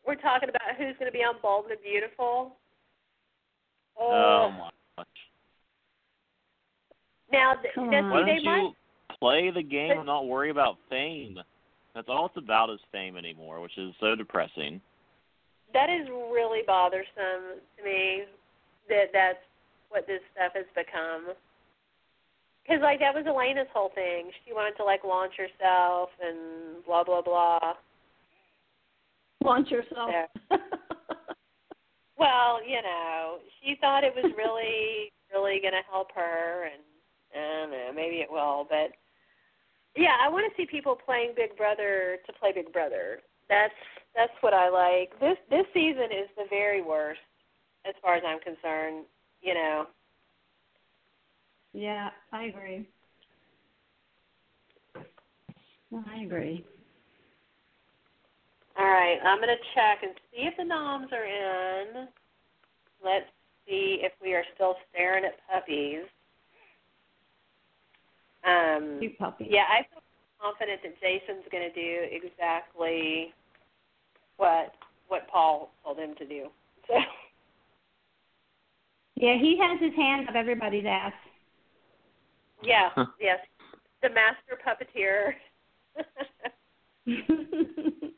were 0.05 0.15
talking 0.15 0.49
about 0.49 0.75
who's 0.77 0.95
going 0.97 1.11
to 1.11 1.17
be 1.17 1.23
on 1.23 1.35
Bold 1.41 1.65
and 1.69 1.81
Beautiful. 1.81 2.55
Oh 3.99 4.49
my 4.51 4.57
gosh. 4.59 4.71
Now, 7.31 7.53
th- 7.61 7.73
Come 7.75 7.89
now 7.89 8.03
on. 8.03 8.09
Why 8.11 8.19
see, 8.21 8.25
they 8.25 8.43
don't 8.43 8.45
might 8.45 8.59
you 8.59 8.73
play 9.19 9.51
the 9.51 9.63
game 9.63 9.91
and 9.91 10.05
not 10.05 10.27
worry 10.27 10.49
about 10.49 10.77
fame? 10.89 11.37
That's 11.95 12.07
all 12.09 12.27
it's 12.27 12.37
about 12.37 12.69
is 12.69 12.79
fame 12.91 13.17
anymore, 13.17 13.59
which 13.61 13.77
is 13.77 13.93
so 13.99 14.15
depressing. 14.15 14.79
that 15.73 15.89
is 15.89 16.07
really 16.09 16.61
bothersome 16.65 17.59
to 17.77 17.83
me 17.83 18.23
that 18.89 19.05
that's 19.13 19.39
what 19.89 20.07
this 20.07 20.21
stuff 20.33 20.53
has 20.55 20.65
become. 20.75 21.33
Because 22.63 22.81
like 22.81 22.99
that 22.99 23.13
was 23.13 23.25
Elena's 23.27 23.67
whole 23.73 23.91
thing. 23.95 24.31
She 24.45 24.53
wanted 24.53 24.75
to 24.77 24.83
like 24.83 25.03
launch 25.03 25.33
herself 25.37 26.09
and 26.23 26.83
blah 26.85 27.03
blah 27.03 27.21
blah. 27.21 27.73
Launch 29.43 29.71
yourself. 29.71 30.09
Yeah. 30.11 30.57
Well, 32.17 32.61
you 32.61 32.77
know, 32.83 33.39
she 33.63 33.75
thought 33.81 34.03
it 34.03 34.13
was 34.15 34.31
really 34.37 35.11
really 35.33 35.59
going 35.59 35.73
to 35.73 35.81
help 35.89 36.09
her, 36.13 36.65
and 36.69 36.75
I 36.75 36.77
don't 36.77 36.90
know, 37.33 37.91
maybe 37.95 38.17
it 38.17 38.31
will, 38.31 38.65
but 38.69 38.91
yeah, 39.95 40.15
I 40.23 40.29
want 40.29 40.45
to 40.49 40.61
see 40.61 40.65
people 40.65 40.95
playing 40.95 41.33
Big 41.35 41.57
Brother 41.57 42.17
to 42.25 42.33
play 42.33 42.51
Big 42.53 42.71
Brother. 42.71 43.19
That's 43.49 43.73
that's 44.15 44.33
what 44.41 44.53
I 44.53 44.69
like. 44.69 45.19
This 45.19 45.37
this 45.49 45.65
season 45.73 46.05
is 46.05 46.29
the 46.37 46.45
very 46.49 46.81
worst, 46.81 47.19
as 47.85 47.93
far 48.01 48.15
as 48.15 48.23
I'm 48.25 48.39
concerned. 48.39 49.05
You 49.41 49.53
know, 49.53 49.87
yeah, 51.73 52.09
I 52.31 52.43
agree. 52.45 52.87
I 54.95 56.21
agree. 56.23 56.65
All 58.79 58.85
right, 58.85 59.17
I'm 59.25 59.39
going 59.39 59.49
to 59.49 59.63
check 59.75 59.99
and 60.03 60.13
see 60.31 60.43
if 60.47 60.55
the 60.57 60.63
noms 60.63 61.09
are 61.11 61.25
in. 61.25 62.07
Let's 63.03 63.25
see 63.67 63.99
if 64.01 64.13
we 64.21 64.33
are 64.33 64.43
still 64.55 64.75
staring 64.89 65.25
at 65.25 65.33
puppies. 65.51 66.05
Um, 68.43 68.97
Cute 68.99 69.17
puppy. 69.19 69.47
yeah, 69.49 69.65
I 69.69 69.85
feel 69.91 70.01
confident 70.41 70.81
that 70.83 70.99
Jason's 70.99 71.45
going 71.51 71.71
to 71.71 71.73
do 71.73 72.07
exactly 72.11 73.33
what 74.37 74.73
what 75.07 75.27
Paul 75.27 75.71
told 75.83 75.97
him 75.99 76.15
to 76.15 76.25
do. 76.25 76.47
So, 76.87 76.95
Yeah, 79.15 79.37
he 79.37 79.57
has 79.59 79.79
his 79.79 79.93
hand 79.95 80.27
up 80.29 80.35
everybody's 80.35 80.85
ass. 80.87 81.13
yeah, 82.63 82.89
Huh. 82.95 83.05
yes, 83.19 83.39
the 84.01 84.09
master 84.09 84.57
puppeteer. 84.65 85.33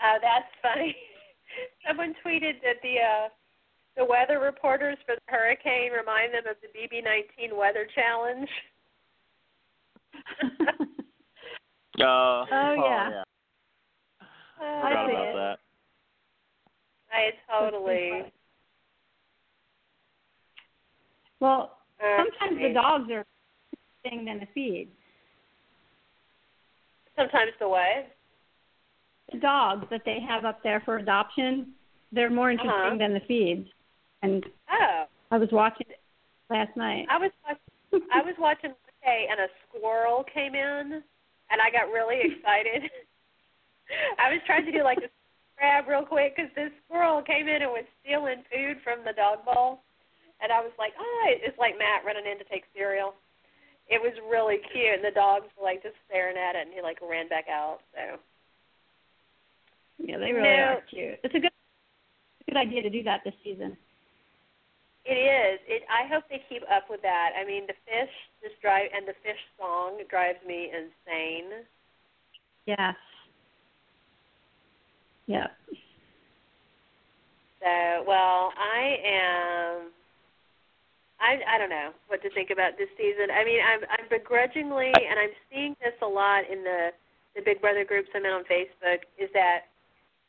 Uh, 0.00 0.18
that's 0.22 0.46
funny. 0.62 0.94
Someone 1.86 2.14
tweeted 2.24 2.62
that 2.62 2.76
the 2.82 2.96
uh, 3.00 3.28
the 3.98 4.04
weather 4.04 4.38
reporters 4.38 4.96
for 5.04 5.16
the 5.16 5.20
hurricane 5.26 5.90
remind 5.92 6.32
them 6.32 6.44
of 6.48 6.56
the 6.62 6.68
BB19 6.78 7.54
weather 7.56 7.86
challenge. 7.94 8.48
Uh, 12.00 12.46
Oh, 12.52 12.74
yeah. 12.76 13.10
yeah. 13.10 13.22
Uh, 14.60 14.80
Forgot 14.88 15.06
see 15.06 15.12
about 15.12 15.26
it. 15.26 15.34
that. 15.34 15.58
I 17.12 17.30
totally. 17.50 18.32
well, 21.40 21.78
uh, 22.00 22.22
sometimes 22.22 22.62
the 22.62 22.72
dogs 22.72 23.10
are 23.10 23.24
interesting 24.04 24.24
than 24.26 24.38
the 24.38 24.46
feed. 24.54 24.88
Sometimes 27.16 27.50
the 27.58 27.68
what? 27.68 28.06
The 29.32 29.38
dogs 29.40 29.86
that 29.90 30.02
they 30.04 30.18
have 30.20 30.44
up 30.44 30.62
there 30.62 30.80
for 30.84 30.98
adoption, 30.98 31.72
they're 32.12 32.30
more 32.30 32.52
interesting 32.52 32.70
Uh-huh. 32.72 32.96
than 32.96 33.12
the 33.12 33.20
feeds. 33.26 33.68
And 34.22 34.44
Oh, 34.70 35.04
I 35.30 35.38
was 35.38 35.48
watching 35.52 35.86
it 35.88 36.00
last 36.50 36.76
night. 36.76 37.06
I 37.10 37.18
was 37.18 37.30
watching, 37.46 38.08
I 38.12 38.22
was 38.22 38.34
watching 38.38 38.70
one 38.70 38.98
day 39.04 39.26
and 39.30 39.40
a 39.40 39.48
squirrel 39.68 40.24
came 40.32 40.54
in, 40.54 41.02
and 41.50 41.58
I 41.60 41.70
got 41.70 41.92
really 41.92 42.18
excited. 42.20 42.90
I 44.18 44.30
was 44.32 44.40
trying 44.46 44.66
to 44.66 44.72
do 44.72 44.82
like 44.82 44.98
a 44.98 45.08
grab 45.58 45.88
real 45.88 46.04
quick 46.04 46.36
because 46.36 46.50
this 46.54 46.70
squirrel 46.86 47.22
came 47.22 47.48
in 47.48 47.62
and 47.62 47.70
was 47.70 47.86
stealing 48.02 48.42
food 48.52 48.78
from 48.84 49.04
the 49.04 49.12
dog 49.14 49.44
bowl, 49.44 49.80
and 50.42 50.52
I 50.52 50.60
was 50.60 50.72
like, 50.78 50.92
oh, 50.98 51.24
it's 51.28 51.58
like 51.58 51.78
Matt 51.78 52.04
running 52.04 52.26
in 52.30 52.38
to 52.38 52.44
take 52.44 52.64
cereal. 52.74 53.14
It 53.88 54.02
was 54.02 54.12
really 54.28 54.58
cute, 54.72 55.00
and 55.00 55.04
the 55.04 55.14
dogs 55.14 55.46
were 55.56 55.64
like 55.64 55.82
just 55.82 55.96
staring 56.06 56.36
at 56.36 56.56
it, 56.56 56.66
and 56.66 56.74
he 56.74 56.82
like 56.82 56.98
ran 57.00 57.28
back 57.28 57.46
out. 57.48 57.80
So 57.94 58.18
yeah, 59.98 60.18
they 60.18 60.32
really 60.32 60.48
No. 60.56 60.76
are 60.76 60.82
cute. 60.90 61.18
It's 61.24 61.34
a 61.34 61.40
good, 61.40 61.50
good 62.46 62.56
idea 62.58 62.82
to 62.82 62.90
do 62.90 63.02
that 63.04 63.22
this 63.24 63.34
season. 63.42 63.76
It 65.08 65.16
is. 65.16 65.58
It. 65.66 65.82
I 65.88 66.06
hope 66.12 66.24
they 66.28 66.44
keep 66.48 66.62
up 66.68 66.84
with 66.90 67.00
that. 67.00 67.32
I 67.32 67.44
mean, 67.48 67.64
the 67.66 67.72
fish 67.88 68.12
just 68.44 68.60
drive 68.60 68.92
and 68.94 69.08
the 69.08 69.16
fish 69.24 69.40
song 69.56 69.96
drives 70.10 70.38
me 70.46 70.68
insane. 70.68 71.64
Yes. 72.66 72.94
Yeah. 75.26 75.48
So, 77.60 78.04
well, 78.06 78.52
I 78.52 79.00
am. 79.04 79.90
I 81.20 81.40
I 81.48 81.58
don't 81.58 81.70
know 81.72 81.90
what 82.06 82.22
to 82.22 82.30
think 82.30 82.50
about 82.50 82.76
this 82.76 82.88
season. 82.96 83.32
I 83.32 83.44
mean, 83.44 83.60
I'm 83.64 83.80
I'm 83.88 84.08
begrudgingly, 84.12 84.92
and 84.92 85.16
I'm 85.18 85.34
seeing 85.50 85.74
this 85.80 85.96
a 86.02 86.06
lot 86.06 86.44
in 86.52 86.62
the 86.62 86.92
the 87.34 87.40
Big 87.40 87.60
Brother 87.60 87.84
groups 87.84 88.08
I'm 88.14 88.24
in 88.24 88.32
on 88.32 88.44
Facebook. 88.44 89.08
Is 89.18 89.30
that 89.32 89.72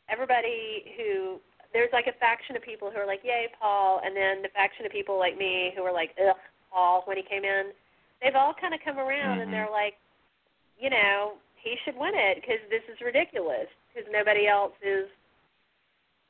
everybody 0.09 0.95
who 0.95 1.39
there's 1.74 1.91
like 1.93 2.07
a 2.07 2.17
faction 2.20 2.55
of 2.55 2.61
people 2.61 2.89
who 2.89 2.97
are 2.97 3.05
like, 3.05 3.24
"Yay, 3.24 3.47
Paul," 3.59 4.01
and 4.03 4.15
then 4.15 4.41
the 4.41 4.49
faction 4.49 4.86
of 4.86 4.91
people 4.91 5.17
like 5.17 5.38
me 5.38 5.72
who 5.76 5.84
are 5.84 5.93
like, 5.93 6.15
"Ugh, 6.20 6.36
Paul." 6.72 7.03
When 7.05 7.17
he 7.17 7.24
came 7.24 7.45
in, 7.45 7.72
they've 8.22 8.36
all 8.36 8.53
kind 8.53 8.74
of 8.74 8.80
come 8.82 8.97
around 8.97 9.38
Mhm. 9.38 9.43
and 9.43 9.53
they're 9.53 9.70
like, 9.70 9.97
you 10.78 10.89
know, 10.89 11.38
he 11.55 11.76
should 11.84 11.95
win 11.95 12.15
it 12.15 12.41
because 12.41 12.59
this 12.70 12.84
is 12.89 12.99
ridiculous 13.01 13.67
because 13.93 14.09
nobody 14.11 14.47
else 14.47 14.74
is, 14.82 15.09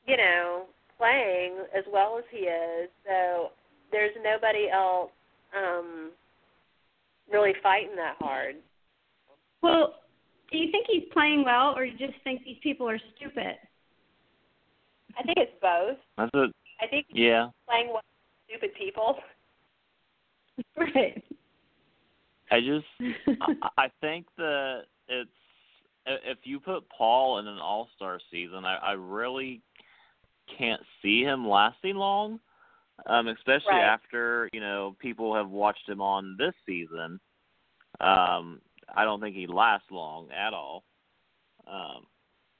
you 0.06 0.16
know, 0.16 0.66
playing 0.98 1.66
as 1.72 1.86
well 1.86 2.18
as 2.18 2.24
he 2.30 2.48
is. 2.48 2.90
So 3.04 3.52
there's 3.90 4.14
nobody 4.22 4.68
else 4.68 5.12
um 5.54 6.12
really 7.30 7.54
fighting 7.62 7.96
that 7.96 8.16
hard. 8.18 8.56
Well, 9.62 10.02
do 10.50 10.58
you 10.58 10.70
think 10.70 10.86
he's 10.88 11.04
playing 11.12 11.44
well, 11.44 11.76
or 11.76 11.84
you 11.84 11.96
just 11.96 12.18
think 12.24 12.44
these 12.44 12.58
people 12.62 12.88
are 12.88 12.98
stupid? 13.16 13.56
I 15.18 15.22
think 15.22 15.38
it's 15.38 15.52
both. 15.60 15.98
That's 16.16 16.30
it. 16.34 16.52
I 16.80 16.86
think 16.86 17.06
Yeah. 17.10 17.48
playing 17.68 17.92
with 17.92 18.04
stupid 18.48 18.70
people. 18.74 19.18
Right. 20.76 21.24
I 22.50 22.60
just 22.60 22.86
I, 23.40 23.68
I 23.84 23.88
think 24.02 24.26
that 24.36 24.82
it's 25.08 25.30
if 26.06 26.38
you 26.44 26.60
put 26.60 26.84
Paul 26.90 27.38
in 27.38 27.46
an 27.46 27.58
All 27.58 27.88
Star 27.96 28.18
season, 28.30 28.64
I, 28.64 28.76
I 28.76 28.92
really 28.92 29.62
can't 30.58 30.82
see 31.00 31.22
him 31.22 31.48
lasting 31.48 31.96
long. 31.96 32.40
Um, 33.06 33.28
especially 33.28 33.70
right. 33.70 33.84
after 33.84 34.50
you 34.52 34.60
know 34.60 34.94
people 34.98 35.34
have 35.34 35.48
watched 35.48 35.88
him 35.88 36.02
on 36.02 36.36
this 36.38 36.54
season. 36.66 37.18
Um, 38.00 38.60
I 38.94 39.04
don't 39.04 39.20
think 39.20 39.36
he 39.36 39.46
lasts 39.46 39.90
long 39.90 40.28
at 40.30 40.52
all. 40.52 40.84
Um, 41.66 42.06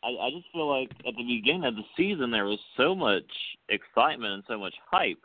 I, 0.02 0.08
I 0.08 0.30
just 0.30 0.46
feel 0.52 0.68
like 0.68 0.90
at 1.06 1.14
the 1.16 1.24
beginning 1.24 1.64
of 1.64 1.76
the 1.76 1.84
season 1.96 2.30
there 2.30 2.46
was 2.46 2.58
so 2.76 2.94
much 2.94 3.30
excitement 3.68 4.34
and 4.34 4.44
so 4.48 4.58
much 4.58 4.74
hype 4.90 5.22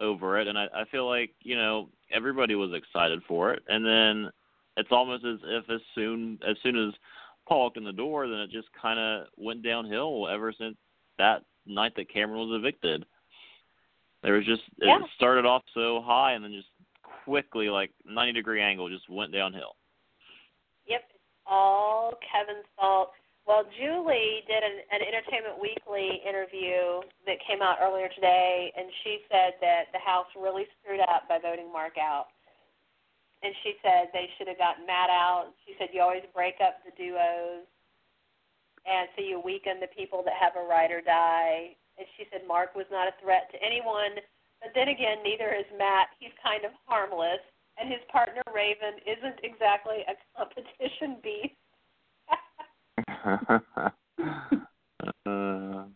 over 0.00 0.38
it, 0.38 0.48
and 0.48 0.58
I, 0.58 0.66
I 0.74 0.84
feel 0.90 1.08
like 1.08 1.30
you 1.42 1.56
know 1.56 1.88
everybody 2.12 2.54
was 2.54 2.72
excited 2.74 3.20
for 3.26 3.52
it, 3.52 3.62
and 3.68 3.84
then 3.84 4.30
it's 4.76 4.92
almost 4.92 5.24
as 5.24 5.38
if 5.44 5.70
as 5.70 5.80
soon 5.94 6.38
as 6.46 6.56
soon 6.62 6.76
as 6.76 6.94
Paul 7.48 7.60
walked 7.60 7.76
in 7.76 7.84
the 7.84 7.92
door, 7.92 8.28
then 8.28 8.38
it 8.38 8.50
just 8.50 8.68
kind 8.80 8.98
of 8.98 9.28
went 9.36 9.62
downhill 9.62 10.28
ever 10.28 10.52
since 10.58 10.76
that 11.18 11.42
night 11.66 11.92
that 11.96 12.12
Cameron 12.12 12.48
was 12.48 12.58
evicted. 12.58 13.04
There 14.22 14.34
was 14.34 14.44
just 14.44 14.62
yeah. 14.78 14.96
it 14.96 15.02
started 15.16 15.46
off 15.46 15.62
so 15.74 16.02
high 16.04 16.32
and 16.32 16.44
then 16.44 16.52
just 16.52 16.68
quickly 17.24 17.68
like 17.68 17.90
90 18.04 18.32
degree 18.32 18.62
angle 18.62 18.88
just 18.88 19.08
went 19.08 19.32
downhill. 19.32 19.76
Yep, 20.86 21.02
It's 21.10 21.18
all 21.46 22.14
Kevin's 22.32 22.66
fault. 22.78 23.10
Well, 23.46 23.62
Julie 23.78 24.42
did 24.50 24.58
an, 24.58 24.82
an 24.90 25.06
Entertainment 25.06 25.62
Weekly 25.62 26.18
interview 26.26 26.98
that 27.30 27.38
came 27.46 27.62
out 27.62 27.78
earlier 27.78 28.10
today, 28.10 28.74
and 28.74 28.90
she 29.06 29.22
said 29.30 29.54
that 29.62 29.94
the 29.94 30.02
House 30.02 30.26
really 30.34 30.66
screwed 30.82 30.98
up 30.98 31.30
by 31.30 31.38
voting 31.38 31.70
Mark 31.70 31.94
out. 31.94 32.34
And 33.46 33.54
she 33.62 33.78
said 33.86 34.10
they 34.10 34.26
should 34.34 34.50
have 34.50 34.58
gotten 34.58 34.82
Matt 34.82 35.14
out. 35.14 35.54
She 35.62 35.78
said 35.78 35.94
you 35.94 36.02
always 36.02 36.26
break 36.34 36.58
up 36.58 36.82
the 36.82 36.90
duos, 36.98 37.62
and 38.82 39.06
so 39.14 39.22
you 39.22 39.38
weaken 39.38 39.78
the 39.78 39.94
people 39.94 40.26
that 40.26 40.34
have 40.34 40.58
a 40.58 40.66
ride 40.66 40.90
or 40.90 40.98
die. 40.98 41.78
And 42.02 42.06
she 42.18 42.26
said 42.34 42.50
Mark 42.50 42.74
was 42.74 42.90
not 42.90 43.06
a 43.06 43.14
threat 43.22 43.46
to 43.54 43.62
anyone, 43.62 44.18
but 44.58 44.74
then 44.74 44.90
again, 44.90 45.22
neither 45.22 45.54
is 45.54 45.70
Matt. 45.78 46.10
He's 46.18 46.34
kind 46.42 46.66
of 46.66 46.74
harmless, 46.90 47.46
and 47.78 47.86
his 47.86 48.02
partner 48.10 48.42
Raven 48.50 48.98
isn't 49.06 49.38
exactly 49.46 50.02
a 50.10 50.18
competition 50.34 51.22
beast 51.22 51.54
uh, 53.26 53.58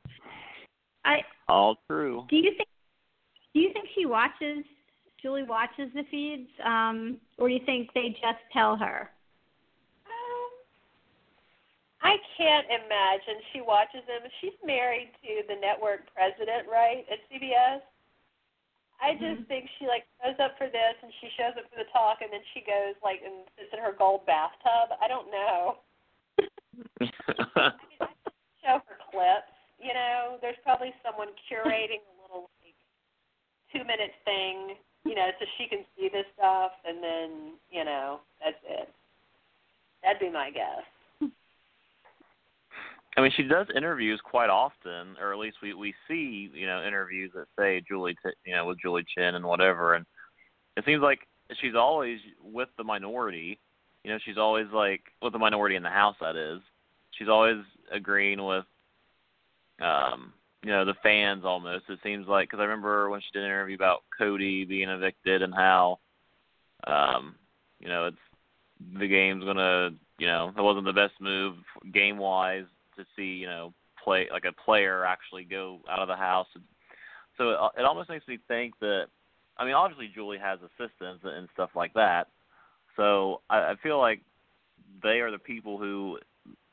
I 1.04 1.22
all 1.48 1.76
true. 1.88 2.26
do 2.28 2.36
you 2.36 2.50
think 2.56 2.68
do 3.54 3.60
you 3.60 3.72
think 3.72 3.86
she 3.94 4.06
watches 4.06 4.64
Julie 5.22 5.42
watches 5.44 5.90
the 5.94 6.02
feeds, 6.10 6.48
um, 6.64 7.18
or 7.38 7.48
do 7.48 7.54
you 7.54 7.60
think 7.66 7.92
they 7.94 8.10
just 8.10 8.40
tell 8.52 8.76
her? 8.76 9.10
Um, 10.06 10.50
I 12.02 12.16
can't 12.36 12.66
imagine 12.66 13.42
she 13.52 13.60
watches 13.60 14.00
them. 14.06 14.22
She's 14.40 14.56
married 14.64 15.12
to 15.22 15.42
the 15.46 15.60
network 15.60 16.08
president, 16.14 16.68
right, 16.70 17.04
at 17.10 17.18
CBS. 17.30 17.80
I 19.00 19.12
just 19.14 19.40
Mm-hmm. 19.40 19.48
think 19.48 19.68
she 19.78 19.86
like 19.86 20.04
shows 20.20 20.36
up 20.44 20.56
for 20.58 20.68
this 20.68 20.96
and 21.02 21.12
she 21.20 21.28
shows 21.36 21.56
up 21.56 21.64
for 21.72 21.76
the 21.80 21.88
talk 21.92 22.20
and 22.20 22.30
then 22.32 22.44
she 22.52 22.60
goes 22.60 22.94
like 23.02 23.20
and 23.24 23.48
sits 23.56 23.72
in 23.72 23.80
her 23.80 23.96
gold 23.96 24.26
bathtub. 24.26 24.92
I 25.00 25.08
don't 25.08 25.30
know. 25.32 25.80
show 28.62 28.80
her 28.84 28.98
clips. 29.10 29.52
You 29.78 29.94
know, 29.94 30.36
there's 30.42 30.60
probably 30.62 30.92
someone 31.04 31.28
curating 31.50 32.04
a 32.04 32.14
little 32.22 32.50
like 32.60 32.76
two 33.72 33.84
minute 33.84 34.12
thing, 34.24 34.76
you 35.04 35.14
know, 35.14 35.28
so 35.38 35.46
she 35.56 35.66
can 35.66 35.84
see 35.96 36.08
this 36.12 36.26
stuff, 36.36 36.72
and 36.84 37.02
then 37.02 37.30
you 37.70 37.84
know 37.84 38.20
that's 38.44 38.60
it. 38.68 38.88
That'd 40.02 40.20
be 40.20 40.30
my 40.30 40.50
guess. 40.50 40.84
I 43.16 43.22
mean, 43.22 43.32
she 43.36 43.42
does 43.42 43.66
interviews 43.74 44.20
quite 44.22 44.50
often, 44.50 45.16
or 45.20 45.32
at 45.32 45.38
least 45.38 45.56
we 45.62 45.74
we 45.74 45.94
see 46.06 46.50
you 46.54 46.66
know 46.66 46.84
interviews 46.86 47.32
that 47.34 47.46
say 47.58 47.82
Julie, 47.86 48.16
you 48.44 48.54
know, 48.54 48.66
with 48.66 48.80
Julie 48.80 49.04
Chen 49.16 49.34
and 49.34 49.44
whatever, 49.44 49.94
and 49.94 50.06
it 50.76 50.84
seems 50.84 51.02
like 51.02 51.20
she's 51.60 51.74
always 51.74 52.18
with 52.42 52.68
the 52.78 52.84
minority. 52.84 53.58
You 54.04 54.12
know, 54.12 54.18
she's 54.24 54.38
always 54.38 54.66
like 54.72 55.02
with 55.22 55.32
the 55.32 55.38
minority 55.38 55.76
in 55.76 55.82
the 55.82 55.90
house. 55.90 56.16
That 56.20 56.36
is, 56.36 56.60
she's 57.12 57.28
always 57.28 57.62
agreeing 57.92 58.44
with, 58.44 58.64
um, 59.80 60.32
you 60.62 60.70
know, 60.70 60.84
the 60.84 60.94
fans 61.02 61.44
almost. 61.44 61.84
It 61.88 61.98
seems 62.02 62.26
like 62.28 62.48
because 62.48 62.60
I 62.60 62.64
remember 62.64 63.08
when 63.10 63.20
she 63.20 63.28
did 63.32 63.42
an 63.42 63.50
interview 63.50 63.76
about 63.76 64.02
Cody 64.16 64.64
being 64.64 64.88
evicted 64.88 65.42
and 65.42 65.54
how, 65.54 65.98
um, 66.86 67.34
you 67.78 67.88
know, 67.88 68.06
it's 68.06 68.16
the 68.98 69.08
game's 69.08 69.44
gonna, 69.44 69.90
you 70.18 70.26
know, 70.26 70.52
it 70.56 70.62
wasn't 70.62 70.84
the 70.86 70.92
best 70.92 71.14
move 71.20 71.56
game 71.92 72.18
wise 72.18 72.66
to 72.96 73.04
see, 73.16 73.24
you 73.24 73.46
know, 73.46 73.72
play 74.02 74.28
like 74.32 74.44
a 74.44 74.52
player 74.52 75.04
actually 75.04 75.44
go 75.44 75.80
out 75.88 76.00
of 76.00 76.08
the 76.08 76.16
house. 76.16 76.46
So 77.36 77.50
it, 77.50 77.80
it 77.80 77.84
almost 77.84 78.10
makes 78.10 78.28
me 78.28 78.38
think 78.48 78.78
that, 78.80 79.06
I 79.56 79.64
mean, 79.64 79.74
obviously 79.74 80.10
Julie 80.14 80.38
has 80.38 80.58
assistants 80.60 81.24
and 81.24 81.48
stuff 81.54 81.70
like 81.74 81.94
that. 81.94 82.28
So 82.96 83.40
I, 83.48 83.58
I 83.58 83.74
feel 83.82 83.98
like 83.98 84.20
they 85.02 85.20
are 85.20 85.30
the 85.30 85.38
people 85.38 85.78
who, 85.78 86.18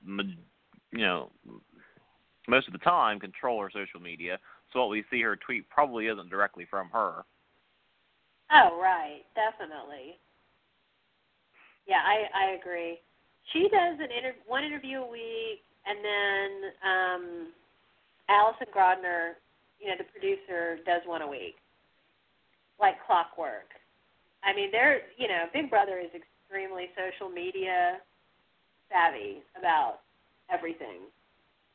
you 0.06 1.00
know, 1.00 1.32
most 2.48 2.68
of 2.68 2.74
the 2.74 2.80
time 2.80 3.20
control 3.20 3.62
her 3.62 3.70
social 3.72 4.00
media. 4.00 4.40
So 4.72 4.80
what 4.80 4.90
we 4.90 5.04
see 5.10 5.22
her 5.22 5.36
tweet 5.36 5.70
probably 5.70 6.08
isn't 6.08 6.30
directly 6.30 6.66
from 6.70 6.90
her. 6.90 7.24
Oh 8.52 8.80
right, 8.82 9.22
definitely. 9.36 10.20
Yeah, 11.88 12.02
I 12.04 12.48
I 12.48 12.52
agree. 12.60 13.00
She 13.54 13.70
does 13.70 13.96
an 14.00 14.12
inter- 14.12 14.36
one 14.46 14.64
interview 14.64 15.00
a 15.00 15.10
week, 15.10 15.64
and 15.86 16.00
then 16.04 16.50
um, 16.84 17.48
Allison 18.30 18.68
Grodner, 18.76 19.40
you 19.80 19.88
know, 19.88 19.96
the 19.98 20.04
producer, 20.04 20.80
does 20.86 21.02
one 21.06 21.22
a 21.22 21.28
week, 21.28 21.56
like 22.80 22.96
clockwork. 23.06 23.72
I 24.44 24.54
mean, 24.54 24.70
they're 24.72 25.02
you 25.18 25.28
know, 25.28 25.46
Big 25.54 25.70
Brother 25.70 26.00
is 26.00 26.12
extremely 26.16 26.88
social 26.96 27.30
media 27.30 28.00
savvy 28.92 29.44
about 29.58 30.00
everything. 30.52 31.08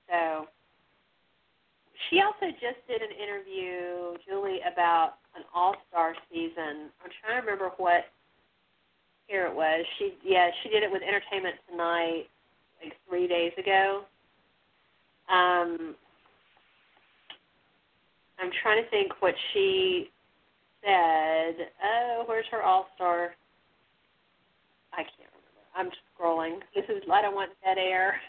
So 0.09 0.47
she 2.09 2.21
also 2.21 2.51
just 2.61 2.81
did 2.89 3.03
an 3.03 3.13
interview, 3.13 4.19
Julie, 4.27 4.61
about 4.71 5.15
an 5.37 5.43
All 5.55 5.75
Star 5.89 6.15
season. 6.31 6.91
I'm 7.05 7.11
trying 7.23 7.41
to 7.41 7.47
remember 7.47 7.71
what 7.77 8.05
here 9.27 9.47
it 9.47 9.55
was. 9.55 9.85
She 9.99 10.15
yeah, 10.25 10.51
she 10.63 10.69
did 10.69 10.83
it 10.83 10.91
with 10.91 11.03
Entertainment 11.03 11.57
Tonight 11.71 12.25
like 12.83 12.95
three 13.09 13.29
days 13.29 13.53
ago. 13.59 14.03
Um, 15.31 15.95
I'm 18.39 18.51
trying 18.63 18.83
to 18.83 18.91
think 18.91 19.13
what 19.21 19.35
she 19.53 20.11
said. 20.85 21.69
Oh, 21.83 22.25
where's 22.27 22.47
her 22.51 22.63
All 22.63 22.89
Star? 22.97 23.35
I 24.93 25.03
can't 25.03 25.31
remember. 25.33 25.63
I'm 25.77 25.91
scrolling. 26.23 26.61
This 26.75 26.85
is 26.89 27.03
I 27.13 27.23
don't 27.23 27.35
want 27.35 27.51
dead 27.65 27.79
air. 27.79 28.21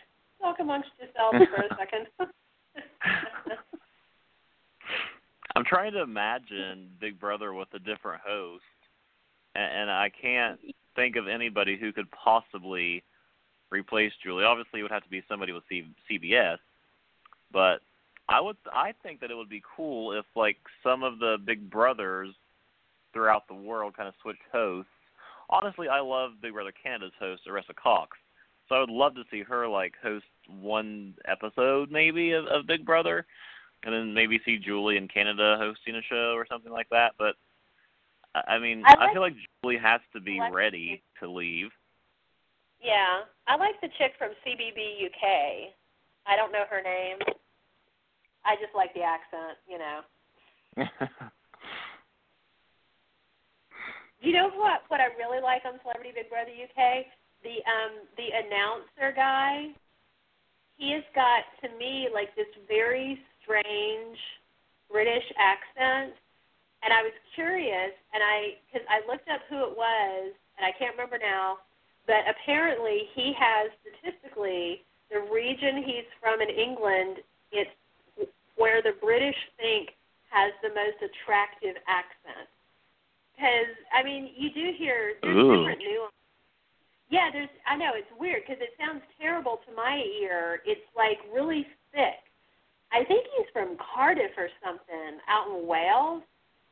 Talk 0.42 0.58
amongst 0.60 0.90
yourselves 1.00 1.50
for 1.56 1.62
a 1.64 1.70
second. 1.78 2.08
I'm 5.56 5.64
trying 5.66 5.94
to 5.94 6.02
imagine 6.02 6.90
Big 7.00 7.20
Brother 7.20 7.54
with 7.54 7.68
a 7.74 7.80
different 7.80 8.22
host, 8.26 8.64
and, 9.56 9.82
and 9.82 9.92
I 9.92 10.10
can't 10.20 10.60
think 10.96 11.16
of 11.16 11.28
anybody 11.28 11.78
who 11.80 11.94
could 11.94 12.10
possibly 12.12 13.04
replace 13.70 14.12
Julie. 14.24 14.44
Obviously, 14.44 14.80
it 14.80 14.84
would 14.84 14.92
have 14.92 15.04
to 15.04 15.10
be 15.10 15.22
somebody 15.30 15.52
with 15.52 15.64
C- 15.70 15.94
CBS, 16.10 16.58
but 17.52 17.82
I 18.30 18.42
would 18.42 18.58
I 18.74 18.94
think 19.04 19.20
that 19.22 19.32
it 19.32 19.36
would 19.36 19.50
be 19.50 19.62
cool 19.76 20.14
if 20.18 20.26
like 20.36 20.58
some 20.82 21.04
of 21.04 21.20
the 21.20 21.38
Big 21.46 21.70
Brothers 21.70 22.34
throughout 23.14 23.48
the 23.48 23.54
world 23.54 23.96
kind 23.96 24.10
of 24.10 24.16
switched 24.22 24.42
hosts. 24.52 24.90
Honestly, 25.54 25.88
I 25.88 26.00
love 26.00 26.32
Big 26.42 26.54
Brother 26.54 26.74
Canada's 26.82 27.12
host, 27.20 27.44
Arisa 27.48 27.76
Cox. 27.76 28.18
So 28.68 28.76
I 28.76 28.80
would 28.80 28.90
love 28.90 29.14
to 29.16 29.24
see 29.30 29.44
her 29.44 29.68
like 29.68 29.94
host 30.02 30.26
one 30.48 31.14
episode 31.28 31.92
maybe 31.92 32.32
of, 32.32 32.46
of 32.48 32.66
Big 32.66 32.86
Brother, 32.86 33.26
and 33.84 33.94
then 33.94 34.14
maybe 34.14 34.40
see 34.46 34.58
Julie 34.58 34.98
in 34.98 35.08
Canada 35.08 35.58
hosting 35.60 35.96
a 35.96 36.02
show 36.10 36.34
or 36.34 36.48
something 36.50 36.72
like 36.72 36.90
that. 36.90 37.12
But 37.20 37.36
I 38.34 38.56
I 38.56 38.60
mean, 38.60 38.84
I 38.86 38.96
like- 38.96 39.10
I 39.10 39.14
feel 39.14 39.22
like 39.22 39.36
Julie 39.62 39.78
has 39.78 40.02
to 40.14 40.20
be 40.20 40.40
like- 40.40 40.54
ready 40.54 41.04
to 41.20 41.30
leave. 41.30 41.70
yeah, 42.82 43.22
I 43.48 43.56
like 43.58 43.80
the 43.82 43.90
chick 43.98 44.14
from 44.18 44.32
CBB 44.46 45.06
UK. 45.06 45.74
I 46.26 46.36
don't 46.36 46.52
know 46.52 46.64
her 46.70 46.82
name. 46.82 47.18
I 48.46 48.56
just 48.56 48.74
like 48.76 48.94
the 48.94 49.04
accent, 49.04 49.58
you 49.68 49.78
know. 49.78 50.02
You 54.24 54.32
know 54.32 54.48
what 54.56 54.88
what 54.88 55.04
I 55.04 55.12
really 55.20 55.44
like 55.44 55.68
on 55.68 55.84
Celebrity 55.84 56.16
Big 56.16 56.32
Brother 56.32 56.56
UK? 56.56 57.12
The 57.44 57.60
um 57.68 58.08
the 58.16 58.32
announcer 58.32 59.12
guy. 59.12 59.76
He 60.80 60.96
has 60.96 61.04
got 61.12 61.44
to 61.60 61.68
me 61.76 62.08
like 62.08 62.32
this 62.40 62.48
very 62.72 63.20
strange 63.44 64.16
British 64.88 65.28
accent, 65.36 66.16
and 66.88 66.96
I 66.96 67.04
was 67.04 67.12
curious, 67.36 67.92
and 68.16 68.24
I 68.24 68.64
because 68.64 68.88
I 68.88 69.04
looked 69.12 69.28
up 69.28 69.44
who 69.52 69.60
it 69.68 69.76
was, 69.76 70.32
and 70.56 70.64
I 70.64 70.72
can't 70.80 70.96
remember 70.96 71.20
now, 71.20 71.60
but 72.08 72.24
apparently 72.24 73.12
he 73.20 73.36
has 73.36 73.76
statistically 73.84 74.88
the 75.12 75.20
region 75.36 75.84
he's 75.84 76.08
from 76.24 76.40
in 76.40 76.48
England. 76.48 77.20
It's 77.52 77.76
where 78.56 78.80
the 78.80 78.96
British 79.04 79.36
think 79.60 79.92
has 80.32 80.56
the 80.64 80.72
most 80.72 81.04
attractive 81.04 81.76
accent. 81.92 82.48
Because 83.36 83.74
I 83.94 84.04
mean, 84.04 84.30
you 84.38 84.50
do 84.54 84.72
hear 84.78 85.14
there's 85.22 85.36
Ooh. 85.36 85.58
different 85.58 85.80
nuances. 85.80 86.14
Yeah, 87.10 87.30
there's. 87.32 87.50
I 87.68 87.76
know 87.76 87.92
it's 87.94 88.10
weird 88.20 88.44
because 88.46 88.62
it 88.62 88.74
sounds 88.78 89.02
terrible 89.20 89.60
to 89.68 89.76
my 89.76 90.02
ear. 90.22 90.62
It's 90.66 90.86
like 90.96 91.18
really 91.34 91.66
thick. 91.92 92.22
I 92.94 93.04
think 93.06 93.26
he's 93.36 93.50
from 93.52 93.78
Cardiff 93.82 94.38
or 94.38 94.50
something 94.62 95.18
out 95.26 95.50
in 95.50 95.66
Wales, 95.66 96.22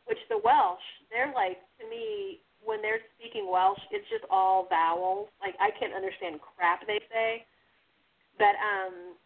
which 0.05 0.21
the 0.29 0.37
Welsh, 0.37 0.85
they're 1.09 1.33
like 1.33 1.57
to 1.81 1.89
me 1.89 2.41
when 2.61 2.81
they're 2.81 3.01
speaking 3.17 3.49
Welsh, 3.49 3.81
it's 3.89 4.05
just 4.09 4.23
all 4.29 4.69
vowels. 4.69 5.29
Like 5.41 5.57
I 5.57 5.73
can't 5.77 5.93
understand 5.93 6.37
crap 6.41 6.85
they 6.85 7.01
say. 7.09 7.45
But 8.37 8.53
um 8.61 9.17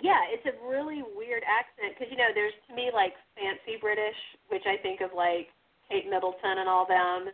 yeah, 0.00 0.24
it's 0.32 0.44
a 0.48 0.56
really 0.64 1.04
weird 1.12 1.44
accent 1.44 1.92
because 1.92 2.08
you 2.08 2.16
know 2.16 2.32
there's 2.32 2.56
to 2.68 2.72
me 2.74 2.88
like 2.92 3.12
fancy 3.36 3.76
British, 3.76 4.16
which 4.48 4.64
I 4.64 4.80
think 4.80 5.04
of 5.04 5.12
like 5.12 5.52
Kate 5.90 6.08
Middleton 6.08 6.58
and 6.58 6.68
all 6.68 6.86
them, 6.86 7.28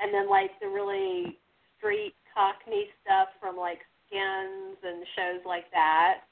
and 0.00 0.12
then 0.12 0.28
like 0.28 0.50
the 0.60 0.68
really 0.68 1.38
street 1.76 2.14
Cockney 2.34 2.86
stuff 3.04 3.28
from 3.38 3.56
like 3.56 3.80
Skins 4.06 4.78
and 4.82 5.04
shows 5.14 5.44
like 5.44 5.70
that. 5.72 6.22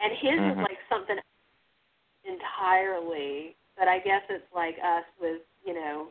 And 0.00 0.12
his 0.16 0.40
Mhm. 0.40 0.52
is 0.52 0.58
like 0.58 0.78
something 0.88 1.18
entirely, 2.24 3.56
but 3.76 3.88
I 3.88 3.98
guess 3.98 4.22
it's 4.30 4.50
like 4.54 4.78
us 4.82 5.04
with 5.20 5.42
you 5.64 5.74
know 5.74 6.10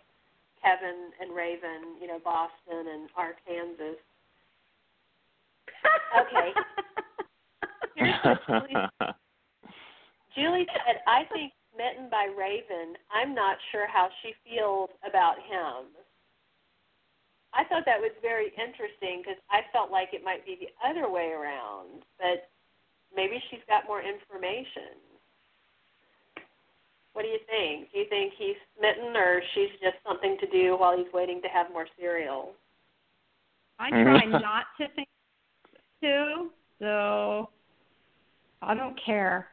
Kevin 0.62 1.12
and 1.20 1.36
Raven, 1.36 1.98
you 1.99 2.08
know 2.08 2.20
Boston 2.20 2.88
and 2.88 3.10
Arkansas. 3.16 3.99
Okay. 6.18 6.54
Here's 7.95 8.16
what 8.24 8.45
Julie 8.48 8.76
Julie 10.36 10.68
said, 10.86 11.02
I 11.08 11.24
think 11.34 11.54
smitten 11.78 12.10
by 12.10 12.26
Raven, 12.34 12.98
I'm 13.14 13.36
not 13.38 13.58
sure 13.72 13.86
how 13.88 14.10
she 14.22 14.34
feels 14.41 14.90
about 15.06 15.38
him. 15.38 15.94
I 17.54 17.64
thought 17.70 17.86
that 17.86 18.02
was 18.02 18.12
very 18.22 18.49
interesting 18.58 19.22
because 19.22 19.40
I 19.49 19.62
felt 19.72 19.91
like 19.91 20.10
it 20.12 20.24
might 20.24 20.45
be 20.45 20.58
the 20.60 20.74
other 20.82 21.10
way 21.10 21.30
around, 21.30 22.04
but 22.18 22.49
maybe 23.16 23.41
she's 23.49 23.64
got 23.68 23.88
more 23.88 24.02
information. 24.02 24.98
What 27.14 27.24
do 27.24 27.30
you 27.30 27.40
think? 27.49 27.91
Do 27.91 27.99
you 27.99 28.06
think 28.10 28.34
he's 28.38 28.58
smitten 28.78 29.16
or 29.16 29.41
she's 29.56 29.74
just 29.82 29.98
something 30.06 30.38
to 30.40 30.48
do 30.48 30.78
while 30.78 30.98
he's 30.98 31.12
waiting 31.14 31.41
to 31.41 31.48
have 31.48 31.72
more 31.72 31.88
cereal? 31.99 32.54
I 33.80 33.90
try 33.90 34.26
not 34.26 34.66
to 34.80 34.88
think 34.95 35.08
too, 36.02 36.52
so 36.80 37.49
I 38.62 38.76
don't 38.76 38.99
care. 39.04 39.48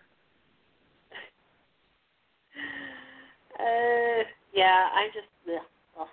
Uh, 3.65 4.25
yeah, 4.53 4.89
I 4.93 5.09
just. 5.15 5.27
Ugh. 5.99 6.07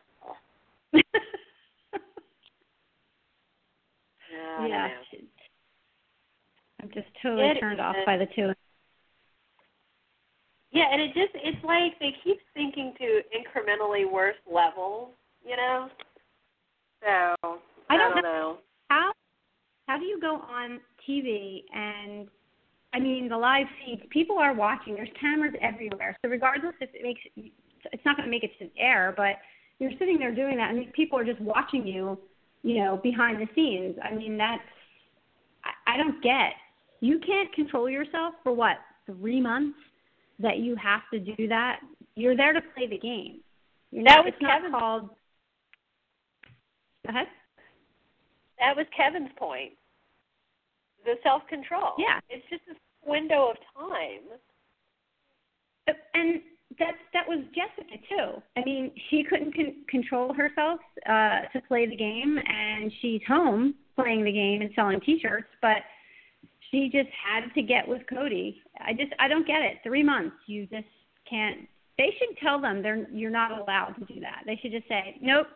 Yeah, 4.32 4.68
yeah, 4.68 4.90
I'm 6.82 6.90
just 6.94 7.08
totally 7.22 7.48
It 7.48 7.60
turned 7.60 7.82
off 7.82 7.96
is. 7.98 8.06
by 8.06 8.18
the 8.18 8.28
two. 8.36 8.54
Yeah, 10.72 10.86
and 10.92 11.02
it 11.02 11.14
just 11.14 11.32
it's 11.36 11.64
like 11.66 12.00
they 12.00 12.16
keep 12.24 12.40
sinking 12.56 12.94
to 12.98 13.22
incrementally 13.36 14.10
worse 14.10 14.38
levels, 14.52 15.10
you 15.46 15.58
know? 15.58 15.90
So 17.02 17.08
I, 17.08 17.96
I 17.96 17.98
don't 17.98 18.14
don't 18.14 18.24
know. 18.24 18.58
How 18.90 19.12
how 19.88 19.98
do 20.00 20.06
you 20.06 20.20
go 20.22 20.36
on 20.36 20.80
TV 21.08 21.64
and 21.76 22.28
I 22.94 23.00
mean 23.00 23.30
the 23.30 23.38
live 23.38 23.68
feeds? 23.86 24.02
People 24.10 24.38
are 24.38 24.54
watching. 24.54 24.96
There's 24.96 25.10
cameras 25.20 25.54
everywhere. 25.62 26.18
So 26.24 26.30
regardless 26.30 26.74
if 26.82 26.90
it 26.94 27.02
makes 27.04 27.22
it's 27.92 28.06
not 28.06 28.16
going 28.18 28.28
to 28.28 28.32
make 28.32 28.44
it 28.44 28.52
to 28.60 28.70
air, 28.80 29.14
but 29.16 29.36
you're 29.80 29.92
sitting 29.98 30.20
there 30.20 30.34
doing 30.36 30.58
that, 30.58 30.70
and 30.70 30.80
these 30.80 30.92
people 30.94 31.18
are 31.18 31.24
just 31.26 31.40
watching 31.42 31.88
you, 31.88 32.18
you 32.64 32.76
know, 32.84 33.00
behind 33.02 33.42
the 33.42 33.48
scenes. 33.56 33.96
I 34.04 34.14
mean 34.14 34.38
that's 34.38 34.62
I, 35.64 35.94
I 35.94 35.98
don't 35.98 36.22
get. 36.22 36.54
You 37.00 37.20
can't 37.20 37.52
control 37.54 37.90
yourself 37.90 38.36
for 38.44 38.52
what 38.54 38.78
three 39.06 39.42
months 39.42 39.78
that 40.40 40.58
you 40.60 40.76
have 40.76 41.02
to 41.14 41.20
do 41.20 41.48
that. 41.48 41.80
You're 42.16 42.36
there 42.38 42.54
to 42.54 42.62
play 42.76 42.88
the 42.88 42.98
game. 42.98 43.40
You're 43.92 44.04
That 44.04 44.18
not, 44.18 44.26
was 44.26 44.34
it's 44.34 44.42
not 44.42 44.58
Kevin's- 44.58 44.76
called. 44.80 45.10
Go 47.06 47.10
ahead. 47.10 47.28
That 48.60 48.76
was 48.76 48.86
Kevin's 48.96 49.30
point. 49.38 49.72
The 51.06 51.16
self 51.24 51.42
control. 51.48 51.94
Yeah. 51.98 52.20
It's 52.30 52.46
just 52.50 52.62
this 52.68 52.78
window 53.06 53.52
of 53.52 53.58
time. 53.76 54.38
and 56.14 56.42
that 56.80 56.94
that 57.14 57.28
was 57.28 57.44
Jessica 57.54 57.98
too. 58.10 58.42
I 58.58 58.64
mean, 58.64 58.92
she 59.10 59.24
couldn't 59.24 59.54
con- 59.56 59.84
control 59.90 60.34
herself 60.34 60.80
uh, 61.08 61.42
to 61.54 61.62
play 61.68 61.86
the 61.86 61.96
game, 61.96 62.38
and 62.38 62.92
she's 63.02 63.22
home 63.28 63.76
playing 63.96 64.24
the 64.24 64.32
game 64.32 64.62
and 64.62 64.70
selling 64.76 65.00
T-shirts, 65.02 65.48
but 65.62 65.78
she 66.70 66.90
just 66.92 67.10
had 67.10 67.54
to 67.54 67.62
get 67.62 67.88
with 67.88 68.02
Cody. 68.08 68.62
I 68.80 68.94
just 68.94 69.14
I 69.20 69.28
don't 69.28 69.46
get 69.46 69.62
it. 69.62 69.78
Three 69.84 70.04
months, 70.04 70.36
you 70.48 70.66
just 70.68 70.88
can't. 71.30 71.68
They 71.98 72.16
should 72.18 72.38
tell 72.42 72.60
them 72.62 72.82
they're 72.82 73.08
you're 73.10 73.30
not 73.32 73.52
allowed 73.52 73.96
to 74.00 74.06
do 74.14 74.20
that. 74.22 74.44
They 74.46 74.58
should 74.62 74.72
just 74.72 74.88
say 74.88 75.18
nope. 75.22 75.48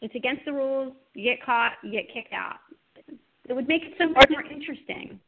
It's 0.00 0.14
against 0.14 0.44
the 0.44 0.52
rules. 0.52 0.94
You 1.14 1.24
get 1.24 1.44
caught, 1.44 1.72
you 1.82 1.90
get 1.92 2.12
kicked 2.12 2.32
out. 2.32 2.56
It 3.48 3.52
would 3.52 3.68
make 3.68 3.82
it 3.82 3.94
so 3.98 4.08
much 4.08 4.30
more 4.30 4.44
interesting. 4.44 5.20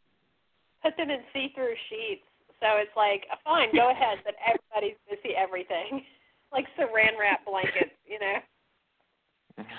Put 0.82 0.96
them 0.96 1.10
in 1.10 1.20
see 1.32 1.52
through 1.54 1.74
sheets. 1.90 2.24
So 2.60 2.80
it's 2.80 2.94
like, 2.96 3.26
uh, 3.30 3.36
fine, 3.44 3.68
go 3.74 3.90
ahead, 3.90 4.18
but 4.24 4.34
everybody's 4.40 4.96
gonna 5.04 5.20
see 5.22 5.34
everything. 5.36 6.04
like 6.52 6.64
saran 6.78 7.18
wrap 7.20 7.44
blankets, 7.44 7.92
you 8.06 8.18
know. 8.18 8.36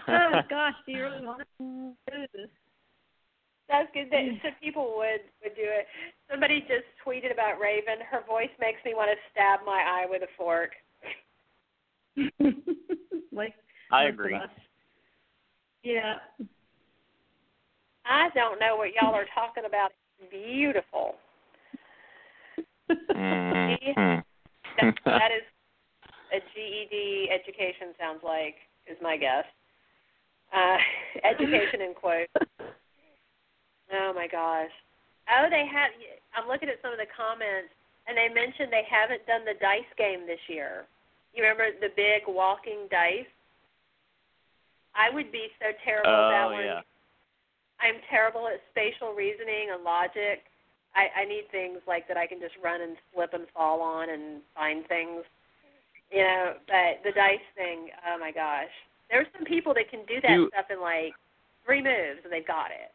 oh 0.10 0.42
gosh, 0.50 0.76
do 0.86 0.92
you 0.92 1.04
really 1.04 1.26
want 1.26 1.42
to 1.42 1.94
do 2.12 2.26
this? 2.34 2.50
That's 3.70 3.90
good. 3.94 4.08
That 4.12 4.24
so 4.44 4.50
people 4.62 4.94
would 4.98 5.26
would 5.44 5.56
do 5.56 5.66
it. 5.66 5.88
Somebody 6.30 6.62
just 6.62 6.88
tweeted 7.06 7.34
about 7.34 7.60
Raven. 7.60 8.00
Her 8.10 8.24
voice 8.26 8.54
makes 8.60 8.80
me 8.86 8.94
want 8.94 9.10
to 9.12 9.18
stab 9.32 9.66
my 9.66 9.82
eye 9.82 10.06
with 10.10 10.22
a 10.22 10.32
fork. 10.38 10.72
like 13.32 13.54
I 13.92 14.06
agree. 14.06 14.38
Yeah. 15.84 16.16
I 18.10 18.30
don't 18.34 18.60
know 18.60 18.76
what 18.78 18.90
y'all 18.94 19.14
are 19.16 19.28
talking 19.36 19.66
about. 19.66 19.92
It's 20.20 20.32
beautiful. 20.32 21.16
Mhm. 22.90 24.24
That, 24.80 24.94
that 25.06 25.32
is 25.32 25.44
a 26.32 26.40
GED 26.54 27.30
education 27.32 27.94
sounds 28.00 28.22
like 28.24 28.56
is 28.88 28.98
my 29.02 29.18
guess. 29.18 29.46
Uh, 30.54 30.78
education 31.24 31.82
in 31.82 31.94
quotes. 31.94 32.32
Oh 33.92 34.14
my 34.16 34.28
gosh. 34.28 34.72
Oh, 35.30 35.48
they 35.50 35.66
have. 35.68 35.92
I'm 36.36 36.48
looking 36.48 36.70
at 36.70 36.80
some 36.82 36.92
of 36.94 37.00
the 37.00 37.10
comments, 37.12 37.72
and 38.08 38.16
they 38.16 38.32
mentioned 38.32 38.72
they 38.72 38.88
haven't 38.88 39.26
done 39.28 39.44
the 39.44 39.60
dice 39.60 39.88
game 39.98 40.26
this 40.26 40.40
year. 40.48 40.88
You 41.34 41.44
remember 41.44 41.72
the 41.80 41.92
big 41.96 42.24
walking 42.28 42.88
dice? 42.90 43.28
I 44.96 45.14
would 45.14 45.32
be 45.32 45.48
so 45.60 45.76
terrible 45.84 46.10
at 46.10 46.32
that 46.32 46.48
Oh 46.48 46.52
one. 46.56 46.64
yeah. 46.64 46.82
I'm 47.82 48.02
terrible 48.10 48.48
at 48.48 48.62
spatial 48.72 49.14
reasoning 49.14 49.70
and 49.74 49.84
logic. 49.84 50.44
I, 50.95 51.22
I 51.22 51.26
need 51.26 51.45
things 51.52 51.80
like 51.88 52.08
that 52.08 52.18
I 52.18 52.26
can 52.26 52.40
just 52.40 52.56
run 52.64 52.82
and 52.82 52.98
slip 53.14 53.34
and 53.34 53.45
fall 53.54 53.82
on 53.82 54.10
and 54.10 54.41
find 54.56 54.88
things. 54.88 55.24
You 56.12 56.24
know, 56.24 56.54
but 56.68 57.04
the 57.04 57.12
dice 57.12 57.44
thing, 57.56 57.90
oh 58.08 58.18
my 58.20 58.32
gosh. 58.32 58.72
There's 59.10 59.28
some 59.36 59.45
people 59.45 59.74
that 59.76 59.90
can 59.91 60.02
do 60.08 60.22
that 60.22 60.32
You- 60.32 60.49
stuff 60.54 60.66
in 60.72 60.82
like 60.82 61.14
three 61.66 61.82
moves 61.82 62.22
and 62.24 62.32
they've 62.32 62.48
got 62.48 62.72
it. 62.72 62.91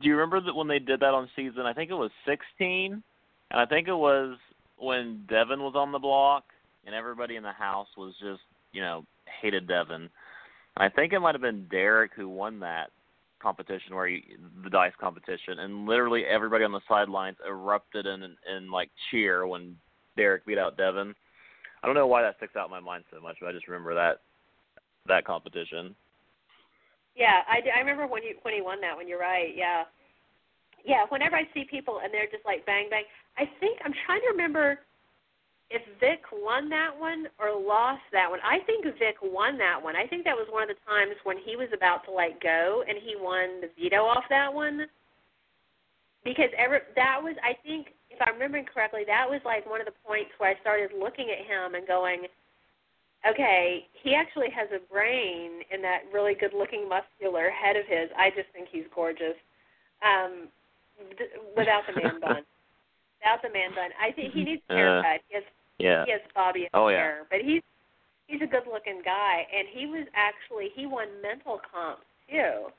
Do 0.00 0.08
you 0.08 0.14
remember 0.16 0.40
that 0.42 0.54
when 0.54 0.68
they 0.68 0.78
did 0.78 1.00
that 1.00 1.14
on 1.14 1.30
season? 1.34 1.62
I 1.64 1.72
think 1.72 1.90
it 1.90 1.94
was 1.94 2.10
16, 2.26 2.92
and 2.92 3.60
I 3.60 3.64
think 3.64 3.88
it 3.88 3.94
was 3.94 4.36
when 4.76 5.24
Devin 5.26 5.60
was 5.60 5.72
on 5.74 5.90
the 5.90 5.98
block, 5.98 6.44
and 6.84 6.94
everybody 6.94 7.36
in 7.36 7.42
the 7.42 7.52
house 7.52 7.88
was 7.96 8.12
just, 8.20 8.42
you 8.72 8.82
know, 8.82 9.06
hated 9.40 9.66
Devin. 9.66 10.02
And 10.02 10.10
I 10.76 10.90
think 10.90 11.14
it 11.14 11.20
might 11.20 11.34
have 11.34 11.40
been 11.40 11.66
Derrick 11.70 12.10
who 12.14 12.28
won 12.28 12.60
that 12.60 12.90
competition, 13.40 13.94
where 13.94 14.08
he, 14.08 14.36
the 14.64 14.70
dice 14.70 14.92
competition, 15.00 15.58
and 15.60 15.86
literally 15.86 16.24
everybody 16.24 16.64
on 16.64 16.72
the 16.72 16.80
sidelines 16.88 17.36
erupted 17.46 18.06
in, 18.06 18.22
in 18.22 18.36
in 18.56 18.70
like 18.70 18.90
cheer 19.10 19.46
when 19.46 19.76
Derrick 20.16 20.46
beat 20.46 20.58
out 20.58 20.76
Devin. 20.76 21.14
I 21.82 21.86
don't 21.86 21.94
know 21.94 22.06
why 22.06 22.22
that 22.22 22.36
sticks 22.38 22.56
out 22.56 22.66
in 22.66 22.70
my 22.70 22.80
mind 22.80 23.04
so 23.12 23.20
much, 23.20 23.36
but 23.40 23.48
I 23.48 23.52
just 23.52 23.68
remember 23.68 23.94
that 23.94 24.20
that 25.06 25.24
competition. 25.24 25.94
Yeah, 27.14 27.40
I, 27.48 27.60
I 27.74 27.80
remember 27.80 28.06
when 28.06 28.22
you 28.22 28.34
when 28.42 28.54
he 28.54 28.60
won 28.60 28.80
that 28.80 28.96
one. 28.96 29.08
You're 29.08 29.20
right. 29.20 29.52
Yeah, 29.54 29.84
yeah. 30.84 31.04
Whenever 31.08 31.36
I 31.36 31.48
see 31.54 31.64
people 31.70 32.00
and 32.02 32.12
they're 32.12 32.30
just 32.30 32.44
like 32.44 32.66
bang 32.66 32.88
bang, 32.90 33.04
I 33.38 33.44
think 33.60 33.78
I'm 33.84 33.94
trying 34.06 34.20
to 34.20 34.28
remember. 34.32 34.80
If 35.70 35.82
Vic 35.98 36.22
won 36.32 36.68
that 36.70 36.90
one 36.96 37.26
or 37.40 37.50
lost 37.50 38.02
that 38.12 38.30
one. 38.30 38.38
I 38.44 38.62
think 38.66 38.84
Vic 38.84 39.18
won 39.22 39.58
that 39.58 39.82
one. 39.82 39.96
I 39.96 40.06
think 40.06 40.24
that 40.24 40.36
was 40.36 40.46
one 40.50 40.62
of 40.62 40.70
the 40.70 40.78
times 40.86 41.18
when 41.24 41.38
he 41.44 41.56
was 41.56 41.68
about 41.74 42.04
to 42.06 42.12
let 42.12 42.40
go 42.40 42.84
and 42.86 42.98
he 43.02 43.16
won 43.18 43.60
the 43.60 43.70
veto 43.74 44.06
off 44.06 44.24
that 44.30 44.52
one. 44.52 44.86
Because 46.22 46.50
ever 46.58 46.82
that 46.94 47.18
was 47.22 47.34
I 47.42 47.58
think 47.66 47.94
if 48.10 48.18
I'm 48.22 48.34
remembering 48.34 48.66
correctly, 48.66 49.02
that 49.06 49.26
was 49.28 49.40
like 49.44 49.66
one 49.68 49.80
of 49.80 49.86
the 49.86 49.98
points 50.06 50.30
where 50.38 50.50
I 50.54 50.60
started 50.60 50.90
looking 50.94 51.34
at 51.34 51.42
him 51.46 51.74
and 51.74 51.86
going, 51.86 52.26
Okay, 53.26 53.86
he 54.02 54.14
actually 54.14 54.50
has 54.54 54.68
a 54.70 54.78
brain 54.92 55.66
in 55.74 55.82
that 55.82 56.06
really 56.14 56.34
good 56.38 56.54
looking 56.54 56.88
muscular 56.88 57.50
head 57.50 57.74
of 57.74 57.86
his. 57.90 58.06
I 58.14 58.30
just 58.30 58.46
think 58.54 58.68
he's 58.70 58.86
gorgeous. 58.94 59.34
Um 59.98 60.46
th- 61.18 61.42
without 61.58 61.82
the 61.90 62.00
man 62.00 62.20
bun. 62.22 62.46
Without 63.20 63.42
the 63.42 63.50
man 63.50 63.70
bun. 63.74 63.90
I 64.00 64.12
think 64.12 64.32
he 64.32 64.44
needs 64.44 64.62
a 64.70 64.74
haircut. 64.74 65.20
He 65.28 65.34
has 65.34 65.44
Yeah. 65.78 66.04
he 66.04 66.12
has 66.12 66.20
Bobby 66.34 66.62
in 66.64 66.68
Oh, 66.74 66.88
his 66.88 66.94
yeah. 66.94 67.00
hair, 67.00 67.26
but 67.30 67.40
he's 67.42 67.62
he's 68.26 68.42
a 68.42 68.46
good 68.46 68.66
looking 68.66 69.02
guy, 69.04 69.46
and 69.54 69.68
he 69.68 69.86
was 69.86 70.06
actually 70.14 70.70
he 70.74 70.86
won 70.86 71.08
mental 71.22 71.60
comps 71.70 72.06
too, 72.30 72.72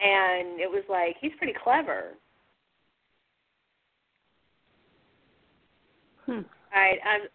and 0.00 0.60
it 0.60 0.70
was 0.70 0.84
like 0.88 1.16
he's 1.20 1.32
pretty 1.38 1.54
clever. 1.54 2.14
Hmm. 6.26 6.42
All 6.74 6.80
right, 6.80 6.98
um, 7.04 7.28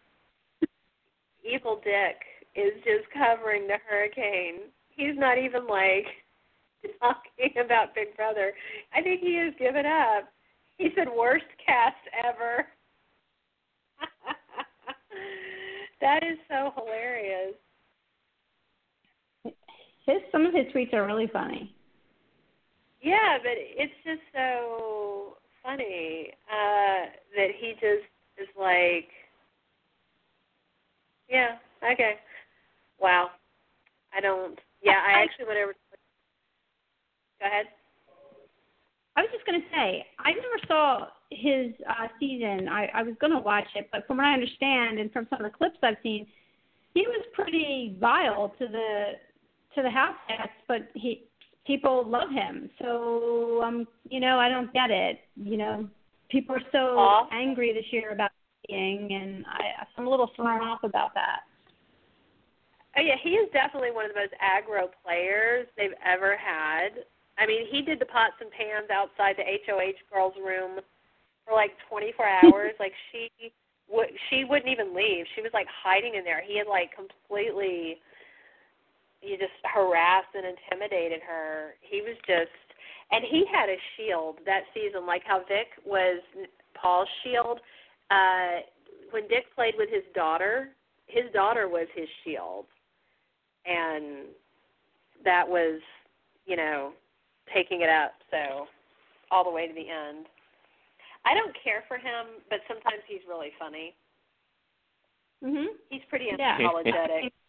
Evil 1.44 1.82
Dick 1.84 2.18
is 2.56 2.74
just 2.84 3.10
covering 3.14 3.68
the 3.68 3.78
hurricane. 3.88 4.70
He's 4.96 5.16
not 5.18 5.38
even 5.38 5.68
like 5.68 6.06
talking 7.00 7.54
about 7.64 7.94
Big 7.94 8.16
Brother. 8.16 8.54
I 8.96 9.02
think 9.02 9.22
he 9.22 9.36
has 9.36 9.54
given 9.60 9.86
up. 9.86 10.32
He 10.78 10.90
said 10.96 11.08
worst 11.16 11.46
cast 11.66 11.96
ever. 12.24 12.68
that 16.02 16.24
is 16.24 16.38
so 16.48 16.72
hilarious. 16.76 17.56
His 20.06 20.22
some 20.32 20.46
of 20.46 20.54
his 20.54 20.66
tweets 20.74 20.94
are 20.94 21.06
really 21.06 21.28
funny. 21.34 21.74
Yeah, 23.02 23.38
but 23.42 23.54
it's 23.56 23.94
just 24.06 24.22
so 24.34 25.38
funny 25.64 26.30
uh 26.48 27.10
that 27.36 27.50
he 27.60 27.74
just 27.74 28.06
is 28.38 28.48
like 28.60 29.10
Yeah, 31.28 31.58
okay. 31.92 32.16
Wow. 33.00 33.32
I 34.16 34.22
don't 34.22 34.60
yeah, 34.84 35.02
I 35.08 35.24
actually 35.24 35.46
went 35.46 35.60
over 35.60 35.74
Go 37.40 37.48
ahead. 37.48 37.66
I 39.18 39.22
was 39.22 39.30
just 39.34 39.46
going 39.48 39.60
to 39.60 39.68
say, 39.74 40.06
I 40.20 40.30
never 40.32 40.60
saw 40.68 41.08
his 41.32 41.74
uh, 41.90 42.08
season. 42.20 42.70
I, 42.70 42.88
I 42.94 43.02
was 43.02 43.16
going 43.20 43.34
to 43.34 43.40
watch 43.40 43.66
it, 43.76 43.90
but 43.92 44.06
from 44.06 44.18
what 44.18 44.28
I 44.28 44.34
understand 44.34 45.00
and 45.00 45.12
from 45.12 45.26
some 45.32 45.44
of 45.44 45.52
the 45.52 45.58
clips 45.58 45.78
I've 45.82 45.98
seen, 46.04 46.28
he 46.94 47.02
was 47.02 47.26
pretty 47.34 47.98
vile 48.00 48.54
to 48.60 48.68
the 48.68 49.12
to 49.76 49.84
the 49.84 49.90
house 49.90 50.16
guests, 50.28 50.54
but 50.68 50.90
he 50.94 51.24
people 51.66 52.08
love 52.08 52.30
him. 52.30 52.70
So 52.80 53.62
um, 53.64 53.88
you 54.08 54.20
know, 54.20 54.40
I 54.40 54.50
don't 54.50 54.72
get 54.72 54.92
it. 54.92 55.20
You 55.36 55.58
know, 55.58 55.90
people 56.30 56.56
are 56.56 56.62
so 56.72 56.98
Aw. 56.98 57.28
angry 57.32 57.74
this 57.74 57.86
year 57.92 58.12
about 58.12 58.32
being, 58.68 59.10
and 59.12 59.46
I, 59.48 59.86
I'm 59.98 60.08
a 60.08 60.10
little 60.10 60.30
thrown 60.36 60.62
off 60.62 60.84
about 60.84 61.14
that. 61.16 61.42
Oh 62.98 63.02
yeah, 63.02 63.16
he 63.24 63.32
is 63.32 63.50
definitely 63.52 63.92
one 63.92 64.06
of 64.06 64.12
the 64.14 64.20
most 64.20 64.34
aggro 64.42 64.90
players 65.04 65.68
they've 65.76 65.98
ever 66.06 66.36
had. 66.38 67.04
I 67.38 67.46
mean, 67.46 67.68
he 67.70 67.82
did 67.82 68.00
the 68.00 68.06
pots 68.06 68.36
and 68.42 68.50
pans 68.52 68.90
outside 68.92 69.36
the 69.38 69.46
HOH 69.46 70.00
girls' 70.12 70.34
room 70.44 70.80
for 71.46 71.54
like 71.54 71.72
24 71.90 72.26
hours. 72.44 72.74
like 72.80 72.94
she 73.12 73.30
would, 73.90 74.08
she 74.30 74.44
wouldn't 74.44 74.70
even 74.70 74.96
leave. 74.96 75.26
She 75.36 75.42
was 75.42 75.52
like 75.54 75.68
hiding 75.84 76.16
in 76.16 76.24
there. 76.24 76.42
He 76.46 76.58
had 76.58 76.68
like 76.68 76.92
completely, 76.96 77.98
you 79.22 79.38
just 79.38 79.56
harassed 79.64 80.34
and 80.34 80.46
intimidated 80.46 81.22
her. 81.28 81.76
He 81.82 82.02
was 82.02 82.18
just, 82.28 82.52
and 83.12 83.24
he 83.24 83.46
had 83.52 83.70
a 83.70 83.78
shield 83.96 84.40
that 84.46 84.64
season, 84.74 85.06
like 85.06 85.24
how 85.26 85.40
Vic 85.48 85.68
was 85.86 86.20
Paul's 86.74 87.08
shield. 87.24 87.60
Uh, 88.12 88.66
when 89.12 89.28
Dick 89.28 89.46
played 89.56 89.76
with 89.78 89.90
his 89.90 90.04
daughter, 90.14 90.70
his 91.08 91.32
daughter 91.34 91.70
was 91.70 91.88
his 91.96 92.08
shield 92.24 92.66
and 93.68 94.28
that 95.24 95.48
was, 95.48 95.82
you 96.46 96.56
know, 96.56 96.94
taking 97.54 97.82
it 97.82 97.90
up 97.90 98.14
so 98.32 98.68
all 99.32 99.44
the 99.44 99.52
way 99.52 99.68
to 99.68 99.74
the 99.74 99.90
end. 99.90 100.26
I 101.26 101.34
don't 101.34 101.56
care 101.62 101.84
for 101.88 101.98
him, 101.98 102.42
but 102.50 102.60
sometimes 102.68 103.04
he's 103.08 103.22
really 103.28 103.52
funny. 103.60 103.94
Mhm. 105.44 105.68
He's 105.90 106.04
pretty 106.10 106.26
Yeah. 106.38 106.58
unapologetic. 106.58 107.32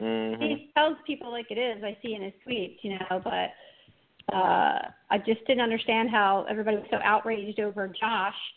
Mhm. 0.00 0.40
he 0.40 0.70
tells 0.76 0.96
people 1.06 1.30
like 1.30 1.50
it 1.50 1.58
is. 1.58 1.82
I 1.82 1.96
see 2.02 2.14
in 2.14 2.22
his 2.22 2.34
tweets, 2.46 2.78
you 2.82 2.98
know, 2.98 3.20
but 3.24 3.52
uh 4.32 4.88
I 5.10 5.18
just 5.18 5.44
didn't 5.46 5.62
understand 5.62 6.08
how 6.10 6.44
everybody 6.48 6.76
was 6.76 6.86
so 6.90 7.00
outraged 7.02 7.58
over 7.58 7.88
Josh, 7.88 8.54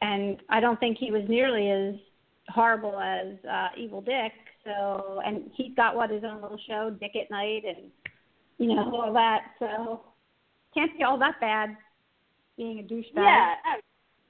and 0.00 0.42
I 0.48 0.60
don't 0.60 0.80
think 0.80 0.96
he 0.96 1.10
was 1.10 1.28
nearly 1.28 1.70
as 1.70 1.96
horrible 2.48 2.98
as 2.98 3.36
uh 3.44 3.68
Evil 3.76 4.00
Dick. 4.00 4.32
So, 4.64 5.20
and 5.24 5.50
he's 5.54 5.74
got 5.74 5.96
what 5.96 6.08
his 6.10 6.22
own 6.24 6.40
little 6.40 6.58
show, 6.66 6.88
Dick 6.90 7.16
at 7.16 7.30
Night, 7.30 7.64
and 7.64 7.90
you 8.58 8.74
know 8.74 8.90
all 8.94 9.12
that. 9.12 9.42
So, 9.58 10.00
can't 10.74 10.96
be 10.96 11.04
all 11.04 11.18
that 11.18 11.40
bad 11.40 11.76
being 12.56 12.78
a 12.80 12.82
douchebag. 12.82 13.16
yeah, 13.16 13.54
oh, 13.66 13.80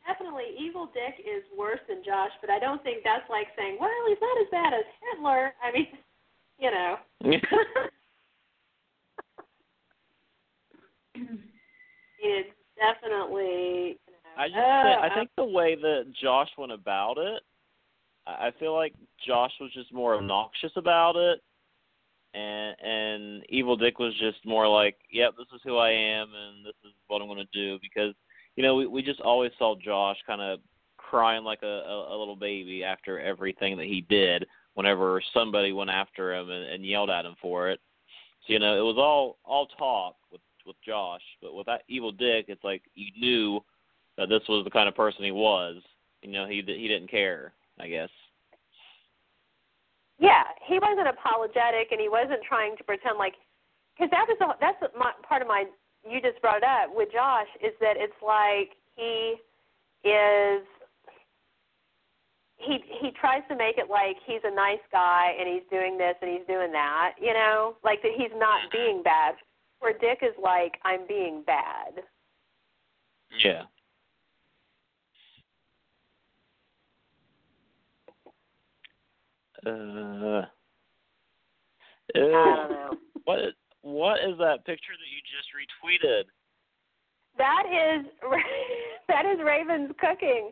definitely. 0.07 0.45
Evil 0.59 0.87
Dick 0.87 1.25
is 1.25 1.43
worse 1.57 1.81
than 1.89 2.03
Josh, 2.05 2.31
but 2.41 2.51
I 2.51 2.59
don't 2.59 2.83
think 2.83 3.05
that's 3.05 3.29
like 3.31 3.49
saying, 3.57 3.77
well, 3.81 3.91
he's 4.09 4.19
not 4.21 4.41
as 4.41 4.49
bad 4.51 4.75
as 4.75 4.85
Hitler. 5.13 5.53
I 5.63 5.73
mean, 5.73 5.87
you 6.59 6.71
know. 6.71 6.97
it's 12.21 12.51
definitely. 12.77 13.99
You 14.07 14.13
know, 14.13 14.35
I 14.39 14.49
just 14.49 14.59
uh, 14.59 14.83
think, 14.83 14.99
I 15.01 15.15
think 15.15 15.31
the 15.37 15.45
way 15.45 15.75
that 15.75 16.13
Josh 16.21 16.49
went 16.57 16.73
about 16.73 17.19
it, 17.19 17.43
I 18.27 18.49
I 18.49 18.51
feel 18.59 18.75
like 18.75 18.95
Josh 19.27 19.53
was 19.61 19.73
just 19.73 19.93
more 19.93 20.15
obnoxious 20.17 20.73
about 20.77 21.17
it, 21.17 21.41
and 22.35 22.77
and 22.81 23.45
Evil 23.49 23.77
Dick 23.77 23.99
was 23.99 24.15
just 24.19 24.45
more 24.45 24.69
like, 24.69 24.97
"Yep, 25.11 25.35
this 25.37 25.47
is 25.55 25.61
who 25.65 25.77
I 25.77 25.91
am, 25.91 26.29
and 26.35 26.65
this 26.65 26.75
is 26.85 26.93
what 27.09 27.21
I'm 27.21 27.29
going 27.29 27.47
to 27.47 27.59
do." 27.59 27.79
Because 27.81 28.15
you 28.57 28.63
know 28.63 28.77
we 28.77 28.87
we 28.87 29.03
just 29.03 29.21
always 29.21 29.53
saw 29.59 29.75
Josh 29.77 30.17
kind 30.27 30.41
of 30.41 30.61
crying 30.97 31.45
like 31.45 31.63
a, 31.63 31.67
a 31.67 32.17
a 32.17 32.19
little 32.19 32.37
baby 32.37 32.85
after 32.85 33.21
everything 33.21 33.77
that 33.77 33.87
he 33.87 34.07
did. 34.09 34.47
Whenever 34.75 35.23
somebody 35.35 35.73
went 35.73 35.91
after 35.91 36.35
him 36.35 36.49
and, 36.49 36.65
and 36.65 36.87
yelled 36.87 37.11
at 37.11 37.27
him 37.27 37.35
for 37.43 37.69
it, 37.69 37.79
so 38.47 38.55
you 38.55 38.59
know 38.59 38.79
it 38.79 38.85
was 38.85 38.97
all 38.97 39.37
all 39.45 39.67
talk 39.67 40.17
with 40.31 40.41
with 40.67 40.77
Josh, 40.87 41.23
but 41.43 41.55
with 41.55 41.67
that 41.67 41.83
Evil 41.89 42.13
Dick, 42.13 42.47
it's 42.49 42.65
like 42.65 42.83
you 42.95 43.09
knew 43.19 43.61
that 44.17 44.29
this 44.29 44.43
was 44.49 44.65
the 44.65 44.71
kind 44.71 44.89
of 44.89 44.95
person 44.95 45.25
he 45.25 45.33
was. 45.33 45.83
You 46.23 46.33
know, 46.33 46.47
he 46.47 46.63
he 46.67 46.89
didn't 46.89 47.11
care. 47.11 47.53
I 47.79 47.89
guess. 47.89 48.11
Yeah, 50.23 50.47
he 50.63 50.79
wasn't 50.79 51.09
apologetic, 51.09 51.91
and 51.91 52.01
he 52.01 52.09
wasn't 52.09 52.47
trying 52.47 52.77
to 52.77 52.85
pretend 52.85 53.19
like 53.19 53.35
because 53.91 54.09
that 54.15 54.25
was 54.31 54.39
the, 54.39 54.55
that's 54.63 54.79
my, 54.97 55.11
part 55.27 55.43
of 55.43 55.49
my. 55.49 55.67
You 56.09 56.21
just 56.21 56.41
brought 56.41 56.63
up 56.63 56.95
with 56.95 57.11
Josh 57.13 57.51
is 57.63 57.75
that 57.81 57.95
it's 57.99 58.15
like 58.23 58.79
he 58.95 59.35
is. 60.07 60.63
He 62.57 62.79
he 63.03 63.11
tries 63.19 63.43
to 63.51 63.57
make 63.57 63.79
it 63.79 63.91
like 63.91 64.17
he's 64.25 64.41
a 64.45 64.55
nice 64.55 64.83
guy 64.93 65.35
and 65.39 65.49
he's 65.49 65.67
doing 65.71 65.99
this 65.99 66.15
and 66.23 66.31
he's 66.31 66.47
doing 66.47 66.71
that, 66.71 67.15
you 67.21 67.35
know, 67.35 67.75
like 67.83 68.01
that 68.03 68.13
he's 68.17 68.31
not 68.37 68.71
being 68.71 69.03
bad. 69.03 69.35
Where 69.81 69.99
Dick 69.99 70.21
is 70.23 70.35
like, 70.41 70.79
I'm 70.85 71.05
being 71.09 71.43
bad. 71.45 72.05
Yeah. 73.43 73.63
Uh, 79.65 80.47
I 82.15 82.19
don't 82.19 82.71
know. 82.71 82.91
What 83.25 83.39
is, 83.39 83.55
what 83.83 84.19
is 84.21 84.37
that 84.39 84.65
picture 84.67 84.93
that 84.93 85.11
you 85.11 85.21
just 85.31 85.49
retweeted? 85.55 86.25
That 87.39 87.65
is 87.67 88.07
that 89.09 89.25
is 89.27 89.39
Raven's 89.45 89.93
cooking. 89.99 90.51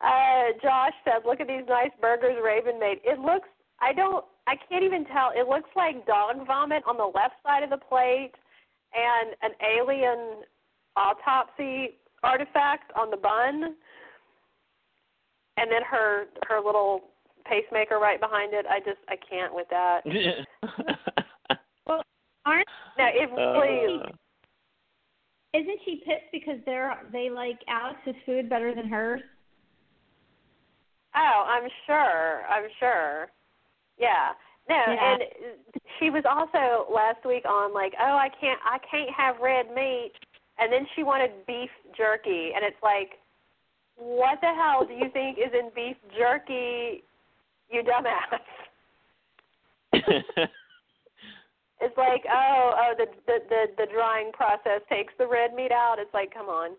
Uh, 0.00 0.56
Josh 0.62 0.94
said, 1.04 1.26
"Look 1.26 1.40
at 1.40 1.48
these 1.48 1.64
nice 1.68 1.90
burgers 2.00 2.36
Raven 2.42 2.78
made. 2.78 3.00
It 3.04 3.18
looks 3.18 3.48
I 3.80 3.92
don't 3.92 4.24
I 4.46 4.54
can't 4.68 4.84
even 4.84 5.04
tell. 5.06 5.32
It 5.34 5.48
looks 5.48 5.68
like 5.74 6.06
dog 6.06 6.46
vomit 6.46 6.82
on 6.86 6.96
the 6.96 7.04
left 7.04 7.34
side 7.44 7.62
of 7.62 7.70
the 7.70 7.76
plate 7.76 8.32
and 8.94 9.34
an 9.42 9.50
alien 9.60 10.42
autopsy 10.96 11.98
artifact 12.22 12.92
on 12.96 13.10
the 13.10 13.16
bun, 13.16 13.74
and 15.56 15.70
then 15.70 15.82
her 15.88 16.26
her 16.48 16.60
little 16.64 17.10
pacemaker 17.48 17.98
right 17.98 18.20
behind 18.20 18.52
it. 18.54 18.66
I 18.68 18.80
just 18.80 18.98
I 19.08 19.16
can't 19.28 19.54
with 19.54 19.68
that. 19.70 20.02
Well, 21.86 22.02
aren't 22.44 22.66
No, 22.98 23.06
it 23.06 23.30
really 23.32 24.00
Uh, 24.00 24.08
isn't 25.54 25.80
she 25.84 26.02
pissed 26.04 26.30
because 26.32 26.58
they're 26.66 26.98
they 27.12 27.30
like 27.30 27.58
Alex's 27.68 28.16
food 28.26 28.48
better 28.48 28.74
than 28.74 28.88
hers? 28.88 29.20
Oh, 31.14 31.44
I'm 31.46 31.68
sure. 31.86 32.42
I'm 32.48 32.68
sure. 32.78 33.28
Yeah. 33.98 34.32
No, 34.68 34.74
Yeah. 34.76 35.12
and 35.12 35.22
she 35.98 36.10
was 36.10 36.24
also 36.28 36.92
last 36.92 37.24
week 37.24 37.44
on 37.46 37.72
like, 37.72 37.94
oh, 38.00 38.16
I 38.16 38.28
can't, 38.40 38.60
I 38.64 38.78
can't 38.90 39.10
have 39.16 39.38
red 39.40 39.70
meat, 39.72 40.12
and 40.58 40.72
then 40.72 40.86
she 40.94 41.04
wanted 41.04 41.30
beef 41.46 41.70
jerky, 41.96 42.52
and 42.54 42.64
it's 42.64 42.82
like, 42.82 43.20
what 43.96 44.40
the 44.40 44.52
hell 44.52 44.84
do 44.84 44.92
you 44.92 45.08
think 45.10 45.38
is 45.38 45.52
in 45.54 45.70
beef 45.74 45.96
jerky, 46.18 47.04
you 47.70 47.82
dumbass? 47.82 48.40
It's 51.80 51.96
like, 51.96 52.24
oh, 52.30 52.72
oh, 52.74 52.92
the 52.96 53.06
the 53.26 53.38
the, 53.48 53.66
the 53.76 53.86
drying 53.92 54.32
process 54.32 54.80
takes 54.88 55.12
the 55.18 55.26
red 55.26 55.54
meat 55.54 55.72
out. 55.72 55.96
It's 55.98 56.12
like, 56.14 56.32
come 56.32 56.48
on. 56.48 56.70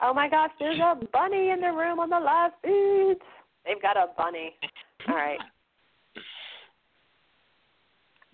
Oh 0.00 0.14
my 0.14 0.28
gosh, 0.28 0.50
there's 0.60 0.78
a 0.78 0.94
bunny 1.12 1.50
in 1.50 1.60
the 1.60 1.72
room 1.72 1.98
on 1.98 2.08
the 2.08 2.20
live 2.20 2.52
feeds. 2.62 3.20
They've 3.66 3.82
got 3.82 3.96
a 3.96 4.06
bunny. 4.16 4.54
All 5.08 5.16
right. 5.16 5.40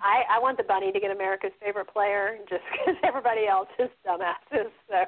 I 0.02 0.36
I 0.36 0.38
want 0.40 0.58
the 0.58 0.64
bunny 0.64 0.92
to 0.92 1.00
get 1.00 1.10
America's 1.10 1.52
favorite 1.64 1.88
player 1.88 2.36
just 2.50 2.62
because 2.70 2.96
everybody 3.02 3.46
else 3.48 3.68
is 3.78 3.88
dumbasses. 4.06 4.68
So, 4.90 5.04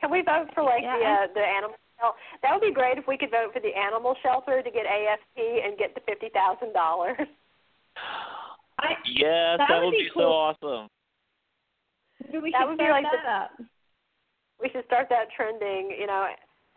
can 0.00 0.10
we 0.10 0.20
vote 0.20 0.48
for 0.54 0.62
like 0.62 0.82
the 0.82 1.04
uh, 1.04 1.26
the 1.32 1.40
animal? 1.40 1.76
Shel- 2.00 2.16
That 2.42 2.52
would 2.52 2.60
be 2.62 2.72
great 2.72 2.98
if 2.98 3.06
we 3.06 3.16
could 3.18 3.30
vote 3.30 3.52
for 3.52 3.60
the 3.60 3.74
animal 3.76 4.14
shelter 4.22 4.62
to 4.62 4.70
get 4.70 4.86
AFP 4.86 5.66
and 5.66 5.76
get 5.78 5.94
the 5.94 6.00
fifty 6.06 6.28
thousand 6.30 6.72
dollars. 6.72 7.18
I, 8.78 8.94
yes, 9.06 9.58
That 9.58 9.66
that, 9.68 9.78
would 9.80 9.86
would 9.86 9.90
be 9.92 10.04
be, 10.04 10.10
cool. 10.14 10.22
so 10.22 10.66
awesome. 10.68 10.88
maybe 12.24 12.38
we 12.38 12.50
That 12.52 12.60
should 12.62 12.68
would 12.70 12.78
be 12.78 12.84
start 12.84 13.02
like 13.02 13.12
that 13.12 13.22
the- 13.24 13.64
up. 13.64 13.68
We 14.60 14.68
should 14.70 14.84
start 14.86 15.08
that 15.10 15.30
trending. 15.36 15.90
You 15.98 16.06
know, 16.06 16.26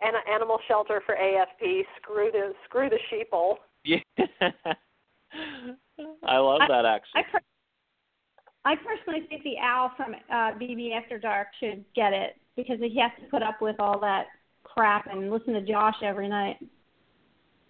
an 0.02 0.14
animal 0.34 0.60
shelter 0.68 1.02
for 1.06 1.16
AFP. 1.16 1.84
Screw 2.02 2.32
the 2.32 2.54
screw 2.66 2.90
the 2.90 3.00
sheeple. 3.12 3.56
Yeah. 3.84 4.00
I 6.26 6.38
love 6.38 6.62
I- 6.62 6.68
that 6.68 6.86
actually. 6.86 7.22
I, 7.22 7.24
per- 7.32 7.40
I 8.66 8.76
personally 8.76 9.26
think 9.28 9.44
the 9.44 9.58
owl 9.60 9.92
from 9.98 10.14
uh, 10.30 10.54
BB 10.60 10.96
After 10.96 11.18
Dark 11.18 11.48
should 11.60 11.84
get 11.96 12.14
it 12.14 12.38
because 12.56 12.78
he 12.80 13.00
has 13.00 13.12
to 13.24 13.30
put 13.30 13.42
up 13.42 13.60
with 13.62 13.80
all 13.80 14.00
that 14.02 14.26
crap 14.74 15.08
and 15.08 15.32
listen 15.32 15.54
to 15.54 15.62
Josh 15.62 15.96
every 16.04 16.28
night. 16.28 16.58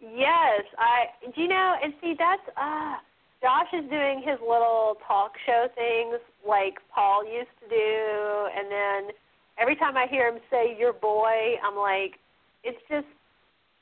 Yes, 0.02 0.64
I. 0.78 1.30
Do 1.34 1.42
you 1.42 1.48
know? 1.48 1.76
And 1.82 1.94
see, 2.02 2.16
that's 2.18 2.42
uh 2.58 2.96
Josh 3.42 3.68
is 3.74 3.90
doing 3.90 4.22
his 4.26 4.40
little 4.42 4.98
talk 5.08 5.34
show 5.46 5.68
things 5.76 6.18
like 6.48 6.78
Paul 6.94 7.24
used 7.26 7.54
to 7.64 7.70
do, 7.70 8.48
and 8.56 8.72
then 8.72 9.14
every 9.60 9.76
time 9.76 9.98
I 9.98 10.08
hear 10.10 10.28
him 10.28 10.40
say 10.50 10.76
"your 10.78 10.94
boy," 10.94 11.58
I'm 11.64 11.76
like, 11.76 12.18
it's 12.64 12.82
just 12.90 13.08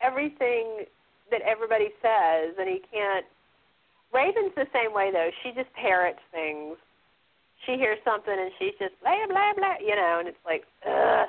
everything 0.01 0.85
that 1.31 1.41
everybody 1.41 1.89
says, 2.01 2.55
and 2.59 2.67
he 2.67 2.81
can't. 2.91 3.25
Raven's 4.13 4.55
the 4.55 4.65
same 4.73 4.93
way 4.93 5.11
though. 5.11 5.29
She 5.43 5.51
just 5.51 5.71
parrots 5.73 6.19
things. 6.31 6.77
She 7.65 7.73
hears 7.73 7.99
something 8.03 8.33
and 8.33 8.51
she's 8.57 8.73
just 8.79 8.99
blah 9.01 9.27
blah 9.27 9.53
blah, 9.55 9.75
you 9.79 9.95
know, 9.95 10.17
and 10.19 10.27
it's 10.27 10.45
like, 10.45 10.63
ugh. 10.87 11.27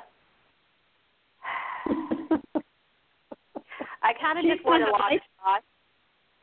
I 4.11 4.13
kind 4.19 4.39
of 4.39 4.43
just 4.45 4.65
want 4.65 4.83
to 4.83 4.91
watch 4.91 5.01
like- 5.13 5.21
Josh 5.39 5.63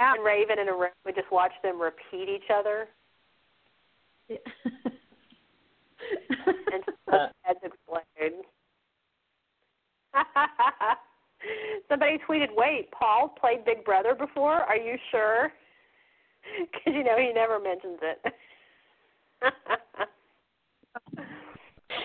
and 0.00 0.24
Raven 0.24 0.58
in 0.58 0.68
a 0.68 0.72
room 0.72 0.90
and 1.04 1.14
just 1.14 1.30
watch 1.30 1.52
them 1.62 1.80
repeat 1.80 2.28
each 2.28 2.48
other 2.54 2.88
and 4.30 4.38
just 6.86 6.98
let 7.10 7.32
explode. 7.62 8.44
Somebody 11.88 12.18
tweeted, 12.28 12.48
"Wait, 12.56 12.90
Paul 12.90 13.28
played 13.28 13.64
Big 13.64 13.84
Brother 13.84 14.14
before? 14.14 14.54
Are 14.54 14.76
you 14.76 14.96
sure?" 15.10 15.52
Because 16.58 16.94
you 16.94 17.04
know 17.04 17.18
he 17.18 17.30
never 17.34 17.58
mentions 17.60 17.98
it. 18.00 18.24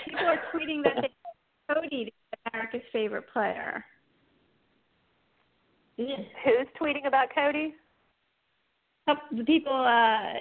People 0.05 0.25
are 0.25 0.41
tweeting 0.53 0.83
that 0.83 0.95
they 1.01 1.09
Cody 1.73 1.87
be 1.89 2.13
America's 2.51 2.81
favorite 2.91 3.23
player. 3.31 3.85
Yeah. 5.97 6.15
Who's 6.43 6.67
tweeting 6.79 7.07
about 7.07 7.27
Cody? 7.33 7.75
The 9.05 9.43
people, 9.43 9.73
uh, 9.73 10.39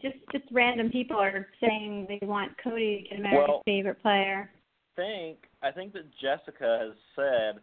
just 0.00 0.16
just 0.32 0.44
random 0.50 0.90
people 0.90 1.16
are 1.18 1.46
saying 1.60 2.06
they 2.08 2.24
want 2.26 2.52
Cody 2.62 3.02
to 3.02 3.08
get 3.10 3.18
America's 3.20 3.48
Well- 3.48 3.62
favorite 3.66 4.00
player. 4.02 4.50
I 4.96 4.96
think 4.96 5.48
I 5.62 5.70
think 5.70 5.92
that 5.92 6.04
Jessica 6.18 6.78
has 6.80 6.96
said, 7.16 7.60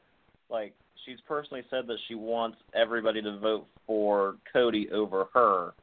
like 0.50 0.74
she's 1.06 1.20
personally 1.22 1.64
said 1.70 1.88
that 1.88 1.98
she 2.08 2.16
wants 2.16 2.58
everybody 2.74 3.22
to 3.22 3.38
vote 3.40 3.68
for 3.88 4.36
Cody 4.52 4.90
over 4.92 5.26
her. 5.34 5.74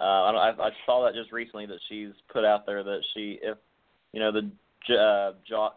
Uh, 0.00 0.02
I, 0.24 0.32
don't- 0.32 0.60
I 0.60 0.66
I 0.68 0.70
saw 0.86 1.04
that 1.04 1.14
just 1.14 1.30
recently 1.32 1.66
that 1.66 1.78
she's 1.88 2.10
put 2.32 2.44
out 2.44 2.66
there 2.66 2.82
that 2.82 3.00
she 3.14 3.38
if 3.42 3.58
you 4.12 4.20
know 4.20 4.32
the 4.32 4.50
J- 4.86 4.96
uh, 4.98 5.32
jo- 5.48 5.74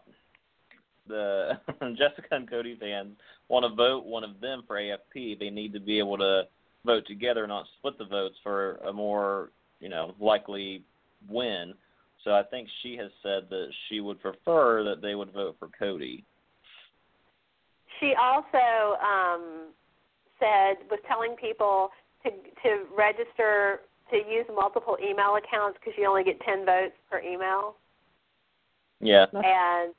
the 1.08 1.58
Jessica 1.96 2.28
and 2.32 2.48
Cody 2.48 2.76
fans 2.78 3.16
want 3.48 3.64
to 3.64 3.74
vote 3.74 4.04
one 4.04 4.24
of 4.24 4.40
them 4.40 4.62
for 4.66 4.76
AFP, 4.76 5.38
they 5.38 5.50
need 5.50 5.72
to 5.72 5.80
be 5.80 5.98
able 5.98 6.18
to 6.18 6.42
vote 6.84 7.04
together, 7.06 7.46
not 7.46 7.66
split 7.78 7.98
the 7.98 8.04
votes 8.04 8.36
for 8.42 8.76
a 8.86 8.92
more 8.92 9.50
you 9.80 9.88
know 9.88 10.14
likely 10.20 10.82
win. 11.28 11.74
So 12.24 12.32
I 12.32 12.42
think 12.42 12.68
she 12.82 12.96
has 12.96 13.10
said 13.22 13.48
that 13.50 13.68
she 13.88 14.00
would 14.00 14.20
prefer 14.20 14.84
that 14.84 15.00
they 15.00 15.14
would 15.14 15.32
vote 15.32 15.56
for 15.58 15.68
Cody. 15.78 16.24
She 18.00 18.14
also 18.20 18.98
um, 19.02 19.68
said 20.38 20.76
was 20.90 21.00
telling 21.08 21.36
people 21.36 21.90
to 22.24 22.30
to 22.30 22.84
register 22.96 23.80
to 24.10 24.16
use 24.16 24.46
multiple 24.54 24.96
email 25.02 25.36
accounts 25.36 25.78
because 25.78 25.94
you 25.98 26.06
only 26.08 26.24
get 26.24 26.40
ten 26.40 26.64
votes 26.64 26.94
per 27.10 27.20
email. 27.20 27.76
Yeah. 29.00 29.26
And 29.32 29.94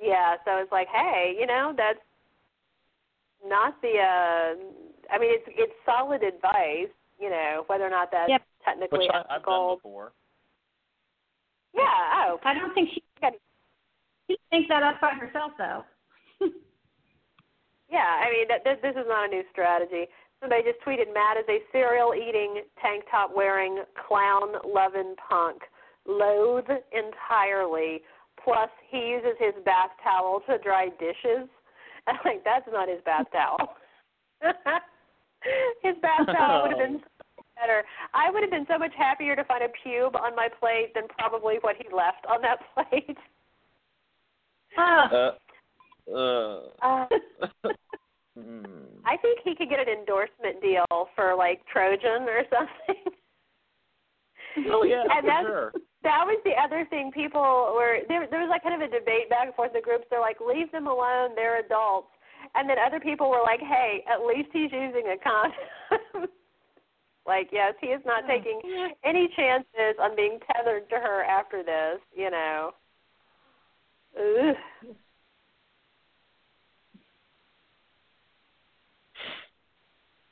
yeah, 0.00 0.36
so 0.44 0.56
it's 0.58 0.72
like, 0.72 0.88
hey, 0.88 1.34
you 1.38 1.46
know, 1.46 1.72
that's 1.76 1.98
not 3.46 3.80
the. 3.82 3.98
uh 3.98 4.54
I 5.10 5.18
mean, 5.18 5.30
it's 5.32 5.48
it's 5.48 5.72
solid 5.86 6.22
advice. 6.22 6.92
You 7.18 7.30
know, 7.30 7.64
whether 7.66 7.84
or 7.84 7.90
not 7.90 8.10
that's 8.12 8.30
Yep. 8.30 8.42
technically 8.64 8.98
Which 9.00 9.10
I, 9.12 9.22
I've 9.34 9.44
done 9.44 9.76
before. 9.76 10.12
Yeah. 11.74 11.82
Oh, 11.82 12.38
I 12.44 12.54
don't 12.54 12.74
think 12.74 12.90
she 12.94 13.02
she 14.28 14.36
thinks 14.50 14.68
that 14.68 14.82
up 14.82 15.00
by 15.00 15.12
herself 15.14 15.52
though. 15.58 15.84
Yeah, 17.90 18.04
I 18.04 18.30
mean, 18.30 18.46
that, 18.48 18.64
this, 18.64 18.76
this 18.82 19.00
is 19.00 19.08
not 19.08 19.28
a 19.28 19.32
new 19.32 19.42
strategy. 19.50 20.06
Somebody 20.40 20.62
just 20.62 20.80
tweeted 20.84 21.12
Matt 21.12 21.38
is 21.38 21.48
a 21.48 21.58
cereal 21.72 22.12
eating, 22.14 22.62
tank 22.80 23.04
top 23.10 23.32
wearing, 23.34 23.82
clown 24.06 24.60
loving 24.64 25.14
punk. 25.16 25.62
Loathe 26.06 26.68
entirely. 26.92 28.02
Plus, 28.48 28.70
he 28.88 28.96
uses 28.96 29.36
his 29.38 29.52
bath 29.66 29.90
towel 30.02 30.40
to 30.48 30.56
dry 30.58 30.88
dishes. 30.98 31.48
And 32.06 32.16
I'm 32.16 32.24
like, 32.24 32.44
that's 32.44 32.66
not 32.72 32.88
his 32.88 33.00
bath 33.04 33.26
towel. 33.30 33.76
his 35.82 35.94
bath 36.00 36.26
towel 36.26 36.62
would 36.62 36.70
have 36.70 36.78
been 36.78 37.00
so 37.02 37.44
better. 37.60 37.84
I 38.14 38.30
would 38.30 38.42
have 38.42 38.50
been 38.50 38.66
so 38.66 38.78
much 38.78 38.92
happier 38.96 39.36
to 39.36 39.44
find 39.44 39.62
a 39.62 39.68
pube 39.68 40.14
on 40.14 40.34
my 40.34 40.48
plate 40.48 40.94
than 40.94 41.04
probably 41.08 41.56
what 41.60 41.76
he 41.76 41.84
left 41.94 42.24
on 42.26 42.40
that 42.40 42.60
plate. 42.74 43.18
Ah. 44.78 45.10
Uh, 45.12 46.16
uh, 46.16 46.60
Uh, 46.80 47.06
hmm. 48.34 48.64
I 49.04 49.18
think 49.18 49.40
he 49.44 49.54
could 49.54 49.68
get 49.68 49.78
an 49.78 49.88
endorsement 49.88 50.62
deal 50.62 50.86
for 51.14 51.34
like 51.36 51.60
Trojan 51.70 52.22
or 52.22 52.44
something. 52.48 53.12
Oh 54.70 54.84
yeah, 54.84 55.02
and 55.02 55.20
for 55.20 55.26
that's, 55.26 55.46
sure. 55.46 55.72
That 56.02 56.22
was 56.24 56.38
the 56.44 56.54
other 56.54 56.86
thing. 56.90 57.10
People 57.12 57.74
were 57.74 57.98
there. 58.06 58.26
There 58.30 58.40
was 58.40 58.50
like 58.50 58.62
kind 58.62 58.80
of 58.80 58.86
a 58.86 58.92
debate 58.92 59.28
back 59.28 59.46
and 59.46 59.54
forth 59.54 59.74
in 59.74 59.80
the 59.80 59.84
groups. 59.84 60.06
They're 60.10 60.20
like, 60.20 60.38
leave 60.40 60.70
them 60.70 60.86
alone. 60.86 61.34
They're 61.34 61.60
adults. 61.60 62.08
And 62.54 62.68
then 62.70 62.76
other 62.78 63.00
people 63.00 63.30
were 63.30 63.42
like, 63.42 63.60
hey, 63.60 64.04
at 64.06 64.24
least 64.24 64.48
he's 64.52 64.70
using 64.70 65.10
a 65.10 65.18
condom. 65.18 66.30
like, 67.26 67.50
yes, 67.52 67.74
he 67.80 67.88
is 67.88 68.02
not 68.06 68.24
hmm. 68.24 68.30
taking 68.30 68.60
any 69.04 69.28
chances 69.36 69.98
on 70.00 70.14
being 70.14 70.38
tethered 70.54 70.88
to 70.90 70.96
her 70.96 71.24
after 71.24 71.62
this. 71.62 72.00
You 72.14 72.30
know. 72.30 72.70
Ugh. 74.16 74.56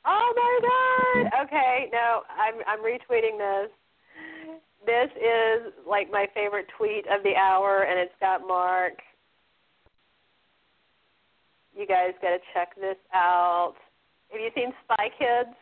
Oh 0.09 0.33
my 0.35 0.59
god. 0.63 1.43
Okay, 1.43 1.89
no, 1.91 2.21
I'm 2.31 2.55
I'm 2.65 2.79
retweeting 2.79 3.37
this. 3.37 3.69
This 4.87 5.09
is 5.17 5.73
like 5.85 6.09
my 6.09 6.27
favorite 6.33 6.65
tweet 6.77 7.05
of 7.13 7.21
the 7.23 7.35
hour 7.35 7.83
and 7.83 7.99
it's 7.99 8.15
got 8.21 8.47
Mark. 8.47 8.93
You 11.77 11.85
guys 11.85 12.13
got 12.21 12.29
to 12.29 12.37
check 12.53 12.73
this 12.79 12.95
out. 13.13 13.73
Have 14.31 14.39
you 14.41 14.49
seen 14.55 14.71
Spy 14.85 15.09
Kids? 15.19 15.55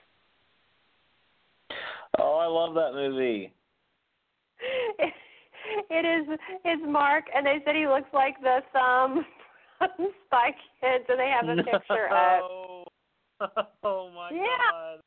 Oh, 2.20 2.36
I 2.38 2.46
love 2.46 2.76
that 2.76 2.94
movie. 2.94 3.52
It 5.90 6.06
is 6.06 6.38
it's 6.64 6.84
Mark 6.88 7.26
and 7.36 7.44
they 7.44 7.58
said 7.66 7.76
he 7.76 7.88
looks 7.88 8.08
like 8.14 8.40
the 8.42 8.60
thumb 8.72 9.26
from 9.80 9.90
Spy 10.28 10.52
Kids 10.80 11.06
and 11.10 11.20
they 11.20 11.34
have 11.34 11.50
a 11.50 11.56
picture 11.64 12.06
of 12.14 12.40
no. 12.46 12.86
oh 13.84 14.12
my 14.14 14.30
Yeah. 14.32 14.46
god. 14.72 15.00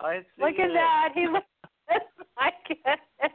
I 0.00 0.18
see 0.18 0.42
Look 0.42 0.58
at 0.58 0.70
it. 0.70 0.74
that. 0.74 1.10
He 1.14 1.28
looks 1.28 1.46
my 2.36 2.50
goodness. 2.68 3.00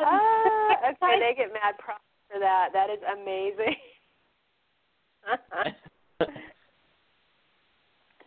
Ah, 0.00 0.90
okay, 0.90 1.18
they 1.18 1.34
get 1.36 1.52
mad 1.52 1.74
props 1.78 2.04
for 2.30 2.38
that. 2.38 2.70
That 2.72 2.88
is 2.88 3.02
amazing. 3.02 3.74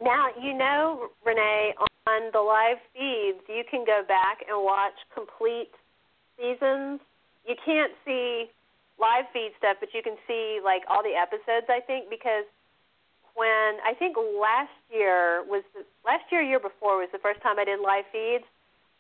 now, 0.04 0.28
you 0.42 0.54
know, 0.54 1.08
Renee, 1.26 1.74
on 2.08 2.32
the 2.34 2.40
live 2.42 2.78
feeds, 2.94 3.40
you 3.48 3.64
can 3.70 3.86
go 3.86 4.04
back 4.08 4.40
and 4.50 4.64
watch 4.64 5.00
complete 5.14 5.72
seasons. 6.38 7.00
You 7.48 7.56
can't 7.64 7.94
see 8.06 8.52
live 9.00 9.26
feed 9.34 9.52
stuff, 9.58 9.78
but 9.80 9.90
you 9.94 10.04
can 10.04 10.18
see 10.28 10.60
like 10.64 10.84
all 10.90 11.02
the 11.02 11.16
episodes. 11.16 11.68
I 11.70 11.80
think 11.80 12.10
because 12.10 12.46
when 13.36 13.80
I 13.86 13.94
think 13.98 14.18
last 14.18 14.74
year 14.92 15.44
was 15.48 15.64
the, 15.74 15.86
last 16.06 16.26
year, 16.32 16.42
year 16.42 16.60
before 16.60 16.98
was 16.98 17.10
the 17.12 17.24
first 17.24 17.42
time 17.42 17.58
I 17.58 17.66
did 17.66 17.80
live 17.80 18.06
feeds, 18.12 18.46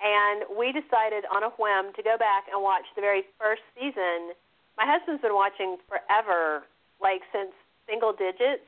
and 0.02 0.50
we 0.58 0.74
decided 0.74 1.30
on 1.30 1.46
a 1.46 1.54
whim 1.62 1.94
to 1.94 2.02
go 2.02 2.18
back 2.18 2.50
and 2.52 2.62
watch 2.62 2.86
the 2.96 3.02
very 3.02 3.24
first 3.38 3.62
season. 3.78 4.34
My 4.78 4.90
husband's 4.90 5.22
been 5.22 5.38
watching 5.38 5.78
forever, 5.86 6.66
like 7.02 7.22
since 7.32 7.54
single 7.86 8.12
digits, 8.12 8.66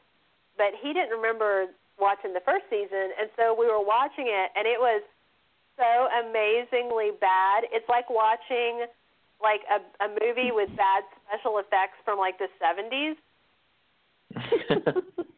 but 0.58 0.78
he 0.78 0.94
didn't 0.94 1.10
remember 1.10 1.74
watching 1.98 2.34
the 2.34 2.42
first 2.46 2.66
season, 2.70 3.14
and 3.18 3.30
so 3.36 3.58
we 3.58 3.66
were 3.66 3.82
watching 3.82 4.30
it, 4.30 4.50
and 4.54 4.70
it 4.70 4.78
was 4.78 5.02
so 5.78 6.08
amazingly 6.22 7.12
bad. 7.18 7.66
It's 7.74 7.90
like 7.90 8.10
watching 8.10 8.86
like 9.42 9.62
a 9.70 9.82
a 10.06 10.08
movie 10.22 10.52
with 10.54 10.70
bad 10.78 11.04
special 11.26 11.58
effects 11.58 11.98
from 12.06 12.20
like 12.20 12.38
the 12.38 12.48
70s. 12.62 13.18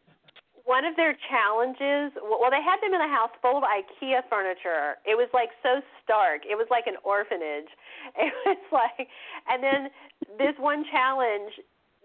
One 0.66 0.82
of 0.84 0.98
their 0.98 1.14
challenges, 1.30 2.10
well, 2.18 2.50
they 2.50 2.58
had 2.58 2.82
them 2.82 2.90
in 2.90 2.98
a 3.00 3.06
house 3.06 3.30
full 3.40 3.56
of 3.58 3.62
IKEA 3.62 4.26
furniture. 4.26 4.98
It 5.06 5.14
was 5.14 5.30
like 5.30 5.54
so 5.62 5.78
stark. 6.02 6.42
It 6.42 6.58
was 6.58 6.66
like 6.74 6.86
an 6.90 6.98
orphanage. 7.06 7.70
It 8.18 8.34
was 8.46 8.58
like, 8.74 9.06
and 9.46 9.62
then 9.62 9.90
this 10.38 10.54
one 10.58 10.82
challenge, 10.90 11.54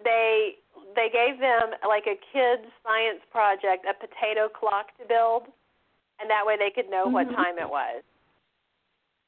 they 0.06 0.58
they 0.94 1.10
gave 1.10 1.40
them 1.42 1.74
like 1.88 2.06
a 2.06 2.18
kids 2.34 2.66
science 2.86 3.22
project, 3.34 3.86
a 3.90 3.94
potato 3.98 4.46
clock 4.50 4.94
to 5.02 5.06
build, 5.10 5.50
and 6.22 6.30
that 6.30 6.46
way 6.46 6.54
they 6.58 6.70
could 6.70 6.90
know 6.90 7.06
what 7.10 7.28
Mhm. 7.30 7.36
time 7.36 7.58
it 7.58 7.70
was. 7.70 8.04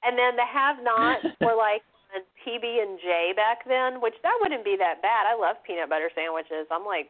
And 0.04 0.18
then 0.18 0.36
the 0.36 0.46
have-nots 0.46 1.26
were 1.42 1.56
like 1.56 1.82
on 2.14 2.22
PB 2.46 2.66
and 2.82 3.00
J 3.00 3.34
back 3.36 3.66
then, 3.66 4.02
which 4.02 4.16
that 4.22 4.38
wouldn't 4.42 4.66
be 4.66 4.76
that 4.78 5.02
bad. 5.02 5.26
I 5.26 5.34
love 5.34 5.58
peanut 5.66 5.90
butter 5.90 6.12
sandwiches. 6.14 6.68
I'm 6.70 6.86
like, 6.86 7.10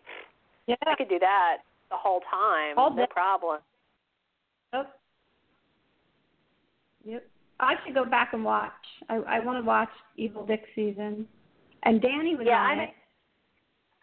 Yeah. 0.68 0.76
I 0.88 0.96
could 0.96 1.10
do 1.10 1.20
that 1.20 1.64
the 1.94 2.02
whole 2.02 2.22
time, 2.26 2.74
All 2.78 2.90
no 2.90 3.06
problem. 3.06 3.62
Yep. 7.06 7.24
I 7.60 7.76
should 7.84 7.94
go 7.94 8.06
back 8.06 8.34
and 8.34 8.44
watch. 8.44 8.72
I 9.10 9.38
I 9.38 9.40
want 9.40 9.62
to 9.62 9.66
watch 9.66 9.92
Evil 10.18 10.46
Dick 10.46 10.64
season. 10.76 11.28
And 11.84 12.02
Danny 12.02 12.36
was 12.36 12.48
Yeah, 12.48 12.60
on 12.60 12.80
I 12.80 12.84
it. 12.84 12.94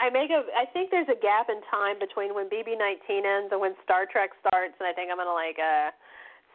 I 0.01 0.07
make 0.09 0.31
a. 0.31 0.45
I 0.57 0.65
think 0.73 0.91
there's 0.91 1.09
a 1.09 1.19
gap 1.19 1.49
in 1.49 1.61
time 1.69 1.99
between 1.99 2.33
when 2.33 2.49
BB19 2.49 3.25
ends 3.25 3.51
and 3.53 3.61
when 3.61 3.75
Star 3.85 4.07
Trek 4.07 4.31
starts, 4.41 4.77
and 4.79 4.87
I 4.87 4.93
think 4.93 5.11
I'm 5.11 5.19
gonna 5.19 5.33
like 5.33 5.59
uh 5.59 5.91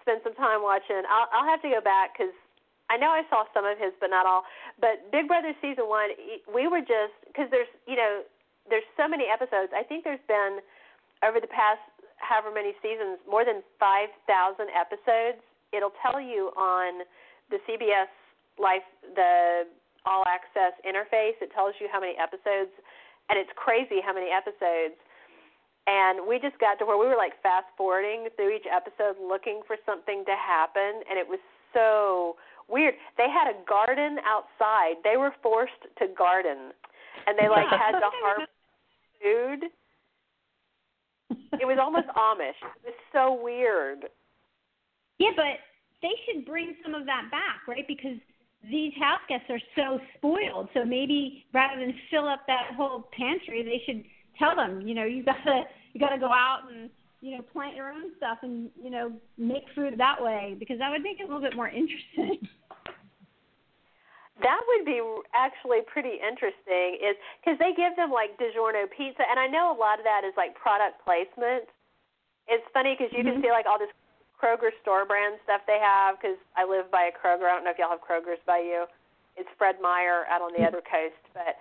spend 0.01 0.21
some 0.23 0.33
time 0.37 0.61
watching. 0.63 1.03
I'll 1.09 1.27
I'll 1.33 1.49
have 1.49 1.61
to 1.61 1.69
go 1.69 1.81
back 1.81 2.13
because 2.13 2.33
I 2.89 2.97
know 2.97 3.09
I 3.09 3.25
saw 3.29 3.45
some 3.53 3.65
of 3.65 3.77
his, 3.77 3.93
but 3.99 4.09
not 4.13 4.25
all. 4.25 4.45
But 4.79 5.09
Big 5.11 5.27
Brother 5.27 5.53
season 5.61 5.89
one, 5.89 6.13
we 6.49 6.69
were 6.69 6.81
just 6.81 7.17
because 7.25 7.49
there's 7.49 7.69
you 7.85 7.97
know 7.97 8.21
there's 8.69 8.85
so 8.97 9.09
many 9.09 9.25
episodes. 9.29 9.73
I 9.73 9.83
think 9.85 10.05
there's 10.05 10.23
been 10.29 10.61
over 11.25 11.41
the 11.41 11.51
past 11.51 11.81
however 12.17 12.53
many 12.53 12.73
seasons 12.81 13.19
more 13.29 13.43
than 13.43 13.61
5,000 13.79 14.69
episodes. 14.71 15.41
It'll 15.73 15.93
tell 16.01 16.21
you 16.21 16.53
on 16.55 17.03
the 17.49 17.57
CBS 17.67 18.09
Life 18.57 18.85
the 19.13 19.67
All 20.05 20.23
Access 20.25 20.77
interface. 20.87 21.35
It 21.41 21.51
tells 21.53 21.75
you 21.81 21.89
how 21.91 21.99
many 21.99 22.15
episodes 22.15 22.71
and 23.29 23.39
it's 23.39 23.49
crazy 23.55 24.01
how 24.05 24.13
many 24.13 24.29
episodes. 24.29 24.97
And 25.85 26.25
we 26.25 26.41
just 26.41 26.57
got 26.57 26.81
to 26.81 26.85
where 26.85 26.97
we 26.97 27.05
were 27.05 27.17
like 27.17 27.37
fast 27.41 27.69
forwarding 27.77 28.29
through 28.35 28.57
each 28.57 28.65
episode 28.65 29.21
looking 29.21 29.61
for 29.67 29.77
something 29.85 30.25
to 30.25 30.33
happen, 30.33 31.05
and 31.05 31.17
it 31.17 31.27
was 31.29 31.41
so 31.73 32.35
weird. 32.67 32.95
They 33.17 33.29
had 33.29 33.45
a 33.45 33.57
garden 33.69 34.17
outside. 34.25 34.97
They 35.05 35.17
were 35.17 35.33
forced 35.45 35.85
to 36.01 36.09
garden, 36.17 36.73
and 37.27 37.37
they 37.37 37.49
like 37.49 37.69
had 37.69 38.01
to 38.01 38.09
harvest 38.21 38.49
food. 39.21 39.69
It 41.61 41.65
was 41.65 41.77
almost 41.81 42.07
Amish. 42.07 42.59
It 42.83 42.85
was 42.85 42.99
so 43.13 43.41
weird. 43.41 44.05
Yeah, 45.19 45.31
but 45.35 45.59
they 46.01 46.13
should 46.25 46.45
bring 46.45 46.75
some 46.83 46.93
of 46.93 47.05
that 47.05 47.29
back, 47.31 47.67
right? 47.67 47.87
Because 47.87 48.17
these 48.69 48.93
house 48.99 49.21
guests 49.29 49.47
are 49.49 49.61
so 49.75 49.99
spoiled. 50.17 50.69
So 50.73 50.85
maybe 50.85 51.45
rather 51.53 51.79
than 51.79 51.93
fill 52.09 52.27
up 52.27 52.41
that 52.47 52.73
whole 52.75 53.09
pantry, 53.17 53.63
they 53.63 53.81
should 53.85 54.03
tell 54.37 54.55
them, 54.55 54.81
you 54.81 54.95
know, 54.95 55.05
you 55.05 55.23
gotta 55.23 55.63
you 55.93 55.99
gotta 55.99 56.19
go 56.19 56.27
out 56.27 56.61
and 56.71 56.89
you 57.21 57.37
know 57.37 57.43
plant 57.53 57.75
your 57.75 57.91
own 57.91 58.11
stuff 58.17 58.39
and 58.41 58.69
you 58.81 58.89
know 58.89 59.11
make 59.37 59.63
food 59.73 59.95
that 59.97 60.21
way 60.21 60.55
because 60.59 60.79
that 60.79 60.89
would 60.89 61.01
make 61.01 61.19
it 61.19 61.23
a 61.23 61.25
little 61.25 61.41
bit 61.41 61.55
more 61.55 61.69
interesting. 61.69 62.47
That 64.43 64.59
would 64.67 64.83
be 64.85 64.99
actually 65.33 65.81
pretty 65.87 66.19
interesting, 66.19 66.99
is 66.99 67.15
because 67.39 67.57
they 67.57 67.71
give 67.71 67.95
them 67.95 68.11
like 68.11 68.35
DiGiorno 68.37 68.91
pizza, 68.91 69.23
and 69.29 69.39
I 69.39 69.47
know 69.47 69.71
a 69.71 69.77
lot 69.79 69.99
of 69.99 70.03
that 70.03 70.23
is 70.27 70.35
like 70.35 70.55
product 70.55 70.99
placement. 71.03 71.69
It's 72.47 72.65
funny 72.73 72.95
because 72.95 73.13
you 73.13 73.23
can 73.23 73.39
Mhm. 73.39 73.41
see 73.41 73.51
like 73.51 73.65
all 73.65 73.79
this 73.79 73.91
Kroger 74.37 74.69
store 74.81 75.05
brand 75.05 75.39
stuff 75.43 75.65
they 75.65 75.79
have. 75.79 76.19
Because 76.19 76.37
I 76.55 76.65
live 76.65 76.91
by 76.91 77.05
a 77.05 77.11
Kroger. 77.11 77.47
I 77.47 77.55
don't 77.55 77.63
know 77.63 77.71
if 77.71 77.79
y'all 77.79 77.89
have 77.89 78.01
Krogers 78.01 78.43
by 78.45 78.59
you. 78.59 78.85
It's 79.37 79.49
Fred 79.57 79.79
Meyer 79.79 80.25
out 80.27 80.41
on 80.41 80.53
the 80.53 80.63
other 80.63 80.81
coast, 80.81 81.15
but 81.33 81.57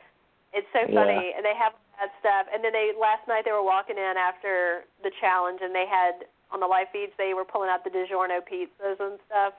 it's 0.53 0.71
so 0.73 0.81
Yeah. 0.81 0.95
funny, 0.95 1.33
and 1.33 1.45
they 1.45 1.55
have 1.55 1.75
that 1.99 2.11
stuff. 2.19 2.49
And 2.53 2.63
then 2.63 2.73
they 2.73 2.93
last 2.93 3.27
night 3.29 3.45
they 3.45 3.53
were 3.53 3.63
walking 3.63 3.99
in 3.99 4.17
after 4.17 4.85
the 5.03 5.11
challenge, 5.13 5.63
and 5.63 5.75
they 5.75 5.87
had 5.87 6.27
on 6.51 6.61
the 6.61 6.67
live 6.67 6.91
feeds 6.91 7.15
they 7.17 7.35
were 7.35 7.45
pulling 7.45 7.71
out 7.71 7.83
the 7.85 7.91
DiGiorno 7.91 8.41
pizzas 8.43 9.01
and 9.01 9.19
stuff. 9.27 9.55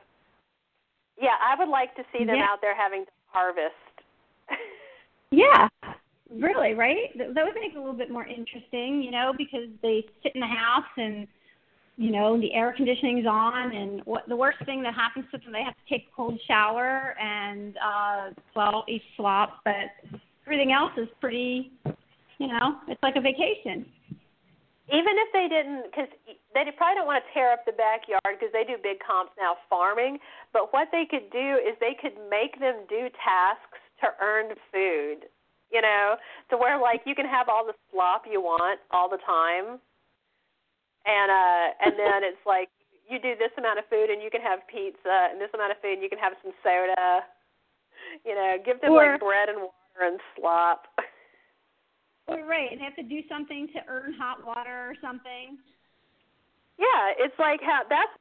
Yeah, 1.20 1.36
I 1.42 1.58
would 1.58 1.70
like 1.70 1.96
to 1.96 2.04
see 2.12 2.26
them 2.26 2.36
Yeah. 2.36 2.48
out 2.50 2.62
there 2.62 2.76
having 2.76 3.06
to 3.06 3.12
harvest. 3.28 3.76
Yeah, 5.32 5.68
really, 6.30 6.76
right? 6.76 7.18
That, 7.18 7.34
that 7.34 7.44
would 7.44 7.56
make 7.56 7.74
it 7.74 7.78
a 7.78 7.80
little 7.80 7.98
bit 7.98 8.10
more 8.10 8.26
interesting, 8.26 9.02
you 9.02 9.12
know, 9.12 9.34
because 9.36 9.68
they 9.82 10.06
sit 10.24 10.34
in 10.34 10.40
the 10.40 10.48
house 10.48 10.86
and 10.98 11.28
you 11.98 12.12
know 12.12 12.40
the 12.40 12.54
air 12.54 12.72
conditioning's 12.74 13.26
on, 13.26 13.76
and 13.76 14.02
what 14.06 14.30
the 14.30 14.36
worst 14.36 14.60
thing 14.66 14.84
that 14.84 14.94
happens 14.94 15.26
to 15.32 15.38
them, 15.40 15.52
they 15.52 15.64
have 15.64 15.74
to 15.74 15.90
take 15.90 16.08
a 16.08 16.16
cold 16.16 16.40
shower 16.48 17.16
and 17.20 17.76
uh, 17.78 18.30
well, 18.56 18.86
eat 18.88 19.02
slop, 19.18 19.60
but 19.66 20.20
everything 20.46 20.72
else 20.72 20.92
is 20.96 21.08
pretty, 21.20 21.72
you 22.38 22.48
know, 22.48 22.78
it's 22.88 23.02
like 23.04 23.16
a 23.18 23.22
vacation. 23.22 23.86
Even 24.86 25.18
if 25.18 25.34
they 25.34 25.50
didn't, 25.50 25.90
because 25.90 26.10
they 26.54 26.62
probably 26.78 26.96
don't 27.02 27.10
want 27.10 27.18
to 27.26 27.28
tear 27.34 27.50
up 27.50 27.66
the 27.66 27.74
backyard 27.74 28.38
because 28.38 28.54
they 28.54 28.62
do 28.62 28.78
big 28.78 29.02
comps 29.02 29.34
now 29.34 29.58
farming. 29.66 30.22
But 30.54 30.70
what 30.78 30.90
they 30.94 31.10
could 31.10 31.34
do 31.34 31.58
is 31.58 31.74
they 31.82 31.98
could 31.98 32.14
make 32.30 32.60
them 32.62 32.86
do 32.86 33.10
tasks 33.18 33.82
to 34.06 34.14
earn 34.22 34.54
food. 34.70 35.26
You 35.74 35.82
know, 35.82 36.16
to 36.54 36.58
where 36.62 36.78
like 36.80 37.02
you 37.10 37.16
can 37.18 37.26
have 37.26 37.50
all 37.50 37.66
the 37.66 37.74
slop 37.90 38.30
you 38.30 38.40
want 38.40 38.80
all 38.94 39.10
the 39.10 39.18
time, 39.26 39.82
and 41.10 41.30
uh, 41.34 41.66
and 41.82 41.98
then 41.98 42.22
it's 42.22 42.40
like 42.46 42.70
you 43.10 43.18
do 43.18 43.34
this 43.38 43.52
amount 43.58 43.80
of 43.82 43.86
food 43.90 44.10
and 44.14 44.22
you 44.22 44.30
can 44.30 44.42
have 44.42 44.62
pizza, 44.70 45.34
and 45.34 45.42
this 45.42 45.50
amount 45.54 45.72
of 45.74 45.82
food 45.82 45.94
and 45.98 46.04
you 46.06 46.10
can 46.10 46.22
have 46.22 46.34
some 46.46 46.54
soda. 46.62 47.26
You 48.24 48.36
know, 48.38 48.58
give 48.64 48.80
them 48.82 48.94
Or- 48.94 49.18
like 49.18 49.20
bread 49.20 49.50
and 49.50 49.66
water 49.66 50.02
and 50.14 50.20
slop. 50.38 50.86
Right, 52.28 52.72
and 52.72 52.82
they 52.82 52.86
have 52.86 52.96
to 52.96 53.06
do 53.06 53.22
something 53.30 53.68
to 53.74 53.80
earn 53.88 54.14
hot 54.18 54.46
water 54.46 54.90
or 54.90 54.96
something. 55.02 55.58
Yeah, 56.78 57.14
it's 57.18 57.38
like 57.38 57.62
how 57.62 57.86
that's 57.88 58.12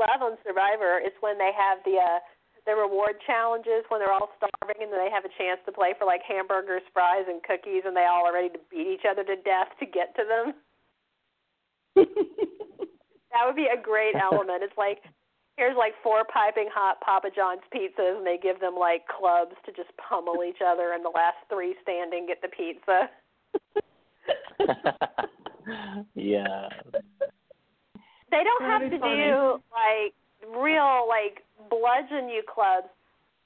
love 0.00 0.22
on 0.22 0.38
Survivor. 0.44 1.00
It's 1.00 1.16
when 1.20 1.38
they 1.38 1.52
have 1.52 1.78
the 1.84 2.00
uh 2.00 2.20
the 2.64 2.74
reward 2.74 3.20
challenges 3.26 3.86
when 3.88 4.00
they're 4.00 4.12
all 4.12 4.32
starving 4.36 4.82
and 4.82 4.90
then 4.90 4.98
they 4.98 5.12
have 5.12 5.24
a 5.24 5.30
chance 5.38 5.60
to 5.66 5.72
play 5.72 5.94
for 5.98 6.04
like 6.04 6.20
hamburgers, 6.26 6.82
fries, 6.92 7.28
and 7.28 7.42
cookies, 7.44 7.86
and 7.86 7.94
they 7.96 8.08
all 8.08 8.26
are 8.26 8.34
ready 8.34 8.50
to 8.50 8.58
beat 8.70 8.88
each 8.88 9.06
other 9.08 9.22
to 9.22 9.36
death 9.46 9.70
to 9.78 9.86
get 9.86 10.16
to 10.16 10.24
them. 10.26 10.56
That 13.36 13.44
would 13.44 13.56
be 13.56 13.68
a 13.68 13.76
great 13.76 14.16
element. 14.16 14.64
It's 14.64 14.80
like 14.80 15.04
here's 15.60 15.76
like 15.76 15.92
four 16.02 16.24
piping 16.24 16.72
hot 16.72 17.04
Papa 17.04 17.28
John's 17.36 17.60
pizzas, 17.68 18.16
and 18.16 18.26
they 18.26 18.40
give 18.40 18.60
them 18.60 18.74
like 18.80 19.04
clubs 19.12 19.52
to 19.66 19.72
just 19.76 19.92
pummel 20.00 20.40
each 20.40 20.64
other, 20.64 20.96
and 20.96 21.04
the 21.04 21.12
last 21.12 21.36
three 21.52 21.76
standing 21.84 22.24
get 22.24 22.40
the 22.40 22.48
pizza. 22.48 23.12
Yeah. 26.14 26.68
They 28.30 28.42
don't 28.42 28.62
That'd 28.62 28.82
have 28.82 28.90
to 28.90 28.98
funny. 28.98 29.16
do 29.24 29.60
like 29.70 30.14
real 30.56 31.06
like 31.08 31.44
bludgeon 31.70 32.28
you 32.28 32.42
clubs. 32.46 32.88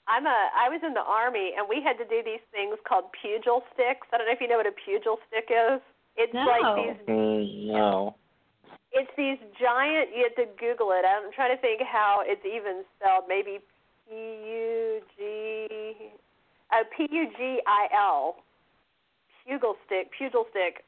I'm 0.09 0.27
a 0.27 0.39
I 0.57 0.69
was 0.69 0.81
in 0.85 0.95
the 0.95 1.01
army 1.05 1.53
and 1.57 1.69
we 1.69 1.83
had 1.85 1.99
to 1.99 2.05
do 2.05 2.23
these 2.25 2.43
things 2.51 2.77
called 2.89 3.05
pugil 3.15 3.63
sticks. 3.75 4.07
I 4.13 4.19
don't 4.19 4.27
know 4.27 4.33
if 4.33 4.41
you 4.41 4.49
know 4.49 4.57
what 4.57 4.67
a 4.67 4.75
pugil 4.75 5.17
stick 5.29 5.51
is. 5.51 5.81
It's 6.17 6.35
No. 6.35 6.45
like 6.45 6.67
these 6.77 7.07
Mm, 7.07 7.67
no. 7.69 8.15
it's 8.93 9.11
these 9.17 9.39
giant. 9.61 10.11
You 10.17 10.25
have 10.25 10.35
to 10.37 10.47
Google 10.59 10.91
it. 10.93 11.05
I'm 11.07 11.31
trying 11.33 11.55
to 11.55 11.61
think 11.61 11.81
how 11.83 12.23
it's 12.25 12.45
even 12.45 12.85
spelled. 12.97 13.25
Maybe 13.29 13.61
P 14.09 14.15
U 14.17 15.01
G. 15.17 16.13
Uh, 16.73 16.85
P 16.97 17.07
U 17.11 17.27
G 17.37 17.61
I 17.67 17.87
L. 17.95 18.43
Pugil 19.51 19.75
stick. 19.87 20.15
Pugil 20.15 20.47
stick. 20.55 20.87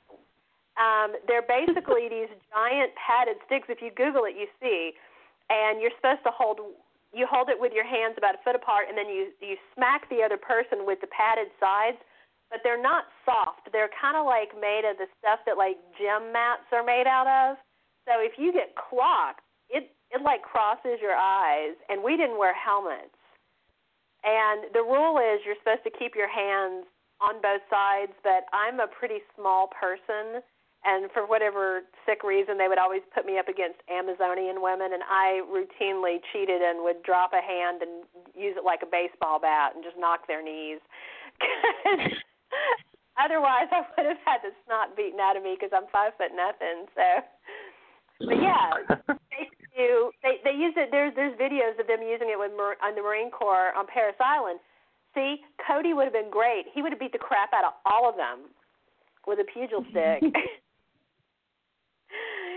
Um, 0.79 1.19
they're 1.27 1.43
basically 1.43 2.07
these 2.15 2.31
giant 2.55 2.95
padded 2.95 3.43
sticks. 3.47 3.67
If 3.69 3.83
you 3.83 3.91
Google 3.91 4.25
it, 4.25 4.39
you 4.39 4.47
see, 4.63 4.95
and 5.51 5.83
you're 5.83 5.95
supposed 5.99 6.23
to 6.23 6.31
hold. 6.31 6.63
You 7.13 7.29
hold 7.29 7.51
it 7.53 7.61
with 7.61 7.77
your 7.77 7.85
hands 7.85 8.15
about 8.17 8.37
a 8.37 8.41
foot 8.41 8.57
apart, 8.57 8.87
and 8.89 8.97
then 8.97 9.11
you 9.11 9.35
you 9.43 9.59
smack 9.75 10.09
the 10.09 10.23
other 10.23 10.39
person 10.39 10.87
with 10.87 11.03
the 11.03 11.11
padded 11.11 11.51
sides. 11.59 11.99
But 12.49 12.61
they're 12.63 12.81
not 12.81 13.09
soft. 13.25 13.73
They're 13.73 13.89
kind 13.97 14.13
of 14.13 14.29
like 14.29 14.53
made 14.53 14.85
of 14.85 15.01
the 15.01 15.09
stuff 15.17 15.41
that 15.49 15.57
like 15.57 15.81
gym 15.97 16.33
mats 16.37 16.69
are 16.71 16.85
made 16.85 17.09
out 17.09 17.25
of. 17.25 17.57
So 18.05 18.21
if 18.21 18.37
you 18.37 18.53
get 18.53 18.77
clocked, 18.77 19.41
it 19.69 19.89
it 20.13 20.21
like 20.21 20.45
crosses 20.45 21.01
your 21.01 21.17
eyes. 21.17 21.77
And 21.89 22.05
we 22.05 22.17
didn't 22.17 22.39
wear 22.39 22.53
helmets. 22.53 23.17
And 24.23 24.71
the 24.73 24.85
rule 24.85 25.19
is 25.19 25.41
you're 25.45 25.59
supposed 25.59 25.83
to 25.85 25.91
keep 25.91 26.15
your 26.15 26.29
hands 26.29 26.87
on 27.23 27.41
both 27.41 27.63
sides. 27.71 28.13
But 28.23 28.51
I'm 28.51 28.81
a 28.83 28.91
pretty 28.91 29.23
small 29.39 29.71
person, 29.71 30.43
and 30.83 31.07
for 31.15 31.27
whatever 31.27 31.87
sick 32.03 32.27
reason, 32.27 32.59
they 32.59 32.67
would 32.67 32.83
always 32.83 33.03
put 33.15 33.25
me 33.25 33.39
up 33.39 33.47
against 33.47 33.79
Amazonian 33.87 34.59
women, 34.59 34.91
and 34.93 35.03
I 35.07 35.47
routinely 35.47 36.19
cheated 36.35 36.61
and 36.61 36.83
would 36.83 37.03
drop 37.07 37.31
a 37.33 37.41
hand 37.41 37.83
and 37.83 38.03
use 38.35 38.59
it 38.59 38.67
like 38.67 38.83
a 38.83 38.91
baseball 38.91 39.39
bat 39.39 39.75
and 39.75 39.85
just 39.85 39.97
knock 39.97 40.27
their 40.27 40.43
knees. 40.43 40.83
Otherwise, 43.23 43.69
I 43.71 43.85
would 43.95 44.09
have 44.09 44.25
had 44.25 44.41
the 44.43 44.51
snot 44.65 44.97
beaten 44.97 45.21
out 45.21 45.37
of 45.37 45.45
me 45.45 45.55
because 45.55 45.71
I'm 45.71 45.87
five 45.93 46.17
foot 46.17 46.33
nothing. 46.35 46.89
So, 46.97 47.07
but 48.27 48.39
yeah, 48.41 48.73
they 49.31 49.53
do. 49.77 50.11
They 50.25 50.41
they 50.43 50.57
use 50.57 50.75
it. 50.77 50.89
There's 50.91 51.13
there's 51.15 51.37
videos 51.37 51.79
of 51.79 51.87
them 51.87 52.01
using 52.01 52.33
it 52.33 52.39
with 52.39 52.53
on 52.57 52.95
the 52.97 53.03
Marine 53.03 53.31
Corps 53.31 53.77
on 53.77 53.87
Parris 53.87 54.17
Island. 54.19 54.61
See, 55.15 55.43
Cody 55.67 55.93
would 55.93 56.05
have 56.05 56.13
been 56.13 56.31
great. 56.31 56.65
He 56.73 56.83
would 56.83 56.93
have 56.93 57.01
beat 57.01 57.13
the 57.13 57.19
crap 57.19 57.53
out 57.53 57.65
of 57.65 57.73
all 57.85 58.09
of 58.09 58.17
them 58.17 58.49
with 59.27 59.39
a 59.39 59.45
pugil 59.45 59.85
stick. 59.91 60.23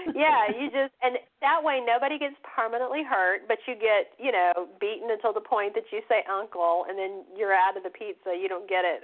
yeah, 0.15 0.47
you 0.53 0.69
just 0.69 0.93
and 1.01 1.17
that 1.41 1.63
way 1.63 1.81
nobody 1.81 2.19
gets 2.19 2.35
permanently 2.43 3.01
hurt, 3.03 3.47
but 3.47 3.57
you 3.67 3.73
get 3.73 4.13
you 4.19 4.31
know 4.31 4.67
beaten 4.79 5.09
until 5.09 5.33
the 5.33 5.41
point 5.41 5.73
that 5.73 5.85
you 5.91 6.01
say 6.07 6.21
uncle, 6.29 6.85
and 6.87 6.97
then 6.97 7.23
you're 7.35 7.53
out 7.53 7.77
of 7.77 7.83
the 7.83 7.89
pizza. 7.89 8.37
You 8.37 8.47
don't 8.47 8.69
get 8.69 8.85
it. 8.85 9.01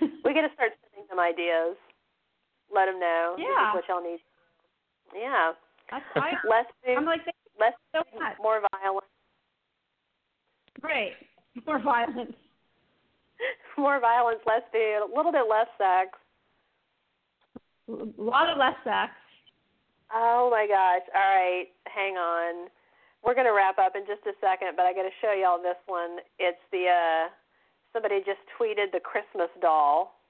we 0.24 0.34
got 0.34 0.44
to 0.44 0.52
start 0.54 0.72
sending 0.92 1.08
them 1.08 1.20
ideas. 1.20 1.76
Let 2.74 2.86
them 2.86 3.00
know. 3.00 3.36
Yeah. 3.38 3.72
what 3.72 3.84
y'all 3.88 4.02
need. 4.02 4.20
Yeah. 5.14 5.52
I, 5.92 6.00
I, 6.18 6.30
less 6.44 6.66
food. 6.82 6.98
I'm 6.98 7.06
like, 7.06 7.22
less 7.60 7.78
so 7.94 8.02
much. 8.18 8.34
more 8.42 8.60
violence. 8.74 9.06
Great. 10.80 11.14
More 11.66 11.80
violence. 11.82 12.32
more 13.78 14.00
violence, 14.00 14.40
less 14.46 14.62
food, 14.72 15.04
a 15.04 15.16
little 15.16 15.32
bit 15.32 15.44
less 15.48 15.68
sex. 15.76 16.16
A 17.88 18.20
lot 18.20 18.48
of 18.50 18.58
less 18.58 18.76
sex. 18.84 19.12
Oh 20.12 20.48
my 20.50 20.66
gosh. 20.66 21.04
All 21.14 21.36
right, 21.36 21.66
hang 21.84 22.14
on. 22.16 22.68
We're 23.24 23.34
going 23.34 23.46
to 23.46 23.52
wrap 23.52 23.78
up 23.78 23.92
in 23.96 24.02
just 24.06 24.24
a 24.26 24.32
second, 24.40 24.76
but 24.76 24.86
I 24.86 24.92
got 24.92 25.02
to 25.02 25.10
show 25.20 25.32
y'all 25.32 25.60
this 25.60 25.76
one. 25.86 26.18
It's 26.38 26.58
the 26.72 26.86
uh 26.88 27.28
somebody 27.92 28.18
just 28.24 28.40
tweeted 28.58 28.92
the 28.92 29.00
Christmas 29.00 29.50
doll. 29.60 30.20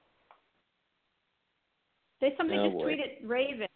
They 2.20 2.34
somebody 2.36 2.58
Oh, 2.58 2.66
just 2.70 2.76
boy. 2.78 2.84
tweeted 2.90 3.28
Raven 3.28 3.68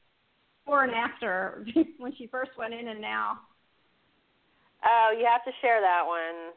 before 0.64 0.84
and 0.84 0.94
after 0.94 1.64
when 1.98 2.14
she 2.16 2.26
first 2.26 2.50
went 2.58 2.74
in 2.74 2.88
and 2.88 3.00
now. 3.00 3.38
Oh, 4.84 5.12
you 5.16 5.26
have 5.26 5.44
to 5.44 5.52
share 5.60 5.80
that 5.80 6.04
one. 6.06 6.56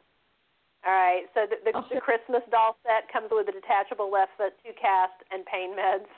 All 0.86 0.92
right. 0.92 1.24
So 1.32 1.48
the, 1.48 1.56
the, 1.64 1.72
the 1.96 2.00
Christmas 2.00 2.42
doll 2.50 2.76
set 2.84 3.10
comes 3.12 3.28
with 3.30 3.48
a 3.48 3.52
detachable 3.52 4.10
left 4.10 4.32
foot, 4.36 4.52
two 4.64 4.72
cast, 4.80 5.16
and 5.32 5.44
pain 5.46 5.76
meds. 5.76 6.08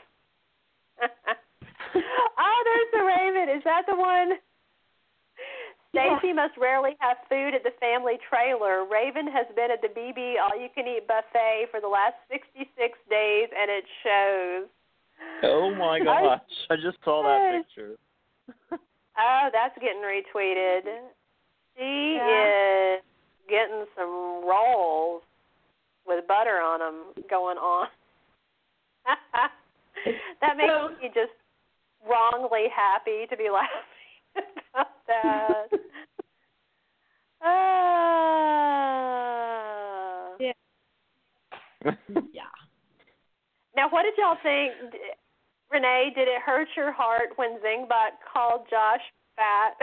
oh, 1.02 2.58
there's 2.64 2.90
the 2.92 3.02
Raven. 3.02 3.56
Is 3.56 3.62
that 3.64 3.82
the 3.88 3.96
one? 3.96 4.38
Yeah. 5.92 6.18
Must 6.34 6.58
rarely 6.58 6.92
have 6.98 7.16
food 7.30 7.54
at 7.54 7.62
the 7.62 7.72
family 7.80 8.18
trailer. 8.28 8.84
Raven 8.84 9.26
has 9.26 9.46
been 9.56 9.70
at 9.70 9.80
the 9.80 9.88
BB 9.88 10.34
all 10.36 10.52
you 10.60 10.68
can 10.74 10.86
eat 10.86 11.08
buffet 11.08 11.68
for 11.70 11.80
the 11.80 11.88
last 11.88 12.14
66 12.28 12.68
days, 13.08 13.48
and 13.56 13.70
it 13.70 13.84
shows. 14.04 14.68
Oh 15.42 15.74
my 15.74 15.98
gosh! 16.00 16.40
I 16.68 16.76
just 16.76 16.98
saw 17.02 17.22
that 17.22 17.62
picture. 17.64 17.96
Oh, 19.18 19.48
that's 19.50 19.72
getting 19.80 20.04
retweeted. 20.04 20.84
She 21.76 22.14
Yeah. 22.16 22.94
is 22.96 23.02
getting 23.48 23.84
some 23.96 24.44
rolls 24.44 25.22
with 26.06 26.26
butter 26.26 26.60
on 26.60 26.80
them 26.80 27.04
going 27.28 27.58
on. 27.58 27.88
that 30.40 30.56
makes 30.56 30.72
So- 30.72 30.88
me 31.02 31.08
just 31.14 31.32
wrongly 32.08 32.68
happy 32.74 33.26
to 33.28 33.36
be 33.36 33.50
laughing 33.50 33.68
about 34.74 34.88
that. 35.06 35.66
Ah. 37.42 38.06
Yeah. 40.40 40.52
Now, 43.76 43.88
what 43.90 44.02
did 44.02 44.14
y'all 44.18 44.36
think? 44.42 44.72
D- 44.92 44.98
Renee, 45.70 46.12
did 46.14 46.28
it 46.28 46.40
hurt 46.44 46.68
your 46.76 46.92
heart 46.92 47.30
when 47.36 47.58
Zingbot 47.60 48.12
called 48.32 48.66
Josh 48.70 49.00
fat? 49.36 49.74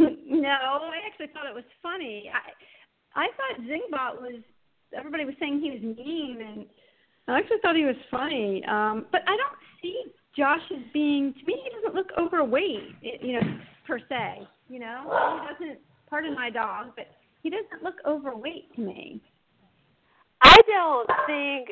No, 0.00 0.48
I 0.48 0.98
actually 1.06 1.28
thought 1.32 1.46
it 1.46 1.54
was 1.54 1.64
funny. 1.82 2.30
I 2.32 3.20
I 3.20 3.28
thought 3.36 3.66
Zingbot 3.66 4.20
was 4.20 4.42
everybody 4.96 5.24
was 5.24 5.34
saying 5.38 5.60
he 5.60 5.70
was 5.70 5.82
mean 5.82 6.38
and 6.40 6.66
I 7.28 7.38
actually 7.38 7.58
thought 7.62 7.76
he 7.76 7.84
was 7.84 7.96
funny. 8.10 8.64
Um 8.66 9.06
but 9.12 9.22
I 9.26 9.36
don't 9.36 9.58
see 9.82 10.04
Josh 10.36 10.62
as 10.70 10.82
being 10.92 11.34
to 11.34 11.46
me 11.46 11.60
he 11.62 11.70
doesn't 11.76 11.94
look 11.94 12.08
overweight, 12.18 12.96
you 13.02 13.34
know, 13.34 13.58
per 13.86 13.98
se, 14.08 14.46
you 14.68 14.78
know. 14.78 15.02
He 15.42 15.66
doesn't 15.66 15.80
pardon 16.08 16.34
my 16.34 16.50
dog, 16.50 16.92
but 16.96 17.06
he 17.42 17.50
doesn't 17.50 17.82
look 17.82 17.96
overweight 18.06 18.74
to 18.76 18.80
me. 18.80 19.20
I 20.42 20.56
don't 20.66 21.10
think 21.26 21.68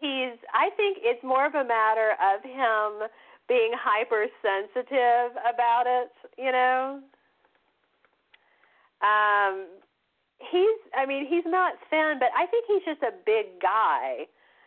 he's. 0.00 0.38
I 0.52 0.70
think 0.76 0.98
it's 1.00 1.22
more 1.22 1.46
of 1.46 1.54
a 1.54 1.64
matter 1.64 2.12
of 2.22 2.42
him 2.42 3.08
being 3.48 3.72
hypersensitive 3.74 5.36
about 5.52 5.84
it. 5.86 6.10
You 6.38 6.52
know. 6.52 7.00
Um, 9.04 9.68
he's. 10.40 10.80
I 10.96 11.04
mean, 11.04 11.28
he's 11.28 11.44
not 11.44 11.74
thin, 11.90 12.16
but 12.18 12.32
I 12.32 12.46
think 12.48 12.64
he's 12.66 12.84
just 12.88 13.02
a 13.02 13.12
big 13.12 13.60
guy. 13.60 14.24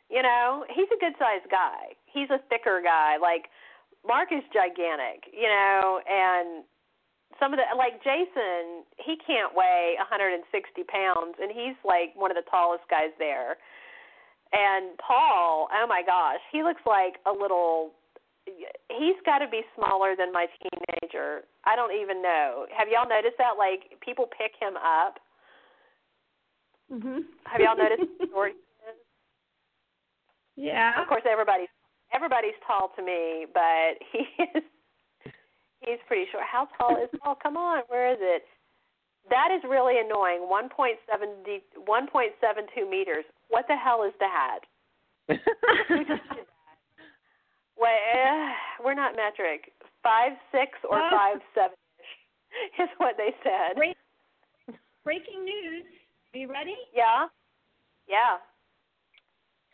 You 0.10 0.22
know, 0.22 0.64
he's 0.72 0.88
a 0.94 1.00
good-sized 1.02 1.50
guy. 1.52 1.98
He's 2.06 2.30
a 2.30 2.40
thicker 2.48 2.80
guy. 2.80 3.18
Like 3.18 3.50
Mark 4.06 4.30
is 4.32 4.44
gigantic. 4.54 5.28
You 5.34 5.50
know, 5.50 6.00
and 6.06 6.64
some 7.40 7.54
of 7.54 7.60
the 7.60 7.66
like 7.76 8.00
Jason, 8.04 8.88
he 8.98 9.18
can't 9.20 9.54
weigh 9.54 9.96
160 9.98 10.48
pounds, 10.88 11.36
and 11.42 11.52
he's 11.52 11.76
like 11.84 12.16
one 12.16 12.32
of 12.32 12.38
the 12.38 12.48
tallest 12.50 12.88
guys 12.90 13.12
there. 13.20 13.58
And 14.54 14.98
Paul, 14.98 15.68
oh 15.68 15.86
my 15.88 16.02
gosh, 16.06 16.40
he 16.52 16.64
looks 16.64 16.82
like 16.86 17.20
a 17.26 17.34
little. 17.34 17.92
He's 18.90 19.16
got 19.26 19.40
to 19.40 19.48
be 19.48 19.62
smaller 19.76 20.16
than 20.18 20.32
my 20.32 20.48
teenager. 20.62 21.42
I 21.66 21.76
don't 21.76 21.94
even 21.94 22.22
know. 22.22 22.66
Have 22.76 22.88
y'all 22.88 23.08
noticed 23.08 23.38
that? 23.38 23.58
Like 23.58 24.00
people 24.02 24.28
pick 24.38 24.54
him 24.60 24.76
up. 24.78 25.20
Mhm. 26.92 27.24
Have 27.46 27.62
y'all 27.62 27.78
noticed? 27.78 28.04
Yeah. 30.58 31.00
Of 31.00 31.08
course, 31.08 31.22
everybody's 31.30 31.70
everybody's 32.12 32.58
tall 32.66 32.92
to 32.98 33.04
me, 33.04 33.46
but 33.54 34.02
he 34.12 34.26
is 34.44 34.64
he's 35.82 36.00
pretty 36.08 36.26
short. 36.32 36.44
How 36.52 36.68
tall 36.78 36.98
is 36.98 37.10
Paul? 37.22 37.38
Come 37.42 37.56
on, 37.58 37.84
where 37.88 38.12
is 38.12 38.18
it? 38.20 38.44
That 39.30 39.50
is 39.56 39.62
really 39.70 40.00
annoying. 40.00 40.48
1.70 40.50 41.62
1.72 41.88 42.90
meters. 42.90 43.26
What 43.50 43.66
the 43.68 43.76
hell 43.76 44.04
is 44.04 44.14
that? 44.20 44.60
Just 45.30 46.24
did 46.34 46.47
that? 47.78 47.84
Wait, 47.84 48.04
uh, 48.18 48.84
we're 48.84 48.94
not 48.96 49.16
metric. 49.16 49.72
Five 50.04 50.34
six 50.52 50.72
or 50.90 50.98
Oh. 51.00 51.10
five 51.12 51.38
seven 51.54 51.78
is 52.80 52.90
what 52.98 53.16
they 53.18 53.34
said. 53.44 53.76
Break, 53.76 53.98
breaking 55.04 55.44
news. 55.44 55.86
Are 56.34 56.38
you 56.40 56.52
ready? 56.52 56.76
Yeah, 56.94 57.28
yeah. 58.08 58.38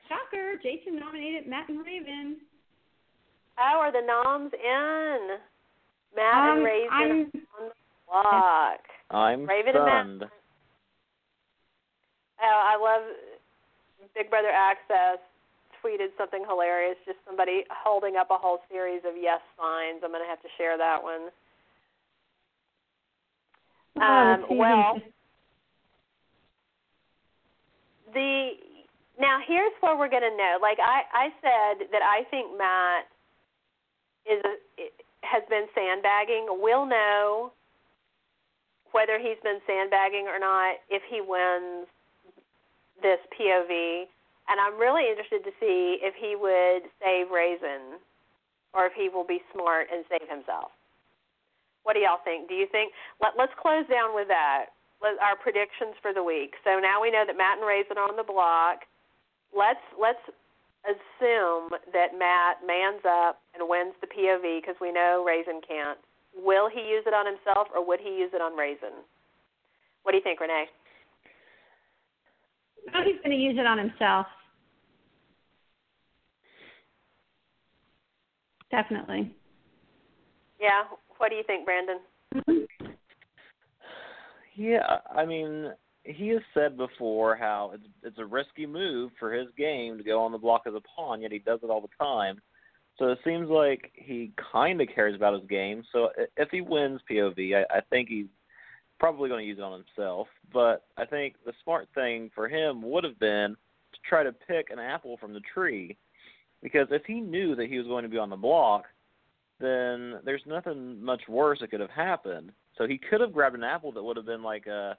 Shocker. 0.08 0.56
Jason 0.62 1.00
nominated 1.00 1.48
Matt 1.48 1.70
and 1.70 1.86
Raven. 1.86 2.38
How 3.56 3.80
are 3.80 3.92
the 3.92 4.02
noms 4.06 4.52
in? 4.54 5.38
Matt 6.16 6.34
um, 6.36 6.58
and 6.58 6.64
Raven 6.66 6.90
I'm 6.92 7.12
on 7.12 7.32
the 7.32 7.72
block. 8.08 8.80
I'm 9.12 9.46
Raven 9.48 9.76
and 9.76 9.86
Matt. 9.86 10.06
stunned. 10.20 10.32
Oh, 12.42 12.46
I 12.46 12.76
love 12.78 13.04
Big 14.16 14.30
Brother 14.30 14.50
Access 14.50 15.20
tweeted 15.84 16.10
something 16.18 16.44
hilarious. 16.48 16.96
Just 17.06 17.18
somebody 17.28 17.64
holding 17.70 18.16
up 18.16 18.32
a 18.32 18.38
whole 18.38 18.60
series 18.72 19.02
of 19.06 19.14
yes 19.20 19.42
signs. 19.58 20.02
I'm 20.04 20.12
going 20.12 20.24
to 20.24 20.30
have 20.30 20.42
to 20.42 20.50
share 20.58 20.78
that 20.78 21.04
one. 21.04 21.30
Oh, 23.98 24.02
Um, 24.02 24.58
well, 24.58 25.02
the 28.14 28.52
now 29.20 29.40
here's 29.46 29.74
where 29.82 29.98
we're 29.98 30.10
going 30.10 30.24
to 30.24 30.38
know. 30.38 30.58
Like 30.62 30.80
I, 30.80 31.04
I 31.14 31.30
said 31.42 31.88
that 31.92 32.02
I 32.02 32.24
think 32.32 32.58
Matt 32.58 33.06
is 34.26 34.42
has 35.22 35.44
been 35.50 35.66
sandbagging. 35.76 36.48
We'll 36.50 36.86
know 36.86 37.52
whether 38.92 39.18
he's 39.20 39.38
been 39.44 39.60
sandbagging 39.68 40.28
or 40.28 40.40
not 40.40 40.76
if 40.90 41.02
he 41.10 41.22
wins 41.22 41.88
this 43.02 43.20
POV. 43.38 44.06
And 44.49 44.60
I'm 44.60 44.76
really 44.76 45.07
interested 45.07 45.44
to 45.48 45.53
see 45.60 46.03
if 46.03 46.14
he 46.20 46.36
would 46.36 46.90
save 46.99 47.32
Raisin 47.32 47.99
or 48.76 48.86
if 48.86 48.94
he 48.94 49.07
will 49.07 49.24
be 49.24 49.40
smart 49.53 49.88
and 49.88 50.03
save 50.10 50.28
himself. 50.28 50.76
What 51.84 51.94
do 51.94 51.99
y'all 51.99 52.24
think? 52.24 52.48
Do 52.48 52.56
you 52.56 52.68
think 52.72 52.91
let 53.22 53.36
let's 53.38 53.53
close 53.60 53.88
down 53.88 54.15
with 54.15 54.28
that. 54.28 54.76
Let, 55.03 55.20
our 55.20 55.36
predictions 55.36 55.99
for 55.99 56.15
the 56.15 56.24
week. 56.24 56.56
So 56.64 56.80
now 56.80 57.03
we 57.03 57.11
know 57.11 57.24
that 57.28 57.36
Matt 57.36 57.60
and 57.60 57.68
Raisin 57.68 57.99
are 57.99 58.07
on 58.07 58.15
the 58.15 58.24
block. 58.28 58.88
Let's 59.52 59.84
let's 59.99 60.24
assume 60.84 61.72
that 61.95 62.15
Matt 62.15 62.64
mans 62.68 63.03
up 63.07 63.40
and 63.56 63.68
wins 63.68 63.95
the 64.03 64.07
POV 64.07 64.60
because 64.60 64.76
we 64.80 64.91
know 64.91 65.24
Raisin 65.26 65.64
can't. 65.64 65.99
Will 66.36 66.68
he 66.68 66.84
use 66.84 67.03
it 67.07 67.14
on 67.14 67.28
himself 67.28 67.68
or 67.72 67.86
would 67.86 67.99
he 67.99 68.20
use 68.20 68.32
it 68.34 68.41
on 68.41 68.57
Raisin? 68.57 69.03
What 70.03 70.11
do 70.11 70.18
you 70.18 70.24
think, 70.24 70.40
Renee? 70.40 70.68
No, 72.92 73.04
he's 73.04 73.22
going 73.24 73.32
to 73.32 73.42
use 73.42 73.56
it 73.58 73.66
on 73.66 73.78
himself. 73.78 74.28
Definitely. 78.72 79.34
Yeah. 80.60 80.84
What 81.18 81.30
do 81.30 81.36
you 81.36 81.44
think, 81.46 81.66
Brandon? 81.66 82.00
Yeah, 84.56 84.98
I 85.12 85.26
mean, 85.26 85.72
he 86.04 86.28
has 86.28 86.42
said 86.54 86.78
before 86.78 87.36
how 87.36 87.72
it's 87.74 87.88
it's 88.04 88.20
a 88.20 88.26
risky 88.26 88.66
move 88.66 89.12
for 89.20 89.34
his 89.34 89.48
game 89.58 89.98
to 89.98 90.04
go 90.04 90.22
on 90.22 90.32
the 90.32 90.38
block 90.38 90.64
as 90.68 90.76
a 90.76 90.82
pawn, 90.82 91.22
yet 91.22 91.32
he 91.32 91.40
does 91.40 91.60
it 91.64 91.72
all 91.72 91.82
the 91.82 91.88
time. 92.00 92.40
So 93.00 93.08
it 93.08 93.18
seems 93.26 93.50
like 93.50 93.92
he 93.96 94.32
kind 94.52 94.80
of 94.80 94.88
cares 94.94 95.16
about 95.16 95.34
his 95.34 95.50
game. 95.50 95.84
So 95.92 96.10
if 96.38 96.50
he 96.52 96.62
wins 96.62 97.02
POV, 97.10 97.56
I, 97.56 97.78
I 97.78 97.82
think 97.90 98.10
he's 98.10 98.28
probably 99.04 99.28
going 99.28 99.42
to 99.42 99.46
use 99.46 99.58
it 99.58 99.64
on 99.64 99.84
himself. 99.84 100.30
But 100.54 100.86
I 100.96 101.04
think 101.04 101.36
the 101.46 101.52
smart 101.62 101.90
thing 101.94 102.32
for 102.34 102.48
him 102.48 102.82
would 102.90 103.04
have 103.04 103.20
been 103.20 103.54
to 103.92 104.00
try 104.08 104.24
to 104.24 104.32
pick 104.32 104.70
an 104.70 104.80
apple 104.80 105.18
from 105.18 105.34
the 105.34 105.42
tree, 105.54 105.98
because 106.62 106.88
if 106.90 107.02
he 107.06 107.20
knew 107.20 107.54
that 107.58 107.68
he 107.68 107.78
was 107.78 107.86
going 107.86 108.04
to 108.04 108.10
be 108.10 108.18
on 108.18 108.30
the 108.30 108.38
block, 108.38 108.86
then 109.60 110.22
there's 110.24 110.44
nothing 110.46 111.04
much 111.04 111.20
worse 111.28 111.60
that 111.60 111.70
could 111.70 111.82
have 111.82 111.90
happened. 111.90 112.54
So 112.78 112.88
he 112.88 112.98
could 112.98 113.20
have 113.20 113.34
grabbed 113.34 113.58
an 113.58 113.64
apple 113.66 113.92
that 113.92 114.02
would 114.02 114.16
have 114.16 114.26
been 114.26 114.42
like 114.42 114.68
a, 114.68 114.98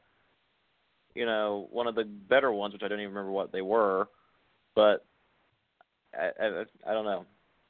you 1.14 1.24
know, 1.24 1.68
one 1.70 1.86
of 1.86 1.94
the 1.94 2.04
better 2.04 2.52
ones, 2.52 2.74
which 2.74 2.82
I 2.84 2.88
don't 2.88 3.00
even 3.00 3.14
remember 3.14 3.32
what 3.32 3.52
they 3.52 3.62
were. 3.62 4.08
But 4.74 5.06
I, 6.12 6.44
I, 6.44 6.64
I 6.90 6.92
don't 6.92 7.06
know. 7.06 7.24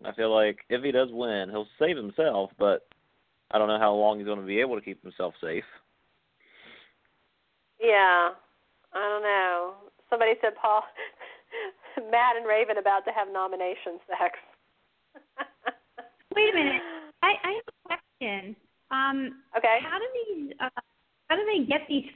I 0.05 0.13
feel 0.15 0.35
like 0.35 0.59
if 0.69 0.83
he 0.83 0.91
does 0.91 1.11
win, 1.13 1.49
he'll 1.51 1.69
save 1.79 1.97
himself, 1.97 2.51
but 2.59 2.89
I 3.53 3.59
don't 3.59 3.69
know 3.69 3.79
how 3.79 3.95
long 3.95 4.19
he's 4.19 4.27
going 4.27 4.41
to 4.41 4.45
be 4.45 4.59
able 4.59 4.75
to 4.75 4.85
keep 4.85 5.01
himself 5.01 5.35
safe. 5.41 5.63
Yeah. 7.85 8.33
I 8.95 9.09
don't 9.09 9.23
know. 9.23 9.75
Somebody 10.09 10.33
said 10.41 10.55
Paul 10.61 10.83
Matt 12.11 12.37
and 12.37 12.47
Raven 12.47 12.79
about 12.79 13.05
to 13.05 13.13
have 13.13 13.29
nomination 13.33 14.01
sex. 14.09 14.39
Wait 16.35 16.51
a 16.51 16.55
minute. 16.57 16.83
I, 17.23 17.35
I 17.43 17.51
have 17.61 17.69
a 17.69 17.87
question. 17.87 18.57
Um, 18.91 19.43
Okay. 19.57 19.79
how 19.83 19.99
do 19.99 20.07
these 20.15 20.53
uh, 20.61 20.69
how 21.29 21.37
do 21.37 21.43
they 21.47 21.65
get 21.65 21.83
these 21.89 22.07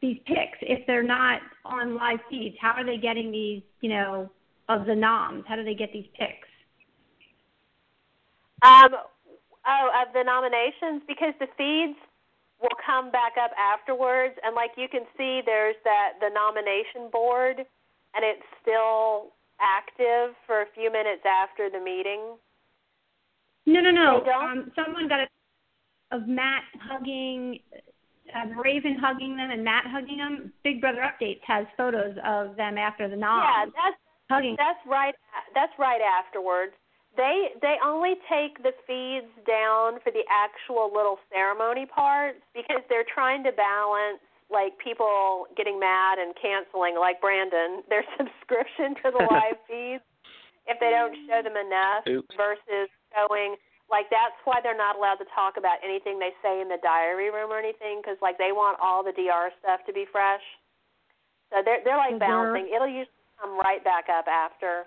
these 0.00 0.18
picks 0.26 0.58
if 0.62 0.86
they're 0.86 1.02
not 1.02 1.40
on 1.64 1.96
live 1.96 2.20
feeds? 2.30 2.56
How 2.60 2.72
are 2.72 2.84
they 2.84 2.96
getting 2.96 3.30
these, 3.32 3.62
you 3.80 3.90
know, 3.90 4.30
of 4.68 4.86
the 4.86 4.94
noms? 4.94 5.44
How 5.48 5.56
do 5.56 5.64
they 5.64 5.74
get 5.74 5.92
these 5.92 6.06
picks? 6.18 6.48
Um, 8.62 8.90
oh, 9.66 9.90
of 10.02 10.12
the 10.14 10.22
nominations 10.24 11.02
because 11.06 11.34
the 11.40 11.46
feeds 11.56 11.98
will 12.60 12.76
come 12.84 13.10
back 13.10 13.32
up 13.42 13.50
afterwards, 13.58 14.34
and 14.44 14.54
like 14.54 14.72
you 14.76 14.88
can 14.88 15.02
see, 15.16 15.40
there's 15.44 15.76
that 15.84 16.14
the 16.20 16.30
nomination 16.34 17.10
board, 17.10 17.58
and 18.14 18.24
it's 18.24 18.42
still 18.62 19.32
active 19.60 20.34
for 20.46 20.62
a 20.62 20.66
few 20.74 20.90
minutes 20.90 21.22
after 21.26 21.70
the 21.70 21.78
meeting. 21.82 22.36
No, 23.66 23.80
no, 23.80 23.90
no. 23.90 24.24
Um, 24.32 24.72
someone 24.74 25.08
got 25.08 25.20
a 25.20 25.26
of 26.10 26.26
Matt 26.26 26.62
hugging, 26.80 27.60
uh, 28.34 28.46
Raven 28.62 28.96
hugging 28.98 29.36
them, 29.36 29.50
and 29.50 29.62
Matt 29.62 29.84
hugging 29.86 30.16
them. 30.18 30.52
Big 30.64 30.80
Brother 30.80 31.02
Updates 31.02 31.40
has 31.46 31.66
photos 31.76 32.16
of 32.24 32.56
them 32.56 32.78
after 32.78 33.08
the 33.08 33.16
noms 33.16 33.44
Yeah, 33.44 33.64
that's 33.66 33.96
hugging. 34.30 34.56
that's 34.56 34.80
right. 34.86 35.14
That's 35.54 35.72
right 35.78 36.00
afterwards. 36.00 36.72
They 37.16 37.50
they 37.60 37.76
only 37.84 38.14
take 38.28 38.62
the 38.62 38.72
feeds 38.86 39.30
down 39.46 39.98
for 40.04 40.12
the 40.12 40.22
actual 40.30 40.92
little 40.92 41.18
ceremony 41.32 41.86
parts 41.86 42.38
because 42.54 42.82
they're 42.88 43.06
trying 43.08 43.42
to 43.44 43.52
balance 43.52 44.20
like 44.50 44.78
people 44.78 45.46
getting 45.56 45.78
mad 45.80 46.18
and 46.18 46.34
canceling 46.40 46.96
like 46.96 47.20
Brandon 47.20 47.82
their 47.90 48.04
subscription 48.16 48.94
to 49.02 49.10
the 49.10 49.22
live 49.24 49.58
feeds 49.68 50.04
if 50.68 50.76
they 50.80 50.92
don't 50.92 51.16
show 51.26 51.40
them 51.42 51.56
enough 51.56 52.04
Oops. 52.06 52.34
versus 52.36 52.88
showing 53.12 53.56
like 53.88 54.12
that's 54.12 54.36
why 54.44 54.60
they're 54.60 54.76
not 54.76 54.96
allowed 54.96 55.16
to 55.16 55.28
talk 55.32 55.56
about 55.56 55.80
anything 55.82 56.20
they 56.20 56.36
say 56.44 56.60
in 56.60 56.68
the 56.68 56.78
diary 56.84 57.32
room 57.32 57.50
or 57.50 57.58
anything 57.58 58.00
because 58.04 58.20
like 58.20 58.36
they 58.36 58.52
want 58.52 58.76
all 58.84 59.02
the 59.02 59.16
DR 59.16 59.48
stuff 59.60 59.80
to 59.88 59.92
be 59.92 60.04
fresh. 60.12 60.44
So 61.50 61.64
they're 61.64 61.80
they're 61.84 61.96
like 61.96 62.20
Mhm. 62.20 62.20
balancing. 62.20 62.68
It'll 62.68 62.86
usually 62.86 63.24
come 63.40 63.58
right 63.58 63.82
back 63.82 64.08
up 64.12 64.28
after. 64.28 64.84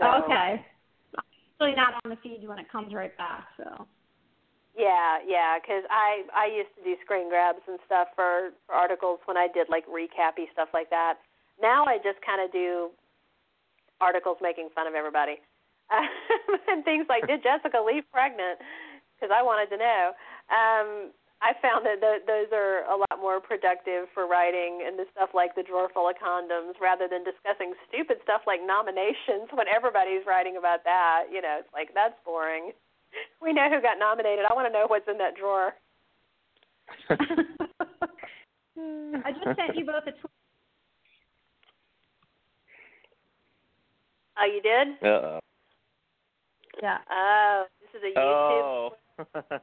So, 0.00 0.24
okay. 0.24 0.64
Usually 1.60 1.76
not 1.76 2.00
on 2.02 2.10
the 2.10 2.16
feed 2.22 2.48
when 2.48 2.58
it 2.58 2.72
comes 2.72 2.94
right 2.94 3.16
back. 3.18 3.44
So. 3.56 3.86
Yeah, 4.76 5.18
yeah, 5.26 5.60
because 5.60 5.84
I 5.90 6.24
I 6.32 6.46
used 6.46 6.72
to 6.78 6.82
do 6.82 6.96
screen 7.04 7.28
grabs 7.28 7.60
and 7.68 7.78
stuff 7.84 8.08
for 8.16 8.56
for 8.64 8.74
articles 8.74 9.20
when 9.26 9.36
I 9.36 9.46
did 9.52 9.68
like 9.68 9.84
recappy 9.86 10.48
stuff 10.52 10.72
like 10.72 10.88
that. 10.88 11.20
Now 11.60 11.84
I 11.84 11.98
just 11.98 12.24
kind 12.24 12.40
of 12.40 12.50
do 12.50 12.88
articles 14.00 14.38
making 14.40 14.70
fun 14.74 14.86
of 14.86 14.94
everybody 14.94 15.36
and 16.68 16.84
things 16.84 17.06
like 17.08 17.26
did 17.26 17.42
Jessica 17.42 17.82
leave 17.82 18.04
pregnant? 18.12 18.62
Because 19.14 19.34
I 19.34 19.42
wanted 19.42 19.68
to 19.74 19.78
know. 19.78 20.04
Um, 20.48 20.88
I 21.40 21.56
found 21.64 21.88
that 21.88 22.04
th- 22.04 22.28
those 22.28 22.52
are 22.52 22.84
a 22.84 22.96
lot 22.96 23.16
more 23.16 23.40
productive 23.40 24.12
for 24.12 24.28
writing 24.28 24.84
and 24.84 24.98
the 24.98 25.06
stuff 25.16 25.30
like 25.32 25.54
the 25.56 25.62
drawer 25.64 25.88
full 25.88 26.04
of 26.08 26.16
condoms 26.20 26.76
rather 26.80 27.08
than 27.08 27.24
discussing 27.24 27.72
stupid 27.88 28.18
stuff 28.22 28.42
like 28.46 28.60
nominations 28.60 29.48
when 29.56 29.64
everybody's 29.64 30.26
writing 30.28 30.58
about 30.58 30.84
that. 30.84 31.32
You 31.32 31.40
know, 31.40 31.64
it's 31.64 31.72
like 31.72 31.94
that's 31.94 32.14
boring. 32.24 32.72
We 33.42 33.52
know 33.52 33.68
who 33.68 33.82
got 33.82 33.98
nominated. 33.98 34.44
I 34.48 34.54
want 34.54 34.68
to 34.68 34.72
know 34.72 34.84
what's 34.86 35.08
in 35.08 35.18
that 35.18 35.34
drawer. 35.34 35.74
I 37.10 37.16
just 39.32 39.56
sent 39.58 39.74
you 39.74 39.84
both 39.84 40.06
a 40.06 40.12
tweet. 40.12 40.30
Oh, 44.38 44.44
you 44.46 44.62
did? 44.62 44.96
Uh 45.04 45.40
Yeah. 46.80 46.98
Oh, 47.10 47.64
this 47.80 47.90
is 48.00 48.14
a 48.14 48.16
YouTube. 48.16 48.92
oh. 49.34 49.58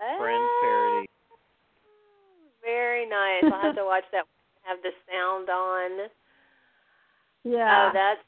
Oh, 0.00 0.16
Friends 0.18 0.50
parody. 0.62 1.06
Ah, 1.08 1.86
very 2.62 3.08
nice. 3.08 3.44
I'll 3.44 3.62
have 3.62 3.76
to 3.76 3.84
watch 3.84 4.04
that. 4.12 4.24
Have 4.62 4.78
the 4.82 4.90
sound 5.06 5.48
on. 5.48 6.08
Yeah. 7.44 7.88
Oh, 7.88 7.90
that's 7.94 8.20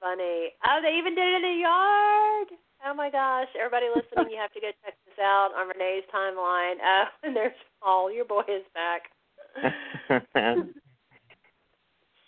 funny. 0.00 0.52
Oh, 0.64 0.80
they 0.82 0.96
even 0.96 1.14
did 1.14 1.24
it 1.24 1.36
in 1.36 1.42
the 1.42 1.60
yard. 1.60 2.48
Oh 2.86 2.94
my 2.94 3.10
gosh! 3.10 3.48
Everybody 3.58 3.86
listening, 3.94 4.30
you 4.32 4.38
have 4.40 4.52
to 4.52 4.60
go 4.60 4.68
check 4.84 4.94
this 5.06 5.18
out 5.20 5.50
on 5.56 5.68
Renee's 5.68 6.04
timeline. 6.14 6.76
Oh, 6.84 7.04
and 7.22 7.36
there's 7.36 7.52
Paul. 7.82 8.12
Your 8.12 8.24
boy 8.24 8.42
is 8.48 8.64
back. 8.74 9.10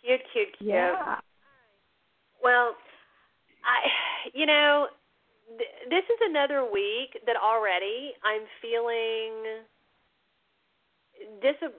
Cute, 0.06 0.20
cute, 0.32 0.48
cute. 0.58 0.70
yeah. 0.70 1.18
Well, 2.40 2.76
I, 3.64 4.30
you 4.34 4.46
know, 4.46 4.86
th- 5.48 5.76
this 5.90 6.04
is 6.04 6.20
another 6.22 6.64
week 6.64 7.18
that 7.26 7.36
already 7.36 8.12
I'm 8.24 8.42
feeling 8.60 9.62
dis- 11.40 11.72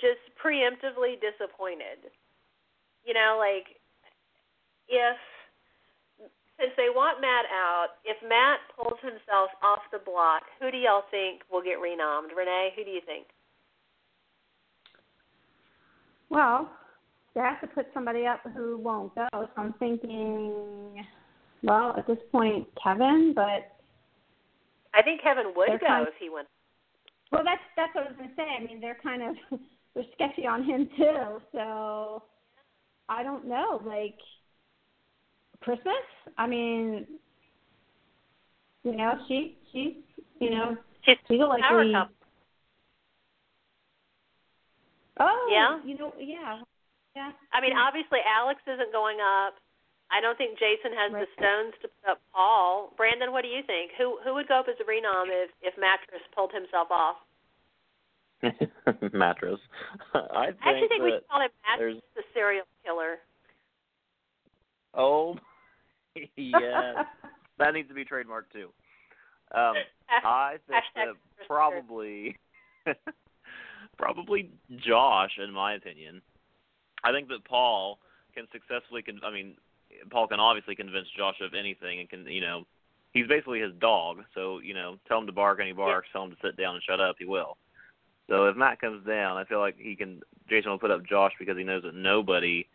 just 0.00 0.22
preemptively 0.36 1.16
disappointed. 1.20 2.12
You 3.04 3.14
know, 3.14 3.36
like 3.38 3.80
if 4.88 5.16
since 6.60 6.72
they 6.76 6.88
want 6.94 7.20
Matt 7.20 7.46
out, 7.50 7.98
if 8.04 8.16
Matt 8.22 8.60
pulls 8.76 9.00
himself 9.02 9.50
off 9.62 9.80
the 9.90 9.98
block, 9.98 10.42
who 10.60 10.70
do 10.70 10.76
y'all 10.76 11.04
think 11.10 11.42
will 11.50 11.62
get 11.62 11.78
renommed? 11.78 12.36
Renee, 12.36 12.70
who 12.76 12.84
do 12.84 12.90
you 12.90 13.00
think? 13.04 13.26
Well, 16.30 16.70
they 17.34 17.40
have 17.40 17.60
to 17.62 17.66
put 17.66 17.86
somebody 17.92 18.26
up 18.26 18.40
who 18.54 18.78
won't 18.78 19.14
go. 19.14 19.28
So 19.32 19.48
I'm 19.56 19.74
thinking, 19.78 21.04
well, 21.62 21.94
at 21.96 22.06
this 22.06 22.18
point, 22.30 22.66
Kevin, 22.82 23.32
but 23.34 23.76
I 24.94 25.02
think 25.02 25.22
Kevin 25.22 25.52
would 25.56 25.80
go 25.80 25.86
kind- 25.86 26.08
if 26.08 26.14
he 26.18 26.28
went. 26.28 26.48
well, 27.30 27.42
that's 27.44 27.62
that's 27.76 27.94
what 27.94 28.04
I 28.04 28.08
was 28.08 28.16
gonna 28.16 28.34
say. 28.36 28.42
I 28.42 28.64
mean, 28.64 28.80
they're 28.80 28.98
kind 29.02 29.22
of 29.22 29.60
they're 29.94 30.04
sketchy 30.14 30.46
on 30.46 30.64
him 30.64 30.88
too. 30.96 31.40
So 31.52 32.22
I 33.08 33.22
don't 33.22 33.46
know, 33.46 33.80
like 33.84 34.18
Christmas. 35.60 35.94
I 36.38 36.46
mean, 36.46 37.06
you 38.84 38.96
know, 38.96 39.14
she 39.28 39.58
she's 39.72 39.94
you 40.40 40.50
know 40.50 40.76
She's 41.04 41.16
she's 41.28 41.40
a 41.40 41.44
likely. 41.44 41.94
Oh, 45.20 45.48
Yeah? 45.50 45.78
You 45.84 45.98
know, 45.98 46.12
yeah, 46.18 46.62
yeah. 47.14 47.30
I 47.52 47.60
mean, 47.60 47.76
obviously 47.76 48.18
Alex 48.26 48.60
isn't 48.66 48.92
going 48.92 49.18
up. 49.20 49.54
I 50.12 50.20
don't 50.20 50.36
think 50.36 50.58
Jason 50.60 50.92
has 50.92 51.10
the 51.10 51.24
stones 51.40 51.72
to 51.80 51.88
put 51.88 52.10
up 52.12 52.20
Paul. 52.36 52.92
Brandon, 52.96 53.32
what 53.32 53.42
do 53.42 53.48
you 53.48 53.62
think? 53.66 53.92
Who 53.96 54.18
who 54.24 54.34
would 54.34 54.46
go 54.46 54.60
up 54.60 54.66
as 54.68 54.76
a 54.80 54.84
renom 54.84 55.32
if 55.32 55.50
if 55.62 55.74
Mattress 55.80 56.20
pulled 56.34 56.52
himself 56.52 56.88
off? 56.92 57.16
Mattress. 59.12 59.58
I 60.14 60.52
think, 60.52 60.60
I 60.64 60.70
actually 60.70 60.88
think 60.88 61.02
we 61.02 61.10
should 61.16 61.28
call 61.30 61.40
him 61.40 61.50
Mattress 61.64 62.02
there's- 62.02 62.16
the 62.16 62.22
serial 62.34 62.64
killer. 62.84 63.16
oh 64.94 65.36
yes, 66.36 67.06
that 67.58 67.72
needs 67.72 67.88
to 67.88 67.94
be 67.94 68.04
trademarked 68.04 68.52
too. 68.52 68.68
Um, 69.54 69.74
I 70.24 70.56
think 70.68 70.82
that 70.94 71.46
probably, 71.46 72.36
probably 73.96 74.50
Josh, 74.76 75.38
in 75.42 75.52
my 75.52 75.74
opinion. 75.74 76.20
I 77.04 77.12
think 77.12 77.28
that 77.28 77.44
Paul 77.44 77.98
can 78.34 78.46
successfully. 78.52 79.02
Con- 79.02 79.20
I 79.24 79.30
mean, 79.32 79.54
Paul 80.10 80.28
can 80.28 80.40
obviously 80.40 80.74
convince 80.74 81.06
Josh 81.16 81.36
of 81.40 81.54
anything, 81.54 82.00
and 82.00 82.08
can 82.08 82.26
you 82.26 82.40
know, 82.40 82.64
he's 83.12 83.26
basically 83.26 83.60
his 83.60 83.72
dog. 83.80 84.18
So 84.34 84.60
you 84.60 84.74
know, 84.74 84.96
tell 85.08 85.18
him 85.18 85.26
to 85.26 85.32
bark 85.32 85.58
and 85.58 85.68
he 85.68 85.74
barks. 85.74 86.08
Tell 86.12 86.24
him 86.24 86.30
to 86.30 86.36
sit 86.42 86.56
down 86.56 86.74
and 86.74 86.82
shut 86.84 87.00
up, 87.00 87.16
he 87.18 87.24
will. 87.24 87.56
So 88.28 88.46
if 88.46 88.56
Matt 88.56 88.80
comes 88.80 89.06
down, 89.06 89.36
I 89.36 89.44
feel 89.44 89.60
like 89.60 89.76
he 89.78 89.96
can. 89.96 90.20
Jason 90.48 90.70
will 90.70 90.78
put 90.78 90.90
up 90.90 91.06
Josh 91.06 91.32
because 91.38 91.56
he 91.56 91.64
knows 91.64 91.82
that 91.82 91.94
nobody. 91.94 92.66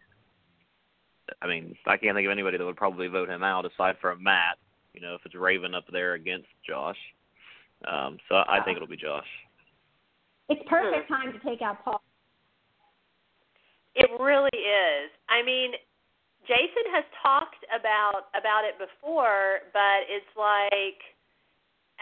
I 1.42 1.48
mean, 1.48 1.76
I 1.86 1.98
can't 1.98 2.16
think 2.16 2.26
of 2.26 2.32
anybody 2.32 2.58
that 2.58 2.66
would 2.66 2.78
probably 2.78 3.08
vote 3.08 3.30
him 3.30 3.44
out 3.44 3.66
aside 3.66 3.96
from 4.00 4.24
Matt. 4.24 4.58
You 4.94 5.02
know, 5.02 5.16
if 5.16 5.22
it's 5.26 5.36
Raven 5.36 5.76
up 5.76 5.86
there 5.92 6.14
against 6.14 6.48
Josh. 6.68 6.98
Um, 7.88 8.18
so 8.28 8.36
I 8.36 8.60
think 8.64 8.78
it'll 8.78 8.88
be 8.88 8.98
Josh. 8.98 9.28
It's 10.50 10.62
perfect 10.68 11.08
time 11.10 11.34
to 11.34 11.40
take 11.40 11.62
out 11.62 11.84
Paul. 11.84 12.02
It 13.96 14.10
really 14.20 14.50
is. 14.54 15.12
I 15.30 15.44
mean, 15.44 15.72
Jason 16.48 16.88
has 16.96 17.04
talked 17.22 17.64
about 17.76 18.32
about 18.34 18.64
it 18.64 18.80
before, 18.80 19.68
but 19.74 20.08
it's 20.08 20.32
like 20.40 21.00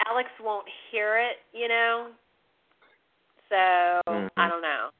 Alex 0.05 0.29
won't 0.39 0.67
hear 0.91 1.17
it, 1.17 1.41
you 1.51 1.67
know. 1.67 2.13
So 3.49 4.01
Mhm. 4.07 4.29
I 4.37 4.47
don't 4.49 4.61
know. 4.61 4.91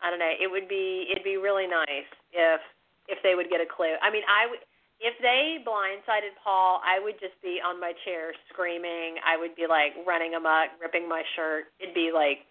I 0.00 0.10
don't 0.10 0.18
know. 0.18 0.34
It 0.38 0.50
would 0.50 0.68
be 0.68 1.08
it'd 1.10 1.24
be 1.24 1.36
really 1.36 1.66
nice 1.66 2.06
if 2.32 2.60
if 3.08 3.22
they 3.22 3.34
would 3.34 3.48
get 3.48 3.60
a 3.60 3.66
clue. 3.66 3.94
I 4.02 4.10
mean, 4.10 4.24
I 4.28 4.46
would 4.46 4.60
if 4.98 5.16
they 5.18 5.62
blindsided 5.64 6.34
Paul, 6.42 6.80
I 6.84 6.98
would 6.98 7.20
just 7.20 7.40
be 7.42 7.60
on 7.60 7.78
my 7.78 7.92
chair 8.04 8.32
screaming. 8.48 9.20
I 9.24 9.36
would 9.36 9.54
be 9.54 9.66
like 9.66 9.94
running 10.06 10.34
amok, 10.34 10.70
ripping 10.80 11.08
my 11.08 11.22
shirt. 11.34 11.66
It'd 11.78 11.94
be 11.94 12.12
like 12.12 12.46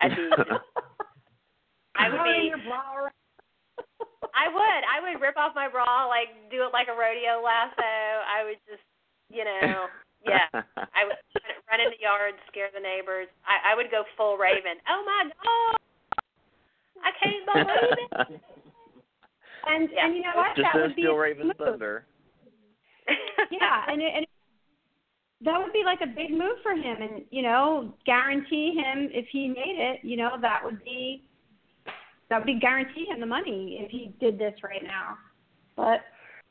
I'd 0.00 0.14
be 0.16 0.30
I 1.96 2.08
would 2.08 2.22
be 2.24 2.48
your 2.48 2.58
bra 2.58 2.96
around. 2.96 3.12
I 4.32 4.48
would. 4.48 4.82
I 4.88 4.98
would 5.04 5.20
rip 5.20 5.36
off 5.36 5.52
my 5.54 5.68
bra, 5.68 6.08
like 6.08 6.32
do 6.50 6.64
it 6.64 6.72
like 6.72 6.88
a 6.88 6.96
rodeo 6.96 7.40
lasso. 7.44 7.84
I 7.84 8.44
would 8.44 8.58
just, 8.68 8.82
you 9.28 9.44
know, 9.44 9.86
yeah. 10.26 10.48
I 10.52 11.04
would 11.04 11.16
run 11.68 11.80
in 11.84 11.92
the 11.92 12.00
yard, 12.00 12.34
scare 12.48 12.68
the 12.72 12.80
neighbors. 12.80 13.28
I, 13.44 13.72
I 13.72 13.76
would 13.76 13.90
go 13.90 14.04
full 14.16 14.36
Raven. 14.40 14.80
Oh 14.88 15.02
my 15.04 15.28
god! 15.28 15.76
I 17.04 17.10
can't 17.20 17.44
believe 17.44 18.36
it. 18.36 18.40
And 19.64 19.88
Yeah. 19.94 20.06
and 20.06 20.16
you 20.16 20.22
know 20.22 20.34
what? 20.34 20.56
Just 20.56 20.66
that 20.72 20.80
would 20.80 20.96
be 20.96 21.02
Steel 21.02 21.12
a 21.14 21.18
Raven's 21.18 21.46
move. 21.46 21.56
thunder. 21.56 22.04
Yeah, 23.50 23.84
and 23.88 24.00
it, 24.02 24.12
and 24.16 24.26
that 25.42 25.58
would 25.58 25.72
be 25.72 25.82
like 25.84 26.00
a 26.02 26.06
big 26.06 26.30
move 26.30 26.58
for 26.62 26.72
him, 26.72 27.02
and 27.02 27.22
you 27.30 27.42
know, 27.42 27.94
guarantee 28.06 28.74
him 28.74 29.08
if 29.12 29.26
he 29.30 29.48
made 29.48 29.76
it. 29.78 30.00
You 30.04 30.16
know, 30.16 30.30
that 30.40 30.60
would 30.64 30.82
be 30.84 31.22
that 32.32 32.40
would 32.40 32.46
be 32.46 32.56
guarantee 32.58 33.04
him 33.04 33.20
the 33.20 33.28
money 33.28 33.76
if 33.84 33.90
he 33.90 34.08
did 34.18 34.38
this 34.38 34.56
right 34.64 34.82
now. 34.82 35.18
But 35.76 36.00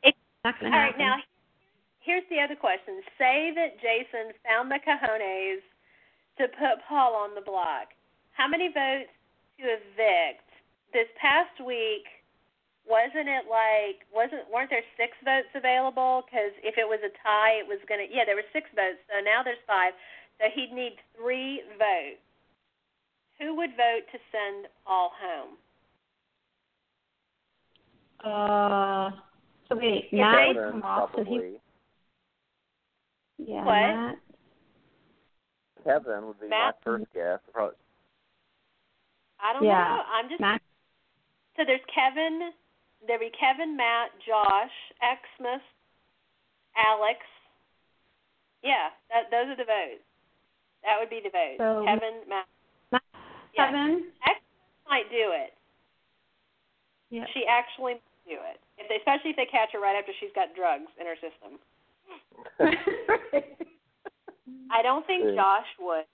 It- 0.04 0.16
not 0.46 0.60
gonna 0.60 0.70
happen. 0.70 1.00
now 1.00 1.18
here's 2.02 2.28
the 2.30 2.40
other 2.40 2.56
question. 2.56 3.04
Say 3.18 3.50
that 3.50 3.80
Jason 3.80 4.32
found 4.46 4.70
the 4.70 4.78
cojones 4.78 5.64
to 6.38 6.48
put 6.50 6.84
Paul 6.86 7.16
on 7.16 7.34
the 7.34 7.42
block. 7.42 7.96
How 8.34 8.48
many 8.48 8.68
votes 8.68 9.10
to 9.58 9.74
evict? 9.74 10.48
This 10.94 11.10
past 11.16 11.60
week, 11.60 12.08
wasn't 12.86 13.28
it 13.28 13.48
like 13.48 14.06
wasn't 14.12 14.48
weren't 14.50 14.70
there 14.70 14.86
six 14.98 15.18
votes 15.24 15.50
available? 15.56 16.22
Because 16.30 16.54
if 16.62 16.78
it 16.78 16.88
was 16.88 17.02
a 17.02 17.10
tie, 17.10 17.54
it 17.54 17.66
was 17.66 17.80
gonna 17.86 18.04
yeah 18.04 18.24
there 18.26 18.36
were 18.36 18.46
six 18.54 18.70
votes. 18.76 19.00
So 19.10 19.20
now 19.22 19.42
there's 19.42 19.62
five. 19.66 19.96
So 20.38 20.48
he'd 20.50 20.72
need 20.74 21.02
three 21.16 21.64
votes. 21.80 22.22
Who 23.40 23.56
would 23.56 23.76
vote 23.76 24.08
to 24.12 24.20
send 24.32 24.68
Paul 24.86 25.10
home? 25.10 25.58
Uh, 28.24 29.12
so 29.68 29.76
wait, 29.76 30.06
If 30.12 30.14
Matt 30.14 30.56
they- 30.56 30.62
come 30.62 30.84
off, 30.84 31.12
so 31.16 31.24
he 31.24 31.58
yeah, 33.40 33.64
What? 33.66 33.66
Matt. 33.66 34.16
Kevin 35.84 36.28
would 36.28 36.40
be 36.40 36.48
Matt? 36.48 36.76
my 36.78 36.82
first 36.84 37.06
guess. 37.14 37.40
Probably. 37.52 37.76
I 39.40 39.54
don't 39.54 39.64
Yeah. 39.64 39.84
know. 39.98 40.04
I'm 40.14 40.30
just 40.30 40.40
Matt. 40.40 40.62
So 41.58 41.66
there's 41.66 41.82
Kevin, 41.86 42.54
there'd 43.08 43.20
be 43.20 43.32
Kevin, 43.32 43.76
Matt, 43.76 44.12
Josh, 44.20 44.72
Xmas, 45.02 45.62
Alex. 46.76 47.26
Yeah, 48.62 48.92
that 49.10 49.32
those 49.32 49.48
are 49.50 49.56
the 49.56 49.66
votes. 49.66 50.04
That 50.84 51.00
would 51.00 51.10
be 51.10 51.20
the 51.20 51.30
votes. 51.30 51.58
So- 51.58 51.84
Kevin, 51.86 52.22
Matt. 52.30 52.48
Matt, 52.92 53.04
Yeah. 53.54 53.66
Kevin. 53.66 54.14
X 54.28 54.40
might 54.88 55.10
do 55.10 55.32
it. 55.32 55.58
Yeah. 57.10 57.26
She 57.34 57.46
actually 57.48 57.96
might 57.96 58.02
do 58.26 58.38
it. 58.38 58.60
If 58.78 58.88
they, 58.90 58.98
especially 58.98 59.32
if 59.32 59.38
they 59.38 59.46
catch 59.46 59.70
her 59.74 59.80
right 59.80 59.96
after 59.98 60.12
she's 60.20 60.34
got 60.34 60.56
drugs 60.56 60.90
in 61.00 61.06
her 61.06 61.16
system. 61.20 61.60
I 64.72 64.82
don't 64.82 65.06
think 65.06 65.24
Yeah. 65.26 65.36
Josh 65.36 65.68
would. 65.80 66.06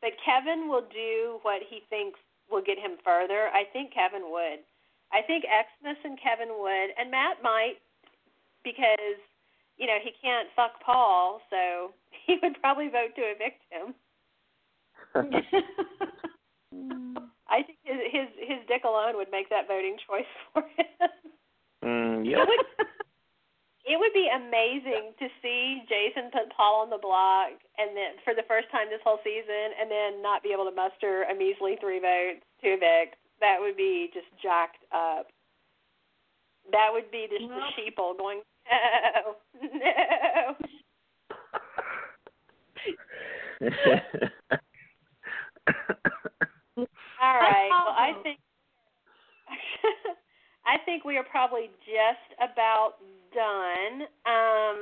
But 0.00 0.12
Kevin 0.24 0.68
will 0.68 0.86
do 0.92 1.38
what 1.42 1.62
he 1.68 1.82
thinks 1.90 2.18
will 2.50 2.62
get 2.62 2.78
him 2.78 2.96
further. 3.04 3.48
I 3.52 3.64
think 3.72 3.92
Kevin 3.92 4.30
would. 4.30 4.60
I 5.12 5.22
think 5.22 5.44
Xmas 5.44 5.96
and 6.04 6.18
Kevin 6.20 6.48
would, 6.60 6.90
and 6.98 7.10
Matt 7.10 7.42
might, 7.42 7.76
because 8.62 9.18
you 9.76 9.86
know 9.86 9.98
he 10.02 10.12
can't 10.22 10.48
fuck 10.54 10.80
Paul, 10.84 11.40
so 11.50 11.92
he 12.26 12.38
would 12.42 12.60
probably 12.60 12.88
vote 12.88 13.14
to 13.16 13.22
evict 13.22 13.62
him. 13.70 13.94
I 17.50 17.62
think 17.62 17.78
his 17.84 17.96
his 18.12 18.28
his 18.38 18.58
dick 18.68 18.84
alone 18.84 19.16
would 19.16 19.30
make 19.30 19.48
that 19.50 19.66
voting 19.68 19.96
choice 20.06 20.26
for 20.52 20.62
him. 20.76 21.08
mm, 21.84 22.26
It 22.26 22.36
would 22.36 22.66
it 23.88 23.96
would 23.98 24.12
be 24.12 24.28
amazing 24.28 25.14
to 25.18 25.28
see 25.40 25.82
Jason 25.88 26.30
put 26.30 26.50
Paul 26.54 26.82
on 26.82 26.90
the 26.90 26.98
block 27.00 27.52
and 27.78 27.96
then 27.96 28.16
for 28.24 28.34
the 28.34 28.42
first 28.46 28.70
time 28.70 28.88
this 28.90 29.00
whole 29.02 29.18
season 29.24 29.72
and 29.80 29.90
then 29.90 30.20
not 30.20 30.42
be 30.42 30.52
able 30.52 30.66
to 30.68 30.74
muster 30.76 31.22
a 31.24 31.34
measly 31.34 31.76
three 31.80 31.98
votes 32.00 32.44
to 32.62 32.68
evict. 32.76 33.16
That 33.40 33.56
would 33.60 33.76
be 33.76 34.10
just 34.12 34.26
jacked 34.42 34.84
up. 34.92 35.28
That 36.70 36.90
would 36.92 37.10
be 37.10 37.26
just 37.30 37.48
Well- 37.48 37.60
the 37.60 37.72
sheeple 37.80 38.18
going, 38.18 38.42
No, 38.68 39.36
no. 39.72 40.54
All 47.22 47.34
right. 47.38 47.68
Well 47.70 47.94
I 47.96 48.14
think 48.22 48.38
I 50.66 50.76
think 50.84 51.04
we 51.04 51.16
are 51.16 51.24
probably 51.24 51.70
just 51.88 52.28
about 52.36 53.00
done. 53.32 54.04
Um, 54.28 54.78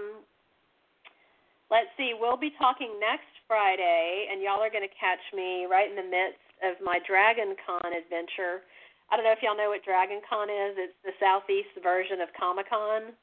let's 1.70 1.90
see, 1.96 2.14
we'll 2.18 2.36
be 2.38 2.50
talking 2.58 2.98
next 2.98 3.30
Friday, 3.46 4.26
and 4.30 4.42
y'all 4.42 4.62
are 4.62 4.70
going 4.70 4.86
to 4.86 4.96
catch 4.98 5.22
me 5.34 5.66
right 5.70 5.88
in 5.88 5.96
the 5.96 6.06
midst 6.06 6.42
of 6.66 6.82
my 6.82 6.98
Dragon 7.06 7.54
Con 7.62 7.92
adventure. 7.94 8.66
I 9.10 9.16
don't 9.16 9.24
know 9.24 9.34
if 9.34 9.42
y'all 9.42 9.56
know 9.56 9.70
what 9.70 9.84
Dragon 9.86 10.18
Con 10.26 10.50
is. 10.50 10.74
It's 10.74 10.98
the 11.06 11.14
southeast 11.22 11.70
version 11.82 12.20
of 12.20 12.28
Comic 12.34 12.68
Con. 12.68 13.14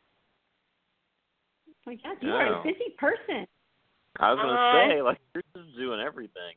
Oh 1.68 1.91
my 1.91 1.95
God, 1.99 2.15
you 2.22 2.31
are 2.31 2.61
a 2.61 2.64
busy 2.64 2.95
person. 2.98 3.44
I 4.19 4.31
was 4.31 4.40
gonna 4.40 4.56
Uh, 4.56 4.88
say, 4.88 5.02
like, 5.02 5.19
you're 5.34 5.44
just 5.56 5.76
doing 5.76 5.99
everything. 5.99 6.56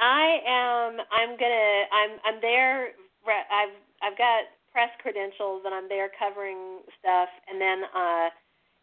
I 0.00 0.40
am. 0.48 0.96
I'm 1.12 1.36
gonna. 1.36 1.70
I'm. 1.92 2.12
I'm 2.24 2.38
there. 2.40 2.96
I've. 3.28 3.76
I've 4.02 4.16
got 4.16 4.48
press 4.72 4.88
credentials, 5.04 5.62
and 5.68 5.74
I'm 5.74 5.88
there 5.88 6.10
covering 6.16 6.80
stuff. 6.98 7.28
And 7.46 7.60
then 7.60 7.84
uh, 7.92 8.28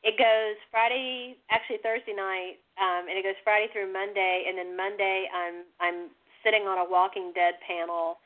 it 0.05 0.13
goes 0.13 0.61
Friday, 0.69 1.41
actually 1.49 1.81
Thursday 1.81 2.13
night, 2.13 2.61
um, 2.77 3.09
and 3.09 3.17
it 3.17 3.25
goes 3.25 3.39
Friday 3.43 3.65
through 3.73 3.91
Monday. 3.91 4.45
And 4.47 4.57
then 4.57 4.77
Monday, 4.77 5.25
I'm. 5.33 5.65
I'm 5.81 5.99
sitting 6.45 6.69
on 6.69 6.77
a 6.77 6.85
Walking 6.85 7.33
Dead 7.33 7.57
panel. 7.65 8.21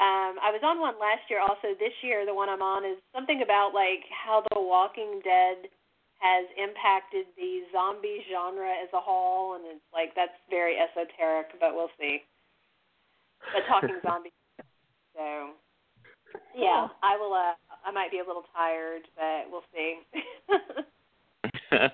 Um, 0.00 0.40
I 0.40 0.50
was 0.50 0.64
on 0.64 0.80
one 0.80 0.96
last 0.98 1.28
year. 1.28 1.38
Also, 1.38 1.76
this 1.78 1.92
year, 2.02 2.24
the 2.24 2.34
one 2.34 2.48
I'm 2.48 2.64
on 2.64 2.88
is 2.88 2.96
something 3.14 3.44
about 3.44 3.76
like 3.76 4.08
how 4.08 4.42
The 4.50 4.58
Walking 4.58 5.20
Dead 5.22 5.68
has 6.22 6.46
impacted 6.54 7.26
the 7.34 7.66
zombie 7.74 8.22
genre 8.30 8.70
as 8.70 8.86
a 8.94 9.02
whole, 9.02 9.58
and 9.58 9.66
it's 9.66 9.82
like 9.90 10.14
that's 10.14 10.38
very 10.46 10.78
esoteric, 10.78 11.58
but 11.58 11.74
we'll 11.74 11.90
see. 11.98 12.22
But 13.50 13.66
talking 13.66 13.98
zombies, 14.06 14.30
so 15.18 15.58
yeah, 16.54 16.86
I 17.02 17.18
will. 17.18 17.34
Uh, 17.34 17.58
I 17.82 17.90
might 17.90 18.14
be 18.14 18.22
a 18.22 18.26
little 18.26 18.46
tired, 18.54 19.02
but 19.18 19.50
we'll 19.50 19.66
see. 19.74 19.98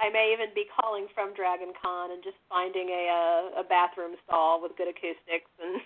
I 0.00 0.08
may 0.10 0.32
even 0.32 0.56
be 0.56 0.64
calling 0.80 1.06
from 1.14 1.34
Dragon 1.36 1.76
Con 1.76 2.12
and 2.12 2.24
just 2.24 2.40
finding 2.48 2.88
a 2.88 3.12
uh, 3.12 3.60
a 3.60 3.64
bathroom 3.68 4.16
stall 4.24 4.62
with 4.62 4.72
good 4.80 4.88
acoustics 4.88 5.52
and. 5.60 5.84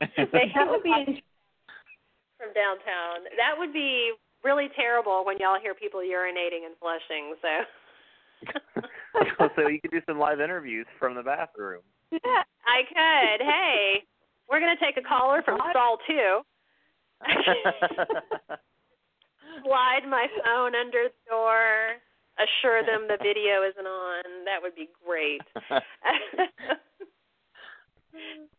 that 0.54 0.68
would 0.68 0.82
be 0.82 1.22
from 2.36 2.52
downtown. 2.52 3.24
That 3.38 3.54
would 3.58 3.72
be 3.72 4.12
really 4.44 4.68
terrible 4.76 5.24
when 5.24 5.38
y'all 5.38 5.58
hear 5.60 5.74
people 5.74 6.00
urinating 6.00 6.66
and 6.66 6.76
flushing. 6.78 7.34
So. 7.40 7.64
so 9.56 9.68
you 9.68 9.80
could 9.80 9.90
do 9.90 10.02
some 10.06 10.18
live 10.18 10.40
interviews 10.40 10.86
from 10.98 11.14
the 11.14 11.22
bathroom. 11.22 11.82
Yeah, 12.12 12.44
I 12.66 12.82
could. 12.86 13.40
Hey, 13.44 14.04
we're 14.48 14.60
gonna 14.60 14.76
take 14.80 14.96
a 14.96 15.02
caller 15.02 15.42
from 15.42 15.58
stall 15.70 15.98
two. 16.06 16.40
Slide 19.64 20.04
my 20.08 20.26
phone 20.44 20.74
under 20.74 21.08
the 21.08 21.30
door. 21.30 21.96
Assure 22.36 22.82
them 22.84 23.06
the 23.08 23.16
video 23.22 23.62
isn't 23.62 23.86
on. 23.86 24.44
That 24.44 24.60
would 24.60 24.74
be 24.74 24.90
great. 25.06 25.40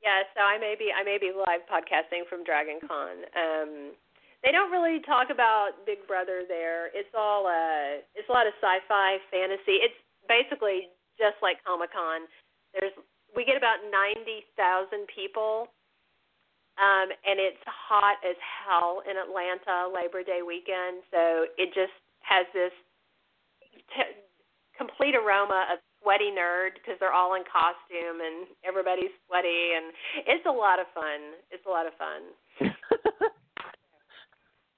yeah, 0.01 0.23
so 0.33 0.41
I 0.41 0.57
may 0.57 0.75
be 0.79 0.91
I 0.95 1.03
may 1.03 1.17
be 1.19 1.31
live 1.35 1.61
podcasting 1.69 2.25
from 2.29 2.43
Dragon 2.43 2.79
Con. 2.87 3.25
Um 3.35 3.91
they 4.45 4.53
don't 4.53 4.69
really 4.69 5.01
talk 5.01 5.33
about 5.33 5.73
Big 5.89 6.05
Brother 6.05 6.45
there. 6.47 6.93
It's 6.93 7.09
all 7.17 7.49
uh 7.49 8.05
it's 8.13 8.29
a 8.29 8.31
lot 8.31 8.45
of 8.45 8.53
sci-fi, 8.61 9.17
fantasy. 9.33 9.81
It's 9.81 9.97
basically 10.29 10.93
just 11.17 11.41
like 11.41 11.57
Comic 11.65 11.89
Con. 11.89 12.29
There's 12.77 12.93
we 13.33 13.41
get 13.41 13.57
about 13.57 13.81
ninety 13.89 14.45
thousand 14.53 15.09
people, 15.09 15.73
um, 16.77 17.09
and 17.25 17.41
it's 17.41 17.59
hot 17.65 18.21
as 18.21 18.37
hell 18.37 19.01
in 19.09 19.17
Atlanta 19.17 19.89
Labor 19.89 20.21
Day 20.21 20.45
weekend. 20.45 21.01
So 21.09 21.49
it 21.57 21.73
just 21.73 21.97
has 22.21 22.45
this 22.53 22.71
t- 23.97 24.21
complete 24.77 25.17
aroma 25.17 25.73
of 25.73 25.81
sweaty 26.05 26.29
nerd 26.29 26.77
because 26.77 27.01
they're 27.01 27.17
all 27.17 27.33
in 27.33 27.41
costume 27.49 28.21
and 28.21 28.45
everybody's 28.61 29.13
sweaty, 29.25 29.73
and 29.73 29.89
it's 30.29 30.45
a 30.45 30.53
lot 30.53 30.77
of 30.77 30.85
fun. 30.93 31.33
It's 31.49 31.65
a 31.65 31.73
lot 31.73 31.89
of 31.89 31.97
fun. 31.97 32.21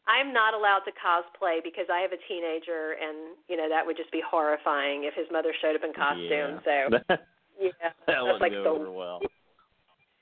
I'm 0.07 0.31
not 0.31 0.55
allowed 0.55 0.87
to 0.87 0.93
cosplay 0.95 1.59
because 1.59 1.91
I 1.91 1.99
have 1.99 2.15
a 2.15 2.21
teenager, 2.31 2.95
and 2.95 3.35
you 3.51 3.59
know 3.59 3.67
that 3.67 3.85
would 3.85 3.97
just 3.99 4.11
be 4.11 4.23
horrifying 4.23 5.03
if 5.03 5.13
his 5.13 5.27
mother 5.31 5.51
showed 5.59 5.75
up 5.75 5.83
in 5.83 5.91
costume. 5.91 6.63
Yeah. 6.63 6.63
So 6.63 6.75
yeah, 7.59 7.91
that 8.07 8.19
that's 8.23 8.41
like 8.41 8.55
go 8.55 8.63
the 8.63 8.69
over 8.69 8.91
well. 8.91 9.19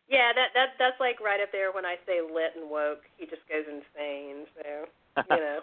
yeah 0.10 0.34
that 0.34 0.58
that 0.58 0.74
that's 0.82 1.00
like 1.00 1.22
right 1.22 1.40
up 1.40 1.54
there 1.54 1.72
when 1.72 1.86
I 1.86 2.02
say 2.10 2.20
lit 2.22 2.58
and 2.58 2.70
woke. 2.70 3.06
He 3.18 3.30
just 3.30 3.46
goes 3.46 3.70
insane. 3.70 4.50
So 4.58 4.66
you 5.30 5.42
know. 5.42 5.60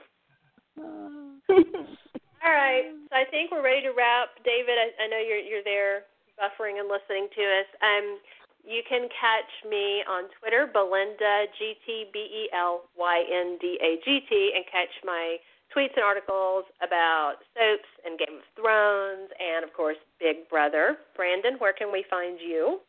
All 2.43 2.51
right, 2.51 2.91
so 2.91 3.15
I 3.15 3.23
think 3.31 3.55
we're 3.55 3.63
ready 3.63 3.87
to 3.87 3.95
wrap. 3.95 4.35
David, 4.43 4.75
I, 4.75 4.91
I 4.99 5.07
know 5.07 5.23
you're 5.23 5.39
you're 5.39 5.63
there 5.63 6.11
buffering 6.35 6.83
and 6.83 6.91
listening 6.91 7.31
to 7.31 7.43
us. 7.43 7.69
Um, 7.79 8.19
you 8.65 8.83
can 8.89 9.09
catch 9.11 9.51
me 9.69 10.03
on 10.09 10.25
Twitter, 10.39 10.71
Belynda 10.73 11.47
G 11.59 11.75
T 11.85 12.07
B 12.13 12.19
E 12.19 12.49
L 12.55 12.83
Y 12.97 13.25
N 13.31 13.59
D 13.61 13.79
A 13.83 13.99
G 14.05 14.21
T, 14.29 14.53
and 14.55 14.65
catch 14.67 14.93
my 15.05 15.37
tweets 15.75 15.97
and 15.97 16.05
articles 16.05 16.65
about 16.83 17.37
soaps 17.55 17.89
and 18.05 18.19
Game 18.19 18.39
of 18.39 18.45
Thrones, 18.55 19.31
and 19.41 19.65
of 19.65 19.73
course 19.73 19.97
Big 20.21 20.49
Brother. 20.49 20.97
Brandon, 21.17 21.55
where 21.59 21.73
can 21.73 21.91
we 21.93 22.05
find 22.09 22.39
you? 22.41 22.81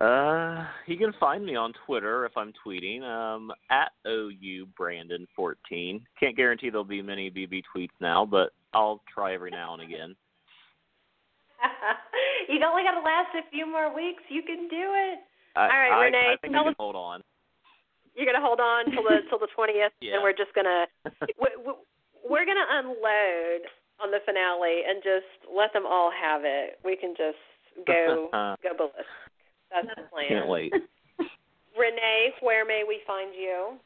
Uh, 0.00 0.66
you 0.86 0.98
can 0.98 1.12
find 1.18 1.44
me 1.44 1.56
on 1.56 1.72
Twitter 1.86 2.26
if 2.26 2.32
I'm 2.36 2.52
tweeting, 2.66 3.02
um, 3.02 3.50
at 3.70 3.92
OU 4.06 4.66
Brandon 4.76 5.26
14. 5.34 6.04
Can't 6.20 6.36
guarantee 6.36 6.68
there'll 6.68 6.84
be 6.84 7.00
many 7.00 7.30
BB 7.30 7.62
tweets 7.74 7.96
now, 8.00 8.26
but 8.26 8.50
I'll 8.74 9.02
try 9.12 9.32
every 9.32 9.50
now 9.50 9.72
and 9.72 9.82
again. 9.82 10.14
you 12.48 12.60
only 12.64 12.82
got 12.84 12.98
to 12.98 13.04
last 13.04 13.32
a 13.34 13.44
few 13.50 13.66
more 13.66 13.94
weeks. 13.94 14.22
You 14.28 14.42
can 14.42 14.68
do 14.68 14.84
it. 14.94 15.18
I, 15.56 15.60
All 15.62 15.68
right, 15.68 15.92
I, 15.92 16.04
Renee, 16.04 16.34
I 16.34 16.36
think 16.40 16.54
I 16.54 16.68
us- 16.68 16.74
hold 16.78 16.96
on. 16.96 17.22
You're 18.16 18.24
gonna 18.24 18.40
hold 18.44 18.60
on 18.60 18.86
till 18.92 19.04
the 19.04 19.20
till 19.28 19.38
the 19.38 19.48
twentieth, 19.54 19.92
Yeah. 20.00 20.14
and 20.14 20.22
we're 20.22 20.32
just 20.32 20.52
gonna 20.54 20.86
we, 21.40 21.48
we, 21.60 21.72
we're 22.24 22.46
gonna 22.48 22.64
unload 22.80 23.68
on 24.00 24.10
the 24.10 24.20
finale 24.24 24.84
and 24.88 25.02
just 25.04 25.28
let 25.52 25.72
them 25.72 25.84
all 25.84 26.10
have 26.10 26.42
it. 26.44 26.78
We 26.84 26.96
can 26.96 27.12
just 27.16 27.40
go 27.86 28.28
go 28.32 28.72
ballistic. 28.76 29.04
That's 29.72 29.88
the 29.96 30.08
plan. 30.08 30.28
Can't 30.28 30.48
wait. 30.48 30.72
Renee, 31.76 32.32
where 32.40 32.64
may 32.64 32.84
we 32.88 33.00
find 33.06 33.34
you? 33.34 33.76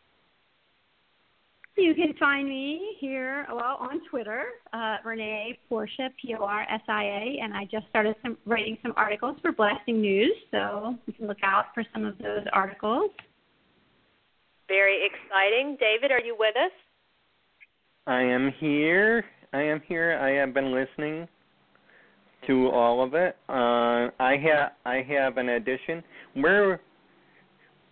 You 1.76 1.94
can 1.94 2.14
find 2.18 2.46
me 2.48 2.96
here, 2.98 3.46
well, 3.48 3.78
on 3.80 4.00
Twitter, 4.10 4.42
uh, 4.72 4.96
Renee 5.04 5.58
Porsia, 5.68 6.10
P 6.20 6.34
O 6.38 6.44
R 6.44 6.66
S 6.70 6.82
I 6.88 7.04
A, 7.04 7.38
and 7.42 7.54
I 7.54 7.64
just 7.64 7.88
started 7.88 8.16
some 8.22 8.36
writing 8.44 8.76
some 8.82 8.92
articles 8.96 9.36
for 9.40 9.52
Blasting 9.52 10.00
News, 10.00 10.32
so 10.50 10.96
you 11.06 11.12
can 11.14 11.26
look 11.26 11.42
out 11.42 11.66
for 11.72 11.82
some 11.94 12.04
of 12.04 12.18
those 12.18 12.44
articles. 12.52 13.10
Very 14.68 15.06
exciting. 15.06 15.76
David, 15.80 16.12
are 16.12 16.20
you 16.20 16.36
with 16.38 16.54
us? 16.56 16.72
I 18.06 18.22
am 18.22 18.52
here. 18.58 19.24
I 19.52 19.62
am 19.62 19.80
here. 19.86 20.18
I 20.20 20.30
have 20.32 20.52
been 20.52 20.72
listening 20.72 21.26
to 22.46 22.68
all 22.68 23.02
of 23.02 23.14
it. 23.14 23.36
Uh, 23.48 24.10
I 24.20 24.36
have 24.42 24.72
I 24.84 25.02
have 25.08 25.38
an 25.38 25.50
addition. 25.50 26.02
Where 26.34 26.80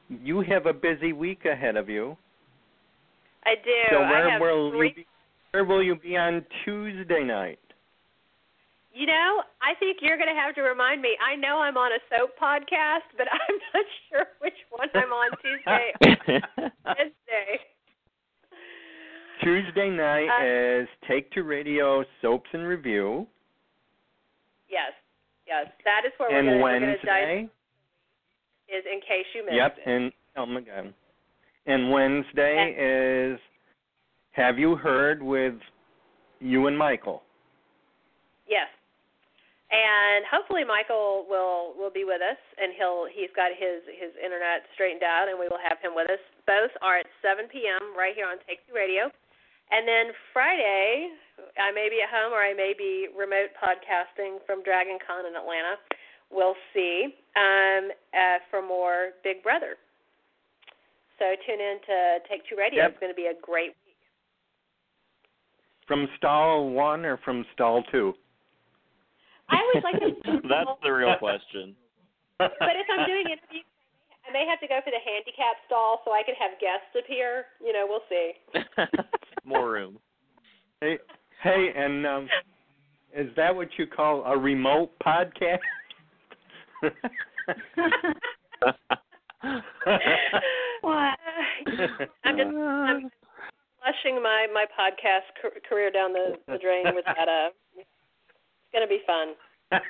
you 0.08 0.42
have 0.42 0.66
a 0.66 0.72
busy 0.72 1.12
week 1.12 1.44
ahead 1.44 1.76
of 1.76 1.88
you. 1.88 2.16
I 3.48 3.54
do. 3.64 3.80
So 3.90 4.00
where 4.00 4.40
will 4.40 4.70
three. 4.72 4.88
you 4.88 4.94
be? 4.94 5.06
Where 5.52 5.64
will 5.64 5.82
you 5.82 5.96
be 5.96 6.16
on 6.16 6.44
Tuesday 6.64 7.24
night? 7.24 7.58
You 8.92 9.06
know, 9.06 9.42
I 9.62 9.74
think 9.78 9.98
you're 10.02 10.16
going 10.18 10.28
to 10.28 10.34
have 10.40 10.54
to 10.56 10.62
remind 10.62 11.00
me. 11.00 11.16
I 11.24 11.36
know 11.36 11.58
I'm 11.60 11.76
on 11.76 11.92
a 11.92 12.00
soap 12.10 12.30
podcast, 12.40 13.06
but 13.16 13.26
I'm 13.32 13.56
not 13.72 13.84
sure 14.10 14.26
which 14.40 14.58
one 14.70 14.88
I'm 14.94 15.12
on 15.12 15.30
Tuesday 15.40 15.92
Wednesday. 16.84 17.60
Tuesday 19.42 19.88
night 19.90 20.28
Uh, 20.28 20.82
is 20.82 20.88
Take 21.08 21.30
Two 21.32 21.44
Radio 21.44 22.04
Soaps 22.20 22.48
and 22.52 22.66
Review, 22.66 23.26
Yes, 24.68 24.92
yes, 25.46 25.66
that 25.84 26.02
is 26.04 26.12
where 26.18 26.28
we're 26.30 26.38
and 26.40 26.48
going 26.48 26.60
we're 26.60 26.80
gonna 26.80 26.92
dive 26.96 27.06
Wednesday. 27.06 27.48
is 28.68 28.84
in 28.84 29.00
case 29.00 29.24
you 29.34 29.44
missed 29.46 29.54
Yep, 29.56 29.76
it. 29.78 29.88
and 29.90 30.12
oh 30.36 30.44
my 30.46 30.60
God. 30.60 30.92
And 31.68 31.92
Wednesday 31.92 32.72
is 32.72 33.36
Have 34.32 34.58
You 34.58 34.74
Heard 34.74 35.22
with 35.22 35.52
you 36.40 36.66
and 36.66 36.72
Michael. 36.72 37.20
Yes. 38.48 38.72
And 39.68 40.24
hopefully 40.24 40.64
Michael 40.64 41.28
will 41.28 41.76
will 41.76 41.92
be 41.92 42.08
with 42.08 42.24
us 42.24 42.40
and 42.56 42.72
he'll 42.72 43.04
he's 43.04 43.28
got 43.36 43.52
his 43.52 43.84
his 43.84 44.16
internet 44.16 44.64
straightened 44.72 45.04
out 45.04 45.28
and 45.28 45.36
we 45.36 45.44
will 45.44 45.60
have 45.60 45.76
him 45.84 45.92
with 45.92 46.08
us. 46.08 46.24
Both 46.48 46.72
are 46.80 47.04
at 47.04 47.06
7 47.20 47.52
p.m. 47.52 47.92
right 47.92 48.16
here 48.16 48.24
on 48.24 48.40
Take 48.48 48.64
Two 48.64 48.72
Radio. 48.72 49.12
And 49.68 49.84
then 49.84 50.16
Friday, 50.32 51.12
I 51.60 51.68
may 51.76 51.92
be 51.92 52.00
at 52.00 52.08
home 52.08 52.32
or 52.32 52.40
I 52.40 52.56
may 52.56 52.72
be 52.72 53.12
remote 53.12 53.52
podcasting 53.60 54.40
from 54.48 54.64
Dragon 54.64 54.96
Con 55.04 55.28
in 55.28 55.36
Atlanta. 55.36 55.76
We'll 56.32 56.56
see. 56.72 57.12
Um, 57.36 57.92
uh, 58.16 58.40
for 58.48 58.64
more 58.64 59.12
Big 59.20 59.44
Brother. 59.44 59.76
So 61.18 61.24
tune 61.46 61.60
in 61.60 61.76
to 61.86 62.18
Take 62.30 62.48
Two 62.48 62.56
Radio. 62.56 62.82
Yep. 62.82 62.90
It's 62.90 63.00
going 63.00 63.12
to 63.12 63.16
be 63.16 63.26
a 63.26 63.34
great 63.42 63.74
week. 63.84 63.96
From 65.86 66.06
stall 66.16 66.70
one 66.70 67.04
or 67.04 67.18
from 67.24 67.44
stall 67.54 67.82
two? 67.90 68.14
I 69.48 69.56
always 69.56 69.84
like 69.84 70.00
to. 70.00 70.40
That's 70.48 70.70
the 70.82 70.90
real 70.90 71.16
question. 71.18 71.74
But 72.38 72.52
if 72.52 72.86
I'm 72.86 73.06
doing 73.06 73.26
interviews, 73.26 73.64
I 74.28 74.32
may 74.32 74.46
have 74.48 74.60
to 74.60 74.68
go 74.68 74.78
for 74.84 74.90
the 74.90 75.02
handicap 75.02 75.56
stall 75.66 76.02
so 76.04 76.12
I 76.12 76.22
can 76.22 76.34
have 76.38 76.52
guests 76.60 76.94
appear. 76.96 77.46
You 77.64 77.72
know, 77.72 77.86
we'll 77.88 78.06
see. 78.08 78.32
More 79.44 79.70
room. 79.72 79.98
Hey, 80.80 80.98
hey, 81.42 81.72
and 81.74 82.06
um, 82.06 82.28
Is 83.16 83.28
that 83.36 83.54
what 83.54 83.68
you 83.76 83.86
call 83.86 84.22
a 84.24 84.38
remote 84.38 84.90
podcast? 85.04 85.58
What? 90.82 91.18
I'm 92.24 92.36
just 92.36 92.48
I'm 92.48 93.10
flushing 93.80 94.22
my 94.22 94.46
my 94.52 94.66
podcast 94.72 95.26
career 95.68 95.90
down 95.90 96.12
the, 96.12 96.36
the 96.46 96.58
drain 96.58 96.94
with 96.94 97.04
that. 97.04 97.28
Uh, 97.28 97.50
it's 97.76 97.88
gonna 98.72 98.86
be 98.86 99.00
fun. 99.06 99.34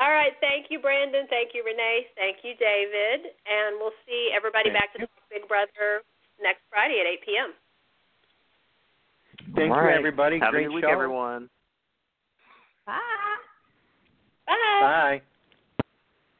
All 0.00 0.10
right. 0.10 0.32
Thank 0.40 0.66
you, 0.70 0.80
Brandon. 0.80 1.26
Thank 1.30 1.50
you, 1.54 1.62
Renee. 1.64 2.06
Thank 2.16 2.38
you, 2.42 2.54
David. 2.58 3.30
And 3.46 3.76
we'll 3.78 3.94
see 4.06 4.30
everybody 4.34 4.70
Thank 4.70 4.80
back 4.80 4.92
to 4.94 5.06
Big 5.30 5.46
Brother 5.48 6.02
next 6.42 6.62
Friday 6.70 6.98
at 7.00 7.06
8 7.06 7.24
p.m. 7.24 7.54
Thank 9.54 9.70
All 9.70 9.78
you, 9.78 9.88
right. 9.88 9.98
everybody. 9.98 10.38
Have 10.40 10.52
Great 10.52 10.66
a 10.66 10.68
good 10.68 10.74
week, 10.74 10.84
show. 10.84 10.90
everyone. 10.90 11.48
Bye. 12.86 12.98
Bye. 14.46 14.80
Bye. 14.80 15.22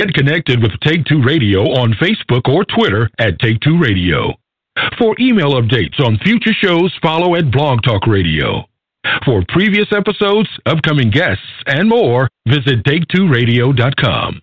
Get 0.00 0.14
connected 0.14 0.62
with 0.62 0.72
Take 0.82 1.04
Two 1.04 1.22
Radio 1.22 1.60
on 1.60 1.92
Facebook 2.00 2.48
or 2.48 2.64
Twitter 2.64 3.10
at 3.18 3.38
Take 3.38 3.60
Two 3.60 3.78
Radio. 3.78 4.32
For 4.96 5.14
email 5.20 5.60
updates 5.60 6.00
on 6.00 6.16
future 6.24 6.54
shows, 6.54 6.96
follow 7.02 7.34
at 7.34 7.50
Blog 7.50 7.82
Talk 7.82 8.06
Radio. 8.06 8.64
For 9.26 9.44
previous 9.50 9.92
episodes, 9.92 10.48
upcoming 10.64 11.10
guests, 11.10 11.44
and 11.66 11.86
more, 11.86 12.30
visit 12.48 12.82
TakeTwoRadio.com. 12.84 14.40